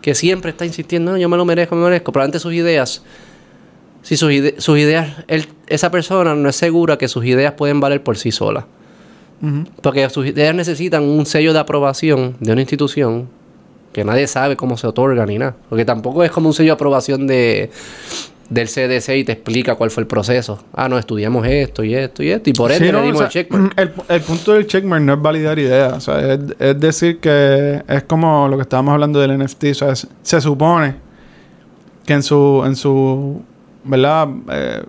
que 0.00 0.14
siempre 0.14 0.50
está 0.50 0.64
insistiendo, 0.64 1.12
no, 1.12 1.18
yo 1.18 1.28
me 1.28 1.36
lo 1.36 1.44
merezco, 1.44 1.74
me 1.74 1.82
lo 1.82 1.88
merezco, 1.88 2.10
probablemente 2.10 2.38
sus 2.38 2.54
ideas, 2.54 3.02
si 4.00 4.16
sus, 4.16 4.30
ide- 4.32 4.54
sus 4.58 4.78
ideas, 4.78 5.10
él- 5.28 5.46
esa 5.68 5.90
persona 5.90 6.34
no 6.34 6.48
es 6.48 6.56
segura 6.56 6.98
que 6.98 7.08
sus 7.08 7.24
ideas 7.24 7.52
pueden 7.54 7.80
valer 7.80 8.02
por 8.02 8.16
sí 8.18 8.32
solas. 8.32 8.64
Porque 9.82 10.08
sus 10.10 10.26
ideas 10.26 10.52
necesitan 10.54 11.04
un 11.04 11.24
sello 11.24 11.52
de 11.52 11.60
aprobación 11.60 12.34
de 12.40 12.50
una 12.52 12.60
institución 12.60 13.28
que 13.92 14.04
nadie 14.04 14.26
sabe 14.26 14.56
cómo 14.56 14.76
se 14.76 14.86
otorga 14.88 15.24
ni 15.26 15.38
nada. 15.38 15.54
Porque 15.68 15.84
tampoco 15.84 16.24
es 16.24 16.30
como 16.32 16.48
un 16.48 16.54
sello 16.54 16.68
de 16.70 16.72
aprobación 16.72 17.26
de, 17.28 17.70
del 18.50 18.66
CDC 18.68 19.08
y 19.16 19.24
te 19.24 19.32
explica 19.32 19.76
cuál 19.76 19.92
fue 19.92 20.00
el 20.02 20.06
proceso. 20.08 20.58
Ah, 20.74 20.88
no, 20.88 20.98
estudiamos 20.98 21.46
esto 21.46 21.84
y 21.84 21.94
esto 21.94 22.24
y 22.24 22.30
esto. 22.30 22.50
Y 22.50 22.52
por 22.52 22.72
ende 22.72 22.86
Sí, 22.86 22.92
no, 22.92 22.98
le 23.00 23.06
dimos 23.06 23.22
o 23.22 23.30
sea, 23.30 23.40
el 23.42 23.46
checkmark. 23.48 23.74
El, 23.78 23.92
el 24.08 24.20
punto 24.22 24.52
del 24.54 24.66
checkmark 24.66 25.02
no 25.04 25.12
es 25.14 25.22
validar 25.22 25.56
ideas. 25.60 25.92
O 25.94 26.00
sea, 26.00 26.34
es, 26.34 26.40
es 26.58 26.80
decir 26.80 27.18
que 27.20 27.82
es 27.86 28.02
como 28.04 28.48
lo 28.48 28.56
que 28.56 28.62
estábamos 28.62 28.94
hablando 28.94 29.20
del 29.20 29.38
NFT. 29.38 29.64
O 29.70 29.74
sea, 29.74 29.92
es- 29.92 30.08
se 30.22 30.40
supone 30.40 30.96
que 32.04 32.12
en 32.14 32.22
su, 32.24 32.62
en 32.66 32.74
su 32.74 33.40
¿verdad? 33.88 34.28
Eh, 34.50 34.82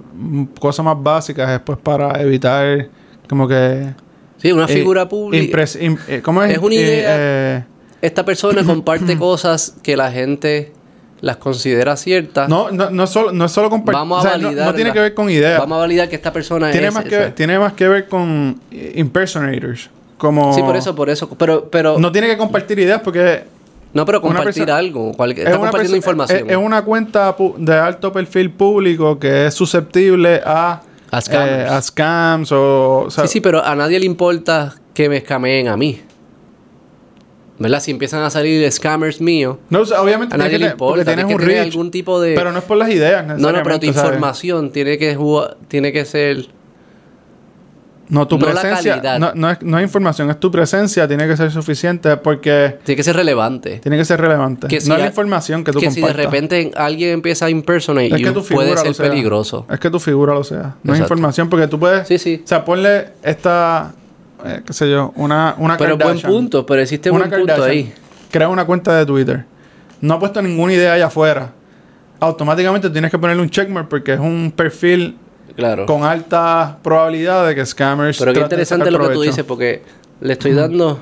cosas 0.60 0.86
más 0.86 1.02
básicas 1.02 1.50
es 1.50 1.60
pues 1.60 1.78
para 1.80 2.22
evitar 2.22 2.88
como 3.28 3.48
que... 3.48 3.94
Sí, 4.38 4.52
una 4.52 4.66
eh, 4.66 4.68
figura 4.68 5.08
pública. 5.10 5.64
eh, 6.08 6.22
¿Cómo 6.24 6.44
es? 6.44 6.52
Es 6.52 6.58
una 6.60 6.76
idea- 6.76 7.16
eh, 7.18 7.64
Esta 8.02 8.24
persona 8.24 8.64
comparte 8.64 9.18
cosas 9.18 9.76
que 9.84 9.98
la 9.98 10.12
gente 10.12 10.74
las 11.22 11.36
considera 11.38 11.98
ciertas. 11.98 12.48
No, 12.48 12.72
no, 12.72 12.90
no 12.90 13.04
es 13.04 13.10
solo, 13.10 13.32
no 13.34 13.46
es 13.46 13.52
solo 13.52 13.70
compartir. 13.70 14.00
Vamos 14.00 14.18
a 14.26 14.28
o 14.28 14.32
sea, 14.32 14.38
no- 14.38 14.46
validar. 14.48 14.68
no, 14.68 14.74
tiene 14.74 14.90
la- 14.90 14.94
que 14.94 15.00
ver 15.02 15.14
con 15.14 15.30
ideas. 15.30 15.60
Vamos 15.60 15.76
a 15.76 15.80
validar 15.80 16.08
que 16.08 16.16
esta 16.16 16.32
persona 16.32 16.72
Tiene 16.72 16.88
es. 16.88 16.94
más, 16.94 17.04
que, 17.04 17.18
tiene 17.32 17.60
más 17.60 17.74
que 17.74 17.88
ver 17.88 18.08
con 18.08 18.60
impersonators. 18.96 19.90
Como... 20.18 20.54
Sí, 20.54 20.62
por 20.62 20.76
eso, 20.76 20.96
por 20.96 21.10
eso. 21.10 21.30
Pero, 21.38 21.70
pero. 21.70 21.98
No 22.00 22.12
tiene 22.12 22.28
que 22.28 22.38
compartir 22.38 22.80
ideas 22.80 23.02
porque 23.04 23.44
no, 23.94 24.06
pero 24.06 24.22
compartir 24.22 24.54
persona- 24.66 24.78
algo. 24.78 25.12
cual- 25.14 25.32
es 25.32 25.38
está 25.40 25.50
una 25.52 25.58
compartiendo 25.60 25.98
información. 25.98 26.40
Es, 26.46 26.52
es 26.52 26.58
una 26.58 26.84
cuenta 26.84 27.36
de 27.58 27.74
alto 27.76 28.12
perfil 28.14 28.52
público 28.52 29.18
que 29.20 29.48
es 29.48 29.54
susceptible 29.54 30.42
a, 30.46 30.82
A 31.12 31.20
eh, 31.32 31.68
a 31.70 31.82
scams 31.82 32.52
o, 32.52 33.06
o 33.08 33.10
sea, 33.12 33.26
sí, 33.26 33.34
sí, 33.34 33.42
pero 33.42 33.64
a 33.64 33.76
nadie 33.76 34.00
le 34.00 34.06
importa 34.06 34.76
que 34.94 35.10
me 35.10 35.18
escameen 35.18 35.68
a 35.68 35.76
mí. 35.78 36.02
¿Verdad? 37.58 37.82
Si 37.82 37.92
empiezan 37.92 38.24
a 38.24 38.30
salir 38.30 38.72
scammers 38.72 39.20
míos, 39.20 39.58
No, 39.70 39.82
o 39.82 39.86
sea, 39.86 40.02
obviamente 40.02 40.34
a 40.34 40.38
nadie 40.38 40.58
le 40.58 40.68
importa. 40.68 41.04
tienes 41.04 41.26
un 41.26 41.32
que 41.32 41.38
tener 41.40 41.56
reach, 41.58 41.74
algún 41.74 41.92
tipo 41.92 42.22
de. 42.22 42.34
pero 42.34 42.54
no 42.54 42.60
es 42.60 42.64
por 42.64 42.78
las 42.78 42.90
ideas 42.90 43.26
no, 43.26 43.52
no, 43.52 43.62
pero 43.64 43.80
tu 43.80 43.86
información 43.86 44.72
tiene 44.72 44.98
que, 44.98 45.18
tiene 45.68 45.92
que 45.92 46.06
ser. 46.06 46.48
No, 48.10 48.28
tu 48.28 48.40
no 48.40 48.48
la 48.48 48.54
presencia, 48.60 48.94
calidad. 49.02 49.20
no, 49.20 49.32
no 49.36 49.52
es, 49.52 49.62
no 49.62 49.78
es 49.78 49.84
información, 49.84 50.32
es 50.32 50.40
tu 50.40 50.50
presencia, 50.50 51.08
tiene 51.08 51.28
que 51.28 51.38
ser 51.38 51.52
suficiente 51.52 52.18
porque 52.18 52.78
Tiene 52.84 52.98
que 52.98 53.04
ser 53.04 53.16
relevante. 53.16 53.78
tiene 53.80 53.98
que 53.98 54.06
ser 54.06 54.20
relevante. 54.20 54.68
Que 54.68 54.82
si 54.82 54.90
no 54.90 54.96
es 54.96 55.02
la 55.02 55.08
información 55.08 55.64
que 55.64 55.72
tú 55.72 55.80
que 55.80 55.92
si 55.92 56.02
de 56.02 56.12
repente 56.14 56.72
alguien 56.76 57.12
empieza 57.12 57.46
a 57.46 57.50
impersonate 57.52 58.08
es 58.08 58.14
que 58.16 58.24
you, 58.24 58.34
tu 58.34 58.42
figura 58.42 58.66
puede 58.66 58.76
lo 58.76 58.82
ser 58.82 58.96
sea. 58.96 59.10
peligroso. 59.10 59.66
Es 59.70 59.80
que 59.80 59.90
tu 59.92 60.00
figura 60.00 60.34
lo 60.34 60.44
sea. 60.44 60.76
No 60.82 60.94
es 60.96 61.00
información 61.00 61.50
porque 61.50 61.68
tú 61.68 61.80
puedes... 61.80 62.08
Sí, 62.08 62.18
sí. 62.18 62.42
O 62.44 62.48
sea, 62.48 62.66
ponle 62.66 63.10
esta... 63.22 63.94
eh, 64.44 64.62
qué 64.66 64.74
sé 64.74 64.90
yo, 64.90 65.14
una, 65.16 65.54
una 65.60 65.78
Pero 65.78 65.96
buen 65.96 66.08
Kardashian. 66.18 66.32
punto, 66.32 66.66
pero 66.66 66.82
existe 66.82 67.12
Una 67.12 67.26
un 67.26 67.30
punto 67.32 67.64
ahí. 67.64 67.94
Crea 68.32 68.50
una 68.50 68.66
cuenta 68.66 68.98
de 68.98 69.06
Twitter. 69.06 69.46
No 70.02 70.16
ha 70.16 70.20
puesto 70.20 70.42
ninguna 70.42 70.74
idea 70.74 70.94
allá 70.94 71.06
afuera. 71.08 71.52
Automáticamente 72.20 72.90
tienes 72.90 73.12
que 73.12 73.20
ponerle 73.20 73.42
un 73.44 73.50
checkmark 73.50 73.88
porque 73.88 74.14
es 74.14 74.20
un 74.20 74.52
perfil 74.56 75.16
Claro. 75.56 75.86
con 75.86 76.04
alta 76.04 76.78
probabilidad 76.84 77.48
de 77.48 77.56
que 77.56 77.66
scammers. 77.66 78.18
Pero 78.20 78.34
qué 78.34 78.40
interesante 78.42 78.92
lo 78.92 79.00
que 79.00 79.14
tú 79.14 79.22
dices, 79.22 79.44
porque 79.46 79.82
le 80.22 80.34
estoy 80.34 80.52
dando. 80.54 81.00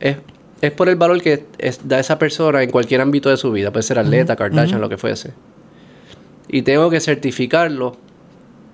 Es, 0.00 0.16
es 0.60 0.70
por 0.72 0.88
el 0.88 0.96
valor 0.96 1.20
que 1.22 1.44
es- 1.58 1.80
da 1.86 1.98
esa 1.98 2.18
persona 2.18 2.62
en 2.62 2.70
cualquier 2.70 3.00
ámbito 3.00 3.28
de 3.30 3.36
su 3.36 3.50
vida. 3.52 3.70
Puede 3.70 3.82
ser 3.82 3.98
atleta, 3.98 4.34
Kardashian, 4.36 4.80
lo 4.80 4.88
que 4.88 4.96
fuese. 4.98 5.32
Y 6.48 6.62
tengo 6.62 6.90
que 6.90 7.00
certificarlo 7.00 7.96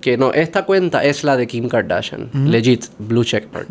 que 0.01 0.17
no, 0.17 0.33
esta 0.33 0.65
cuenta 0.65 1.03
es 1.03 1.23
la 1.23 1.37
de 1.37 1.47
Kim 1.47 1.67
Kardashian. 1.67 2.29
Legit, 2.47 2.85
blue 2.97 3.23
checkmark. 3.23 3.67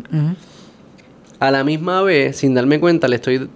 A 1.39 1.51
la 1.51 1.63
misma 1.63 2.01
vez, 2.03 2.37
sin 2.37 2.53
darme 2.53 2.79
cuenta, 2.79 3.07
le 3.07 3.15
estoy, 3.15 3.49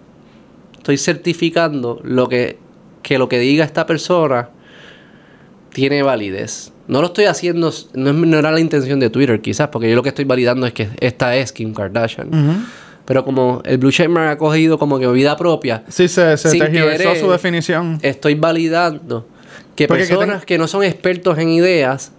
estoy 0.77 0.97
certificando 0.97 1.99
lo 2.03 2.27
que, 2.27 2.57
que 3.03 3.17
lo 3.17 3.29
que 3.29 3.37
diga 3.39 3.63
esta 3.63 3.85
persona 3.85 4.49
tiene 5.75 6.01
validez. 6.03 6.71
No 6.87 7.01
lo 7.01 7.07
estoy 7.07 7.25
haciendo, 7.25 7.59
no, 7.93 8.09
es- 8.09 8.15
no 8.15 8.39
era 8.39 8.49
la 8.49 8.61
intención 8.61 8.97
de 9.01 9.09
Twitter 9.09 9.41
quizás, 9.41 9.67
porque 9.67 9.89
yo 9.89 9.95
lo 9.97 10.03
que 10.03 10.09
estoy 10.09 10.23
validando 10.23 10.65
es 10.65 10.71
que 10.71 10.87
esta 11.01 11.35
es 11.35 11.51
Kim 11.51 11.73
Kardashian. 11.73 12.65
Pero 13.03 13.25
como 13.25 13.61
el 13.65 13.77
Blue 13.77 13.91
Checkmark 13.91 14.29
ha 14.29 14.37
cogido 14.37 14.79
como 14.79 14.97
que 14.97 15.07
vida 15.09 15.35
propia, 15.35 15.83
Sí, 15.89 16.07
se, 16.07 16.37
se 16.37 16.57
tergiversó 16.57 17.13
su 17.15 17.29
definición. 17.29 17.99
estoy 18.01 18.35
validando 18.35 19.27
que 19.75 19.87
Porque 19.89 20.03
que 20.03 20.09
personas 20.15 20.45
que 20.45 20.57
no 20.57 20.67
son 20.69 20.83
expertos 20.83 21.37
en 21.37 21.49
ideas, 21.49 22.13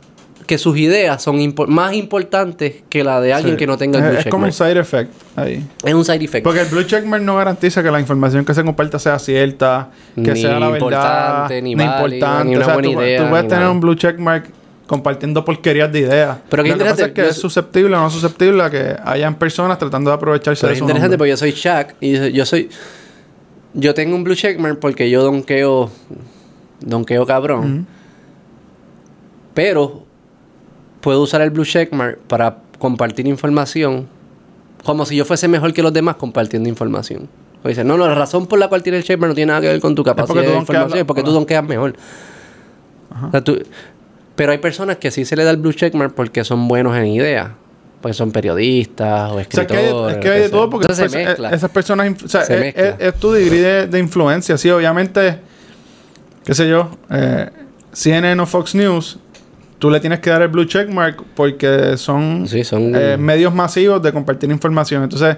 que 0.46 0.58
sus 0.58 0.78
ideas 0.78 1.22
son 1.22 1.38
impo- 1.38 1.66
más 1.66 1.92
importantes 1.94 2.82
que 2.88 3.04
la 3.04 3.20
de 3.20 3.32
alguien 3.34 3.54
Sí. 3.54 3.58
que 3.58 3.66
no 3.66 3.76
tenga 3.76 3.98
el 3.98 4.04
Blue 4.04 4.12
es, 4.20 4.26
es 4.26 4.30
como 4.30 4.44
un 4.46 4.50
Checkmark. 4.52 4.72
side 4.72 4.80
effect 4.80 5.12
ahí. 5.36 5.66
Es 5.84 5.92
un 5.94 6.04
side 6.04 6.24
effect. 6.24 6.44
Porque 6.44 6.60
el 6.62 6.68
blue 6.68 6.84
checkmark 6.84 7.22
no 7.22 7.36
garantiza 7.36 7.82
que 7.82 7.90
la 7.90 8.00
información 8.00 8.44
que 8.44 8.54
se 8.54 8.62
comparta 8.64 8.98
sea 8.98 9.18
cierta, 9.18 9.90
que 10.14 10.20
Ni 10.32 10.40
sea 10.40 10.58
la 10.58 10.68
verdad, 10.70 10.76
importante, 10.76 11.62
ni 11.62 11.74
válida, 11.74 12.44
ni 12.44 12.54
una 12.56 12.60
O 12.60 12.64
sea, 12.64 12.74
buena 12.74 12.88
tú, 12.88 13.00
idea, 13.02 13.22
tú 13.24 13.28
puedes 13.28 13.44
ni 13.44 13.48
tener 13.48 13.60
nada. 13.62 13.72
un 13.72 13.80
blue 13.80 13.94
checkmark 13.94 14.50
compartiendo 14.86 15.44
porquerías 15.44 15.90
de 15.92 15.98
ideas. 16.00 16.38
Pero 16.48 16.62
qué 16.62 16.68
Lo 16.70 16.74
que 16.78 16.84
pasa 16.84 16.90
interesante, 16.92 17.20
es 17.22 17.26
que 17.26 17.30
es 17.32 17.36
susceptible 17.36 17.96
o 17.96 18.00
no 18.00 18.08
susceptible 18.08 18.62
a 18.62 18.70
que 18.70 18.96
hayan 19.04 19.34
personas 19.34 19.78
tratando 19.78 20.10
de 20.10 20.14
aprovecharse 20.14 20.60
Pero 20.60 20.68
de 20.68 20.72
es 20.74 20.78
su 20.78 20.84
interesante 20.84 21.02
nombre. 21.16 21.18
porque 21.18 21.30
yo 21.30 21.36
soy 21.36 21.50
Shaq 21.50 21.96
y 22.00 22.32
yo- 22.32 22.46
soy. 22.46 22.70
Yo 23.74 23.92
tengo 23.94 24.14
un 24.14 24.22
blue 24.24 24.36
checkmark 24.36 24.78
porque 24.78 25.10
yo 25.10 25.22
donkeo. 25.24 25.90
Donkeo 26.80 27.26
cabrón. 27.26 27.72
Ujú. 27.80 27.84
Pero 29.54 30.05
puedo 31.06 31.20
usar 31.22 31.40
el 31.40 31.50
blue 31.50 31.64
checkmark 31.64 32.18
para 32.26 32.56
compartir 32.80 33.28
información 33.28 34.08
como 34.84 35.06
si 35.06 35.14
yo 35.14 35.24
fuese 35.24 35.46
mejor 35.46 35.72
que 35.72 35.80
los 35.80 35.92
demás 35.92 36.16
compartiendo 36.16 36.68
información. 36.68 37.28
O 37.62 37.68
dice, 37.68 37.84
no, 37.84 37.96
no, 37.96 38.08
la 38.08 38.16
razón 38.16 38.48
por 38.48 38.58
la 38.58 38.66
cual 38.66 38.82
tiene 38.82 38.98
el 38.98 39.04
checkmark 39.04 39.28
no 39.30 39.34
tiene 39.36 39.50
nada 39.50 39.60
que 39.60 39.68
ver 39.68 39.80
con 39.80 39.94
tu 39.94 40.02
capacidad 40.02 40.42
de 40.42 40.56
información, 40.56 40.98
es 40.98 41.04
porque 41.04 41.22
tú 41.22 41.28
Ajá. 41.28 41.34
donkeas 41.38 41.62
mejor. 41.64 41.94
O 43.28 43.30
sea, 43.30 43.40
tú- 43.40 43.62
pero 44.34 44.50
hay 44.50 44.58
personas 44.58 44.96
que 44.96 45.12
sí 45.12 45.24
se 45.24 45.36
le 45.36 45.44
da 45.44 45.52
el 45.52 45.58
blue 45.58 45.72
checkmark 45.72 46.12
porque 46.12 46.42
son 46.42 46.66
buenos 46.66 46.96
en 46.96 47.06
ideas. 47.06 47.50
Porque 48.02 48.14
son 48.14 48.32
periodistas 48.32 49.30
o 49.30 49.34
O 49.34 49.34
sea, 49.34 49.42
escritores. 49.42 49.70
es 49.70 49.78
que 49.78 49.78
hay, 49.78 50.10
es 50.10 50.18
que 50.18 50.30
hay 50.30 50.40
de 50.42 50.48
todo 50.48 50.68
porque 50.70 50.86
Entonces 50.86 51.04
esas 51.06 51.12
se 51.12 51.18
perso- 51.18 51.28
mezcla. 51.28 51.50
esas 51.50 51.70
personas... 51.70 52.22
O 52.24 52.28
sea, 52.28 52.44
Se 52.44 52.54
es, 52.54 52.60
mezcla. 52.60 52.82
es- 52.88 52.96
es 52.98 53.14
tu 53.14 53.30
degree 53.30 53.60
de, 53.60 53.86
de 53.86 53.98
influencia. 54.00 54.58
Sí, 54.58 54.68
obviamente, 54.70 55.38
qué 56.44 56.52
sé 56.52 56.68
yo, 56.68 56.90
eh, 57.10 57.48
CNN 57.92 58.42
o 58.42 58.46
Fox 58.46 58.74
News, 58.74 59.18
tú 59.78 59.90
le 59.90 60.00
tienes 60.00 60.20
que 60.20 60.30
dar 60.30 60.42
el 60.42 60.48
blue 60.48 60.64
checkmark 60.64 61.22
porque 61.34 61.96
son 61.96 62.46
Sí, 62.48 62.64
son... 62.64 62.92
eh, 62.94 63.16
medios 63.18 63.54
masivos 63.54 64.02
de 64.02 64.12
compartir 64.12 64.50
información. 64.50 65.02
Entonces, 65.02 65.36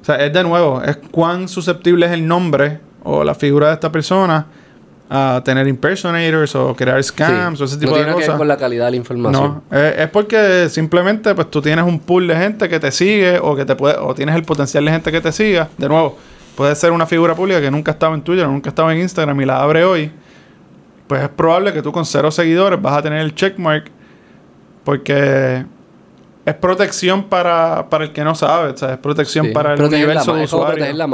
o 0.00 0.04
sea, 0.04 0.16
es 0.16 0.32
de 0.32 0.42
nuevo, 0.42 0.82
es 0.82 0.98
cuán 1.10 1.48
susceptible 1.48 2.06
es 2.06 2.12
el 2.12 2.26
nombre 2.26 2.80
o 3.04 3.24
la 3.24 3.34
figura 3.34 3.68
de 3.68 3.74
esta 3.74 3.90
persona 3.92 4.46
a 5.10 5.40
tener 5.42 5.66
impersonators 5.66 6.54
o 6.54 6.74
crear 6.76 7.02
scams 7.02 7.58
o 7.60 7.64
ese 7.64 7.78
tipo 7.78 7.92
no 7.92 7.96
de 7.96 8.02
tiene 8.02 8.12
que 8.12 8.18
ver 8.18 8.26
cosas. 8.26 8.38
con 8.38 8.46
la 8.48 8.56
calidad 8.58 8.84
de 8.86 8.90
la 8.90 8.96
información. 8.98 9.42
No, 9.42 9.62
eh, 9.70 9.94
es 10.00 10.08
porque 10.10 10.68
simplemente 10.68 11.34
pues 11.34 11.50
tú 11.50 11.62
tienes 11.62 11.84
un 11.86 11.98
pool 12.00 12.26
de 12.26 12.36
gente 12.36 12.68
que 12.68 12.78
te 12.78 12.90
sigue 12.90 13.38
o 13.40 13.56
que 13.56 13.64
te 13.64 13.74
puede 13.74 13.96
o 13.96 14.14
tienes 14.14 14.34
el 14.36 14.42
potencial 14.42 14.84
de 14.84 14.90
gente 14.90 15.10
que 15.10 15.20
te 15.22 15.32
siga. 15.32 15.68
De 15.78 15.88
nuevo, 15.88 16.18
puede 16.56 16.74
ser 16.74 16.92
una 16.92 17.06
figura 17.06 17.34
pública 17.34 17.58
que 17.60 17.70
nunca 17.70 17.92
estaba 17.92 18.14
en 18.14 18.20
Twitter, 18.20 18.46
nunca 18.46 18.68
estaba 18.68 18.92
en 18.94 19.00
Instagram 19.00 19.40
y 19.40 19.44
la 19.46 19.62
abre 19.62 19.84
hoy. 19.84 20.10
Pues 21.08 21.22
es 21.22 21.28
probable 21.30 21.72
que 21.72 21.82
tú 21.82 21.90
con 21.90 22.04
cero 22.04 22.30
seguidores 22.30 22.80
vas 22.80 22.98
a 22.98 23.02
tener 23.02 23.20
el 23.20 23.34
checkmark 23.34 23.90
porque 24.84 25.64
es 26.44 26.54
protección 26.54 27.24
para, 27.24 27.88
para 27.90 28.04
el 28.04 28.12
que 28.12 28.24
no 28.24 28.34
sabe, 28.34 28.70
o 28.70 28.76
sea, 28.76 28.92
es 28.94 28.98
protección 28.98 29.46
Sí. 29.46 29.52
para 29.52 29.74
el 29.74 29.82
universo 29.82 30.34
de 30.34 30.44
es 30.44 30.50
como 30.50 30.66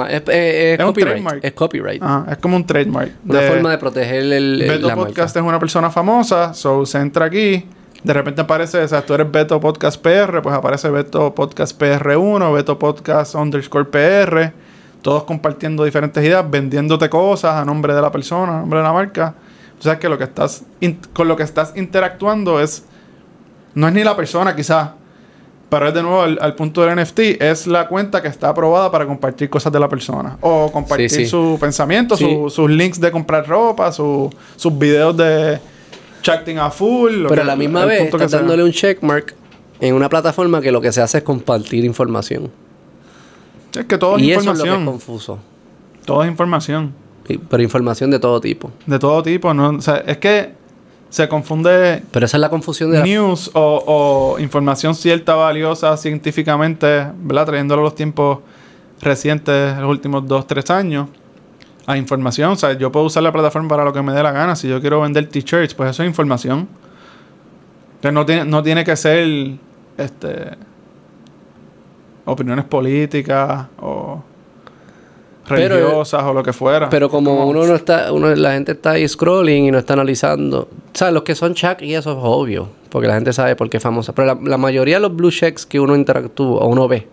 Es, 0.07 0.22
es- 0.28 0.78
es 0.78 0.84
copyright. 0.84 1.09
trademark. 1.12 1.45
Es 1.45 1.53
copyright. 1.53 2.03
Ajá, 2.03 2.26
es 2.30 2.38
como 2.38 2.57
un 2.57 2.64
trademark. 2.66 3.11
Una 3.28 3.40
de- 3.40 3.49
forma 3.51 3.70
de 3.70 3.78
proteger 3.78 4.16
el, 4.20 4.32
el- 4.32 4.68
Beto 4.68 4.86
la 4.88 4.95
Podcast 4.95 5.18
marca. 5.34 5.40
es 5.40 5.47
una 5.47 5.59
persona 5.59 5.90
famosa, 5.90 6.55
so 6.55 6.86
se 6.86 6.99
entra 6.99 7.24
aquí, 7.26 7.66
de 8.05 8.12
repente 8.12 8.42
aparece, 8.42 8.78
o 8.82 8.86
sea, 8.88 9.05
tú 9.05 9.14
eres 9.14 9.30
Beto 9.30 9.59
Podcast 9.61 10.01
PR, 10.01 10.40
pues 10.40 10.55
aparece 10.55 10.88
Beto 10.90 11.34
Podcast 11.34 11.80
PR1, 11.80 12.53
Beto 12.53 12.78
Podcast 12.78 13.34
underscore 13.34 13.86
PR, 13.86 14.53
todos 15.03 15.24
compartiendo 15.24 15.84
diferentes 15.84 16.22
ideas, 16.22 16.49
vendiéndote 16.49 17.09
cosas 17.11 17.57
a 17.57 17.64
nombre 17.64 17.92
de 17.92 18.01
la 18.03 18.12
persona, 18.12 18.57
a 18.57 18.61
nombre 18.61 18.78
de 18.78 18.84
la 18.84 18.92
marca. 18.92 19.34
O 19.85 19.87
sea, 19.87 19.99
que 19.99 20.09
lo 20.09 20.16
que 20.16 20.24
estás 20.24 20.62
con 21.12 21.28
lo 21.28 21.37
que 21.37 21.43
estás 21.43 21.74
interactuando 21.76 22.59
es, 22.59 22.85
no 23.74 23.87
es 23.87 23.93
ni 23.93 24.03
la 24.03 24.16
persona 24.16 24.57
quizás, 24.57 24.93
pero 25.68 25.89
es 25.89 25.93
de 25.93 26.03
nuevo 26.03 26.22
al, 26.22 26.39
al 26.41 26.55
punto 26.55 26.80
del 26.82 26.97
NFT, 26.99 27.18
es 27.43 27.66
la 27.66 27.87
cuenta 27.87 28.22
que 28.22 28.28
está 28.28 28.49
aprobada 28.49 28.91
para 28.91 29.05
compartir 29.07 29.51
cosas 29.51 29.70
de 29.74 29.78
la 29.78 29.87
persona. 29.91 30.39
O 30.41 30.72
compartir 30.72 31.11
Sí, 31.11 31.16
sí. 31.24 31.26
su 31.26 31.59
pensamiento, 31.61 32.16
Sí. 32.16 32.24
su- 32.24 32.49
sus 32.49 32.70
links 32.70 32.99
de 32.99 33.11
comprar 33.11 33.47
ropa, 33.47 33.93
su- 33.93 34.30
sus 34.57 34.78
videos 34.78 35.14
de 35.18 35.59
chatting 36.22 36.57
a 36.59 36.70
full. 36.70 37.26
Pero 37.28 37.43
a 37.43 37.45
la 37.45 37.55
misma 37.57 37.85
vez 37.85 38.11
sea. 38.11 38.26
dándole 38.26 38.64
un 38.64 38.72
checkmark 38.72 39.35
en 39.80 39.95
una 39.95 40.09
plataforma 40.09 40.62
que 40.62 40.72
lo 40.72 40.80
que 40.80 40.93
se 40.93 41.03
hace 41.03 41.18
es 41.18 41.24
compartir 41.24 41.85
información. 41.85 42.51
Es 43.76 43.85
que 43.85 43.99
todo 43.99 44.16
es 44.16 44.22
y 44.22 44.30
eso 44.32 44.41
es 44.41 44.47
lo 44.47 44.53
que 44.53 44.59
es 44.61 44.64
información. 44.64 44.87
confuso. 44.87 45.39
todo 46.07 46.22
es 46.22 46.30
información. 46.30 46.95
Pero 47.26 47.62
información 47.62 48.10
de 48.10 48.18
todo 48.18 48.40
tipo. 48.40 48.70
De 48.86 48.98
todo 48.98 49.22
tipo. 49.22 49.54
¿no? 49.54 49.70
O 49.70 49.80
sea, 49.80 49.96
es 50.06 50.18
que 50.18 50.52
se 51.08 51.28
confunde 51.28 52.02
Pero 52.10 52.26
esa 52.26 52.36
es 52.36 52.40
la 52.40 52.50
confusión 52.50 52.90
de 52.90 52.98
la... 52.98 53.04
news 53.04 53.50
o, 53.54 54.34
o 54.34 54.38
información 54.40 54.94
cierta, 54.94 55.34
valiosa 55.34 55.96
científicamente, 55.96 57.06
¿verdad? 57.18 57.46
Trayéndolo 57.46 57.82
a 57.82 57.84
los 57.84 57.94
tiempos 57.94 58.40
recientes, 59.00 59.76
los 59.78 59.88
últimos 59.88 60.26
dos, 60.26 60.46
tres 60.46 60.70
años, 60.70 61.08
a 61.86 61.96
información. 61.96 62.52
O 62.52 62.56
sea, 62.56 62.72
yo 62.72 62.90
puedo 62.90 63.06
usar 63.06 63.22
la 63.22 63.32
plataforma 63.32 63.68
para 63.68 63.84
lo 63.84 63.92
que 63.92 64.02
me 64.02 64.12
dé 64.12 64.22
la 64.22 64.32
gana. 64.32 64.56
Si 64.56 64.68
yo 64.68 64.80
quiero 64.80 65.00
vender 65.02 65.28
t-shirts, 65.28 65.74
pues 65.74 65.90
eso 65.90 66.02
es 66.02 66.08
información. 66.08 66.68
Entonces 67.96 68.12
no 68.12 68.26
tiene, 68.26 68.44
no 68.44 68.62
tiene 68.62 68.84
que 68.84 68.96
ser 68.96 69.56
este 69.96 70.50
opiniones 72.24 72.64
políticas 72.64 73.66
o 73.80 74.22
Pero- 75.49 75.76
religiosas 75.76 76.22
o 76.24 76.32
lo 76.32 76.42
que 76.42 76.53
fuera. 76.53 76.88
Pero 76.88 77.09
como 77.11 77.47
uno 77.47 77.64
no 77.66 77.74
está, 77.74 78.12
uno, 78.12 78.34
la 78.34 78.53
gente 78.53 78.72
está 78.72 78.92
ahí 78.92 79.07
scrolling 79.09 79.66
y 79.66 79.70
no 79.70 79.78
está 79.78 79.92
analizando. 79.95 80.68
¿Sabes? 80.92 81.12
Los 81.14 81.22
que 81.22 81.34
son 81.34 81.55
Chuck 81.55 81.82
y 81.82 81.95
eso 81.95 82.12
es 82.12 82.18
obvio. 82.20 82.68
Porque 82.88 83.09
la 83.09 83.14
gente 83.14 83.32
sabe 83.32 83.57
por 83.57 83.68
qué 83.68 83.76
es 83.78 83.82
famosa. 83.82 84.14
Pero 84.14 84.34
la, 84.34 84.38
la 84.42 84.57
mayoría 84.59 84.97
de 84.97 85.01
los 85.01 85.14
blue 85.14 85.30
checks 85.30 85.66
que 85.66 85.80
uno 85.80 85.95
interactúa 85.97 86.61
o 86.61 86.68
uno 86.68 86.86
ve, 86.88 87.07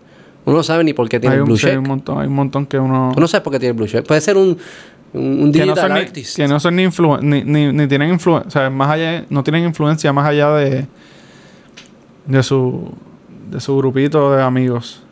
uno 0.44 0.56
no 0.58 0.62
sabe 0.62 0.84
ni 0.84 0.92
por 0.92 1.08
qué 1.08 1.18
tiene 1.20 1.34
hay, 1.34 1.40
un, 1.40 1.46
blue 1.46 1.56
sí, 1.56 1.66
hay 1.66 1.72
check. 1.72 1.80
un 1.82 1.88
montón, 1.88 2.18
hay 2.20 2.26
un 2.28 2.34
montón 2.34 2.66
que 2.66 2.78
uno... 2.78 3.12
Tú 3.14 3.20
no 3.20 3.28
sabes 3.28 3.42
por 3.42 3.52
qué 3.52 3.58
tiene 3.58 3.72
blue 3.72 3.86
check. 3.86 4.06
Puede 4.06 4.20
ser 4.20 4.36
un, 4.36 4.56
Un, 5.14 5.52
que 5.52 5.66
no 5.66 5.76
son, 5.76 5.92
ni, 5.92 6.04
que 6.06 6.48
no 6.48 6.58
son 6.58 6.76
ni, 6.76 6.86
influ- 6.86 7.20
ni, 7.20 7.44
ni, 7.44 7.70
ni 7.72 7.86
tienen 7.86 8.08
influencia, 8.10 8.48
o 8.48 8.50
sea, 8.50 8.70
más 8.70 8.88
allá, 8.90 9.26
no 9.28 9.42
tienen 9.44 9.64
influencia 9.64 10.10
más 10.12 10.26
allá 10.26 10.50
de, 10.54 10.86
de 12.26 12.42
su, 12.42 12.92
de 13.50 13.60
su 13.60 13.76
grupito 13.76 14.32
de 14.34 14.42
amigos. 14.42 15.02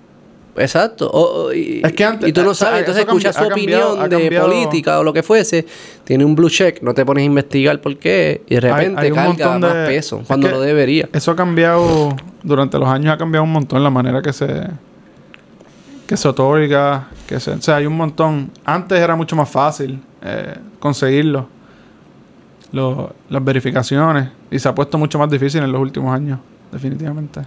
Exacto. 0.56 1.08
O- 1.10 1.44
o- 1.46 1.52
y, 1.52 1.80
Es 1.84 1.92
que 1.92 2.04
antes- 2.04 2.28
y 2.28 2.32
tú 2.32 2.42
no 2.42 2.54
sea, 2.54 2.68
sabes, 2.68 2.80
entonces 2.80 3.04
escuchas 3.04 3.36
su 3.36 3.48
cambiado- 3.48 3.92
opinión 3.94 4.10
de 4.10 4.40
política 4.40 4.98
o 4.98 5.04
lo 5.04 5.12
que 5.12 5.22
fuese, 5.22 5.64
tiene 6.04 6.24
un 6.24 6.34
blue 6.34 6.50
check, 6.50 6.82
no 6.82 6.92
te 6.92 7.04
pones 7.06 7.22
a 7.22 7.24
investigar 7.26 7.80
por 7.80 7.96
qué, 7.98 8.42
y 8.48 8.54
de 8.56 8.60
repente 8.60 9.00
hay 9.00 9.10
un 9.10 9.14
carga 9.14 9.28
montón 9.28 9.60
más 9.60 9.74
de- 9.74 9.86
peso 9.86 10.18
es 10.20 10.26
cuando 10.26 10.48
lo 10.48 10.60
debería. 10.60 11.08
Eso 11.12 11.30
ha 11.30 11.36
cambiado, 11.36 12.16
durante 12.42 12.78
los 12.78 12.88
años 12.88 13.12
ha 13.14 13.16
cambiado 13.18 13.44
un 13.44 13.52
montón 13.52 13.82
la 13.82 13.90
manera 13.90 14.20
que 14.22 14.32
se 14.32 14.68
que 16.06 16.16
se 16.16 16.26
otorga, 16.26 17.08
que 17.28 17.38
se, 17.38 17.52
o 17.52 17.62
sea, 17.62 17.76
hay 17.76 17.86
un 17.86 17.96
montón. 17.96 18.50
Antes 18.64 18.98
era 18.98 19.14
mucho 19.14 19.36
más 19.36 19.48
fácil 19.48 20.00
eh, 20.22 20.54
conseguirlo, 20.80 21.46
lo- 22.72 23.14
las 23.28 23.44
verificaciones, 23.44 24.28
y 24.50 24.58
se 24.58 24.68
ha 24.68 24.74
puesto 24.74 24.98
mucho 24.98 25.18
más 25.20 25.30
difícil 25.30 25.62
en 25.62 25.70
los 25.70 25.80
últimos 25.80 26.12
años, 26.12 26.40
definitivamente. 26.72 27.40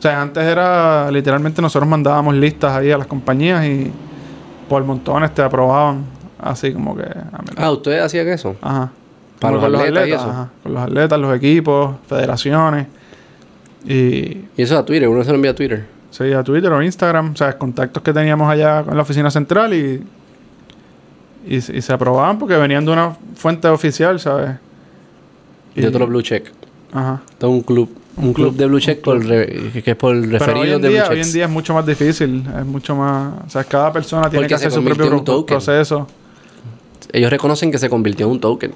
O 0.00 0.02
sea, 0.02 0.22
antes 0.22 0.42
era 0.42 1.10
literalmente 1.10 1.60
nosotros 1.62 1.88
mandábamos 1.88 2.34
listas 2.34 2.72
ahí 2.72 2.90
a 2.90 2.96
las 2.98 3.06
compañías 3.06 3.64
y 3.66 3.92
por 4.68 4.82
montones 4.82 5.32
te 5.34 5.42
aprobaban, 5.42 6.04
así 6.38 6.72
como 6.72 6.96
que... 6.96 7.02
ah. 7.04 7.40
Ah, 7.56 7.70
¿ustedes 7.70 8.02
hacían 8.02 8.26
eso? 8.28 8.56
Ajá. 8.62 8.90
Para 9.38 9.56
los 9.56 9.64
con 9.64 9.74
atletas 9.76 10.08
y 10.08 10.12
eso. 10.12 10.22
ajá. 10.30 10.48
Con 10.62 10.72
los 10.74 10.82
atletas, 10.82 11.18
los 11.20 11.36
equipos, 11.36 11.96
federaciones. 12.08 12.86
Y 13.84 13.92
Y 14.56 14.62
eso 14.62 14.78
a 14.78 14.84
Twitter, 14.84 15.08
uno 15.08 15.22
se 15.22 15.30
lo 15.30 15.36
envía 15.36 15.50
a 15.50 15.54
Twitter. 15.54 15.86
sí, 16.10 16.32
a 16.32 16.42
Twitter 16.42 16.72
o 16.72 16.82
Instagram. 16.82 17.32
O 17.32 17.36
sea, 17.36 17.56
contactos 17.58 18.02
que 18.02 18.12
teníamos 18.12 18.50
allá 18.50 18.82
con 18.82 18.96
la 18.96 19.02
oficina 19.02 19.30
central 19.30 19.74
y, 19.74 20.02
y, 21.46 21.60
se- 21.60 21.76
y 21.76 21.82
se 21.82 21.92
aprobaban 21.92 22.38
porque 22.38 22.56
venían 22.56 22.84
de 22.86 22.92
una 22.92 23.16
fuente 23.34 23.68
oficial, 23.68 24.18
¿sabes? 24.20 24.52
Y 25.74 25.84
otro 25.84 26.06
blue 26.06 26.22
check. 26.22 26.46
Ajá. 26.92 27.20
Todo 27.38 27.50
un 27.50 27.60
club. 27.62 27.88
Un, 28.16 28.32
club, 28.32 28.48
club, 28.48 28.56
de 28.56 28.66
blue 28.66 28.80
check 28.80 29.00
por 29.00 29.24
re- 29.24 29.70
que 29.84 29.90
es 29.92 29.96
por 29.96 30.14
Pero 30.20 30.60
hoy 30.60 30.70
en, 30.70 30.82
de 30.82 30.88
día, 30.88 31.04
blue 31.04 31.12
hoy 31.14 31.20
en 31.22 31.32
día 31.32 31.44
es 31.44 31.50
mucho 31.50 31.72
más 31.74 31.86
difícil. 31.86 32.44
Es 32.58 32.66
mucho 32.66 32.94
más... 32.96 33.34
O 33.46 33.50
sea, 33.50 33.64
cada 33.64 33.92
persona 33.92 34.28
tiene 34.28 34.44
Porque 34.44 34.48
que 34.48 34.54
hacer 34.56 34.72
su 34.72 34.84
propio 34.84 35.46
proceso. 35.46 36.06
Ellos 37.12 37.30
reconocen 37.30 37.70
que 37.70 37.78
se 37.78 37.88
convirtió 37.88 38.26
en 38.26 38.32
un 38.32 38.40
token. 38.40 38.72